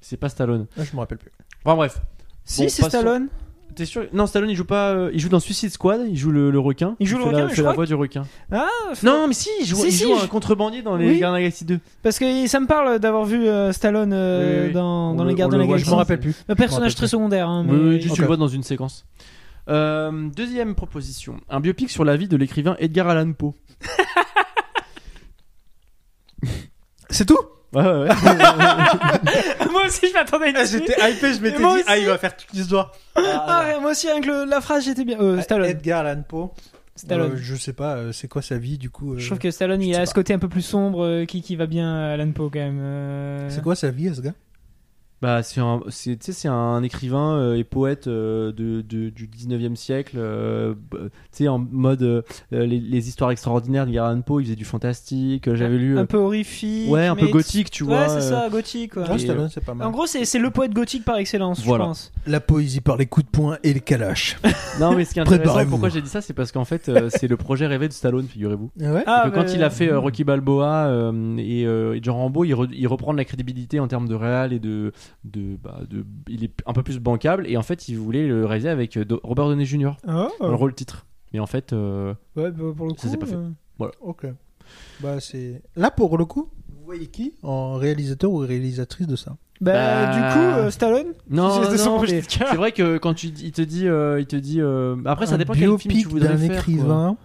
C'est 0.00 0.16
pas 0.16 0.28
Stallone. 0.28 0.66
Ah, 0.78 0.84
je 0.84 0.94
me 0.94 1.00
rappelle 1.00 1.18
plus. 1.18 1.32
Enfin 1.64 1.74
bref. 1.76 2.00
Si, 2.44 2.62
Bon, 2.62 2.68
c'est. 2.68 2.82
Stallone. 2.84 3.28
T'es 3.74 3.84
sûr? 3.84 4.06
Non 4.12 4.26
Stallone 4.26 4.48
il 4.50 4.56
joue 4.56 4.64
pas. 4.64 4.90
euh, 4.92 5.10
il 5.12 5.20
joue 5.20 5.28
dans 5.28 5.40
Suicide 5.40 5.70
Squad. 5.70 6.00
Il 6.08 6.16
joue 6.16 6.30
le, 6.30 6.50
le 6.50 6.58
requin. 6.58 6.96
Il 7.00 7.06
joue 7.06 7.18
le 7.18 7.24
fait 7.24 7.28
requin, 7.28 7.38
La, 7.38 7.44
mais 7.44 7.50
fait 7.50 7.56
je 7.56 7.62
la 7.62 7.66
crois 7.72 7.74
voix 7.84 7.86
du 7.86 7.94
requin. 7.94 8.22
Ah, 8.50 8.66
faut- 8.94 9.06
Non, 9.06 9.26
mais 9.28 9.34
si, 9.34 9.50
il 9.60 9.66
joue, 9.66 9.76
Si, 9.76 9.86
il 9.88 9.92
si, 9.92 10.02
joue 10.04 10.16
je- 10.18 10.24
un 10.24 10.26
contrebandier 10.28 10.82
dans 10.82 10.96
les 10.96 11.06
Oui. 11.06 11.10
Gardiens 11.18 11.28
de 11.30 11.34
la 11.34 11.40
Galaxie 11.40 11.64
2. 11.64 11.78
Parce 12.02 12.18
que 12.18 12.46
ça 12.46 12.60
me 12.60 12.66
parle 12.66 12.98
d'avoir 12.98 13.24
vu 13.24 13.46
euh, 13.46 13.72
Stallone 13.72 14.12
euh, 14.12 14.62
Oui, 14.62 14.66
oui. 14.68 14.72
dans, 14.72 15.10
On 15.10 15.14
dans 15.16 15.24
le- 15.24 15.30
les 15.30 15.34
Gardes 15.34 15.50
on 15.52 15.56
de 15.56 15.56
le 15.58 15.62
la 15.62 15.66
voit, 15.66 15.74
Galaxie. 15.76 15.90
Je 15.90 15.94
me 15.94 15.98
rappelle 15.98 16.20
plus. 16.20 16.34
Un 16.48 16.54
personnage 16.54 16.94
très 16.94 17.08
secondaire. 17.08 17.48
Hein, 17.48 17.66
Oui, 17.68 17.76
mais- 17.76 17.88
oui, 17.96 18.00
tu, 18.00 18.10
Ok. 18.10 18.18
le 18.18 18.26
vois 18.26 18.36
dans 18.36 18.48
une 18.48 18.62
séquence. 18.62 19.04
Euh, 19.68 20.28
deuxième 20.34 20.74
proposition, 20.74 21.36
un 21.50 21.60
biopic 21.60 21.90
sur 21.90 22.04
la 22.04 22.16
vie 22.16 22.26
de 22.28 22.36
l'écrivain 22.38 22.74
Edgar 22.78 23.08
Allan 23.08 23.32
Poe. 23.32 23.52
C'est 27.10 27.24
tout? 27.26 27.38
Ouais, 27.74 27.82
ouais, 27.82 27.92
ouais. 27.92 28.08
moi 29.70 29.82
aussi, 29.86 30.08
je 30.08 30.14
m'attendais 30.14 30.46
à 30.46 30.48
une 30.50 30.56
Ah, 30.56 30.66
suite. 30.66 30.84
J'étais 30.88 31.12
hypé, 31.12 31.34
je 31.34 31.40
m'étais 31.42 31.56
dit, 31.56 31.62
Moi 31.62 31.74
aussi. 31.74 31.84
ah, 31.86 31.98
il 31.98 32.06
va 32.06 32.16
faire 32.18 32.34
toute 32.36 32.50
l'histoire. 32.52 32.92
Ah, 33.14 33.64
ouais, 33.66 33.80
moi 33.80 33.90
aussi, 33.90 34.08
avec 34.08 34.24
le- 34.26 34.44
la 34.46 34.60
phrase, 34.60 34.84
j'étais 34.84 35.04
bien. 35.04 35.20
Euh, 35.20 35.40
Stallone. 35.42 35.68
Edgar 35.68 36.06
Allan 36.06 36.22
Poe. 36.26 36.50
Stallone. 36.96 37.32
Euh, 37.32 37.36
je 37.40 37.54
sais 37.56 37.72
pas, 37.74 37.94
euh, 37.96 38.12
c'est 38.12 38.26
quoi 38.26 38.42
sa 38.42 38.56
vie 38.58 38.76
du 38.78 38.90
coup 38.90 39.14
euh, 39.14 39.18
Je 39.18 39.26
trouve 39.26 39.38
que 39.38 39.50
Stallone, 39.50 39.80
je 39.82 39.86
il 39.86 39.90
sais 39.92 39.96
a 39.98 40.00
pas. 40.00 40.06
ce 40.06 40.14
côté 40.14 40.32
un 40.32 40.38
peu 40.38 40.48
plus 40.48 40.62
sombre 40.62 41.04
euh, 41.04 41.24
qui, 41.26 41.42
qui 41.42 41.54
va 41.56 41.66
bien 41.66 41.94
à 41.94 42.12
Alan 42.14 42.32
Poe 42.32 42.50
quand 42.52 42.58
même. 42.58 42.80
euh. 42.80 43.48
C'est 43.50 43.62
quoi 43.62 43.76
sa 43.76 43.90
vie, 43.90 44.12
ce 44.14 44.20
gars? 44.20 44.32
Bah, 45.20 45.42
c'est 45.42 45.60
un, 45.60 45.80
c'est, 45.88 46.16
tu 46.16 46.26
sais, 46.26 46.32
c'est 46.32 46.48
un 46.48 46.82
écrivain 46.82 47.32
euh, 47.38 47.56
et 47.56 47.64
poète 47.64 48.06
euh, 48.06 48.52
de, 48.52 48.82
de- 48.82 49.08
du 49.10 49.26
19e 49.26 49.74
siècle. 49.76 50.16
euh, 50.18 50.74
tu 50.92 50.98
sais, 51.32 51.48
en 51.48 51.58
mode 51.58 52.02
euh, 52.02 52.22
les, 52.52 52.78
les 52.80 53.08
histoires 53.08 53.30
extraordinaires 53.30 53.86
d'Edgar 53.86 54.06
Allan 54.06 54.20
Poe, 54.22 54.40
il 54.40 54.44
faisait 54.44 54.56
du 54.56 54.64
fantastique. 54.64 55.48
euh, 55.48 55.56
J'avais 55.56 55.76
lu. 55.78 55.96
euh, 55.96 56.00
Un 56.02 56.06
peu 56.06 56.18
horrifique. 56.18 56.90
ouais, 56.90 57.06
un 57.06 57.16
peu 57.16 57.26
gothique, 57.28 57.70
tu 57.70 57.84
vois. 57.84 58.02
Ouais, 58.02 58.08
c'est 58.08 58.16
euh, 58.16 58.42
ça, 58.42 58.48
gothique. 58.48 58.96
ouais. 58.96 59.08
Ouais, 59.08 59.16
Et, 59.16 59.18
Stallone, 59.18 59.48
c'est 59.52 59.64
pas 59.64 59.74
mal. 59.74 59.86
En 59.86 59.90
gros, 59.90 60.06
c'est 60.06 60.24
c'est 60.24 60.38
le 60.38 60.50
poète 60.50 60.72
gothique 60.72 61.04
par 61.04 61.16
excellence, 61.16 61.62
Voilà. 61.64 61.84
je 61.84 61.88
pense. 61.88 62.12
La 62.26 62.40
poésie 62.40 62.80
par 62.80 62.96
les 62.96 63.06
coups 63.06 63.26
de 63.26 63.30
poing 63.30 63.58
et 63.62 63.72
les 63.74 63.80
calaches. 63.80 64.36
Non, 64.80 64.94
mais 64.94 65.04
ce 65.04 65.12
qui 65.12 65.18
est 65.18 65.22
intéressant, 65.22 65.66
pourquoi 65.66 65.88
j'ai 65.88 66.00
dit 66.00 66.08
ça, 66.08 66.20
c'est 66.20 66.34
parce 66.34 66.52
qu'en 66.52 66.64
fait, 66.64 66.88
euh, 66.88 67.08
c'est 67.10 67.26
le 67.26 67.36
projet 67.36 67.66
rêvé 67.66 67.88
de 67.88 67.92
Stallone, 67.92 68.26
figurez-vous. 68.28 68.70
ouais 68.80 69.02
Ah, 69.06 69.22
que 69.24 69.34
quand 69.34 69.42
bah, 69.46 69.50
il 69.52 69.64
a 69.64 69.70
fait 69.70 69.90
euh, 69.90 69.98
Rocky 69.98 70.22
Balboa 70.22 70.86
euh, 70.86 71.36
et, 71.36 71.66
euh, 71.66 71.94
et 71.96 72.00
Jean 72.00 72.14
Rambo, 72.14 72.44
il, 72.44 72.52
re- 72.54 72.68
il 72.72 72.86
reprend 72.86 73.12
de 73.12 73.18
la 73.18 73.24
crédibilité 73.24 73.80
en 73.80 73.88
termes 73.88 74.06
de 74.06 74.14
réal 74.14 74.52
et 74.52 74.60
de, 74.60 74.92
de, 75.24 75.56
bah, 75.62 75.80
de, 75.88 76.04
il 76.28 76.44
est 76.44 76.52
un 76.66 76.72
peu 76.72 76.82
plus 76.82 76.98
bancable 76.98 77.46
et 77.46 77.56
en 77.56 77.62
fait 77.62 77.88
il 77.88 77.96
voulait 77.98 78.26
le 78.26 78.44
réaliser 78.46 78.68
avec 78.68 78.96
euh, 78.96 79.04
Robert 79.22 79.46
Downey 79.46 79.64
Jr. 79.64 79.92
Dans 80.06 80.28
le 80.40 80.54
rôle 80.54 80.74
titre. 80.74 81.06
Mais 81.32 81.40
en 81.40 81.46
fait, 81.46 81.72
euh, 81.72 82.14
Ouais, 82.36 82.50
bah, 82.50 82.64
pour 82.76 82.86
le 82.86 82.92
coup. 82.94 83.00
Ça 83.00 83.08
s'est 83.08 83.16
pas 83.18 83.26
fait. 83.26 83.34
euh, 83.36 83.90
Ok. 84.00 84.26
Bah, 85.00 85.20
c'est. 85.20 85.62
Là, 85.76 85.90
pour 85.90 86.16
le 86.18 86.24
coup, 86.24 86.48
vous 86.68 86.84
voyez 86.84 87.06
qui 87.06 87.34
en 87.42 87.74
réalisateur 87.76 88.30
ou 88.30 88.38
réalisatrice 88.38 89.06
de 89.06 89.16
ça? 89.16 89.36
Bah, 89.60 89.72
Bah, 89.72 90.12
du 90.14 90.20
coup, 90.34 90.44
euh, 90.58 90.70
Stallone? 90.70 91.12
non, 91.28 91.60
mais 92.02 92.22
c'est 92.28 92.54
vrai 92.56 92.72
que 92.72 92.96
quand 92.98 93.12
tu, 93.14 93.26
il 93.28 93.52
te 93.52 93.60
dit, 93.62 93.86
euh, 93.88 94.20
il 94.20 94.26
te 94.26 94.36
dit, 94.36 94.60
euh, 94.60 94.96
après 95.04 95.26
ça 95.26 95.34
Un 95.34 95.38
dépend 95.38 95.52
quel 95.52 95.76
film 95.78 95.94
tu 96.00 96.08
voudrais 96.08 96.28
d'un 96.28 96.36
faire. 96.38 96.48
quoi. 96.48 96.56
écrivain. 96.56 97.16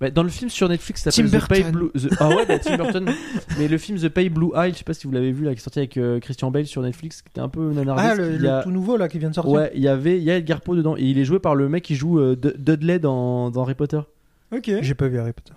Bah, 0.00 0.10
dans 0.10 0.22
le 0.24 0.28
film 0.28 0.50
sur 0.50 0.68
Netflix, 0.68 1.02
ça 1.02 1.10
s'appelle 1.12 1.30
The 1.30 1.46
Pay 1.48 1.62
Burton. 1.62 1.72
Blue. 1.72 1.90
The- 1.92 2.14
Ah 2.18 2.28
ouais, 2.30 2.44
bah, 2.46 2.58
Tim 2.58 2.76
Burton. 2.76 3.08
Mais 3.58 3.68
le 3.68 3.78
film 3.78 3.96
The 3.98 4.08
Pay 4.08 4.28
Blue 4.28 4.50
Eye, 4.56 4.72
je 4.72 4.78
sais 4.78 4.84
pas 4.84 4.92
si 4.94 5.06
vous 5.06 5.12
l'avez 5.12 5.30
vu 5.30 5.44
là, 5.44 5.52
qui 5.54 5.60
est 5.60 5.62
sorti 5.62 5.78
avec 5.78 5.96
euh, 5.96 6.18
Christian 6.20 6.50
Bale 6.50 6.66
sur 6.66 6.82
Netflix, 6.82 7.22
qui 7.22 7.28
était 7.28 7.40
un 7.40 7.48
peu 7.48 7.72
nanardesque. 7.72 8.08
Ah, 8.10 8.14
le, 8.16 8.34
Il 8.34 8.42
y 8.42 8.48
a- 8.48 8.58
le 8.58 8.64
tout 8.64 8.70
nouveau 8.72 8.96
là 8.96 9.08
qui 9.08 9.18
vient 9.20 9.30
de 9.30 9.34
sortir. 9.34 9.52
Ouais, 9.54 9.70
il 9.74 9.82
y 9.82 9.88
avait, 9.88 10.18
il 10.18 10.24
y 10.24 10.30
a 10.32 10.36
Edgar 10.36 10.60
Poe 10.62 10.74
dedans 10.76 10.96
et 10.96 11.02
il 11.02 11.18
est 11.18 11.24
joué 11.24 11.38
par 11.38 11.54
le 11.54 11.68
mec 11.68 11.84
qui 11.84 11.94
joue 11.94 12.18
euh, 12.18 12.34
Dudley 12.36 12.98
dans, 12.98 13.50
dans 13.50 13.62
Harry 13.62 13.74
Potter. 13.74 14.00
Ok. 14.52 14.70
J'ai 14.82 14.94
pas 14.94 15.06
vu 15.08 15.18
Harry 15.20 15.32
Potter. 15.32 15.52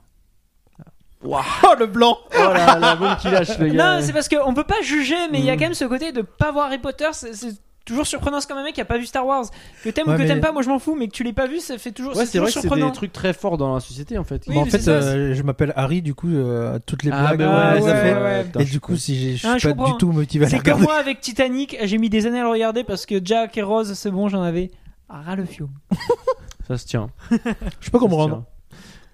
Waouh, 1.23 1.41
Oh 1.63 1.73
le 1.79 1.87
blanc 1.87 2.15
oh 2.31 2.53
la, 2.53 2.77
la 2.77 2.95
bombe 2.95 3.17
qu'il 3.17 3.31
lâche 3.31 3.57
le 3.57 3.67
gars. 3.73 3.95
Non, 3.99 4.05
c'est 4.05 4.13
parce 4.13 4.29
qu'on 4.29 4.53
peut 4.53 4.63
pas 4.63 4.81
juger, 4.83 5.15
mais 5.31 5.39
il 5.39 5.45
y 5.45 5.49
a 5.49 5.55
Mm. 5.55 5.57
quand 5.59 5.65
même 5.65 5.73
ce 5.73 5.85
côté 5.85 6.11
de 6.11 6.21
pas 6.21 6.51
voir 6.51 6.67
Harry 6.67 6.77
Potter. 6.77 7.07
C'est 7.13 7.33
toujours 7.87 8.05
surprenant. 8.05 8.39
C'est 8.39 8.47
comme 8.47 8.57
un 8.59 8.63
mec 8.63 8.75
qui 8.75 8.81
a 8.81 8.85
pas 8.85 8.97
vu 8.97 9.05
Star 9.05 9.25
Wars. 9.25 9.45
Que 9.83 9.89
t'aimes 9.89 10.07
Ouais, 10.07 10.13
ou 10.13 10.17
que 10.17 10.21
mais- 10.21 10.27
t'aimes 10.27 10.41
pas, 10.41 10.51
moi 10.51 10.61
je 10.61 10.69
m'en 10.69 10.77
fous, 10.79 10.95
mais 10.95 11.07
que 11.07 11.13
tu 11.13 11.23
l'aies 11.23 11.33
pas 11.33 11.47
vu, 11.47 11.59
ça 11.59 11.77
fait 11.77 11.91
toujours. 11.91 12.15
Ouais, 12.15 12.25
c'est 12.25 12.37
vrai 12.37 12.47
toujours 12.47 12.47
que 12.47 12.51
c'est 12.53 12.61
surprenant. 12.61 12.87
des 12.87 12.91
trucs 12.95 13.13
très 13.13 13.33
forts 13.33 13.57
dans 13.57 13.73
la 13.73 13.79
société 13.79 14.17
en 14.17 14.23
fait. 14.23 14.43
Oui, 14.47 14.57
En 14.57 14.65
mais 14.65 14.69
fait, 14.71 14.79
ça, 14.79 14.91
euh, 14.91 15.33
je 15.33 15.41
m'appelle 15.43 15.73
Harry, 15.75 16.01
du 16.01 16.13
coup, 16.13 16.29
euh, 16.29 16.77
toutes 16.85 17.03
les 17.03 17.11
Ah, 17.11 17.33
blagues, 17.35 17.39
bah 17.39 17.73
ouais, 17.75 17.81
ouais, 17.81 17.95
fait. 18.01 18.13
ouais. 18.13 18.43
Putain, 18.43 18.59
Et 18.59 18.65
du 18.65 18.79
coup, 18.79 18.95
si 18.97 19.15
j'ai- 19.15 19.37
je 19.37 19.57
suis 19.59 19.67
pas 19.69 19.73
comprends. 19.73 19.91
du 19.93 19.97
tout 19.97 20.11
motivé 20.11 20.45
à 20.45 20.49
comme 20.49 20.59
regarder. 20.59 20.83
moi 20.83 20.95
avec 20.95 21.21
Titanic, 21.21 21.77
j'ai 21.83 21.97
mis 21.97 22.09
des 22.09 22.25
années 22.27 22.39
à 22.39 22.43
le 22.43 22.49
regarder 22.49 22.83
parce 22.83 23.05
que 23.05 23.15
Jack 23.23 23.57
et 23.57 23.61
Rose, 23.63 23.93
c'est 23.93 24.11
bon, 24.11 24.27
j'en 24.29 24.41
avais 24.43 24.69
ras 25.09 25.35
le 25.35 25.45
fion. 25.45 25.69
Ça 26.67 26.77
se 26.77 26.85
tient. 26.85 27.07
Je 27.31 27.89
peux 27.89 27.91
pas 27.91 27.99
comprendre. 27.99 28.43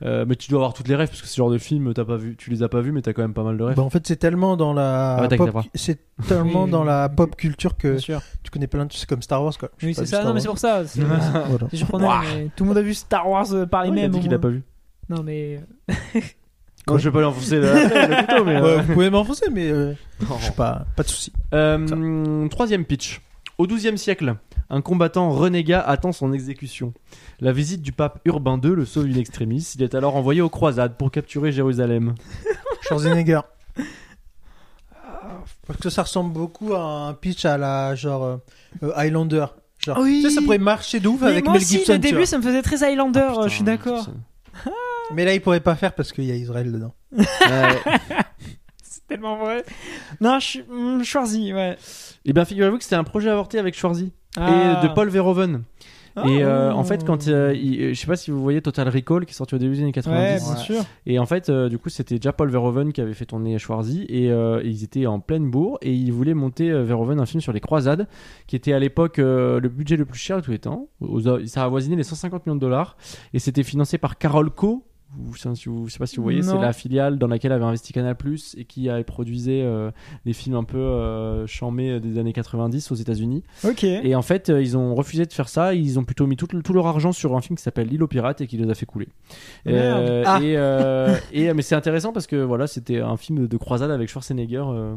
Euh, 0.02 0.26
mais 0.28 0.36
tu 0.36 0.50
dois 0.50 0.60
avoir 0.60 0.74
toutes 0.74 0.88
les 0.88 0.96
rêves 0.96 1.08
parce 1.08 1.22
que 1.22 1.28
ce 1.28 1.36
genre 1.38 1.50
de 1.52 1.58
film, 1.58 1.94
t'as 1.94 2.04
pas 2.04 2.18
vu, 2.18 2.36
tu 2.36 2.50
les 2.50 2.62
as 2.64 2.68
pas 2.68 2.82
vus, 2.82 2.92
mais 2.92 3.02
t'as 3.02 3.14
quand 3.14 3.22
même 3.22 3.34
pas 3.34 3.44
mal 3.44 3.58
de 3.58 3.64
rêves. 3.64 3.78
Bah, 3.78 3.84
en 3.84 3.90
fait, 3.90 4.06
c'est 4.06 4.18
tellement 4.18 4.58
dans 4.58 4.74
la 4.74 5.16
Ah 5.16 5.28
pop, 5.30 5.50
c'est 5.76 6.00
tellement 6.28 6.68
dans 6.68 6.84
la 6.84 7.08
pop 7.10 7.36
culture 7.36 7.78
que 7.78 7.98
tu 8.00 8.52
connais 8.52 8.68
plein 8.68 8.86
de 8.86 8.92
c'est 8.92 9.08
comme 9.08 9.22
Star 9.22 9.44
Wars 9.44 9.58
quoi. 9.58 9.70
J'ai 9.78 9.88
Oui, 9.88 9.94
c'est 9.94 10.06
ça. 10.06 10.24
Non, 10.24 10.34
mais 10.34 10.40
c'est 10.42 10.48
pour 10.48 10.58
ça. 10.58 10.86
C'est 10.86 11.02
Voilà. 11.02 11.68
c'est 11.72 11.78
surprenant. 11.78 12.20
mais 12.36 12.50
tout 12.56 12.64
le 12.64 12.70
monde 12.70 12.78
a 12.78 12.82
vu 12.82 12.94
Star 12.94 13.30
Wars 13.30 13.48
par 13.72 13.84
les 13.84 13.90
Ouais, 13.92 13.96
il 13.96 14.00
a 14.00 14.02
mêmes. 14.04 14.12
dit 14.12 14.20
qu'il 14.20 14.34
a 14.34 14.40
pas 14.40 14.50
vu. 14.50 14.64
Non, 15.10 15.24
mais. 15.24 15.62
Non, 16.86 16.98
je 16.98 17.08
vais 17.08 17.14
pas 17.14 17.20
lui 17.20 17.26
enfoncer 17.28 17.62
le, 17.62 18.26
couteau, 18.26 18.44
mais. 18.44 18.56
euh, 18.58 18.62
Ouais, 18.78 18.82
vous 18.82 18.94
pouvez 18.94 19.10
m'enfoncer, 19.10 19.46
mais 19.50 19.70
euh, 19.72 19.94
je 20.20 20.46
sais 20.46 20.52
pas, 20.52 20.86
pas 20.98 21.04
de 21.04 21.08
souci. 21.08 21.32
Euh, 21.54 22.48
troisième 22.50 22.84
pitch. 22.84 23.22
Au 23.58 23.66
XIIe 23.68 23.98
siècle, 23.98 24.36
un 24.74 24.82
combattant 24.82 25.30
renégat 25.30 25.82
attend 25.82 26.12
son 26.12 26.34
exécution. 26.34 26.94
La 27.40 27.52
visite 27.52 27.84
du 27.84 27.92
pape 27.92 28.20
Urbain 28.26 28.60
II 28.62 28.72
le 28.72 28.86
sauve 28.86 29.06
d'une 29.06 29.20
extrémiste. 29.20 29.76
Il 29.76 29.84
est 29.84 29.94
alors 29.94 30.16
envoyé 30.16 30.42
aux 30.42 30.50
croisades 30.50 30.98
pour 30.98 31.12
capturer 31.12 31.52
Jérusalem. 31.52 32.16
Schwarzenegger. 32.82 33.42
Parce 35.68 35.80
que 35.80 35.92
ça 35.92 36.02
ressemble 36.02 36.34
beaucoup 36.34 36.74
à 36.74 36.82
un 36.82 37.14
pitch 37.14 37.46
à 37.46 37.60
la 37.60 37.94
genre 37.94 38.24
euh, 38.24 38.38
euh, 38.82 38.92
Highlander. 38.96 39.46
Genre, 39.78 40.00
Oui. 40.00 40.22
tu 40.24 40.30
sais, 40.30 40.36
ça 40.36 40.42
pourrait 40.42 40.58
marcher 40.58 41.00
de 41.00 41.08
ouf 41.08 41.22
Mais 41.22 41.28
avec 41.28 41.44
moi 41.44 41.54
Mel 41.54 41.62
aussi, 41.62 41.78
Gibson. 41.78 41.94
le 41.94 42.00
tu 42.00 42.10
début, 42.12 42.26
ça 42.26 42.40
me 42.40 42.44
faisait 42.44 42.64
très 42.64 42.84
Highlander. 42.84 43.20
Ah, 43.24 43.30
putain, 43.34 43.48
je 43.48 43.54
suis 43.54 43.64
d'accord. 43.64 44.08
Mais 45.14 45.24
là, 45.24 45.36
il 45.36 45.42
pourrait 45.42 45.60
pas 45.60 45.76
faire 45.76 45.94
parce 45.94 46.12
qu'il 46.12 46.24
y 46.24 46.32
a 46.32 46.36
Israël 46.36 46.72
dedans. 46.72 46.96
Ouais. 47.12 47.26
tellement 49.08 49.38
vrai. 49.38 49.64
Non, 50.20 50.40
je 50.40 50.46
suis 50.48 50.64
hmm, 50.68 51.04
Schwarzy, 51.04 51.54
ouais. 51.54 51.78
Et 52.26 52.34
bien, 52.34 52.46
figurez-vous 52.46 52.78
que 52.80 52.84
c'était 52.84 52.96
un 52.96 53.04
projet 53.04 53.30
avorté 53.30 53.60
avec 53.60 53.76
Schwarzy 53.76 54.12
Ah. 54.38 54.82
et 54.84 54.88
de 54.88 54.94
Paul 54.94 55.10
Verhoeven. 55.10 55.64
Ah. 56.16 56.28
Et 56.28 56.44
euh, 56.44 56.72
en 56.72 56.84
fait, 56.84 57.04
quand 57.06 57.28
euh, 57.28 57.56
il- 57.56 57.96
je 57.96 58.00
sais 58.00 58.06
pas 58.06 58.16
si 58.16 58.30
vous 58.30 58.40
voyez 58.40 58.62
Total 58.62 58.88
Recall 58.88 59.26
qui 59.26 59.32
est 59.32 59.36
sorti 59.36 59.56
au 59.56 59.58
début 59.58 59.76
des 59.78 59.82
années 59.82 59.92
90. 59.92 60.16
Ouais, 60.16 60.38
bien 60.54 60.56
sûr. 60.64 60.84
Et 61.08 61.18
en 61.18 61.26
fait, 61.26 61.50
euh, 61.50 61.70
du 61.70 61.80
coup, 61.80 61.90
c'était 61.90 62.18
déjà 62.18 62.32
Paul 62.32 62.52
Verhoeven 62.52 62.94
qui 62.94 63.02
avait 63.02 63.16
fait 63.16 63.26
tourner 63.26 63.58
Schwarzy 63.58 64.06
et 64.10 64.30
euh, 64.32 64.62
ils 64.64 64.84
étaient 64.84 65.08
en 65.08 65.20
pleine 65.20 65.50
bourre 65.50 65.80
et 65.82 65.92
ils 65.92 66.12
voulaient 66.14 66.36
monter 66.36 66.70
euh, 66.70 66.84
Verhoeven 66.84 67.20
un 67.20 67.26
film 67.26 67.42
sur 67.42 67.52
les 67.52 67.62
croisades 67.62 68.08
qui 68.46 68.56
était 68.56 68.74
à 68.74 68.80
l'époque 68.80 69.18
euh, 69.18 69.60
le 69.60 69.70
budget 69.70 69.96
le 69.98 70.06
plus 70.06 70.20
cher 70.20 70.38
de 70.38 70.42
tous 70.44 70.52
les 70.52 70.60
temps. 70.60 70.88
Ça 71.46 71.64
a 71.64 71.66
avoisiné 71.66 71.96
les 71.96 72.04
150 72.04 72.46
millions 72.46 72.56
de 72.58 72.62
dollars 72.62 72.96
et 73.34 73.40
c'était 73.40 73.64
financé 73.64 73.98
par 73.98 74.20
Carol 74.20 74.52
Co. 74.52 74.86
Vous, 75.18 75.34
je 75.36 75.40
sais 75.42 75.50
vous- 75.70 75.88
je 75.88 75.94
sais 75.94 76.00
pas 76.00 76.06
si 76.08 76.18
vous 76.18 76.24
voyez, 76.24 76.42
c'est 76.42 76.58
la 76.58 76.74
filiale 76.74 77.18
dans 77.20 77.28
laquelle 77.28 77.52
avait 77.52 77.64
investi 77.66 77.94
Canal 77.94 78.16
Plus 78.16 78.56
et 78.58 78.66
qui 78.66 78.90
a 78.90 79.04
produisé 79.04 79.62
euh, 79.64 79.92
des 80.26 80.34
films 80.34 80.56
un 80.56 80.64
peu 80.64 80.78
euh, 80.78 81.46
chamés 81.48 82.00
des 82.00 82.18
années 82.18 82.34
90 82.34 82.92
aux 82.92 82.96
États-Unis. 82.96 83.44
Ok. 83.64 83.84
Et 83.84 84.16
en 84.16 84.22
fait, 84.22 84.50
euh, 84.50 84.62
ils 84.62 84.76
ont 84.78 84.96
refusé 84.96 85.26
de 85.26 85.34
faire 85.34 85.50
ça. 85.50 85.74
Ils 85.76 86.00
ont 86.00 86.04
plutôt 86.04 86.26
mis 86.28 86.36
tout, 86.36 86.48
tout 86.48 86.74
leur 86.74 86.88
argent 86.88 87.12
sur 87.12 87.36
un 87.36 87.42
film 87.42 87.58
qui 87.58 87.64
s'appelle 87.64 87.88
L'île 87.88 88.02
aux 88.04 88.08
pirates 88.08 88.42
et 88.42 88.48
qui 88.48 88.58
les 88.58 88.70
a 88.70 88.74
fait 88.74 88.86
couler. 88.86 89.08
Euh, 89.68 90.24
Ah. 90.26 90.40
et, 90.42 90.58
euh, 90.58 91.16
et, 91.32 91.54
mais 91.54 91.62
c'est 91.62 91.76
intéressant 91.76 92.12
parce 92.14 92.28
que 92.28 92.38
voilà, 92.38 92.66
c'était 92.68 93.00
un 93.00 93.18
film 93.18 93.48
de 93.48 93.58
croisade 93.58 93.92
avec 93.92 94.10
Schwarzenegger. 94.10 94.64
euh. 94.68 94.96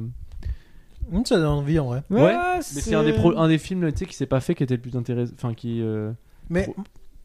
Ça 1.24 1.36
donne 1.36 1.46
envie 1.46 1.78
en 1.78 1.86
vrai. 1.86 2.02
Ouais, 2.10 2.22
Ouais, 2.22 2.34
Mais 2.56 2.60
c'est 2.62 2.94
un 2.94 3.04
des, 3.04 3.12
pro- 3.12 3.36
un 3.36 3.48
des 3.48 3.58
films 3.58 3.92
tu 3.92 3.98
sais, 3.98 4.06
qui 4.06 4.14
s'est 4.16 4.26
pas 4.26 4.40
fait 4.40 4.54
qui 4.54 4.64
était 4.64 4.74
le 4.74 4.80
plus 4.80 4.96
intéressant. 4.96 5.32
Enfin, 5.36 5.54
qui. 5.54 5.80
euh, 5.80 6.10
Mais 6.50 6.68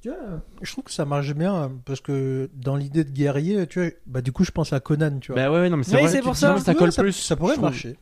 tu 0.01 0.09
vois, 0.09 0.17
je 0.61 0.71
trouve 0.71 0.83
que 0.85 0.91
ça 0.91 1.05
marche 1.05 1.33
bien 1.33 1.53
hein, 1.53 1.71
parce 1.85 2.01
que 2.01 2.49
dans 2.55 2.75
l'idée 2.75 3.03
de 3.03 3.11
guerrier, 3.11 3.67
tu 3.67 3.79
vois, 3.81 3.91
bah 4.07 4.21
du 4.21 4.31
coup 4.31 4.43
je 4.43 4.51
pense 4.51 4.73
à 4.73 4.79
Conan, 4.79 5.19
tu 5.19 5.31
vois. 5.31 5.41
Bah 5.41 5.51
ouais, 5.51 5.69
non, 5.69 5.77
mais 5.77 5.83
c'est 5.83 5.95
Oui, 6.03 6.21
pour 6.21 6.35
ça. 6.35 6.57
ça 6.57 6.73
colle 6.73 6.91
plus. 6.91 7.11
Ça 7.13 7.35
pourrait 7.35 7.57
marcher. 7.57 7.97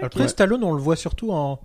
Après 0.00 0.20
Ouais. 0.22 0.28
Stallone, 0.28 0.62
on 0.64 0.72
le 0.72 0.80
voit 0.80 0.96
surtout 0.96 1.30
en 1.32 1.58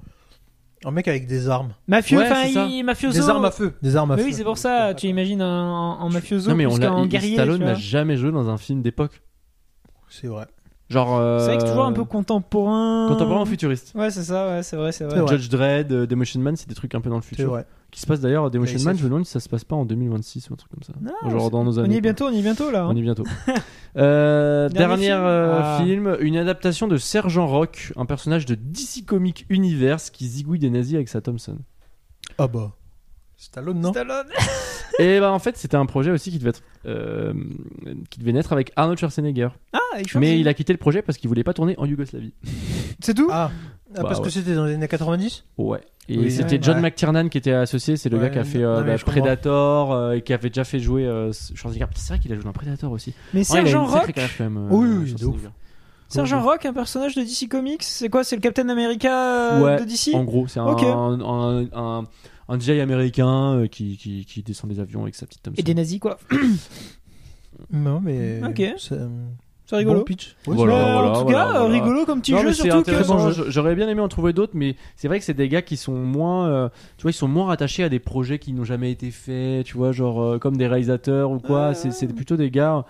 mec 0.91 1.07
avec 1.07 1.27
des 1.27 1.47
armes, 1.49 1.73
Mafieux, 1.87 2.17
Ouais, 2.17 2.29
enfin, 2.29 2.43
il- 2.67 2.83
mafioso. 2.83 3.17
des 3.21 3.29
armes 3.29 3.45
à 3.45 3.51
feu, 3.51 3.73
des 3.81 3.95
armes 3.95 4.11
à 4.11 4.15
Mais 4.15 4.21
feu. 4.23 4.27
oui, 4.27 4.33
c'est 4.33 4.43
pour 4.43 4.57
ça. 4.57 4.93
Tu 4.93 5.07
imagines 5.07 5.41
un, 5.41 5.69
en 5.93 6.09
mafioso 6.09 6.49
Non, 6.49 6.55
mais 6.57 6.65
on 6.65 6.71
plus 6.73 6.81
l'a. 6.81 6.87
qu'en 6.89 7.03
il- 7.03 7.09
guerrier. 7.09 7.33
Stallone 7.35 7.63
n'a 7.63 7.75
jamais 7.75 8.17
joué 8.17 8.31
dans 8.31 8.49
un 8.49 8.57
film 8.57 8.81
d'époque. 8.81 9.21
C'est 10.09 10.27
vrai. 10.27 10.45
Genre. 10.89 11.17
euh, 11.17 11.39
C'est 11.39 11.45
vrai 11.45 11.55
que 11.57 11.61
c'est 11.63 11.69
toujours 11.69 11.85
un 11.85 11.91
peu 11.93 12.03
contemporain. 12.03 13.07
Contemporain 13.09 13.41
ou 13.41 13.45
futuriste. 13.45 13.93
Ouais, 13.95 14.11
c'est 14.11 14.23
ça, 14.23 14.47
ouais, 14.49 14.63
c'est 14.63 14.75
vrai, 14.75 14.91
c'est 14.91 15.05
vrai. 15.05 15.25
Judge 15.27 15.49
Dredd, 15.49 15.91
euh, 15.91 16.05
Demolition 16.07 16.39
Man, 16.41 16.55
c'est 16.55 16.67
des 16.69 16.75
trucs 16.75 16.93
un 16.95 17.01
peu 17.01 17.09
dans 17.09 17.15
le 17.15 17.21
futur. 17.21 17.49
vrai. 17.49 17.65
Qui 17.91 17.99
se 18.01 18.07
passe 18.07 18.21
d'ailleurs, 18.21 18.49
Demolition. 18.49 18.79
Man, 18.83 18.97
je 18.97 19.03
me 19.03 19.09
demande 19.09 19.25
si 19.25 19.31
ça 19.31 19.39
se 19.39 19.47
passe 19.47 19.63
pas 19.63 19.75
en 19.75 19.85
2026 19.85 20.49
ou 20.49 20.53
un 20.53 20.55
truc 20.55 20.71
comme 20.71 20.81
ça. 20.83 20.93
Non, 20.99 21.29
Genre 21.29 21.51
dans 21.51 21.63
nos 21.63 21.77
On 21.79 21.83
années. 21.83 21.95
y 21.95 21.97
est 21.97 22.01
bientôt, 22.01 22.25
on 22.25 22.31
y 22.31 22.39
est 22.39 22.41
bientôt 22.41 22.71
là. 22.71 22.83
hein. 22.85 22.89
On 22.91 22.95
y 22.95 22.99
est 22.99 23.03
bientôt. 23.03 23.23
Euh, 23.95 24.69
Dernier 24.69 24.87
dernier 24.87 25.05
film 25.05 25.19
euh, 25.23 25.59
Ah. 25.61 25.79
film, 25.83 26.17
une 26.21 26.35
adaptation 26.37 26.87
de 26.87 26.97
Sergent 26.97 27.45
Rock, 27.45 27.93
un 27.95 28.05
personnage 28.07 28.47
de 28.47 28.55
DC 28.55 29.05
Comics 29.05 29.45
Universe 29.49 30.09
qui 30.09 30.25
zigouille 30.27 30.57
des 30.57 30.71
nazis 30.71 30.95
avec 30.95 31.09
sa 31.09 31.21
Thompson. 31.21 31.57
Ah 32.39 32.47
bah. 32.47 32.71
Stallone, 33.43 33.79
non 33.79 33.91
Stallone. 33.91 34.27
Et 34.99 35.19
bah 35.19 35.31
en 35.31 35.39
fait, 35.39 35.57
c'était 35.57 35.75
un 35.77 35.85
projet 35.85 36.11
aussi 36.11 36.31
qui 36.31 36.37
devait 36.39 36.51
être, 36.51 36.61
euh, 36.85 37.33
qui 38.09 38.19
devait 38.19 38.31
naître 38.31 38.53
avec 38.53 38.71
Arnold 38.75 38.97
Schwarzenegger. 38.99 39.49
Ah, 39.73 39.79
avec 39.95 40.07
Schwarzy. 40.09 40.19
Mais 40.25 40.39
il 40.39 40.47
a 40.47 40.53
quitté 40.53 40.71
le 40.73 40.77
projet 40.79 41.01
parce 41.01 41.17
qu'il 41.17 41.27
voulait 41.27 41.43
pas 41.43 41.53
tourner 41.53 41.75
en 41.77 41.85
Yougoslavie. 41.85 42.33
C'est 43.01 43.13
tout 43.13 43.27
Ah, 43.31 43.51
Ah, 43.95 44.01
Bah 44.01 44.01
parce 44.03 44.19
ouais. 44.19 44.25
que 44.25 44.29
c'était 44.31 44.55
dans 44.55 44.65
les 44.65 44.73
années 44.75 44.87
90 44.87 45.43
Ouais. 45.57 45.81
Et 46.09 46.17
Oui, 46.17 46.31
c'était 46.31 46.53
ouais. 46.55 46.59
John 46.61 46.75
Ouais. 46.77 46.81
McTiernan 46.83 47.29
qui 47.29 47.37
était 47.37 47.51
associé, 47.53 47.95
c'est 47.97 48.09
le 48.09 48.17
Ouais, 48.17 48.23
gars 48.23 48.29
qui 48.29 48.39
a 48.39 48.43
fait 48.43 48.59
non, 48.59 48.65
euh, 48.69 48.81
mais 48.81 48.87
bah, 48.91 48.97
je 48.97 49.05
comprends. 49.05 49.21
Predator 49.21 49.93
euh, 49.93 50.11
et 50.13 50.21
qui 50.21 50.33
avait 50.33 50.49
déjà 50.49 50.63
fait 50.63 50.79
jouer 50.79 51.05
euh, 51.05 51.31
Schwarzenegger. 51.55 51.87
C'est 51.95 52.09
vrai 52.13 52.19
qu'il 52.19 52.31
a 52.31 52.35
joué 52.35 52.43
dans 52.43 52.51
Predator 52.53 52.91
aussi. 52.91 53.13
Mais 53.33 53.39
Ouais, 53.41 53.45
il 53.49 53.55
a 53.57 53.59
une 53.61 53.65
Sergent 53.67 53.85
sacrée 53.87 53.99
Rock. 54.05 54.13
carrière 54.15 54.37
quand 54.37 54.43
même. 54.43 54.57
euh, 54.57 54.67
Oui, 54.69 54.87
oui, 54.87 54.95
oui, 55.05 55.13
de 55.13 55.17
Schwarzenegger. 55.17 55.49
Sergent 56.09 56.41
Rock, 56.43 56.65
un 56.67 56.73
personnage 56.73 57.15
de 57.15 57.21
DC 57.23 57.47
Comics. 57.49 57.81
C'est 57.83 58.09
quoi 58.09 58.23
C'est 58.23 58.35
le 58.35 58.41
Captain 58.41 58.69
America 58.69 59.53
euh, 59.55 59.61
Ouais, 59.63 59.79
de 59.79 59.85
DC 59.85 60.13
En 60.13 60.23
gros, 60.23 60.47
c'est 60.47 60.59
un, 60.59 60.65
Ok. 60.67 60.83
un, 60.83 61.19
un, 61.21 61.65
un, 61.73 62.03
un 62.49 62.59
DJ 62.59 62.69
américain 62.81 63.55
euh, 63.55 63.67
qui, 63.67 63.97
qui, 63.97 64.25
qui 64.25 64.43
descend 64.43 64.69
des 64.71 64.79
avions 64.79 65.03
avec 65.03 65.15
sa 65.15 65.25
petite 65.25 65.43
Thompson. 65.43 65.59
Et 65.59 65.63
des 65.63 65.73
nazis, 65.73 65.99
quoi. 65.99 66.17
Non, 67.71 68.01
mais. 68.01 68.41
Ok. 68.43 68.61
C'est 68.77 68.97
C'est 69.65 69.75
rigolo. 69.77 69.99
Bon 69.99 70.05
pitch. 70.05 70.35
Voilà, 70.45 70.61
Ouais, 70.61 70.67
voilà, 70.93 71.09
en 71.11 71.13
tout 71.19 71.23
voilà, 71.23 71.37
cas, 71.45 71.59
voilà. 71.59 71.73
rigolo 71.73 72.05
comme 72.05 72.19
petit 72.21 72.33
Non, 72.33 72.41
jeu, 72.41 72.53
surtout 72.53 72.83
que. 72.83 73.49
J'aurais 73.51 73.75
bien 73.75 73.87
aimé 73.87 74.01
en 74.01 74.07
trouver 74.07 74.33
d'autres, 74.33 74.53
mais 74.55 74.75
c'est 74.95 75.07
vrai 75.07 75.19
que 75.19 75.25
c'est 75.25 75.33
des 75.33 75.47
gars 75.49 75.61
qui 75.61 75.77
sont 75.77 75.93
moins, 75.95 76.47
euh, 76.47 76.69
tu 76.97 77.03
vois, 77.03 77.11
ils 77.11 77.15
sont 77.15 77.27
moins 77.27 77.45
rattachés 77.45 77.83
à 77.83 77.89
des 77.89 77.99
projets 77.99 78.39
qui 78.39 78.53
n'ont 78.53 78.65
jamais 78.65 78.91
été 78.91 79.11
faits, 79.11 79.65
tu 79.65 79.77
vois, 79.77 79.91
genre 79.91 80.21
euh, 80.21 80.39
comme 80.39 80.57
des 80.57 80.67
réalisateurs 80.67 81.31
ou 81.31 81.39
quoi. 81.39 81.73
C'est 81.73 82.07
plutôt 82.13 82.35
des 82.37 82.49
gars 82.51 82.85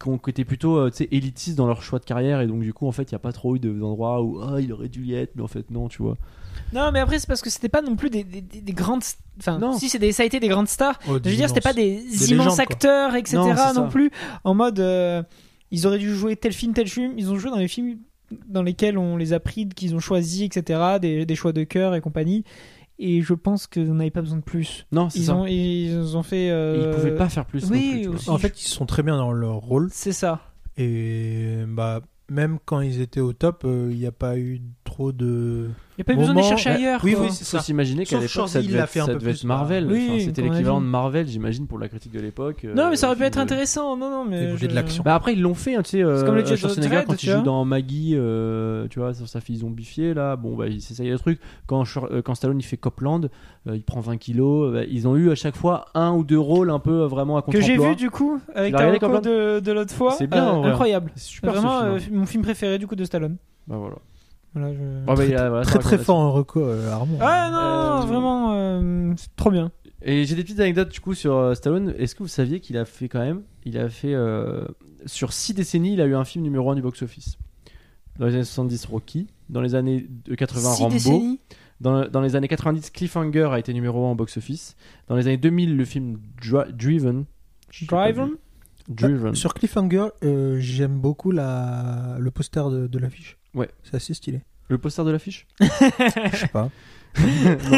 qui 0.00 0.08
ont 0.08 0.18
qui 0.18 0.30
étaient 0.30 0.44
plutôt, 0.44 0.76
euh, 0.76 0.90
tu 0.90 0.96
sais, 0.98 1.08
élitistes 1.12 1.56
dans 1.56 1.66
leur 1.68 1.80
choix 1.82 2.00
de 2.00 2.04
carrière 2.04 2.40
et 2.40 2.46
donc 2.48 2.60
du 2.60 2.72
coup, 2.74 2.86
en 2.88 2.92
fait, 2.92 3.04
il 3.04 3.12
y 3.12 3.16
a 3.16 3.20
pas 3.20 3.32
trop 3.32 3.54
eu 3.56 3.60
de- 3.60 3.72
d'endroits 3.72 4.20
où 4.22 4.40
ah, 4.42 4.60
il 4.60 4.72
aurait 4.72 4.88
dû 4.88 5.04
y 5.04 5.14
être, 5.14 5.30
mais 5.36 5.42
en 5.42 5.48
fait 5.48 5.70
non, 5.70 5.88
tu 5.88 6.02
vois. 6.02 6.16
Non, 6.72 6.90
mais 6.92 6.98
après, 7.00 7.18
c'est 7.18 7.26
parce 7.26 7.42
que 7.42 7.50
c'était 7.50 7.68
pas 7.68 7.82
non 7.82 7.94
plus 7.96 8.10
des, 8.10 8.24
des, 8.24 8.40
des- 8.40 8.60
des 8.60 8.72
grandes. 8.72 9.02
Enfin, 9.38 9.58
Non. 9.58 9.78
si 9.78 9.88
c'est 9.88 9.98
des, 9.98 10.12
ça 10.12 10.22
a 10.22 10.26
été 10.26 10.40
des 10.40 10.48
grandes 10.48 10.68
stars. 10.68 10.98
Oh, 11.08 11.18
Je 11.22 11.30
veux 11.30 11.36
dire, 11.36 11.48
c'était 11.48 11.60
pas 11.60 11.72
des, 11.72 11.96
Des 11.96 12.30
immenses 12.30 12.30
légendes, 12.30 12.46
quoi. 12.56 12.62
acteurs, 12.64 13.14
etc. 13.14 13.36
Non, 13.36 13.48
Non, 13.48 13.56
c'est 13.56 13.74
ça. 13.74 13.82
plus. 13.82 14.10
En 14.44 14.54
mode, 14.54 14.80
euh, 14.80 15.22
ils 15.70 15.86
auraient 15.86 15.98
dû 15.98 16.14
jouer 16.14 16.36
tel 16.36 16.52
film, 16.52 16.72
tel 16.72 16.88
film. 16.88 17.14
Ils 17.16 17.30
ont 17.30 17.36
joué 17.38 17.50
dans 17.50 17.58
les 17.58 17.68
films 17.68 17.98
dans 18.48 18.62
lesquels 18.62 18.98
on 18.98 19.16
les 19.16 19.32
a 19.32 19.40
pris, 19.40 19.68
qu'ils 19.68 19.94
ont 19.94 20.00
choisi, 20.00 20.44
etc. 20.44 20.98
Des, 21.00 21.26
des 21.26 21.34
choix 21.36 21.52
de 21.52 21.62
cœur 21.64 21.94
et 21.94 22.00
compagnie. 22.00 22.44
Et 22.98 23.22
je 23.22 23.34
pense 23.34 23.66
qu'on 23.66 23.94
n'avait 23.94 24.10
pas 24.10 24.20
besoin 24.22 24.38
de 24.38 24.42
plus. 24.44 24.86
Non, 24.92 25.10
c'est 25.10 25.18
Ils 25.18 25.24
ça. 25.26 25.34
ont, 25.36 25.46
ils 25.46 26.16
ont 26.16 26.22
fait. 26.22 26.46
Et 26.46 26.50
euh, 26.52 26.90
Ils 26.92 26.96
pouvaient 26.96 27.16
pas 27.16 27.28
faire 27.28 27.44
plus. 27.44 27.64
non 27.64 27.70
oui, 27.76 27.90
plus, 27.90 28.00
tu 28.02 28.06
vois. 28.06 28.16
aussi. 28.16 28.30
En 28.30 28.38
fait, 28.38 28.60
ils 28.62 28.68
sont 28.68 28.86
très 28.86 29.02
bien 29.02 29.16
dans 29.16 29.32
leur 29.32 29.56
rôle. 29.56 29.88
C'est 29.92 30.12
ça. 30.12 30.40
Et 30.76 31.64
bah, 31.68 32.00
même 32.30 32.58
quand 32.64 32.80
ils 32.80 33.00
étaient 33.00 33.20
au 33.20 33.32
top, 33.32 33.62
euh, 33.64 33.88
il 33.90 33.98
n'y 33.98 34.06
a 34.06 34.12
pas 34.12 34.38
eu 34.38 34.60
trop 34.84 35.12
de. 35.12 35.68
Il 35.96 36.00
n'y 36.00 36.02
a 36.02 36.04
pas 36.04 36.12
eu 36.12 36.16
besoin 36.16 36.34
de 36.34 36.40
les 36.40 36.44
chercher 36.46 36.70
ailleurs. 36.70 37.00
Oui, 37.04 37.12
quoi. 37.14 37.22
oui, 37.22 37.28
c'est 37.30 37.44
Faut 37.44 37.56
ça. 37.58 37.62
s'imaginer 37.62 38.04
qu'à 38.04 38.18
l'époque, 38.18 38.48
ça 38.48 38.60
devait, 38.60 38.84
fait 38.86 39.00
un 39.00 39.06
ça 39.06 39.12
peu 39.12 39.18
devait 39.20 39.30
plus, 39.30 39.40
être 39.40 39.44
Marvel. 39.44 39.86
Oui, 39.90 40.08
Enfin, 40.10 40.24
C'était 40.24 40.42
l'équivalent 40.42 40.80
de 40.80 40.86
Marvel, 40.86 41.26
j'imagine, 41.28 41.66
pour 41.68 41.78
la 41.78 41.88
critique 41.88 42.12
de 42.12 42.20
l'époque. 42.20 42.66
Non, 42.74 42.90
mais 42.90 42.96
ça 42.96 43.06
aurait 43.06 43.16
pu 43.16 43.22
euh, 43.22 43.26
être 43.26 43.36
de- 43.36 43.40
intéressant. 43.42 43.96
Non, 43.96 44.10
non, 44.10 44.24
mais. 44.24 44.56
Je- 44.56 44.66
de 44.66 44.74
l'action. 44.74 45.02
Bah 45.04 45.14
après 45.14 45.34
ils 45.34 45.40
l'ont 45.40 45.54
fait, 45.54 45.76
hein, 45.76 45.82
tu 45.82 45.90
sais. 45.90 46.02
Euh, 46.02 46.24
comme 46.24 46.34
le 46.34 46.44
Judge 46.44 46.58
Schwarzenegger 46.60 46.88
Dredd, 46.96 47.06
quand 47.06 47.16
tu 47.16 47.26
il 47.26 47.32
joue 47.32 47.42
dans 47.42 47.64
Maggie, 47.64 48.14
euh, 48.16 48.86
tu 48.90 48.98
vois, 48.98 49.14
sur 49.14 49.28
sa 49.28 49.40
fille 49.40 49.58
zombifiée 49.58 50.14
là, 50.14 50.34
bon 50.36 50.56
bah 50.56 50.66
il 50.66 50.80
s'essaye 50.82 51.08
le 51.10 51.18
truc. 51.18 51.38
Quand 51.66 51.84
euh, 52.10 52.22
quand 52.22 52.34
Stallone 52.34 52.58
il 52.58 52.64
fait 52.64 52.76
Copland, 52.76 53.30
euh, 53.68 53.76
il 53.76 53.82
prend 53.84 54.00
20 54.00 54.16
kilos. 54.16 54.70
euh, 54.70 54.72
bah, 54.80 54.84
ils 54.90 55.06
ont 55.06 55.16
eu 55.16 55.30
à 55.30 55.34
chaque 55.36 55.56
fois 55.56 55.86
un 55.94 56.12
ou 56.12 56.24
deux 56.24 56.38
rôles 56.38 56.70
un 56.70 56.80
peu 56.80 57.02
euh, 57.02 57.06
vraiment 57.06 57.36
à 57.36 57.42
Que 57.42 57.60
j'ai 57.60 57.78
vu 57.78 57.94
du 57.96 58.10
coup 58.10 58.40
avec 58.54 58.74
ta 58.74 58.90
de, 58.90 59.72
l'autre 59.72 59.94
fois. 59.94 60.12
C'est 60.12 60.26
bien, 60.26 60.58
Euh, 60.58 60.64
incroyable. 60.64 61.12
C'est 61.14 61.44
Vraiment 61.46 61.78
hein. 61.78 61.84
euh, 61.94 62.00
mon 62.10 62.26
film 62.26 62.42
préféré 62.42 62.78
du 62.78 62.86
coup 62.88 62.96
de 62.96 63.04
Stallone. 63.04 63.36
Bah 63.68 63.76
voilà. 63.78 63.96
Voilà, 64.54 64.72
je... 64.72 65.04
Bah, 65.04 65.24
il 65.26 65.34
a- 65.36 65.48
voilà, 65.50 65.64
Très 65.64 65.78
très 65.80 65.98
fort 65.98 66.16
en 66.18 66.32
reco, 66.32 66.60
euh, 66.60 66.90
Armand. 66.90 67.18
Ah 67.20 67.50
non, 67.50 68.02
Euh, 68.02 68.06
vraiment, 68.06 68.52
euh, 68.54 69.12
c'est 69.16 69.34
trop 69.36 69.50
bien. 69.50 69.70
Et 70.02 70.24
j'ai 70.26 70.34
des 70.36 70.42
petites 70.44 70.60
anecdotes 70.60 70.90
du 70.90 71.00
coup 71.00 71.14
sur 71.14 71.34
euh, 71.34 71.54
Stallone. 71.54 71.94
Est-ce 71.98 72.14
que 72.14 72.22
vous 72.22 72.28
saviez 72.28 72.60
qu'il 72.60 72.76
a 72.76 72.84
fait 72.84 73.08
quand 73.08 73.20
même, 73.20 73.42
il 73.64 73.78
a 73.78 73.88
fait 73.88 74.14
euh, 74.14 74.64
sur 75.06 75.32
6 75.32 75.54
décennies, 75.54 75.94
il 75.94 76.00
a 76.00 76.06
eu 76.06 76.14
un 76.14 76.24
film 76.24 76.44
numéro 76.44 76.70
1 76.70 76.74
du 76.76 76.82
box-office? 76.82 77.36
Dans 78.18 78.26
les 78.26 78.34
années 78.34 78.44
70, 78.44 78.84
Rocky. 78.86 79.26
Dans 79.48 79.60
les 79.60 79.74
années 79.74 80.06
de 80.24 80.34
80, 80.34 80.70
Six 80.74 80.82
Rambo. 81.08 81.36
Dans, 81.80 82.08
dans 82.08 82.20
les 82.20 82.36
années 82.36 82.46
90, 82.48 82.90
Cliffhanger 82.90 83.48
a 83.50 83.58
été 83.58 83.72
numéro 83.74 84.04
1 84.06 84.10
en 84.10 84.14
box-office. 84.14 84.76
Dans 85.08 85.16
les 85.16 85.26
années 85.26 85.36
2000, 85.36 85.76
le 85.76 85.84
film 85.84 86.18
Dri- 86.40 86.72
Driven. 86.72 87.24
Driven. 87.88 88.30
Driven. 88.88 89.34
Sur 89.34 89.54
Cliffhanger, 89.54 90.08
euh, 90.22 90.58
j'aime 90.60 90.98
beaucoup 91.00 91.30
la... 91.32 92.16
le 92.20 92.30
poster 92.30 92.70
de, 92.70 92.86
de 92.86 92.98
l'affiche. 92.98 93.36
Ouais. 93.54 93.68
C'est 93.82 93.94
assez 93.96 94.14
stylé. 94.14 94.40
Le 94.68 94.78
poster 94.78 95.04
de 95.04 95.10
l'affiche? 95.10 95.46
Je 95.60 96.36
sais 96.36 96.48
pas. 96.48 96.70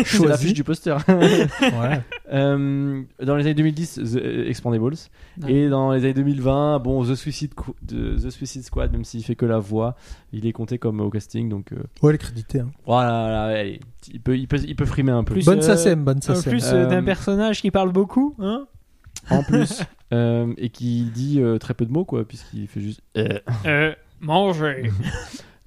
C'est 0.06 0.24
l'affiche 0.26 0.54
du 0.54 0.64
poster. 0.64 0.96
ouais. 1.08 1.46
Euh, 2.32 3.02
dans 3.22 3.36
les 3.36 3.44
années 3.44 3.54
2010, 3.54 4.00
The 4.14 4.48
Expandables. 4.48 4.96
Ouais. 5.42 5.52
Et 5.52 5.68
dans 5.68 5.92
les 5.92 6.00
années 6.04 6.14
2020, 6.14 6.80
bon, 6.80 7.04
The 7.04 7.14
Suicide, 7.14 7.52
The 7.86 8.30
Suicide 8.30 8.64
Squad, 8.64 8.90
même 8.90 9.04
s'il 9.04 9.22
fait 9.22 9.36
que 9.36 9.46
la 9.46 9.58
voix, 9.60 9.94
il 10.32 10.44
est 10.46 10.52
compté 10.52 10.78
comme 10.78 11.00
au 11.00 11.08
casting. 11.10 11.48
Donc 11.48 11.72
euh, 11.72 11.76
Ouais, 12.02 12.10
les 12.12 12.18
crédités. 12.18 12.60
hein. 12.60 12.70
voilà, 12.84 13.28
là, 13.30 13.42
allez, 13.60 13.78
il, 14.12 14.20
peut, 14.20 14.36
il, 14.36 14.48
peut, 14.48 14.58
il 14.66 14.74
peut 14.74 14.86
frimer 14.86 15.12
un 15.12 15.22
peu. 15.22 15.34
Plus, 15.34 15.44
Bonne 15.44 15.58
euh, 15.58 15.62
SACEM, 15.62 16.02
bonne 16.04 16.18
En 16.18 16.20
SACEM. 16.20 16.50
plus 16.50 16.64
euh, 16.72 16.84
Euh, 16.84 16.86
d'un 16.86 17.02
personnage 17.04 17.60
qui 17.60 17.70
parle 17.70 17.92
beaucoup, 17.92 18.34
hein 18.40 18.66
En 19.30 19.42
plus. 19.42 19.82
Euh, 20.12 20.54
et 20.56 20.68
qui 20.70 21.02
dit 21.12 21.40
euh, 21.40 21.58
très 21.58 21.74
peu 21.74 21.84
de 21.84 21.90
mots, 21.90 22.04
quoi, 22.04 22.24
puisqu'il 22.24 22.68
fait 22.68 22.80
juste. 22.80 23.00
euh. 23.18 23.40
euh, 23.66 23.92
Manger. 24.20 24.90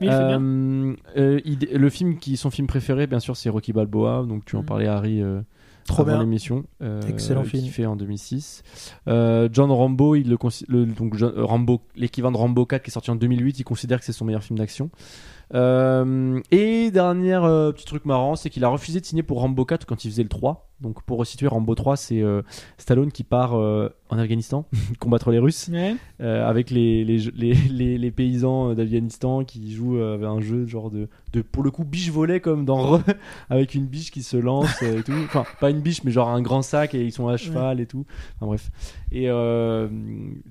Mais 0.02 0.08
il 0.08 0.12
fait 0.12 0.28
bien. 0.28 0.42
Euh, 0.42 0.96
euh, 1.18 1.40
il- 1.46 1.70
le 1.72 1.90
film 1.90 2.18
qui 2.18 2.38
son 2.38 2.50
film 2.50 2.68
préféré 2.68 3.08
bien 3.08 3.20
sûr 3.20 3.36
c'est 3.38 3.50
Rocky 3.50 3.74
Balboa 3.74 4.26
donc 4.28 4.46
tu 4.46 4.56
en 4.56 4.60
Mhm. 4.60 4.66
parlais 4.66 4.88
Harry 4.88 5.22
euh, 5.22 5.42
Trop 5.88 6.04
bien. 6.06 6.20
l'émission 6.20 6.66
euh, 6.84 7.02
Excellent 7.08 7.44
film. 7.44 7.66
fait 7.68 7.86
en 7.86 7.96
2006 7.96 8.64
Euh, 9.08 9.50
John 9.52 9.72
Rambo 9.72 10.16
il 10.16 10.30
le, 10.30 10.86
donc 10.86 11.16
John- 11.18 11.34
Rambo 11.38 11.82
l'équivalent 11.96 12.32
de 12.32 12.38
Rambo 12.38 12.66
4 12.66 12.84
qui 12.84 12.90
est 12.90 12.94
sorti 12.94 13.10
en 13.12 13.16
2008 13.16 13.60
il 13.60 13.64
considère 13.64 14.00
que 14.00 14.06
c'est 14.06 14.12
son 14.14 14.26
meilleur 14.26 14.44
film 14.44 14.58
d'action 14.60 14.90
Euh, 15.56 16.40
et 16.52 16.92
dernier 16.92 17.40
petit 17.76 17.86
truc 17.86 18.06
marrant 18.06 18.36
c'est 18.36 18.50
qu'il 18.52 18.64
a 18.64 18.68
refusé 18.70 19.00
de 19.00 19.06
signer 19.06 19.24
pour 19.24 19.40
Rambo 19.42 19.66
4 19.66 19.86
quand 19.86 20.06
il 20.06 20.12
faisait 20.12 20.24
le 20.24 20.30
3 20.30 20.70
Donc 20.80 21.02
pour 21.04 21.18
resituer, 21.18 21.48
Rambo 21.48 21.74
3, 21.76 21.98
c'est 21.98 22.22
Stallone 22.78 23.12
qui 23.12 23.24
part 23.24 23.54
en 24.10 24.18
Afghanistan 24.18 24.66
combattre 25.00 25.32
les 25.32 25.40
Russes 25.40 25.70
Ouais. 25.72 25.96
euh, 26.22 26.48
avec 26.50 26.72
les, 26.72 27.06
les, 27.06 27.18
les, 27.36 27.54
les, 27.54 27.98
les 27.98 28.12
paysans 28.12 28.74
d'Afghanistan 28.74 29.44
qui 29.44 29.72
jouent 29.74 29.98
euh, 29.98 30.16
avec 30.16 30.26
un 30.28 30.40
jeu 30.42 30.66
genre 30.66 30.90
de, 30.90 31.08
de 31.34 31.42
pour 31.42 31.62
le 31.64 31.70
coup 31.72 31.84
biche 31.86 32.10
volée 32.12 32.40
comme 32.40 32.66
dans 32.66 32.78
Re 32.98 33.02
avec 33.50 33.76
une 33.76 33.86
biche 33.86 34.12
qui 34.12 34.24
se 34.24 34.36
lance 34.38 34.82
euh, 34.84 35.00
et 35.00 35.04
tout. 35.04 35.14
Enfin, 35.26 35.46
pas 35.60 35.70
une 35.70 35.82
biche 35.82 36.04
mais 36.04 36.12
genre 36.12 36.30
un 36.30 36.42
grand 36.42 36.62
sac 36.62 36.96
et 36.96 37.04
ils 37.06 37.12
sont 37.12 37.28
à 37.28 37.38
cheval 37.38 37.80
et 37.80 37.86
tout. 37.86 38.06
Enfin 38.38 38.48
bref. 38.48 38.72
Et 39.12 39.30
euh, 39.30 39.88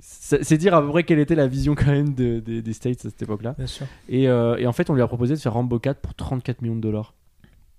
c'est 0.01 0.45
c'est 0.45 0.57
dire 0.59 0.75
à 0.75 0.83
peu 0.83 0.89
près 0.89 1.05
quelle 1.05 1.19
était 1.19 1.35
la 1.35 1.47
vision 1.47 1.75
quand 1.75 1.87
même 1.87 2.15
de- 2.15 2.41
de- 2.41 2.61
des 2.61 2.73
States 2.73 2.99
à 3.07 3.09
cette 3.11 3.23
époque-là. 3.23 3.55
Bien 3.59 3.67
sûr. 3.67 3.87
Et, 4.09 4.29
euh, 4.29 4.57
et 4.57 4.67
en 4.67 4.73
fait, 4.73 4.89
on 4.91 4.95
lui 4.95 5.03
a 5.03 5.07
proposé 5.09 5.35
de 5.35 5.41
faire 5.41 5.53
Rambo 5.55 5.79
4 5.79 6.01
pour 6.01 6.15
34 6.15 6.63
millions 6.63 6.77
de 6.77 6.81
dollars. 6.81 7.15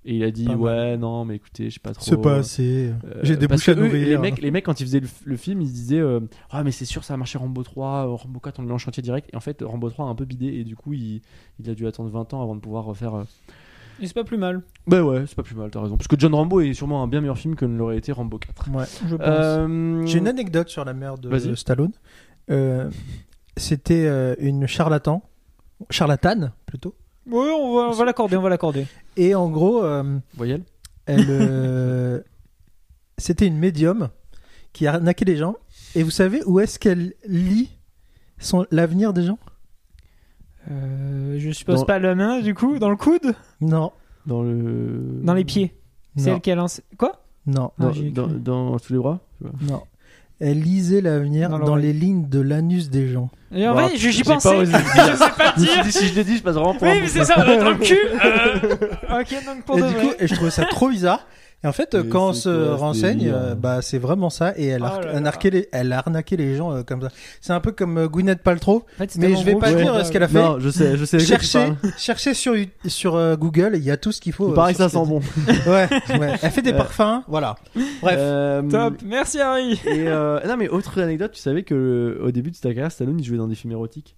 Et 0.05 0.15
il 0.15 0.23
a 0.23 0.31
dit 0.31 0.45
Pas 0.45 0.51
mal. 0.53 0.59
ouais 0.61 0.97
non 0.97 1.25
mais 1.25 1.35
écoutez 1.35 1.69
je 1.69 1.73
sais 1.75 1.79
pas 1.81 1.93
trop. 1.93 2.03
C'est 2.03 2.21
pas 2.21 2.35
assez. 2.37 2.93
Euh, 3.05 3.19
J'ai 3.23 3.35
des 3.35 3.47
bouches 3.47 3.67
à 3.69 3.75
nourrir. 3.75 4.07
Les 4.07 4.17
mecs, 4.17 4.41
les 4.41 4.49
mecs, 4.51 4.65
quand 4.65 4.79
ils 4.79 4.85
faisaient 4.85 5.01
le, 5.01 5.07
le 5.25 5.35
film, 5.37 5.61
ils 5.61 5.67
se 5.67 5.73
disaient 5.73 5.99
euh, 5.99 6.21
Ah, 6.49 6.63
mais 6.63 6.71
c'est 6.71 6.85
sûr, 6.85 7.03
ça 7.03 7.13
va 7.13 7.17
marcher 7.17 7.37
Rambo 7.37 7.61
3, 7.63 8.07
euh, 8.07 8.11
Rambo 8.15 8.39
4, 8.39 8.59
on 8.59 8.61
le 8.61 8.67
met 8.69 8.73
en 8.73 8.77
chantier 8.77 9.03
direct. 9.03 9.29
Et 9.33 9.35
en 9.35 9.41
fait, 9.41 9.61
Rambo 9.61 9.89
3 9.89 10.05
a 10.05 10.09
un 10.09 10.15
peu 10.15 10.23
bidé, 10.25 10.47
et 10.47 10.63
du 10.63 10.75
coup, 10.77 10.93
il, 10.93 11.21
il 11.59 11.69
a 11.69 11.75
dû 11.75 11.85
attendre 11.85 12.09
20 12.09 12.33
ans 12.33 12.41
avant 12.41 12.55
de 12.55 12.61
pouvoir 12.61 12.85
refaire. 12.85 13.13
euh, 13.13 13.23
Et 13.99 14.07
c'est 14.07 14.13
pas 14.13 14.23
plus 14.23 14.37
mal, 14.37 14.61
Bah 14.87 15.03
ouais, 15.03 15.25
c'est 15.27 15.35
pas 15.35 15.43
plus 15.43 15.55
mal, 15.55 15.69
t'as 15.69 15.81
raison. 15.81 15.97
Parce 15.97 16.07
que 16.07 16.17
John 16.17 16.33
Rambo 16.33 16.61
est 16.61 16.73
sûrement 16.73 17.03
un 17.03 17.07
bien 17.07 17.19
meilleur 17.19 17.37
film 17.37 17.55
que 17.55 17.65
ne 17.65 17.77
l'aurait 17.77 17.97
été 17.97 18.13
Rambo 18.13 18.37
4. 18.37 18.69
Ouais. 18.71 18.85
je 19.05 19.15
pense. 19.17 19.27
Euh, 19.27 20.05
J'ai 20.05 20.19
une 20.19 20.27
anecdote 20.29 20.69
sur 20.69 20.85
la 20.85 20.93
mère 20.93 21.17
de. 21.17 21.55
Stallone. 21.55 21.91
Euh, 22.49 22.89
C'était 23.57 24.05
euh, 24.07 24.33
une 24.39 24.65
charlatan, 24.65 25.23
charlatane 25.89 26.53
plutôt. 26.65 26.95
Oui, 27.29 27.47
on 27.55 27.75
va, 27.75 27.81
on 27.89 27.91
va 27.91 28.05
l'accorder, 28.05 28.37
on 28.37 28.41
va 28.41 28.49
l'accorder. 28.49 28.85
Et 29.17 29.35
en 29.35 29.49
gros, 29.49 29.83
euh, 29.83 30.17
Voyelle 30.35 30.63
elle, 31.05 31.25
euh, 31.29 32.21
c'était 33.17 33.47
une 33.47 33.57
médium 33.57 34.09
qui 34.73 34.85
arnaquait 34.87 35.25
les 35.25 35.37
gens. 35.37 35.55
Et 35.95 36.03
vous 36.03 36.11
savez 36.11 36.43
où 36.45 36.59
est-ce 36.59 36.77
qu'elle 36.79 37.13
lit 37.27 37.69
son 38.37 38.65
l'avenir 38.71 39.11
des 39.13 39.23
gens? 39.23 39.39
Euh, 40.69 41.37
je 41.39 41.51
suppose 41.51 41.79
Dans- 41.79 41.85
pas 41.85 41.99
la 41.99 42.13
main, 42.15 42.41
du 42.41 42.53
coup, 42.53 42.77
dans 42.79 42.89
le 42.89 42.95
coude? 42.95 43.33
Non, 43.61 43.91
Dans 44.25 44.43
le. 44.43 45.19
Dans 45.23 45.33
les 45.33 45.45
pieds. 45.45 45.73
C'est 46.17 46.29
non, 46.29 46.35
elle 46.35 46.41
qui 46.41 46.51
a 46.51 46.55
lancé. 46.55 46.83
Quoi? 46.97 47.23
Non, 47.47 47.71
Ah, 47.79 47.83
Dans, 47.83 47.91
j'ai 47.93 48.11
dans, 48.11 48.27
cru. 48.27 48.39
dans 48.39 48.77
tous 48.77 48.93
les 48.93 48.99
bras? 48.99 49.19
Non. 49.61 49.81
Elle 50.41 50.59
lisait 50.61 51.01
l'avenir 51.01 51.49
Dans 51.49 51.59
dans, 51.59 51.75
les 51.75 51.91
lignes 51.91 52.29
de 52.29 52.39
l'anus 52.39 52.89
des 52.89 53.07
gens. 53.09 53.29
Et 53.53 53.67
en 53.67 53.75
Bah, 53.75 53.83
vrai, 53.87 53.97
je- 53.97 54.09
j'y 54.09 54.23
pensais. 54.23 54.65
je 54.65 54.71
sais 54.71 55.31
pas 55.37 55.53
dire. 55.57 55.83
dit, 55.83 55.91
si 55.91 56.07
je 56.07 56.15
le 56.15 56.23
dis, 56.23 56.37
je 56.37 56.43
passe 56.43 56.55
vraiment 56.55 56.73
pour 56.75 56.83
Oui, 56.83 56.97
un 56.97 57.01
mais 57.01 57.07
c'est 57.07 57.25
ça, 57.25 57.35
dans 57.35 57.69
le 57.71 57.75
cul. 57.75 57.97
Euh, 58.23 58.59
Ok, 59.19 59.45
donc 59.45 59.63
pour 59.65 59.77
et 59.77 59.81
de 59.81 59.87
du 59.87 59.93
vrai. 59.95 60.03
coup, 60.05 60.13
et 60.19 60.27
je 60.27 60.35
trouvais 60.35 60.51
ça 60.51 60.63
trop 60.65 60.89
bizarre. 60.89 61.27
Et 61.61 61.67
en 61.67 61.73
fait, 61.73 61.93
Mais 61.93 62.07
quand 62.07 62.29
on 62.29 62.33
se 62.33 62.67
quoi 62.67 62.75
renseigne, 62.77 63.29
euh, 63.33 63.53
bah 63.53 63.81
c'est 63.81 63.97
vraiment 63.97 64.29
ça. 64.29 64.53
Et 64.55 64.67
elle, 64.67 64.83
a, 64.83 64.93
Oh 64.97 65.05
là 65.05 65.19
là. 65.19 65.31
les, 65.43 65.67
elle 65.73 65.91
a 65.91 65.97
arnaqué 65.97 66.37
les 66.37 66.55
gens 66.55 66.71
euh, 66.71 66.83
comme 66.83 67.01
ça. 67.01 67.09
C'est 67.41 67.51
un 67.51 67.59
peu 67.59 67.73
comme 67.73 67.97
euh, 67.97 68.07
Gwyneth 68.07 68.41
Paltrow. 68.43 68.85
En 68.95 68.97
fait, 68.97 69.11
c'est 69.11 69.19
Mais 69.19 69.35
je 69.35 69.43
vais 69.43 69.55
pas 69.55 69.73
dire 69.73 69.93
Ouais. 69.93 70.05
ce 70.05 70.11
qu'elle 70.11 70.23
a 70.23 70.29
fait. 70.29 70.41
Non, 70.41 70.57
je 70.61 70.69
sais, 70.69 70.95
je 70.95 71.03
sais. 71.03 71.19
Cherchez, 71.19 71.73
cherchez 71.97 72.33
sur, 72.33 72.55
sur 72.85 73.15
euh, 73.17 73.35
Google, 73.35 73.71
il 73.75 73.83
y 73.83 73.91
a 73.91 73.97
tout 73.97 74.13
ce 74.13 74.21
qu'il 74.21 74.31
faut. 74.31 74.47
Il 74.47 74.53
paraît 74.53 74.71
que 74.71 74.77
ça 74.77 74.87
sent 74.87 75.03
bon. 75.05 75.19
Ouais, 75.67 75.89
ouais. 76.17 76.35
Elle 76.41 76.51
fait 76.51 76.61
des 76.61 76.71
Euh, 76.73 76.77
parfums, 76.77 77.23
voilà. 77.27 77.55
Bref. 78.01 78.15
Euh, 78.17 78.61
Top, 78.69 78.93
merci 79.03 79.41
Harry. 79.41 79.73
Et 79.85 80.07
euh, 80.07 80.39
non 80.47 80.55
mais 80.55 80.69
autre 80.69 81.01
anecdote, 81.01 81.31
tu 81.33 81.41
savais 81.41 81.63
que 81.63 81.73
euh, 81.75 82.25
au 82.25 82.31
début 82.31 82.51
de 82.51 82.55
sa 82.55 82.69
carrière, 82.69 82.91
Stallone 82.91 83.19
il 83.19 83.25
jouait 83.25 83.37
dans 83.37 83.47
des 83.47 83.55
films 83.55 83.73
érotiques? 83.73 84.15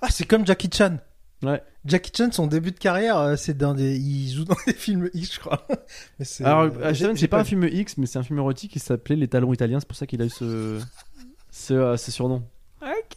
Ah, 0.00 0.06
c'est 0.10 0.24
comme 0.24 0.46
Jackie 0.46 0.70
Chan. 0.72 0.96
Ouais. 1.42 1.62
Jackie 1.86 2.12
Chan, 2.14 2.30
son 2.32 2.46
début 2.46 2.70
de 2.72 2.78
carrière, 2.78 3.16
euh, 3.18 3.36
c'est 3.36 3.56
dans 3.56 3.72
des, 3.74 3.96
il 3.96 4.30
joue 4.32 4.44
dans 4.44 4.56
des 4.66 4.74
films 4.74 5.08
X, 5.14 5.34
je 5.34 5.40
crois. 5.40 5.66
Mais 6.18 6.24
c'est- 6.24 6.44
Alors 6.44 6.70
euh, 6.82 6.92
c'est 7.16 7.28
pas 7.28 7.40
un 7.40 7.44
film 7.44 7.64
X, 7.64 7.96
mais 7.96 8.06
c'est 8.06 8.18
un 8.18 8.22
film 8.22 8.38
érotique 8.38 8.72
qui 8.72 8.78
s'appelait 8.78 9.16
Les 9.16 9.28
Talons 9.28 9.52
Italiens. 9.54 9.80
C'est 9.80 9.88
pour 9.88 9.96
ça 9.96 10.06
qu'il 10.06 10.20
a 10.20 10.26
eu 10.26 10.30
ce 10.30 10.78
ce, 11.50 11.74
euh, 11.74 11.96
ce 11.96 12.10
surnom. 12.10 12.42
Ok. 12.82 13.16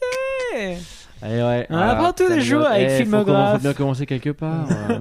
Eh 0.55 1.25
ouais. 1.25 1.67
On 1.69 1.77
apprend 1.77 2.13
tous 2.13 2.27
les 2.29 2.41
jours 2.41 2.65
avec 2.65 2.87
Eh, 2.87 2.91
faut 2.97 3.03
Filmographe. 3.03 3.49
commen- 3.49 3.57
Faut 3.57 3.61
bien 3.63 3.73
commencer 3.73 4.05
quelque 4.05 4.29
part. 4.29 4.67
ouais. 4.69 4.99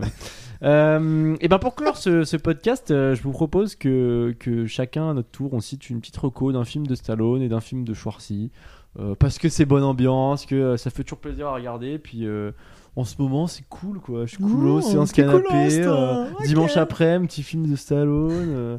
Euh, 0.65 1.37
et 1.41 1.49
ben 1.49 1.59
pour 1.59 1.75
clore 1.75 1.97
ce, 1.97 2.23
ce 2.23 2.37
podcast, 2.37 2.93
euh, 2.93 3.17
je 3.17 3.23
vous 3.23 3.33
propose 3.33 3.75
que, 3.75 4.33
que 4.39 4.67
chacun 4.67 5.11
à 5.11 5.15
notre 5.15 5.29
tour 5.31 5.53
on 5.55 5.61
cite 5.61 5.91
une 5.91 6.01
petite 6.01 6.17
reco 6.17 6.53
d'un 6.53 6.65
film 6.65 6.87
de 6.87 6.95
Stallone 6.95 7.43
et 7.43 7.49
d'un 7.49 7.61
film 7.61 7.83
de 7.85 7.93
Schwarzy 7.95 8.53
euh, 9.01 9.17
parce 9.17 9.39
que 9.39 9.49
c'est 9.49 9.65
bonne 9.65 9.83
ambiance, 9.83 10.47
que 10.47 10.77
ça 10.77 10.91
fait 10.91 11.03
toujours 11.03 11.19
plaisir 11.19 11.49
à 11.49 11.55
regarder. 11.55 11.99
Puis 11.99 12.27
euh, 12.27 12.53
en 12.97 13.05
ce 13.05 13.15
moment 13.19 13.47
c'est 13.47 13.65
cool 13.69 14.01
quoi, 14.01 14.27
je 14.27 14.35
suis 14.35 14.43
cool, 14.43 14.67
Ouh, 14.67 14.81
séance 14.83 15.13
t'es 15.13 15.23
canapé, 15.23 15.81
euh, 15.85 16.27
dimanche 16.47 16.77
après, 16.77 17.13
un 17.15 17.25
petit 17.27 17.43
film 17.43 17.67
de 17.71 17.77
Stallone. 17.77 18.53
euh. 18.55 18.79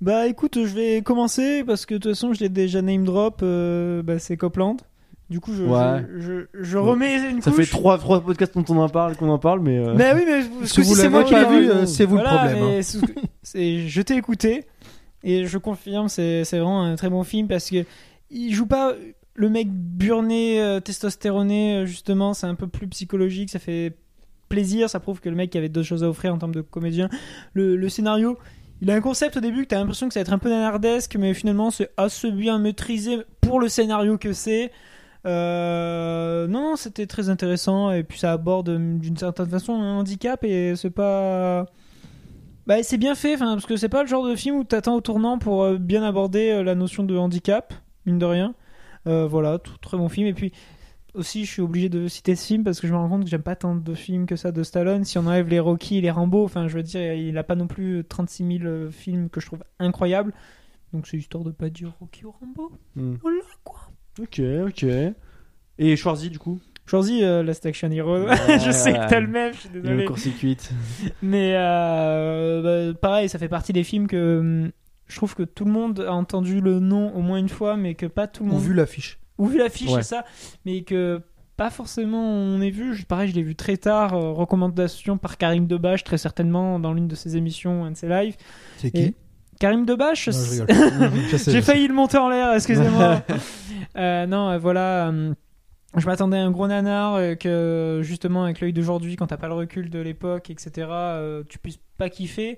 Bah 0.00 0.26
écoute, 0.26 0.56
je 0.64 0.74
vais 0.74 1.02
commencer 1.02 1.62
parce 1.64 1.84
que 1.84 1.94
de 1.94 1.98
toute 2.00 2.12
façon, 2.12 2.32
je 2.32 2.40
l'ai 2.40 2.48
déjà 2.48 2.80
name 2.80 3.04
drop. 3.04 3.40
euh, 3.42 4.02
bah, 4.02 4.18
c'est 4.18 4.36
Copland. 4.38 4.76
Du 5.28 5.40
coup, 5.40 5.52
je, 5.52 5.62
Ouais. 5.62 6.04
je, 6.18 6.46
je, 6.54 6.62
je 6.62 6.78
remets 6.78 7.30
une 7.30 7.40
Ça 7.42 7.50
couche. 7.50 7.66
fait 7.66 7.70
trois, 7.70 7.98
trois 7.98 8.20
podcasts 8.22 8.54
dont 8.56 8.64
on 8.74 8.78
en 8.78 8.88
parle, 8.88 9.14
qu'on 9.16 9.28
en 9.28 9.38
parle, 9.38 9.60
mais. 9.60 9.78
euh, 9.78 9.94
Mais 9.94 10.12
oui, 10.14 10.22
mais 10.26 10.40
ce 10.66 10.74
Si 10.74 10.80
vous 10.80 10.88
coup-ci, 10.88 11.00
c'est 11.02 11.08
moi 11.10 11.22
qui 11.24 11.34
l'ai 11.34 11.44
vu, 11.44 11.86
c'est 11.86 12.06
vous 12.06 12.16
le 12.16 12.22
Voilà, 12.22 12.38
problème. 12.48 12.64
hein. 12.64 12.80
c'est- 13.42 13.86
je 13.88 14.00
t'ai 14.02 14.16
écouté 14.16 14.64
et 15.22 15.44
je 15.46 15.58
confirme, 15.58 16.08
c'est 16.08 16.44
c'est 16.44 16.56
vraiment 16.58 16.82
un 16.82 16.96
très 16.96 17.10
bon 17.10 17.22
film 17.22 17.46
parce 17.46 17.68
que 17.70 17.84
il 18.30 18.52
joue 18.54 18.66
pas 18.66 18.94
le 19.40 19.48
mec 19.48 19.68
burné, 19.72 20.60
euh, 20.60 20.80
testostéroné, 20.80 21.76
euh, 21.76 21.86
justement, 21.86 22.34
c'est 22.34 22.46
un 22.46 22.54
peu 22.54 22.66
plus 22.66 22.86
psychologique, 22.88 23.48
ça 23.48 23.58
fait 23.58 23.96
plaisir, 24.50 24.90
ça 24.90 25.00
prouve 25.00 25.20
que 25.20 25.30
le 25.30 25.34
mec 25.34 25.56
avait 25.56 25.70
d'autres 25.70 25.86
choses 25.86 26.04
à 26.04 26.10
offrir 26.10 26.34
en 26.34 26.38
termes 26.38 26.54
de 26.54 26.60
comédien. 26.60 27.08
Le, 27.54 27.88
scénario, 27.88 28.36
il 28.82 28.90
a 28.90 28.94
un 28.94 29.00
concept 29.00 29.38
au 29.38 29.40
début 29.40 29.62
que 29.62 29.68
t'as 29.68 29.78
l'impression 29.78 30.08
que 30.08 30.14
ça 30.14 30.20
va 30.20 30.22
être 30.22 30.32
un 30.34 30.38
peu 30.38 30.50
nanardesque, 30.50 31.16
mais 31.16 31.32
finalement 31.32 31.70
c'est 31.70 31.90
assez 31.96 32.30
bien 32.30 32.58
maîtrisé 32.58 33.18
pour 33.40 33.60
le 33.60 33.68
scénario 33.68 34.18
que 34.18 34.34
c'est. 34.34 34.72
Euh, 35.26 36.46
non, 36.46 36.76
c'était 36.76 37.06
très 37.06 37.30
intéressant 37.30 37.92
et 37.92 38.02
puis 38.02 38.18
ça 38.18 38.32
aborde 38.32 38.76
d'une 38.98 39.16
certaine 39.16 39.48
façon 39.48 39.72
un 39.72 40.00
handicap 40.00 40.44
et 40.44 40.76
c'est 40.76 40.90
pas. 40.90 41.64
Bah, 42.66 42.82
c'est 42.82 42.98
bien 42.98 43.14
fait, 43.14 43.38
parce 43.38 43.64
que 43.64 43.76
c'est 43.76 43.88
pas 43.88 44.02
le 44.02 44.08
genre 44.08 44.26
de 44.26 44.36
film 44.36 44.56
où 44.56 44.64
t'attends 44.64 44.96
au 44.96 45.00
tournant 45.00 45.38
pour 45.38 45.70
bien 45.78 46.02
aborder 46.02 46.62
la 46.62 46.74
notion 46.74 47.04
de 47.04 47.16
handicap, 47.16 47.72
mine 48.04 48.18
de 48.18 48.26
rien. 48.26 48.54
Euh, 49.06 49.26
voilà, 49.26 49.58
tout 49.58 49.76
très 49.78 49.96
bon 49.96 50.08
film. 50.08 50.26
Et 50.26 50.34
puis 50.34 50.52
aussi, 51.14 51.44
je 51.44 51.50
suis 51.50 51.62
obligé 51.62 51.88
de 51.88 52.06
citer 52.08 52.36
ce 52.36 52.46
film 52.46 52.62
parce 52.64 52.80
que 52.80 52.86
je 52.86 52.92
me 52.92 52.98
rends 52.98 53.08
compte 53.08 53.24
que 53.24 53.30
j'aime 53.30 53.42
pas 53.42 53.56
tant 53.56 53.74
de 53.74 53.94
films 53.94 54.26
que 54.26 54.36
ça 54.36 54.52
de 54.52 54.62
Stallone. 54.62 55.04
Si 55.04 55.18
on 55.18 55.26
enlève 55.26 55.48
les 55.48 55.58
Rocky 55.60 55.98
et 55.98 56.00
les 56.00 56.10
Rambo, 56.10 56.44
enfin, 56.44 56.68
je 56.68 56.76
veux 56.76 56.82
dire, 56.82 57.14
il 57.14 57.36
a 57.38 57.42
pas 57.44 57.56
non 57.56 57.66
plus 57.66 58.04
36 58.08 58.58
000 58.58 58.68
euh, 58.70 58.90
films 58.90 59.28
que 59.30 59.40
je 59.40 59.46
trouve 59.46 59.64
incroyables. 59.78 60.32
Donc 60.92 61.06
c'est 61.06 61.16
histoire 61.16 61.44
de 61.44 61.50
pas 61.50 61.68
dire 61.70 61.92
Rocky 62.00 62.24
ou 62.26 62.32
Rambo. 62.40 62.72
hmm. 62.96 63.14
Voilà 63.22 63.40
quoi. 63.64 63.80
Ok, 64.20 64.40
ok. 64.66 64.84
Et 65.78 65.96
Schwarzy, 65.96 66.28
du 66.30 66.38
coup? 66.38 66.60
Choisis 66.84 67.22
euh, 67.22 67.42
Last 67.44 67.64
Action 67.64 67.90
Hero. 67.90 68.26
Je 68.48 68.70
sais 68.72 68.92
que 68.92 69.08
t'as 69.08 69.20
le 69.20 69.28
même, 69.28 69.54
je 69.54 69.60
suis 69.60 69.68
Le 69.72 69.80
désolé. 69.80 70.04
court-circuit. 70.04 70.56
Mais 71.22 71.54
euh, 71.56 72.92
bah, 72.92 72.98
pareil, 73.00 73.28
ça 73.28 73.38
fait 73.38 73.48
partie 73.48 73.72
des 73.72 73.84
films 73.84 74.08
que 74.08 74.40
hum, 74.40 74.70
je 75.10 75.16
trouve 75.16 75.34
que 75.34 75.42
tout 75.42 75.64
le 75.64 75.72
monde 75.72 76.00
a 76.00 76.12
entendu 76.14 76.60
le 76.60 76.78
nom 76.80 77.12
au 77.14 77.20
moins 77.20 77.38
une 77.38 77.48
fois, 77.50 77.76
mais 77.76 77.94
que 77.94 78.06
pas 78.06 78.26
tout 78.26 78.44
le 78.44 78.50
Ou 78.50 78.52
monde. 78.54 78.62
vu 78.62 78.72
l'affiche. 78.74 79.18
Ou 79.38 79.46
vu 79.46 79.58
l'affiche, 79.58 79.90
Ouais. 79.90 80.02
c'est 80.02 80.14
ça. 80.16 80.24
Mais 80.64 80.82
que 80.82 81.20
pas 81.56 81.68
forcément 81.70 82.22
on 82.22 82.60
est 82.62 82.70
vu. 82.70 82.94
Je- 82.94 83.04
Pareil, 83.04 83.28
je 83.30 83.34
l'ai 83.34 83.42
vu 83.42 83.54
très 83.54 83.76
tard. 83.76 84.14
euh, 84.14 84.32
recommandation 84.32 85.18
par 85.18 85.36
Karim 85.36 85.66
Debache, 85.66 86.04
très 86.04 86.16
certainement, 86.18 86.78
dans 86.78 86.92
l'une 86.94 87.08
de 87.08 87.14
ses 87.14 87.36
émissions, 87.36 87.84
un 87.84 87.90
de 87.90 87.96
ses 87.96 88.08
lives. 88.08 88.36
C'est 88.78 88.88
Et- 88.88 88.90
qui? 89.10 89.14
Karim 89.58 89.84
Debache, 89.84 90.30
j'ai 91.48 91.60
failli 91.62 91.86
le 91.88 91.92
monter 91.94 92.16
en 92.18 92.28
l'air, 92.30 92.54
excusez-moi. 92.54 93.22
Euh, 93.96 94.24
non, 94.26 94.50
euh, 94.50 94.58
voilà. 94.58 95.12
je 95.96 96.06
m'attendais 96.06 96.36
à 96.36 96.42
un 96.44 96.50
gros 96.52 96.68
nanar 96.68 97.18
que 97.38 98.00
justement 98.04 98.44
avec 98.44 98.60
l'œil 98.60 98.72
d'aujourd'hui, 98.72 99.16
quand 99.16 99.26
t'as 99.26 99.36
pas 99.36 99.48
le 99.48 99.54
recul 99.54 99.90
de 99.90 99.98
l'époque, 99.98 100.48
etc., 100.50 100.86
tu 101.48 101.58
puisses 101.58 101.80
pas 101.98 102.08
kiffer. 102.08 102.56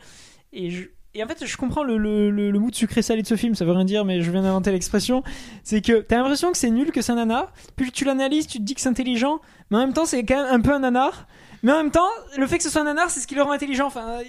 Et, 0.52 0.68
je- 0.70 0.88
et 1.14 1.22
en 1.22 1.26
fait, 1.26 1.44
je 1.44 1.56
comprends 1.56 1.82
le, 1.82 1.96
le, 1.98 2.30
le, 2.30 2.50
le 2.50 2.58
mood 2.58 2.74
sucré 2.74 3.02
salé 3.02 3.22
de 3.22 3.26
ce 3.26 3.36
film. 3.36 3.54
Ça 3.54 3.64
veut 3.64 3.72
rien 3.72 3.84
dire, 3.84 4.04
mais 4.04 4.22
je 4.22 4.30
viens 4.30 4.42
d'inventer 4.42 4.72
l'expression. 4.72 5.22
C'est 5.62 5.80
que 5.82 6.00
t'as 6.00 6.16
l'impression 6.16 6.50
que 6.52 6.56
c'est 6.58 6.70
nul, 6.70 6.90
que 6.92 7.02
c'est 7.02 7.12
un 7.12 7.16
nanar. 7.16 7.52
Puis 7.76 7.92
tu 7.92 8.04
l'analyses, 8.04 8.46
tu 8.46 8.58
te 8.58 8.62
dis 8.62 8.74
que 8.74 8.80
c'est 8.80 8.88
intelligent, 8.88 9.40
mais 9.70 9.76
en 9.78 9.80
même 9.80 9.92
temps, 9.92 10.06
c'est 10.06 10.24
quand 10.24 10.42
même 10.42 10.54
un 10.54 10.60
peu 10.60 10.72
un 10.72 10.78
nanar. 10.80 11.26
Mais 11.62 11.72
en 11.72 11.76
même 11.76 11.90
temps, 11.90 12.08
le 12.38 12.46
fait 12.46 12.56
que 12.58 12.64
ce 12.64 12.70
soit 12.70 12.80
un 12.80 12.84
nanar, 12.84 13.10
c'est 13.10 13.20
ce 13.20 13.26
qui 13.26 13.34
le 13.34 13.42
rend 13.42 13.52
intelligent. 13.52 13.86
Enfin, 13.86 14.08
euh, 14.08 14.22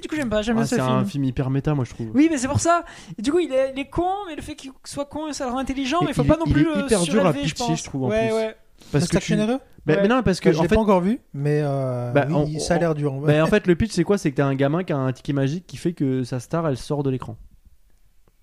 du 0.00 0.08
coup, 0.08 0.14
j'aime 0.16 0.30
pas, 0.30 0.40
j'aime 0.42 0.56
Ah, 0.58 0.64
ce 0.64 0.76
c'est 0.76 0.82
film. 0.82 0.88
un 0.94 1.04
film 1.04 1.24
hyper 1.24 1.50
méta, 1.50 1.74
moi 1.74 1.84
je 1.84 1.90
trouve. 1.90 2.08
Oui, 2.14 2.28
mais 2.30 2.38
c'est 2.38 2.48
pour 2.48 2.60
ça. 2.60 2.84
Et 3.18 3.22
du 3.22 3.30
coup, 3.32 3.40
il 3.40 3.52
est, 3.52 3.72
il 3.74 3.80
est 3.80 3.88
con, 3.90 4.08
mais 4.28 4.36
le 4.36 4.42
fait 4.42 4.54
qu'il 4.54 4.70
soit 4.84 5.04
con, 5.04 5.32
ça 5.32 5.44
le 5.46 5.50
rend 5.52 5.58
intelligent. 5.58 5.98
Mais 6.02 6.08
il 6.10 6.14
faut 6.14 6.22
il 6.22 6.28
pas 6.28 6.36
non 6.36 6.44
il 6.46 6.52
plus 6.52 6.64
le 6.64 6.78
hyper 6.84 7.02
dur 7.02 7.26
à 7.26 7.32
je 7.32 7.38
pitcher, 7.40 7.54
pense. 7.56 7.78
je 7.80 7.84
trouve, 7.84 8.04
en 8.04 8.08
ouais, 8.08 8.28
plus. 8.28 8.36
ouais. 8.36 8.56
Parce 8.92 9.08
que 9.08 9.18
tu- 9.18 9.34
Hero 9.34 9.58
Bah, 9.86 9.94
Ouais. 9.94 10.02
mais 10.02 10.08
non, 10.08 10.22
parce 10.22 10.40
que 10.40 10.52
je 10.52 10.58
en 10.58 10.62
l'ai 10.62 10.68
fait, 10.68 10.74
pas 10.74 10.80
encore 10.82 11.00
vu, 11.00 11.20
mais 11.32 11.60
euh, 11.62 12.12
Bah, 12.12 12.26
oui, 12.28 12.34
on- 12.56 12.58
ça 12.58 12.74
a 12.74 12.78
l'air 12.78 12.94
dur. 12.94 13.14
bah, 13.20 13.42
en 13.42 13.46
fait, 13.46 13.66
le 13.66 13.74
pitch 13.76 13.92
c'est 13.92 14.04
quoi? 14.04 14.18
C'est 14.18 14.30
que 14.30 14.36
t'as 14.36 14.44
un 14.46 14.54
gamin 14.54 14.84
qui 14.84 14.92
a 14.92 14.96
un 14.98 15.10
ticket 15.12 15.32
magique 15.32 15.66
qui 15.66 15.76
fait 15.78 15.92
que 15.94 16.22
sa 16.22 16.38
star 16.38 16.68
elle 16.68 16.76
sort 16.76 17.02
de 17.02 17.08
l'écran. 17.10 17.36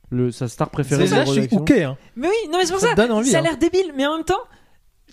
Le 0.09 0.31
sa 0.31 0.47
star 0.47 0.69
préférée 0.69 1.05
C'est 1.05 1.13
de 1.13 1.19
la 1.19 1.25
je 1.25 1.31
suis 1.31 1.39
rédaction. 1.41 1.59
ok. 1.61 1.71
Hein. 1.71 1.97
Mais 2.15 2.27
oui, 2.27 2.33
non, 2.51 2.57
mais 2.59 2.65
c'est 2.65 2.71
pour 2.71 2.79
Ça 2.81 2.95
ça. 2.95 3.13
envie, 3.13 3.29
ça 3.29 3.37
a 3.37 3.39
hein. 3.41 3.43
l'air 3.43 3.57
débile, 3.57 3.91
mais 3.95 4.07
en 4.07 4.15
même 4.15 4.25
temps, 4.25 4.39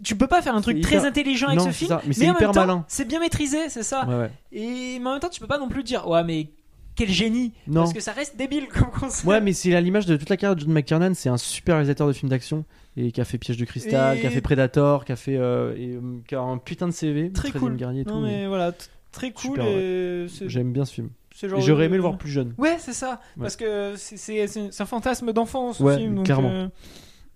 tu 0.03 0.17
peux 0.17 0.27
pas 0.29 0.41
faire 0.41 0.55
un 0.55 0.61
truc 0.61 0.77
C'est 0.79 0.83
très 0.83 1.05
intelligent 1.07 1.49
avec 1.49 1.59
Non, 1.59 1.65
ce 1.67 1.73
c'est 1.73 1.77
film. 1.79 1.89
ça, 1.91 2.03
mais 2.07 2.15
en 2.15 2.33
hyper 2.33 2.41
même 2.41 2.53
temps, 2.53 2.61
malin. 2.67 2.85
c'est 2.89 3.05
bien 3.07 3.19
maîtrisé, 3.21 3.69
c'est 3.69 3.83
ça. 3.83 4.07
Ouais, 4.07 4.15
ouais. 4.15 4.31
Et 4.53 4.99
mais 5.01 5.07
en 5.09 5.13
même 5.13 5.21
temps, 5.21 5.29
tu 5.29 5.41
peux 5.41 5.47
pas 5.49 5.59
non 5.59 5.69
plus 5.69 5.83
dire, 5.83 6.09
ouais, 6.09 6.23
mais 6.25 6.49
quel 6.97 7.09
génie 7.11 7.53
Non. 7.67 7.83
Parce 7.83 7.93
que 7.93 8.01
ça 8.01 8.13
reste 8.13 8.37
débile 8.37 8.69
comme 8.69 8.91
concept. 8.91 9.27
Ouais, 9.27 9.41
mais 9.41 9.53
c'est 9.53 9.75
à 9.75 9.81
l'image 9.81 10.07
de 10.07 10.17
toute 10.17 10.31
la 10.31 10.37
carrière 10.37 10.55
de 10.57 10.61
John 10.61 10.73
McTiernan. 10.73 11.13
C'est 11.15 11.29
un 11.29 11.37
super 11.37 11.75
réalisateur 11.75 12.07
de 12.07 12.13
films 12.13 12.31
d'action 12.31 12.65
et 12.97 13.11
qui 13.13 13.21
a 13.21 13.25
fait 13.25 13.39
Piège 13.39 13.57
de 13.57 13.65
cristal, 13.65 14.17
Et- 14.17 14.21
qui 14.21 14.27
a 14.27 14.31
fait 14.31 14.41
Predator, 14.41 15.05
qui 15.05 15.13
a 15.13 15.17
fait 15.17 15.37
euh, 15.37 15.75
et, 15.77 15.95
euh, 15.97 16.01
qui 16.27 16.35
a 16.35 16.41
un 16.41 16.59
putain 16.59 16.87
de 16.87 16.93
CV. 16.93 17.31
Très 17.33 17.49
13e 17.51 17.59
cool. 17.61 17.77
guerrier 17.77 18.01
et 18.03 18.05
non 18.05 18.15
tout. 18.21 18.21
mais 18.27 18.47
voilà, 18.47 18.73
très 19.13 19.33
cool. 19.33 19.57
Super, 19.57 19.67
et 19.67 20.27
c'est- 20.29 20.49
J'aime 20.49 20.73
bien 20.73 20.85
ce 20.85 20.95
film. 20.95 21.11
j'aurais 21.59 21.87
aimé 21.87 21.97
le 21.97 22.03
voir 22.03 22.17
plus 22.17 22.31
jeune. 22.31 22.55
Ouais, 22.59 22.77
c'est 22.79 22.93
ça. 22.93 23.21
Ouais. 23.37 23.43
Parce 23.43 23.57
que 23.57 23.95
c'est- 23.97 24.81
un 24.81 24.87
fantasme 24.87 25.33
d'enfance 25.33 25.79
ce 25.79 25.83
Ouais, 25.83 25.97
film. 25.99 26.15
Donc, 26.17 26.25
clairement. 26.27 26.51
euh, 26.51 26.69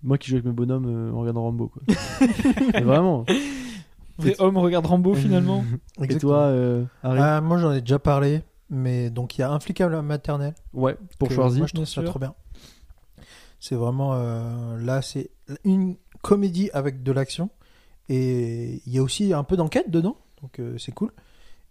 Moi 0.01 0.17
qui 0.17 0.29
joue 0.29 0.35
avec 0.35 0.45
mes 0.45 0.53
bonhommes 0.53 0.85
euh, 0.87 1.11
en 1.13 1.19
regardant 1.19 1.41
Rambo, 1.43 1.67
quoi. 1.67 1.81
Mais 2.73 2.81
vraiment. 2.81 3.25
vrai 4.17 4.35
homme 4.39 4.57
regarde 4.57 4.85
Rambo 4.85 5.13
finalement. 5.13 5.63
Et 6.09 6.17
toi, 6.17 6.53
Harry 7.03 7.45
moi 7.45 7.57
j'en 7.57 7.73
ai 7.73 7.81
déjà 7.81 7.99
parlé, 7.99 8.41
mais 8.69 9.09
donc 9.09 9.37
il 9.37 9.41
y 9.41 9.43
a 9.43 9.51
un 9.51 9.59
flic 9.59 9.81
à 9.81 9.89
la 9.89 10.01
maternelle. 10.01 10.53
Ouais, 10.73 10.95
pour 11.17 11.29
Schwarzy. 11.31 11.57
Moi 11.59 11.67
je 11.67 11.73
trouve 11.73 11.85
ça 11.85 12.01
trop 12.03 12.19
bien. 12.19 12.33
C'est 13.59 13.75
vraiment 13.75 14.13
euh, 14.13 14.77
là, 14.77 15.01
c'est 15.01 15.29
une 15.63 15.95
comédie 16.21 16.69
avec 16.73 17.03
de 17.03 17.11
l'action. 17.11 17.49
Et 18.07 18.81
il 18.85 18.93
y 18.93 18.97
a 18.97 19.03
aussi 19.03 19.33
un 19.33 19.43
peu 19.43 19.55
d'enquête 19.55 19.91
dedans, 19.91 20.17
donc 20.41 20.59
euh, 20.59 20.77
c'est 20.77 20.93
cool. 20.93 21.11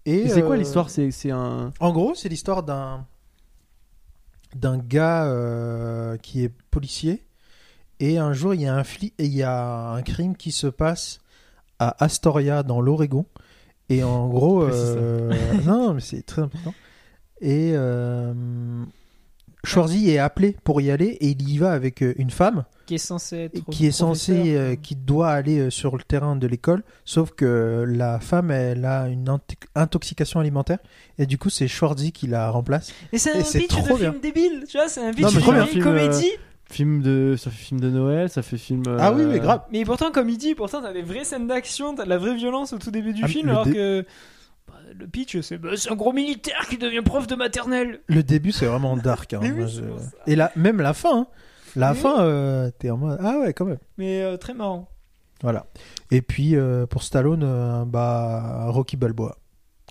Et, 0.06 0.20
Et 0.20 0.28
c'est 0.28 0.42
quoi 0.42 0.54
euh, 0.54 0.58
l'histoire? 0.58 0.90
C'est 0.90 1.30
un. 1.30 1.72
En 1.80 1.92
gros, 1.92 2.14
c'est 2.14 2.28
l'histoire 2.28 2.62
d'un 2.62 3.06
d'un 4.54 4.78
gars 4.78 6.16
qui 6.22 6.44
est 6.44 6.52
policier. 6.70 7.24
Et 8.00 8.18
un 8.18 8.32
jour 8.32 8.54
il 8.54 8.62
y 8.62 8.66
a 8.66 8.74
un 8.74 8.84
flic 8.84 9.14
et 9.18 9.26
il 9.26 9.34
y 9.34 9.42
a 9.42 9.90
un 9.90 10.02
crime 10.02 10.36
qui 10.36 10.52
se 10.52 10.66
passe 10.66 11.20
à 11.78 12.02
Astoria 12.02 12.62
dans 12.62 12.80
l'Oregon. 12.80 13.26
Et 13.88 14.02
en 14.02 14.28
gros 14.28 14.62
euh, 14.62 15.32
non 15.64 15.94
mais 15.94 16.00
c'est 16.00 16.22
très 16.22 16.42
important. 16.42 16.74
Et 17.40 17.72
euh, 17.74 18.32
Schwarzy 19.68 20.10
est 20.10 20.18
appelé 20.18 20.56
pour 20.64 20.80
y 20.80 20.90
aller 20.90 21.16
et 21.20 21.28
il 21.28 21.48
y 21.48 21.58
va 21.58 21.72
avec 21.72 22.02
euh, 22.02 22.14
une 22.18 22.30
femme 22.30 22.64
Qui 22.86 22.94
est 22.96 22.98
censé 22.98 23.36
être. 23.54 23.64
qui 23.70 23.86
est 23.86 23.90
censée 23.92 24.34
professeur. 24.34 24.62
euh, 24.62 24.74
qui 24.76 24.96
doit 24.96 25.28
aller 25.30 25.58
euh, 25.58 25.70
sur 25.70 25.96
le 25.96 26.02
terrain 26.02 26.36
de 26.36 26.46
l'école 26.46 26.82
sauf 27.04 27.30
que 27.32 27.84
la 27.86 28.18
femme 28.20 28.50
elle 28.50 28.84
a 28.84 29.08
une 29.08 29.26
int- 29.28 29.40
intoxication 29.74 30.40
alimentaire 30.40 30.78
et 31.18 31.26
du 31.26 31.38
coup 31.38 31.50
c'est 31.50 31.68
Schwarzy 31.68 32.12
qui 32.12 32.26
la 32.26 32.50
remplace 32.50 32.92
Et 33.12 33.18
c'est 33.18 33.32
un 33.32 33.42
pitch 33.42 33.76
de 33.76 33.94
film 33.96 34.14
débile, 34.22 34.64
tu 34.68 34.76
vois, 34.78 34.88
c'est 34.88 35.00
un 35.06 35.12
pitch 35.12 35.22
Non, 35.22 35.30
mais 35.32 35.60
de 35.60 35.66
film 35.66 35.84
comédie. 35.84 36.30
Film 36.70 37.00
de, 37.00 37.34
ça 37.38 37.50
fait 37.50 37.56
film 37.64 37.80
de 37.80 37.88
Noël, 37.88 38.28
ça 38.28 38.42
fait 38.42 38.58
film. 38.58 38.82
euh, 38.88 38.98
ah 39.00 39.10
oui 39.10 39.22
oui 39.24 39.40
grave 39.40 39.62
Mais 39.72 39.86
pourtant, 39.86 40.10
comme 40.12 40.28
il 40.28 40.36
dit, 40.36 40.54
pourtant, 40.54 40.82
t'as 40.82 40.92
des 40.92 41.00
vraies 41.00 41.24
scènes 41.24 41.46
d'action, 41.46 41.94
t'as 41.94 42.04
de 42.04 42.10
la 42.10 42.18
vraie 42.18 42.34
violence 42.36 42.74
au 42.74 42.78
tout 42.78 42.90
début 42.90 43.14
du 43.14 43.22
Ah, 43.24 43.28
film, 43.28 43.48
alors 43.48 43.64
dé- 43.64 43.72
que 43.72 44.04
bah, 44.68 44.74
le 44.96 45.06
pitch, 45.06 45.40
c'est 45.40 45.58
bah, 45.58 45.70
c'est 45.76 45.90
un 45.90 45.96
gros 45.96 46.12
militaire 46.12 46.66
qui 46.68 46.78
devient 46.78 47.02
prof 47.02 47.26
de 47.26 47.34
maternelle. 47.34 48.00
le 48.06 48.22
début 48.22 48.52
c'est 48.52 48.66
vraiment 48.66 48.96
dark 48.96 49.32
hein, 49.34 49.40
Mais 49.42 49.50
oui, 49.50 49.58
moi, 49.60 49.68
c'est 49.68 49.76
je- 49.76 49.82
pour 49.82 49.98
ça. 50.00 50.10
et 50.26 50.36
là 50.36 50.52
même 50.56 50.80
la 50.80 50.92
fin 50.94 51.20
hein. 51.22 51.26
la 51.76 51.92
Mais 51.94 51.98
fin 51.98 52.20
euh, 52.22 52.70
t'es 52.78 52.90
en 52.90 52.96
mode 52.98 53.18
ah 53.22 53.38
ouais 53.40 53.52
quand 53.52 53.64
même 53.64 53.78
Mais 53.96 54.22
euh, 54.22 54.36
très 54.36 54.54
marrant. 54.54 54.88
voilà 55.42 55.66
et 56.10 56.22
puis 56.22 56.54
euh, 56.56 56.86
pour 56.86 57.02
Stallone 57.02 57.42
euh, 57.44 57.84
bah 57.84 58.66
Rocky 58.68 58.96
Balboa 58.96 59.36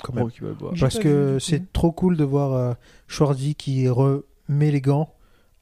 quand 0.04 0.14
même 0.14 0.26
Rocky 0.26 0.42
Balboa. 0.42 0.72
J'ai 0.76 0.82
parce 0.82 0.98
pas 0.98 1.04
que 1.04 1.34
du 1.36 1.40
c'est 1.40 1.74
trop 1.74 1.92
cool 1.92 2.18
de 2.18 2.24
voir 2.24 2.54
euh, 2.54 2.74
Schwarzy 3.08 3.56
qui 3.56 3.88
remet 3.90 4.22
les 4.72 4.82
gants 4.82 5.14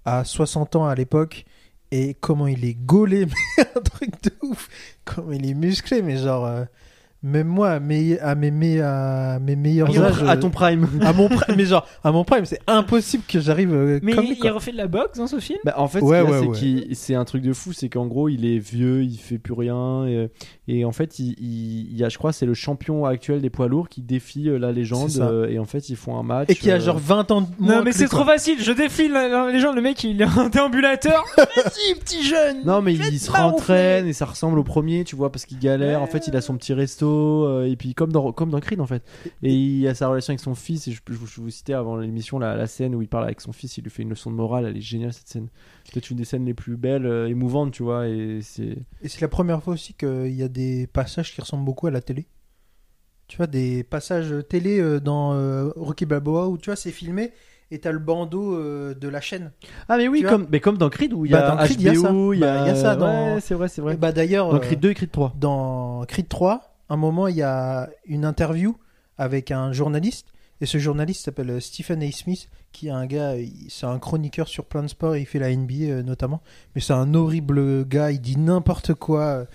à 0.04 0.24
60 0.26 0.76
ans 0.76 0.86
à 0.88 0.94
l'époque 0.96 1.46
et 1.92 2.16
comment 2.16 2.48
il 2.48 2.66
est 2.66 2.74
gaulé 2.76 3.26
mais 3.58 3.66
un 3.76 3.82
truc 3.82 4.10
de 4.24 4.32
ouf 4.42 4.68
comment 5.06 5.32
il 5.32 5.50
est 5.50 5.54
musclé 5.54 6.02
mais 6.02 6.18
genre 6.18 6.46
euh, 6.46 6.66
même 7.26 7.48
moi 7.48 7.72
à 7.72 7.80
mes, 7.80 8.20
à 8.20 8.36
mes, 8.36 8.52
me- 8.52 8.82
à 8.84 9.40
mes 9.40 9.56
meilleurs 9.56 9.90
À 9.90 9.94
ton- 9.94 10.04
âges 10.04 10.24
à 10.30 10.38
ton 10.38 10.50
prime. 10.52 10.88
à 11.02 11.12
mon 11.12 11.28
prime 11.28 11.56
mais 11.58 11.66
genre 11.66 11.86
à 12.04 12.12
mon 12.12 12.24
prime 12.24 12.46
c'est 12.46 12.60
impossible 12.68 13.24
que 13.28 13.40
j'arrive 13.40 13.74
euh, 13.74 14.00
Mais 14.04 14.14
comme 14.14 14.26
lui, 14.26 14.34
il 14.34 14.40
quoi. 14.40 14.52
refait 14.52 14.72
de 14.72 14.78
la 14.78 14.88
boxe 14.88 15.18
dans 15.18 15.28
ce 15.28 15.40
film? 15.40 15.58
Bah, 15.66 15.74
en 15.78 15.88
fait, 15.88 16.02
Ouais, 16.02 16.20
ce 16.20 16.24
qu'il 16.24 16.30
y 16.32 16.36
a, 16.36 16.40
ouais, 16.40 16.40
c'est 16.42 16.48
ouais. 16.48 16.58
qu'il- 16.86 16.96
c'est 16.96 17.16
un 17.16 17.26
truc 17.26 17.42
de 17.42 17.52
fou, 17.54 17.74
c'est 17.74 17.90
qu'en 17.90 18.06
gros, 18.06 18.30
il 18.30 18.46
est 18.46 18.60
vieux, 18.60 19.04
il 19.04 19.18
fait 19.18 19.38
plus 19.40 19.54
rien, 19.54 20.06
et, 20.06 20.30
et 20.68 20.84
en 20.86 20.92
fait, 20.92 21.20
il, 21.20 21.36
il- 21.40 21.92
il 21.92 21.98
y 21.98 22.04
a, 22.04 22.10
je 22.10 22.18
crois, 22.18 22.34
c'est 22.34 22.46
le 22.46 22.54
champion 22.54 23.06
actuel 23.06 23.42
des 23.42 23.50
poids 23.50 23.68
lourds 23.68 23.88
qui 23.90 24.02
défie 24.02 24.50
euh, 24.50 24.58
la 24.58 24.72
légende, 24.72 25.10
C'est 25.10 25.20
ça. 25.20 25.28
euh, 25.30 25.48
et 25.50 25.60
en 25.60 25.66
fait, 25.66 25.90
ils 25.90 25.96
font 25.96 26.18
un 26.18 26.24
match. 26.24 26.50
et 26.50 26.56
qui 26.56 26.72
a 26.72 26.76
euh, 26.76 26.80
genre 26.80 26.98
20 26.98 27.32
ans 27.32 27.42
de 27.42 27.48
moins 27.60 27.78
Non, 27.78 27.84
mais 27.84 27.92
que 27.92 27.98
c'est 27.98 28.04
lui, 28.04 28.10
trop 28.10 28.24
quoi. 28.24 28.34
facile, 28.34 28.62
je 28.62 28.72
défile 28.72 29.12
là, 29.12 29.52
les 29.52 29.60
gens, 29.60 29.74
le 29.74 29.82
mec 29.82 30.04
il 30.04 30.22
est 30.22 30.26
un 30.26 30.50
déambulateur. 30.50 31.24
Vas-y, 31.38 31.96
petit 32.00 32.24
jeune 32.24 32.64
Non, 32.66 32.82
mais 32.82 32.94
il 32.94 33.20
se 33.20 33.30
rentraîne 33.32 34.08
et 34.08 34.14
ça 34.14 34.26
ressemble 34.26 34.58
au 34.60 34.64
premier, 34.64 35.04
tu 35.04 35.16
vois, 35.16 35.32
parce 35.32 35.46
qu'il 35.46 35.60
galère. 35.60 36.02
En 36.02 36.08
fait, 36.08 36.28
il 36.28 36.36
a 36.36 36.42
son 36.42 36.58
petit 36.58 36.74
resto, 36.74 37.46
euh, 37.46 37.66
et 37.70 37.76
puis 37.76 37.94
comme 37.94 38.12
dans, 38.12 38.32
comme 38.32 38.50
dans 38.50 38.60
Creed, 38.60 38.80
en 38.82 38.88
fait. 38.88 39.04
Et 39.44 39.54
il 39.54 39.88
a 39.88 39.94
sa 39.96 40.08
relation 40.08 40.32
avec 40.32 40.40
son 40.40 40.56
fils, 40.56 40.88
et 40.88 40.92
je, 40.92 41.00
je 41.08 41.14
vous- 41.16 41.28
je 41.28 41.42
vous 41.42 41.50
citais 41.50 41.74
avant 41.74 41.96
l'émission 41.98 42.40
la, 42.40 42.56
la 42.56 42.68
scène 42.68 42.96
où 42.96 43.02
il 43.02 43.08
parle 43.08 43.26
avec 43.26 43.42
son 43.42 43.52
fils, 43.54 43.78
il 43.78 43.84
lui 43.84 43.92
fait 43.92 44.04
une 44.04 44.10
leçon 44.10 44.32
de 44.32 44.36
morale, 44.36 44.66
elle 44.66 44.78
est 44.78 44.82
géniale 44.82 45.14
cette 45.14 45.28
scène. 45.28 45.48
C'est 45.96 46.02
peut-être 46.02 46.12
une 46.12 46.18
des 46.18 46.26
scènes 46.26 46.46
les 46.46 46.54
plus 46.54 46.76
belles, 46.76 47.06
euh, 47.06 47.30
émouvantes, 47.30 47.72
tu 47.72 47.82
vois, 47.84 48.08
et 48.10 48.40
c'est. 48.42 48.78
Et 49.02 49.08
c'est 49.08 49.22
la 49.22 49.30
première 49.30 49.64
fois 49.64 49.74
aussi 49.76 49.94
qu'il 49.94 50.34
y 50.36 50.44
a 50.44 50.50
des 50.50 50.88
passages 50.88 51.34
qui 51.34 51.40
ressemblent 51.40 51.64
beaucoup 51.64 51.88
à 51.88 51.92
la 51.92 52.02
télé. 52.02 52.28
Tu 53.28 53.38
vois, 53.38 53.48
des 53.48 53.84
passages 53.86 54.34
télé 54.50 54.80
euh, 54.82 55.00
dans 55.00 55.34
euh, 55.36 55.70
Rocky 55.78 56.06
Balboa 56.06 56.50
où 56.50 56.58
tu 56.58 56.66
vois, 56.70 56.76
c'est 56.76 56.92
filmé 56.92 57.32
et 57.72 57.80
t'as 57.80 57.92
le 57.94 58.00
bandeau 58.00 58.56
euh, 58.58 58.94
de 58.94 59.08
la 59.08 59.22
chaîne. 59.22 59.52
Ah, 59.88 59.96
mais 59.98 60.10
oui, 60.10 60.20
Tu 60.20 60.26
vois 60.28 60.32
comme, 60.38 60.48
mais 60.52 60.60
comme 60.60 60.78
dans 60.78 60.90
Creed 60.90 61.14
où 61.14 61.26
il 61.26 61.30
y 61.30 61.32
Bah, 61.32 61.54
a 61.54 61.56
dans 61.56 61.64
Creed, 61.64 61.80
il 61.80 61.86
y 61.86 61.90
a 61.90 61.96
ça. 61.96 62.12
HBO, 62.12 62.34
il 62.34 62.40
y 62.40 62.44
a, 62.44 62.56
Bah, 62.56 62.62
il 62.64 62.68
y 62.68 62.70
a 62.72 62.76
ça 62.76 62.96
dans- 62.98 63.36
Ouais, 63.36 63.40
c'est 63.42 63.56
vrai, 63.56 63.70
c'est 63.70 63.82
vrai. 63.82 63.94
Et 63.94 63.98
bah 63.98 64.12
d'ailleurs, 64.12 64.50
Dans 64.50 64.58
euh, 64.58 64.60
Creed 64.60 64.80
2 64.82 64.90
et 64.90 64.94
Creed 64.96 65.12
3. 65.12 65.34
dans 65.40 66.04
Creed 66.10 66.28
3, 66.28 66.76
un 66.90 66.98
moment, 66.98 67.28
il 67.28 67.38
y 67.38 67.42
a 67.42 67.90
une 68.06 68.26
interview 68.26 68.76
avec 69.18 69.50
un 69.50 69.72
journaliste. 69.72 70.28
Et 70.62 70.66
ce 70.66 70.78
journaliste 70.78 71.26
s'appelle 71.26 71.50
euh, 71.50 71.60
Stephen 71.60 72.02
A. 72.02 72.12
Smith, 72.12 72.50
qui 72.72 72.88
est 72.88 72.92
un 72.92 73.06
gars, 73.06 73.34
c'est 73.70 73.86
un 73.86 74.00
chroniqueur 74.00 74.48
sur 74.48 74.66
plein 74.66 74.84
de 74.84 74.88
sports, 74.88 75.18
il 75.18 75.26
fait 75.26 75.40
la 75.40 75.54
NBA 75.54 75.74
euh, 75.86 76.04
notamment. 76.04 76.42
Mais 76.74 76.82
c'est 76.82 76.94
un 76.94 77.14
horrible 77.14 77.86
gars, 77.88 78.12
il 78.12 78.22
dit 78.22 78.38
n'importe 78.38 78.94
quoi. 78.94 79.46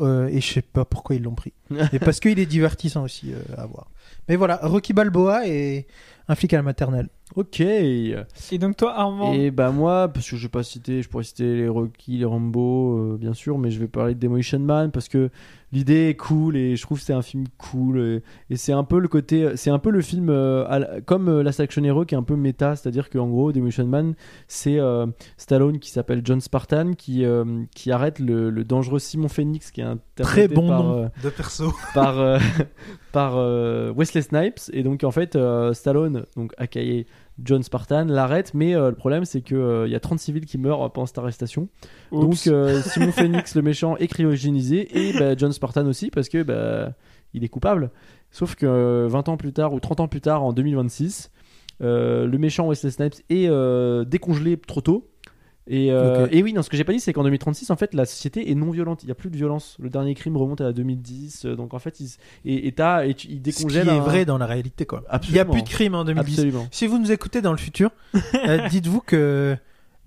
euh, 0.00 0.28
et 0.28 0.40
je 0.40 0.52
sais 0.54 0.62
pas 0.62 0.84
pourquoi 0.84 1.16
ils 1.16 1.22
l'ont 1.22 1.34
pris. 1.34 1.52
et 1.92 1.98
parce 1.98 2.20
qu'il 2.20 2.38
est 2.38 2.46
divertissant 2.46 3.04
aussi 3.04 3.32
euh, 3.32 3.38
à 3.56 3.66
voir. 3.66 3.88
Mais 4.28 4.36
voilà, 4.36 4.58
Rocky 4.62 4.92
Balboa 4.92 5.46
et 5.46 5.86
un 6.28 6.34
flic 6.34 6.52
à 6.52 6.56
la 6.58 6.62
maternelle. 6.62 7.08
Ok. 7.36 7.60
Et 7.60 8.14
Et 8.52 8.58
donc 8.58 8.76
toi, 8.76 8.94
Armand, 8.98 9.34
bah 9.50 9.70
moi, 9.70 10.08
parce 10.08 10.28
que 10.30 10.36
je 10.36 10.42
vais 10.42 10.48
pas 10.50 10.62
citer, 10.62 11.02
je 11.02 11.08
pourrais 11.08 11.24
citer 11.24 11.56
les 11.56 11.68
Rocky, 11.68 12.18
les 12.18 12.24
Rambo, 12.24 12.96
euh, 12.98 13.16
bien 13.18 13.34
sûr, 13.34 13.58
mais 13.58 13.70
je 13.70 13.78
vais 13.78 13.86
parler 13.88 14.14
de 14.14 14.20
Demolition 14.20 14.58
Man 14.58 14.90
parce 14.90 15.08
que 15.08 15.30
l'idée 15.72 16.08
est 16.08 16.14
cool 16.14 16.56
et 16.56 16.76
je 16.76 16.82
trouve 16.82 16.98
que 16.98 17.04
c'est 17.04 17.12
un 17.12 17.20
film 17.22 17.44
cool 17.58 17.98
et, 18.00 18.22
et 18.48 18.56
c'est 18.56 18.72
un 18.72 18.84
peu 18.84 18.98
le 18.98 19.08
côté, 19.08 19.56
c'est 19.56 19.68
un 19.68 19.78
peu 19.78 19.90
le 19.90 20.00
film 20.00 20.28
euh, 20.30 20.66
la- 20.78 21.00
comme 21.02 21.28
euh, 21.28 21.42
Last 21.42 21.60
Action 21.60 21.84
Hero 21.84 22.06
qui 22.06 22.14
est 22.14 22.18
un 22.18 22.22
peu 22.22 22.36
méta, 22.36 22.76
c'est-à-dire 22.76 23.10
qu'en 23.10 23.28
gros 23.28 23.52
Demolition 23.52 23.86
Man, 23.86 24.14
c'est 24.46 24.78
euh, 24.78 25.06
Stallone 25.36 25.78
qui 25.80 25.90
s'appelle 25.90 26.22
John 26.24 26.40
Spartan 26.40 26.92
qui 26.94 27.24
euh, 27.26 27.44
qui 27.74 27.92
arrête 27.92 28.18
le, 28.20 28.48
le 28.48 28.64
dangereux 28.64 28.98
Simon 29.00 29.28
Phoenix 29.28 29.70
qui 29.70 29.82
est 29.82 29.84
interprété 29.84 30.48
Très 30.48 30.48
bon 30.48 30.68
par, 30.68 30.82
nom 30.82 30.96
euh, 31.04 31.08
de 31.22 31.28
perso. 31.58 31.76
par 31.94 32.18
euh, 32.18 32.38
par 33.12 33.36
euh, 33.36 33.92
Wesley 33.96 34.22
Snipes 34.22 34.60
et 34.72 34.82
donc 34.82 35.04
en 35.04 35.10
fait 35.10 35.36
euh, 35.36 35.72
Stallone 35.72 36.24
donc 36.36 36.52
aka 36.58 36.80
John 37.42 37.62
Spartan 37.62 38.06
l'arrête 38.06 38.52
mais 38.54 38.74
le 38.74 38.94
problème 38.94 39.24
c'est 39.24 39.40
que 39.40 39.54
euh, 39.54 39.86
il 39.86 39.92
y 39.92 39.96
a 39.96 40.00
30 40.00 40.18
civils 40.18 40.46
qui 40.46 40.58
meurent 40.58 40.92
pendant 40.92 41.06
cette 41.06 41.18
arrestation 41.18 41.68
donc 42.12 42.32
Oups. 42.32 42.50
Simon 42.82 43.12
Phoenix 43.12 43.54
le 43.54 43.62
méchant 43.62 43.96
est 43.96 44.08
cryogénisé 44.08 44.98
et 44.98 45.18
bah, 45.18 45.36
John 45.36 45.52
Spartan 45.52 45.86
aussi 45.86 46.10
parce 46.10 46.28
que 46.28 46.42
bah, 46.42 46.92
il 47.34 47.44
est 47.44 47.48
coupable 47.48 47.90
sauf 48.30 48.54
que 48.54 48.66
euh, 48.66 49.08
20 49.08 49.28
ans 49.28 49.36
plus 49.36 49.52
tard 49.52 49.72
ou 49.72 49.80
30 49.80 50.00
ans 50.00 50.08
plus 50.08 50.20
tard 50.20 50.42
en 50.42 50.52
2026 50.52 51.30
euh, 51.80 52.26
le 52.26 52.38
méchant 52.38 52.66
Wesley 52.68 52.90
Snipes 52.90 53.14
est 53.30 53.48
décongelé 54.06 54.56
trop 54.56 54.80
tôt 54.80 55.08
et, 55.68 55.92
euh, 55.92 56.26
et 56.30 56.42
oui, 56.42 56.52
non, 56.52 56.62
ce 56.62 56.70
que 56.70 56.76
j'ai 56.76 56.84
pas 56.84 56.92
dit, 56.92 57.00
c'est 57.00 57.12
qu'en 57.12 57.22
2036, 57.24 57.70
en 57.70 57.76
fait, 57.76 57.92
la 57.94 58.06
société 58.06 58.50
est 58.50 58.54
non 58.54 58.70
violente. 58.70 59.02
Il 59.02 59.08
y 59.08 59.12
a 59.12 59.14
plus 59.14 59.30
de 59.30 59.36
violence. 59.36 59.76
Le 59.78 59.90
dernier 59.90 60.14
crime 60.14 60.36
remonte 60.36 60.60
à 60.60 60.72
2010. 60.72 61.44
euh, 61.44 61.56
Donc, 61.56 61.74
en 61.74 61.78
fait, 61.78 62.00
il, 62.00 62.08
et, 62.44 62.66
et 62.68 62.72
t'as- 62.72 63.04
et 63.06 63.14
tu- 63.14 63.28
il 63.28 63.52
Ce 63.52 63.64
qui 63.66 63.76
est 63.76 63.82
vrai 64.00 64.24
dans 64.24 64.38
la 64.38 64.46
réalité, 64.46 64.86
quoi. 64.86 65.00
Il 65.00 65.02
n'y 65.02 65.08
a 65.08 65.14
Absolument. 65.14 65.52
plus 65.52 65.62
de 65.62 65.68
crime 65.68 65.94
en 65.94 66.04
2010. 66.04 66.32
Absolument. 66.32 66.66
Si 66.70 66.86
vous 66.86 66.98
nous 66.98 67.12
écoutez 67.12 67.40
dans 67.42 67.52
le 67.52 67.58
futur, 67.58 67.90
euh, 68.46 68.66
dites-vous 68.68 69.00
que 69.00 69.56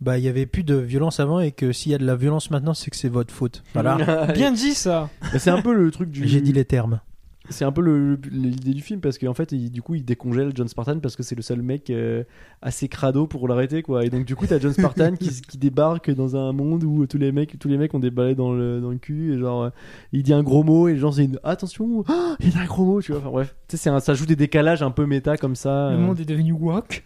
bah 0.01 0.17
il 0.17 0.23
y 0.23 0.27
avait 0.27 0.47
plus 0.47 0.63
de 0.63 0.73
violence 0.75 1.19
avant 1.19 1.39
et 1.41 1.51
que 1.51 1.71
s'il 1.71 1.91
y 1.91 1.95
a 1.95 1.99
de 1.99 2.05
la 2.05 2.15
violence 2.15 2.49
maintenant, 2.49 2.73
c'est 2.73 2.89
que 2.89 2.97
c'est 2.97 3.07
votre 3.09 3.31
faute. 3.31 3.61
Voilà. 3.73 4.25
bien 4.33 4.51
dit 4.51 4.73
ça. 4.73 5.09
Mais 5.31 5.37
c'est 5.37 5.51
un 5.51 5.61
peu 5.61 5.73
le 5.75 5.91
truc 5.91 6.09
du. 6.09 6.27
J'ai 6.27 6.41
dit 6.41 6.53
les 6.53 6.65
termes. 6.65 7.01
C'est 7.49 7.65
un 7.65 7.71
peu 7.71 8.17
l'idée 8.31 8.73
du 8.73 8.81
film 8.81 9.01
parce 9.01 9.17
qu'en 9.17 9.33
fait, 9.33 9.51
il- 9.51 9.71
du 9.71 9.81
coup, 9.81 9.95
il 9.95 10.05
décongèle 10.05 10.51
John 10.55 10.67
Spartan 10.67 10.99
parce 10.99 11.15
que 11.15 11.23
c'est 11.23 11.35
le 11.35 11.41
seul 11.41 11.61
mec 11.61 11.89
euh, 11.89 12.23
assez 12.61 12.87
crado 12.87 13.25
pour 13.25 13.47
l'arrêter, 13.47 13.81
quoi. 13.81 14.05
Et 14.05 14.09
donc, 14.09 14.25
du 14.25 14.35
coup, 14.35 14.45
t'as 14.45 14.59
John 14.59 14.71
Spartan 14.73 15.15
qui, 15.15 15.29
qui 15.41 15.57
débarque 15.57 16.11
dans 16.11 16.35
un 16.35 16.53
monde 16.53 16.83
où 16.83 17.05
tous 17.07 17.17
les 17.17 17.31
mecs, 17.31 17.57
tous 17.59 17.67
les 17.67 17.77
mecs 17.77 17.93
ont 17.93 17.99
des 17.99 18.11
balais 18.11 18.35
dans 18.35 18.53
le, 18.53 18.79
dans 18.79 18.91
le 18.91 18.97
cul 18.97 19.33
et 19.33 19.39
genre, 19.39 19.63
euh, 19.63 19.69
il 20.13 20.21
dit 20.23 20.33
un 20.33 20.43
gros 20.43 20.63
mot 20.63 20.87
et 20.87 20.93
les 20.93 20.99
gens 20.99 21.11
c'est 21.11 21.25
une 21.25 21.39
attention, 21.43 22.03
ah, 22.07 22.35
il 22.39 22.55
a 22.57 22.61
un 22.61 22.65
gros 22.65 22.85
mot, 22.85 23.01
tu 23.01 23.11
vois. 23.11 23.21
Enfin 23.21 23.31
bref, 23.31 23.55
tu 23.67 23.75
sais, 23.75 23.99
ça 23.99 24.13
joue 24.13 24.25
des 24.25 24.35
décalages 24.35 24.83
un 24.83 24.91
peu 24.91 25.05
méta 25.05 25.35
comme 25.35 25.55
ça. 25.55 25.89
Le 25.89 25.95
euh. 25.95 25.99
monde 25.99 26.19
est 26.19 26.25
devenu 26.25 26.51
woke. 26.53 27.03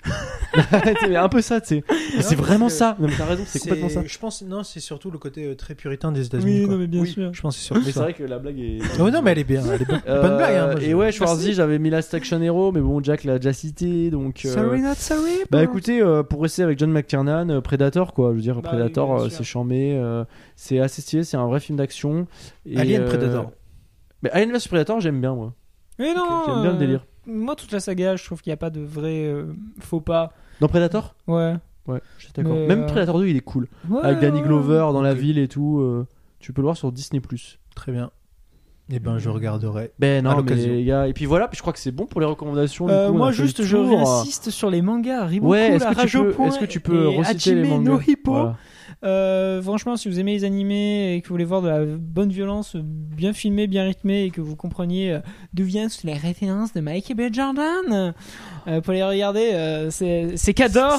un 1.16 1.30
peu 1.30 1.42
ça, 1.42 1.62
tu 1.62 1.68
sais. 1.68 1.84
C'est 2.20 2.36
vraiment 2.36 2.70
ça. 2.70 2.98
Non, 3.00 3.08
mais 3.08 3.14
t'as 3.18 3.26
raison, 3.26 3.44
c'est 3.46 3.60
complètement 3.60 3.90
ça. 3.90 4.02
Je 4.06 4.18
pense, 4.18 4.42
non, 4.42 4.64
c'est 4.64 4.80
surtout 4.80 5.12
le 5.12 5.18
côté 5.18 5.56
très 5.56 5.76
puritain 5.76 6.12
des 6.12 6.26
États-Unis. 6.26 6.60
Oui, 6.62 6.66
quoi. 6.66 6.74
non, 6.74 6.80
mais 6.80 6.88
bien 6.88 7.02
Oui. 7.02 7.08
sûr. 7.10 7.34
Je 7.34 7.42
pense 7.42 7.56
que 7.56 7.62
c'est 7.62 7.68
surtout 7.68 7.82
Mais 7.86 7.92
c'est 7.92 8.00
vrai 8.00 8.14
que 8.14 8.24
la 8.24 8.40
blague 8.40 8.60
est. 8.60 8.80
Oh, 9.00 9.10
non, 9.10 9.22
mais 9.22 9.32
elle 9.32 9.40
est 9.40 9.44
bien. 9.44 9.64
Elle 9.74 9.82
est 9.82 9.86
bonne, 9.86 10.02
Euh, 10.26 10.30
bonne 10.30 10.38
blague. 10.38 10.56
Hein, 10.56 10.66
moi, 10.72 10.82
et 10.82 10.90
je- 10.90 10.94
ouais, 10.96 11.06
Merci. 11.06 11.18
Schwarzy, 11.18 11.54
j'avais 11.54 11.80
mis 11.80 11.90
Last 11.90 12.14
Action 12.14 12.42
Hero, 12.42 12.72
mais 12.72 12.82
bon, 12.82 13.02
Jack 13.04 13.24
l'a 13.24 13.38
déjà 13.40 13.54
cité, 13.54 14.10
donc. 14.10 14.44
euh, 14.46 14.54
Sorry, 14.54 14.82
not 14.82 14.96
sorry. 14.96 15.32
Bah 15.52 15.64
écoutez, 15.64 16.02
euh, 16.02 16.24
pour 16.24 16.42
rester 16.42 16.64
avec 16.64 16.80
John 16.80 16.92
McTiernan, 16.92 17.50
euh, 17.50 17.62
Predator 17.62 18.14
quoi, 18.14 18.32
je 18.32 18.36
veux 18.36 18.42
dire 18.42 18.62
Bah 18.62 18.70
Predator, 18.70 19.10
oui, 19.10 19.22
euh, 19.22 19.30
c'est 19.30 19.44
chambé, 19.44 19.96
euh, 19.96 20.26
c'est 20.56 20.80
assez 20.80 21.02
stylé, 21.02 21.24
c'est 21.24 21.38
un 21.38 21.48
vrai 21.48 21.60
film 21.60 21.78
d'action. 21.78 22.28
Et, 22.66 22.78
Alien 22.78 23.04
euh, 23.04 23.08
Predator. 23.08 23.52
Mais 24.24 24.32
Alien 24.32 24.52
vs 24.56 24.68
Predator, 24.68 25.00
j'aime 25.00 25.22
bien 25.22 25.36
moi. 25.36 25.54
Mais 26.00 26.14
non, 26.14 26.26
J'aime 26.46 26.62
bien 26.62 26.72
le 26.72 26.76
euh, 26.76 26.80
délire. 26.80 27.06
Moi, 27.28 27.56
toute 27.56 27.72
la 27.72 27.80
saga, 27.80 28.16
je 28.16 28.24
trouve 28.26 28.42
qu'il 28.42 28.52
n'y 28.52 28.56
a 28.56 28.58
pas 28.58 28.70
de 28.70 28.82
vrai 28.82 29.26
euh, 29.26 29.54
faux 29.80 30.02
pas. 30.02 30.34
Dans 30.60 30.68
Predator? 30.68 31.16
Ouais. 31.28 31.56
Ouais, 31.88 32.02
je 32.18 32.24
suis 32.26 32.34
d'accord. 32.34 32.56
Même 32.56 32.82
euh, 32.84 32.86
Predator 32.88 33.20
2, 33.20 33.28
il 33.28 33.38
est 33.38 33.42
cool. 33.42 33.68
Ouais, 33.90 34.02
avec 34.04 34.20
Danny 34.20 34.40
ouais. 34.42 34.48
Glover 34.48 34.80
dans 34.92 35.02
la 35.02 35.14
ville 35.14 35.38
et 35.38 35.48
tout, 35.48 35.80
euh, 35.80 36.08
tu 36.40 36.52
peux 36.54 36.62
le 36.62 36.66
voir 36.66 36.78
sur 36.78 36.92
Disney+. 36.92 37.22
Très 37.76 37.92
bien. 37.92 38.10
Eh 38.92 39.00
ben, 39.00 39.18
je 39.18 39.30
regarderai. 39.30 39.92
Ben 39.98 40.24
non, 40.24 40.44
mais 40.44 40.56
les 40.56 40.84
gars, 40.86 41.08
et 41.08 41.14
puis 41.14 41.26
voilà, 41.26 41.48
puis 41.48 41.58
je 41.58 41.62
crois 41.62 41.74
que 41.74 41.80
c'est 41.80 41.92
bon 41.92 42.06
pour 42.06 42.22
les 42.22 42.28
recommandations. 42.28 42.86
du 42.86 42.92
Euh, 42.94 43.10
coup, 43.10 43.18
moi, 43.18 43.32
juste, 43.32 43.64
je 43.64 43.76
tour. 43.78 43.90
réinsiste 43.90 44.52
sur 44.52 44.70
les 44.70 44.84
mangas. 44.84 45.26
Riboku, 45.26 45.52
Ouais, 45.52 45.70
est-ce 45.76 45.86
que, 45.86 46.06
tu 46.08 46.18
peux, 46.20 46.44
est-ce 46.46 46.60
que 46.60 46.66
tu 46.66 46.80
peux 46.80 47.08
reciter 47.08 47.56
les 47.56 47.68
mangas 47.70 47.90
no 47.92 48.00
Hippo. 48.00 48.32
Voilà. 48.32 48.58
Euh, 49.06 49.62
franchement, 49.62 49.98
si 49.98 50.10
vous 50.10 50.20
aimez 50.20 50.34
les 50.34 50.44
animés 50.44 51.16
et 51.16 51.22
que 51.22 51.28
vous 51.28 51.34
voulez 51.36 51.46
voir 51.46 51.62
de 51.62 51.70
la 51.70 51.86
bonne 51.86 52.30
violence, 52.32 52.76
bien 52.76 53.34
filmée, 53.34 53.68
bien 53.68 53.84
rythmée, 53.86 54.24
et 54.26 54.32
que 54.32 54.42
vous 54.42 54.56
compreniez 54.56 55.12
euh, 55.12 55.20
d'où 55.54 55.64
viennent 55.64 55.90
les 56.04 56.14
références 56.14 56.74
de 56.74 56.82
Michael 56.82 57.16
B. 57.18 57.34
Jordan, 57.34 58.14
euh, 58.68 58.82
pour 58.82 58.94
les 58.94 59.04
regarder, 59.04 59.52
euh, 59.54 59.92
c'est. 59.92 60.36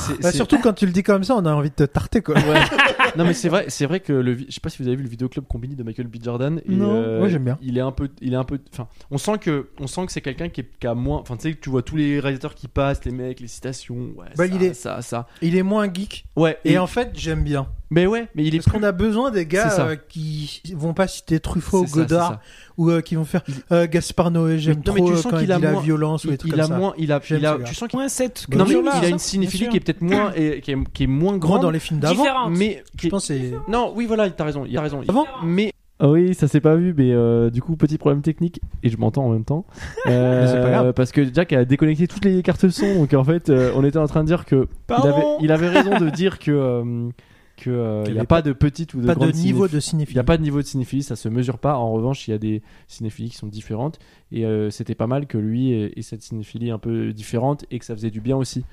C'est- 0.00 0.22
Bah, 0.22 0.32
surtout 0.32 0.58
quand 0.58 0.72
tu 0.72 0.86
le 0.86 0.92
dis 0.92 1.02
comme 1.02 1.24
ça, 1.24 1.34
on 1.36 1.44
a 1.46 1.52
envie 1.52 1.70
de 1.70 1.74
te 1.74 1.82
tarter 1.84 2.22
quoi. 2.22 2.34
Ouais. 2.36 2.60
non 3.16 3.24
mais 3.24 3.32
c'est 3.34 3.48
vrai, 3.48 3.64
c'est 3.68 3.86
vrai 3.86 4.00
que 4.00 4.12
le, 4.12 4.36
je 4.38 4.44
sais 4.50 4.60
pas 4.60 4.68
si 4.70 4.80
vous 4.82 4.88
avez 4.88 4.96
vu 4.96 5.02
le 5.02 5.08
vidéoclub 5.08 5.44
Combini 5.48 5.74
de 5.74 5.82
Michael 5.82 6.06
B 6.06 6.16
Jordan. 6.22 6.60
Et, 6.68 6.72
Non. 6.72 6.90
euh, 6.92 7.28
j'aime 7.28 7.44
bien. 7.44 7.58
Il 7.62 7.76
est 7.76 7.80
un 7.82 7.92
peu, 7.92 8.08
il 8.20 8.32
est 8.34 8.36
un 8.36 8.44
peu, 8.44 8.58
enfin, 8.72 8.86
on 9.10 9.18
sent 9.18 9.38
que, 9.40 9.68
on 9.80 9.86
sent 9.86 10.06
que 10.06 10.12
c'est 10.12 10.20
quelqu'un 10.20 10.48
qui, 10.48 10.60
est- 10.60 10.70
qui 10.78 10.86
a 10.86 10.94
moins, 10.94 11.18
enfin, 11.18 11.36
tu 11.36 11.42
sais, 11.48 11.54
que 11.54 11.60
tu 11.60 11.70
vois 11.70 11.82
tous 11.82 11.96
les 11.96 12.20
réalisateurs 12.20 12.54
qui 12.54 12.68
passent, 12.68 13.04
les 13.04 13.10
mecs, 13.12 13.40
les 13.40 13.48
citations, 13.48 13.96
ouais, 14.16 14.26
Bah, 14.36 14.46
ça, 14.46 14.54
il 14.54 14.62
est- 14.62 14.74
ça, 14.74 15.02
ça. 15.02 15.26
Il 15.42 15.56
est 15.56 15.62
moins 15.64 15.92
geek. 15.92 16.24
Ouais. 16.36 16.58
Et 16.64 16.72
Et, 16.74 16.78
en 16.78 16.86
fait, 16.86 17.10
j'aime 17.14 17.42
bien. 17.42 17.66
Mais 17.97 18.06
ouais, 18.06 18.28
mais 18.35 18.44
il 18.44 18.55
est 18.55 18.59
Parce 18.59 18.77
qu'on 18.77 18.82
a 18.82 18.93
besoin 18.93 19.31
des 19.31 19.47
gars 19.47 19.74
euh, 19.81 19.97
qui 20.09 20.60
vont 20.77 20.93
pas 20.93 21.09
citer 21.09 21.40
Truffaut 21.40 21.82
ou 21.82 21.86
Godard 21.86 22.32
ça. 22.32 22.40
ou 22.77 22.90
euh, 22.90 23.01
qui 23.01 23.14
vont 23.14 23.24
faire 23.24 23.43
euh, 23.73 23.86
Gaspard 23.90 24.31
Noé, 24.31 24.59
j'aime 24.59 24.82
non, 24.86 24.93
mais 24.93 25.01
trop 25.01 25.10
tu 25.10 25.16
sens 25.16 25.32
quand 25.32 25.39
il 25.39 25.51
a 25.51 25.59
la 25.59 25.73
moins- 25.73 25.81
violence 25.81 26.24
ou 26.24 26.28
Il, 26.28 26.31
des 26.32 26.36
trucs 26.39 26.52
il 26.52 26.60
a 26.60 26.64
ça. 26.64 26.77
moins, 26.77 26.93
il 26.98 27.10
a, 27.10 27.20
il 27.31 27.47
a, 27.47 27.59
tu 27.64 27.74
sens 27.74 27.89
qu'il 27.89 27.97
Point 27.98 28.09
7 28.09 28.47
non 28.55 28.66
mais 28.66 28.74
il 28.74 29.05
a 29.05 29.09
une 29.09 29.18
cinéphilie 29.18 29.70
qui 29.70 29.78
est 29.78 29.81
peut-être 29.81 30.02
moins 30.02 30.31
et 30.36 30.60
qui 30.60 30.73
est, 30.73 30.77
qui 30.93 31.05
est 31.05 31.06
moins 31.06 31.39
Grand 31.39 31.52
grande, 31.55 31.62
dans 31.62 31.70
les 31.70 31.78
films 31.81 32.01
d'avant. 32.01 32.51
Mais 32.51 32.85
Je 33.01 33.09
pense 33.09 33.32
Non, 33.66 33.93
oui, 33.97 34.05
voilà, 34.05 34.28
t'as 34.28 34.44
raison, 34.44 34.66
il 34.68 34.77
a 34.77 34.82
raison. 34.82 35.01
Avant 35.09 35.27
mais. 35.43 35.73
Ah 35.98 36.10
oui, 36.10 36.35
ça 36.35 36.47
s'est 36.47 36.60
pas 36.60 36.74
vu, 36.77 36.94
mais 36.94 37.10
euh, 37.12 37.48
du 37.48 37.62
coup, 37.62 37.74
petit 37.77 37.97
problème 37.97 38.20
technique, 38.20 38.60
et 38.82 38.90
je 38.90 38.98
m'entends 38.98 39.24
en 39.24 39.31
même 39.31 39.44
temps. 39.44 39.64
Euh, 40.06 40.43
Mais 40.43 40.47
c'est 40.52 40.60
pas 40.60 40.68
grave. 40.68 40.93
Parce 40.93 41.10
que 41.10 41.32
Jack 41.32 41.55
a 41.55 41.64
déconnecté 41.64 42.06
toutes 42.06 42.27
les 42.27 42.43
cartes 42.43 42.68
son, 42.68 42.97
donc 42.97 43.14
en 43.14 43.24
fait, 43.24 43.48
euh, 43.48 43.73
on 43.74 43.82
était 43.82 43.98
en 43.98 44.06
train 44.06 44.20
de 44.20 44.27
dire 44.27 44.44
que. 44.44 44.66
Il 44.68 44.86
Pardon 44.86 45.09
avait, 45.14 45.24
il 45.40 45.52
avait 45.52 45.68
raison 45.70 45.98
de 45.98 46.10
dire 46.10 46.39
que. 46.39 47.09
Euh, 47.58 47.62
que 47.64 47.70
euh, 47.70 48.02
Qu'il 48.04 48.12
il 48.12 48.14
n'y 48.16 48.20
a 48.20 48.24
pas 48.24 48.42
de 48.42 48.52
petite 48.52 48.94
ou 48.94 49.00
de 49.00 49.06
pas 49.06 49.14
de 49.14 49.20
grande 49.20 49.34
niveau 49.34 49.66
cinéphilie. 49.66 49.72
de 49.72 49.76
Il 49.78 49.82
cinéphilie. 49.82 50.14
n'y 50.16 50.20
a 50.20 50.24
pas 50.24 50.36
de 50.36 50.42
niveau 50.42 50.58
de 50.62 50.66
cinéphilie, 50.66 51.02
ça 51.02 51.16
se 51.16 51.28
mesure 51.28 51.58
pas. 51.58 51.76
En 51.76 51.92
revanche, 51.92 52.26
il 52.28 52.30
y 52.30 52.34
a 52.34 52.38
des 52.38 52.62
cinéphilies 52.88 53.30
qui 53.30 53.36
sont 53.36 53.46
différentes. 53.46 53.98
Et 54.32 54.44
euh, 54.44 54.70
c'était 54.70 54.94
pas 54.94 55.06
mal 55.06 55.26
que 55.26 55.38
lui 55.38 55.72
ait, 55.72 55.92
ait 55.96 56.02
cette 56.02 56.22
cinéphilie 56.22 56.70
un 56.70 56.78
peu 56.78 57.12
différente 57.12 57.64
et 57.70 57.78
que 57.78 57.84
ça 57.84 57.94
faisait 57.94 58.10
du 58.10 58.20
bien 58.20 58.36
aussi. 58.36 58.64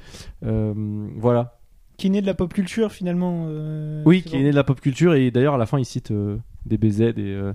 Euh, 0.45 0.73
voilà. 1.17 1.59
Qui 1.97 2.09
naît 2.09 2.21
de 2.21 2.25
la 2.27 2.33
pop 2.33 2.51
culture 2.53 2.91
finalement. 2.91 3.45
euh, 3.49 4.01
Oui, 4.05 4.23
qui 4.23 4.35
est 4.35 4.41
né 4.43 4.49
de 4.51 4.55
la 4.55 4.63
pop 4.63 4.81
culture. 4.81 5.13
Et 5.15 5.29
d'ailleurs, 5.31 5.53
à 5.53 5.57
la 5.57 5.65
fin, 5.65 5.77
il 5.79 5.85
cite 5.85 6.11
euh, 6.11 6.37
des 6.65 6.77
BZ 6.77 7.01
et 7.01 7.13
euh, 7.19 7.53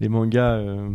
les 0.00 0.08
mangas. 0.08 0.54
euh, 0.54 0.88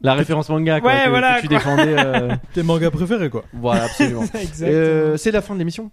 La 0.00 0.14
référence 0.14 0.48
manga 0.50 0.80
quoi, 0.80 0.92
Ouais, 0.92 1.04
que, 1.04 1.10
voilà, 1.10 1.36
que 1.36 1.42
tu 1.42 1.48
quoi. 1.48 1.56
défendais. 1.58 1.96
euh, 1.98 2.34
Tes 2.54 2.62
mangas 2.62 2.90
préférés 2.92 3.28
quoi. 3.28 3.44
Voilà, 3.52 3.84
absolument. 3.84 4.22
Euh, 4.62 5.16
c'est 5.16 5.32
la 5.32 5.42
fin 5.42 5.54
de 5.54 5.58
l'émission. 5.58 5.90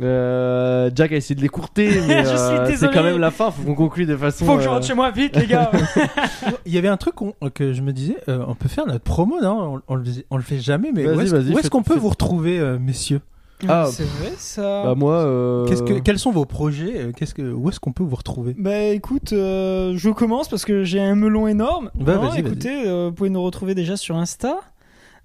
Euh, 0.00 0.90
Jack 0.94 1.12
a 1.12 1.16
essayé 1.16 1.34
de 1.36 1.40
l'écourter, 1.40 1.88
mais 2.08 2.26
euh, 2.26 2.70
c'est 2.76 2.90
quand 2.92 3.02
même 3.02 3.18
la 3.18 3.30
fin. 3.30 3.50
Faut 3.50 3.62
qu'on 3.62 3.74
conclue 3.74 4.06
de 4.06 4.16
façon. 4.16 4.44
Faut 4.44 4.56
que 4.56 4.62
je 4.62 4.68
euh, 4.68 4.72
rentre 4.72 4.86
chez 4.86 4.94
moi 4.94 5.10
vite, 5.10 5.36
les 5.36 5.46
gars. 5.46 5.70
Il 6.66 6.72
y 6.72 6.78
avait 6.78 6.88
un 6.88 6.96
truc 6.96 7.14
qu'on- 7.14 7.34
que 7.54 7.72
je 7.72 7.82
me 7.82 7.92
disais, 7.92 8.16
euh, 8.28 8.44
on 8.48 8.54
peut 8.54 8.68
faire 8.68 8.86
notre 8.86 9.04
promo, 9.04 9.40
non? 9.40 9.76
On, 9.76 9.80
on 9.88 9.94
le, 9.96 10.04
faisait- 10.04 10.26
on 10.30 10.36
le 10.36 10.42
fait 10.42 10.58
jamais, 10.58 10.90
mais 10.92 11.06
où 11.06 11.20
est-ce 11.58 11.70
qu'on 11.70 11.82
peut 11.82 11.96
vous 11.96 12.08
retrouver, 12.08 12.58
euh, 12.58 12.78
messieurs? 12.78 13.20
Ah. 13.68 13.86
c'est 13.90 14.02
vrai 14.02 14.32
ça. 14.36 14.82
Bah 14.84 14.94
moi. 14.96 15.14
euh, 15.14 15.64
que, 15.66 15.98
Quels 16.00 16.18
sont 16.18 16.32
vos 16.32 16.44
projets? 16.44 16.92
Euh, 16.96 17.12
Qu'est-ce 17.16 17.32
que, 17.34 17.40
Où 17.52 17.68
est-ce 17.70 17.80
qu'on 17.80 17.92
peut 17.92 18.02
vous 18.02 18.16
retrouver? 18.16 18.54
Bah 18.58 18.78
écoute, 18.88 19.32
euh, 19.32 19.94
je 19.96 20.10
commence 20.10 20.48
parce 20.48 20.64
que 20.66 20.82
j'ai 20.84 21.00
un 21.00 21.14
melon 21.14 21.46
énorme. 21.46 21.90
Bah, 21.94 22.16
Non, 22.16 22.28
vas-y, 22.28 22.40
écoutez, 22.40 22.82
euh, 22.86 23.06
vous 23.08 23.12
pouvez 23.14 23.30
nous 23.30 23.42
retrouver 23.42 23.74
déjà 23.74 23.96
sur 23.96 24.16
Insta. 24.16 24.56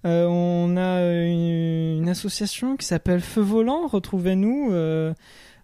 Euh, 0.06 0.26
on 0.28 0.78
a 0.78 1.02
une, 1.26 2.02
une 2.04 2.10
association 2.10 2.78
qui 2.78 2.86
s'appelle 2.86 3.22
Feu 3.22 3.42
Volant. 3.42 3.88
Retrouvez-nous. 3.88 4.70
euh, 4.72 5.14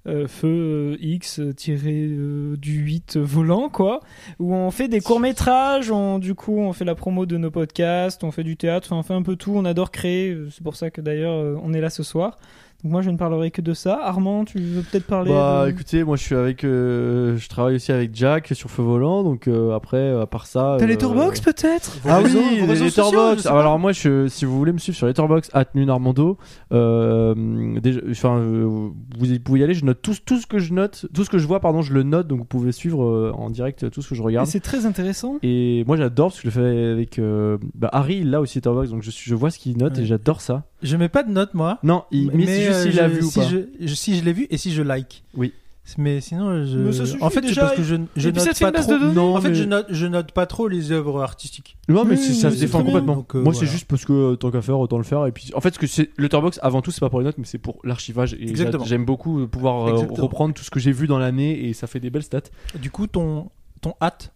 euh, 0.08 0.28
feu 0.28 0.48
euh, 0.48 0.98
X 1.02 1.40
euh, 1.40 1.52
tiré 1.52 2.06
euh, 2.08 2.56
du 2.58 2.74
8 2.76 3.18
volant 3.18 3.70
quoi 3.70 4.02
où 4.38 4.54
on 4.54 4.70
fait 4.70 4.88
des 4.88 5.02
courts 5.02 5.20
métrages 5.20 5.90
on 5.90 6.20
du 6.20 6.36
coup 6.36 6.60
on 6.60 6.74
fait 6.74 6.86
la 6.86 6.94
promo 6.94 7.26
de 7.26 7.38
nos 7.38 7.50
podcasts 7.50 8.24
on 8.24 8.30
fait 8.30 8.44
du 8.44 8.56
théâtre 8.56 8.90
on 8.92 9.02
fait 9.02 9.16
un 9.16 9.24
peu 9.24 9.36
tout 9.36 9.54
on 9.56 9.66
adore 9.66 9.90
créer 9.90 10.30
euh, 10.30 10.48
c'est 10.52 10.64
pour 10.64 10.76
ça 10.76 10.92
que 10.92 11.02
d'ailleurs 11.02 11.34
euh, 11.34 11.58
on 11.64 11.74
est 11.74 11.82
là 11.82 11.90
ce 11.90 12.04
soir 12.04 12.38
moi 12.86 13.02
je 13.02 13.10
ne 13.10 13.18
parlerai 13.18 13.52
que 13.52 13.62
de 13.62 13.74
ça 13.74 14.00
Armand 14.04 14.46
tu 14.46 14.60
veux 14.60 14.82
peut-être 14.82 15.06
parler 15.08 15.32
Bah 15.32 15.66
de- 15.66 15.72
écoutez, 15.72 16.04
moi 16.04 16.16
je 16.16 16.24
suis 16.24 16.36
avec, 16.36 16.64
euh, 16.64 17.36
je 17.38 17.50
travaille 17.50 17.76
aussi 17.76 17.92
avec 17.92 18.16
Jack 18.16 18.50
sur 18.54 18.70
Feu 18.70 18.84
Volant, 18.84 19.24
donc 19.24 19.48
euh, 19.48 19.74
après 19.76 20.12
à 20.12 20.26
part 20.26 20.46
ça. 20.46 20.76
T'as 20.80 20.86
euh, 20.86 20.88
les 20.88 20.98
Tourbox 20.98 21.42
peut-être 21.42 21.98
Vos 22.04 22.10
Ah 22.10 22.22
oui, 22.24 22.32
les 22.68 23.00
Ah, 23.00 23.12
pas. 23.44 23.60
Alors 23.60 23.80
moi, 23.80 23.92
je, 23.92 24.28
si 24.28 24.46
vous 24.46 24.58
voulez 24.58 24.72
me 24.72 24.78
suivre 24.78 24.98
sur 24.98 25.08
Letterboxd, 25.08 25.52
at 25.54 25.66
Nunarmando, 25.76 26.38
euh, 26.72 27.80
enfin, 28.12 28.38
euh, 28.38 28.64
vous 28.66 29.40
pouvez 29.44 29.60
y 29.60 29.64
aller. 29.64 29.74
Je 29.74 29.86
note 29.86 30.02
tout, 30.02 30.14
tout 30.26 30.38
ce 30.38 30.46
que 30.48 30.60
je 30.60 30.74
note, 30.74 31.06
tout 31.14 31.24
ce 31.24 31.30
que 31.30 31.38
je 31.38 31.48
vois, 31.48 31.60
pardon, 31.60 31.82
je 31.82 31.94
le 31.94 32.04
note, 32.04 32.28
donc 32.28 32.40
vous 32.40 32.46
pouvez 32.46 32.72
suivre 32.72 33.04
euh, 33.04 33.32
en 33.36 33.50
direct 33.50 33.90
tout 33.90 34.02
ce 34.02 34.10
que 34.10 34.16
je 34.16 34.22
regarde. 34.22 34.48
c'est 34.48 34.60
très 34.60 34.86
intéressant 34.86 35.38
Et 35.44 35.84
moi 35.88 35.98
j'adore 35.98 36.28
parce 36.30 36.42
que 36.42 36.50
je 36.50 36.60
le 36.60 36.66
fais 36.66 36.92
avec 36.92 37.20
euh, 37.20 37.58
bah, 37.74 37.90
Harry, 37.92 38.18
il 38.18 38.30
l'a 38.32 38.42
aussi 38.42 38.58
Letterboxd, 38.60 38.92
donc 38.94 39.04
je, 39.04 39.12
suis- 39.12 39.30
je 39.30 39.36
vois 39.36 39.50
ce 39.52 39.60
qu'il 39.60 39.78
note 39.78 39.96
Ouais. 39.96 40.04
et 40.04 40.06
j'adore 40.06 40.42
ça. 40.42 40.64
Je 40.86 40.96
mets 40.98 41.10
pas 41.10 41.24
de 41.24 41.32
notes 41.32 41.54
moi. 41.54 41.80
Non, 41.84 42.04
il, 42.12 42.32
mais, 42.34 42.46
c'est 42.46 42.62
juste 42.66 42.76
euh, 42.78 42.84
s'il 42.84 42.96
l'a 42.96 43.08
vu 43.08 43.22
ou 43.24 43.30
si 43.30 43.40
pas. 43.40 43.48
Je, 43.48 43.58
je- 43.82 43.94
si 43.96 44.18
je 44.18 44.24
l'ai 44.24 44.34
vu 44.34 44.48
et 44.50 44.58
si 44.58 44.72
je 44.74 44.82
like. 44.82 45.24
Oui. 45.36 45.52
Mais 46.00 46.20
sinon, 46.20 46.66
je. 46.66 46.78
Mais 46.80 46.92
ça 46.94 47.06
suffit 47.06 47.22
en 47.24 47.30
fait, 47.30 47.42
c'est 47.42 47.48
déjà. 47.50 47.62
parce 47.66 47.76
que 47.76 47.84
je, 47.84 47.96
je 48.16 48.30
Et 48.30 48.32
puis 48.32 48.42
ça 48.42 48.48
note 48.48 48.58
fait 48.58 48.66
pas 48.66 48.70
une 48.70 48.74
base 48.76 48.88
trop. 48.88 48.94
de 48.96 49.00
données. 49.02 49.14
Non, 49.14 49.36
en 49.36 49.42
fait, 49.42 49.50
mais- 49.50 49.56
je 49.56 49.64
note, 49.66 49.86
je 49.92 50.06
note 50.08 50.32
pas 50.32 50.48
trop 50.48 50.68
les 50.68 50.92
œuvres 50.92 51.22
artistiques. 51.22 51.78
Non, 51.90 52.06
mais 52.06 52.16
Oui, 52.16 52.18
c'est- 52.18 52.34
ça 52.34 52.48
oui, 52.48 52.54
se 52.56 52.60
c'est 52.60 52.66
défend 52.66 52.80
très 52.80 52.86
bien. 52.86 52.94
complètement. 52.94 53.16
Donc, 53.18 53.36
euh, 53.36 53.44
Moi, 53.44 53.54
c'est 53.54 53.60
voilà. 53.60 53.72
juste 53.72 53.86
parce 53.86 54.04
que 54.04 54.14
euh, 54.14 54.36
tant 54.36 54.50
qu'à 54.50 54.64
faire, 54.64 54.80
autant 54.80 54.98
le 54.98 55.04
faire. 55.04 55.28
Et 55.28 55.32
puis, 55.32 55.52
en 55.54 55.62
fait, 55.62 55.76
ce 55.76 55.80
que 55.80 55.86
c'est 55.86 56.10
Letterboxd, 56.18 56.60
avant 56.64 56.82
tout, 56.82 56.90
c'est 56.90 57.02
pas 57.02 57.10
pour 57.12 57.20
les 57.20 57.26
notes, 57.26 57.38
mais 57.38 57.46
c'est 57.46 57.60
pour 57.60 57.78
l'archivage. 57.84 58.34
Et 58.34 58.50
Exactement. 58.50 58.84
j'a- 58.84 58.90
j'aime 58.90 59.06
beaucoup 59.06 59.42
euh, 59.42 59.48
pouvoir 59.48 59.88
euh, 59.88 59.92
Exactement. 59.94 60.24
reprendre 60.24 60.54
tout 60.56 60.64
ce 60.64 60.72
que 60.72 60.80
j'ai 60.80 60.92
vu 60.92 61.06
dans 61.06 61.20
l'année 61.20 61.68
et 61.68 61.74
ça 61.74 61.86
fait 61.86 62.00
des 62.00 62.10
belles 62.10 62.24
stats. 62.24 62.42
Du 62.82 62.90
coup, 62.90 63.06
ton, 63.06 63.52
ton 63.82 63.94
hâte. 64.02 64.32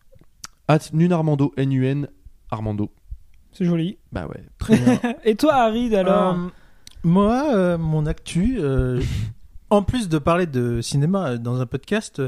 At 0.67 0.79
Nunarmando, 0.93 1.51
N-U-N, 1.57 2.09
Armando. 2.51 2.91
C'est 3.51 3.65
joli 3.65 3.97
Bah 4.11 4.27
ouais. 4.27 4.43
Très 4.57 4.77
bien. 4.77 4.99
et 5.23 5.35
toi 5.35 5.53
Harry 5.55 5.95
alors 5.95 6.35
Euh, 6.35 6.47
moi, 7.03 7.53
euh, 7.55 7.77
mon 7.77 8.05
actu, 8.05 8.57
euh, 8.59 9.01
en 9.69 9.83
plus 9.83 10.09
de 10.09 10.17
parler 10.17 10.45
de 10.47 10.81
cinéma 10.81 11.37
dans 11.37 11.61
un 11.61 11.65
podcast, 11.65 12.21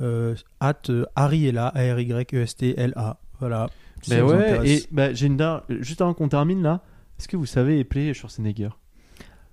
euh, 0.00 0.34
at 0.60 0.82
Harry 1.16 1.46
est 1.48 1.52
là, 1.52 1.72
A-R-Y-E-S-T-L-A. 1.74 3.18
Voilà. 3.40 3.68
Si 4.02 4.10
Bah 4.10 4.22
vous 4.22 4.30
ouais, 4.32 4.68
et 4.68 4.82
bah, 4.92 5.12
j'ai 5.12 5.26
une 5.26 5.36
dar- 5.36 5.64
juste 5.68 6.00
avant 6.00 6.14
qu'on 6.14 6.28
termine 6.28 6.62
là, 6.62 6.82
est-ce 7.18 7.26
que 7.26 7.36
vous 7.36 7.46
savez 7.46 7.78
épeler 7.80 8.12
Schwarzenegger? 8.14 8.68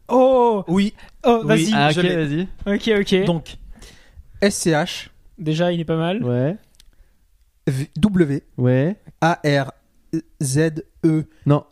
Oh 0.09 0.63
Oui, 0.67 0.93
oh 1.25 1.39
Oui. 1.43 1.47
vas-y 1.47 1.71
Ah, 1.73 1.91
je 1.91 1.99
ok, 2.01 2.05
l'ai. 2.07 2.15
vas-y. 2.15 2.47
ok 2.67 2.99
ok 3.01 3.25
donc 3.25 3.57
SCH 4.41 5.09
déjà 5.38 5.71
il 5.71 5.79
est 5.79 5.85
pas 5.85 5.95
mal 5.97 6.23
Ouais, 6.23 6.57
V- 7.67 7.89
W 7.95 8.43
ouais. 8.57 8.97
A 9.21 9.39
R 10.13 10.19
Z 10.41 10.83
E 11.05 11.23
Non. 11.45 11.63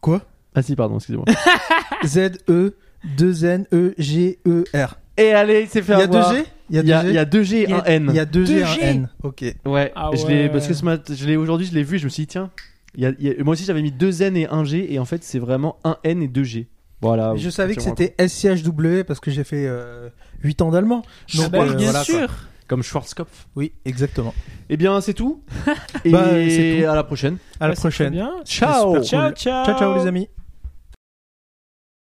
quoi? 0.00 0.22
Ah 0.54 0.62
si, 0.62 0.74
pardon, 0.76 0.96
excusez-moi. 0.96 1.24
Z 2.04 2.38
E 2.48 2.74
2 3.16 3.44
N 3.44 3.66
E 3.72 3.94
G 3.98 4.38
E 4.46 4.64
R. 4.74 4.98
et 5.16 5.32
allez, 5.32 5.62
il 5.62 5.68
s'est 5.68 5.82
fait 5.82 5.92
Il 5.92 5.98
y 5.98 6.02
a 6.02 6.04
avoir. 6.04 6.30
deux 6.30 6.36
G? 6.38 6.44
Il 6.70 6.76
y 6.76 6.78
a 6.78 6.82
Il 6.82 6.88
y 6.88 6.92
a, 6.92 7.02
deux 7.02 7.08
il 7.08 7.14
y 7.14 7.18
a 7.18 7.24
2G 7.24 7.54
et 7.54 7.62
Il 7.64 7.70
y 7.70 7.72
a- 7.72 7.76
un 7.80 7.84
N. 7.84 8.06
Il 8.10 8.14
y 8.14 8.18
a 8.20 8.24
deux 8.24 8.44
G 8.46 8.58
et 8.58 8.62
un 8.62 8.66
2G. 8.66 8.80
N. 8.82 9.08
Ok. 9.22 9.44
Ouais, 9.66 9.92
Ah 9.96 10.10
je 10.14 10.26
l'ai 10.26 10.42
ouais. 10.44 10.48
parce 10.50 10.66
que 10.68 10.74
ce 10.74 10.84
matin, 10.84 11.14
je 11.16 11.26
l'ai 11.26 11.36
aujourd'hui, 11.36 11.66
je 11.66 11.74
l'ai 11.74 11.82
vu 11.82 11.96
et 11.96 11.98
je 11.98 12.04
me 12.04 12.10
suis 12.10 12.22
dit 12.22 12.26
tiens, 12.28 12.50
il 12.94 13.02
y 13.02 13.06
a- 13.06 13.12
il 13.18 13.26
y 13.26 13.30
a- 13.30 13.42
moi 13.44 13.52
aussi 13.52 13.64
j'avais 13.64 13.82
mis 13.82 13.90
2 13.92 14.22
N 14.22 14.36
et 14.36 14.46
1 14.48 14.64
G 14.64 14.92
et 14.92 14.98
en 14.98 15.04
fait 15.04 15.22
c'est 15.24 15.38
vraiment 15.40 15.78
1 15.84 15.96
N 16.04 16.22
et 16.22 16.28
2 16.28 16.44
G. 16.44 16.68
Voilà. 17.02 17.34
Je 17.36 17.48
savais 17.50 17.74
que 17.74 17.80
Sûrement 17.82 17.96
c'était 17.98 18.14
SCHW 18.28 19.04
parce 19.04 19.20
que 19.20 19.30
j'ai 19.30 19.42
fait 19.44 19.66
euh, 19.66 20.10
8 20.42 20.60
ans 20.62 20.70
d'allemand. 20.70 21.02
Ah 21.06 21.36
Donc, 21.38 21.50
bah 21.50 21.58
oui, 21.62 21.70
euh, 21.70 21.74
bien 21.74 21.90
voilà, 21.90 22.04
quoi. 22.04 22.14
sûr. 22.18 22.28
Comme 22.70 22.84
Schwarzkopf. 22.84 23.48
Oui, 23.56 23.72
exactement. 23.84 24.32
Eh 24.68 24.76
bien, 24.76 25.00
c'est 25.00 25.12
tout. 25.14 25.42
et 26.04 26.10
Bah, 26.12 26.24
c'est 26.30 26.78
tout. 26.84 26.88
à 26.88 26.94
la 26.94 27.02
prochaine. 27.02 27.36
À 27.58 27.64
la 27.64 27.70
Ouais, 27.70 27.74
très 27.74 27.80
prochaine. 27.80 28.12
bien. 28.12 28.30
Ciao. 28.44 28.70
Ciao, 28.72 28.92
cool. 28.94 29.04
ciao. 29.34 29.64
Ciao, 29.64 29.76
ciao 29.78 29.94
les 29.98 30.06
amis. 30.06 30.28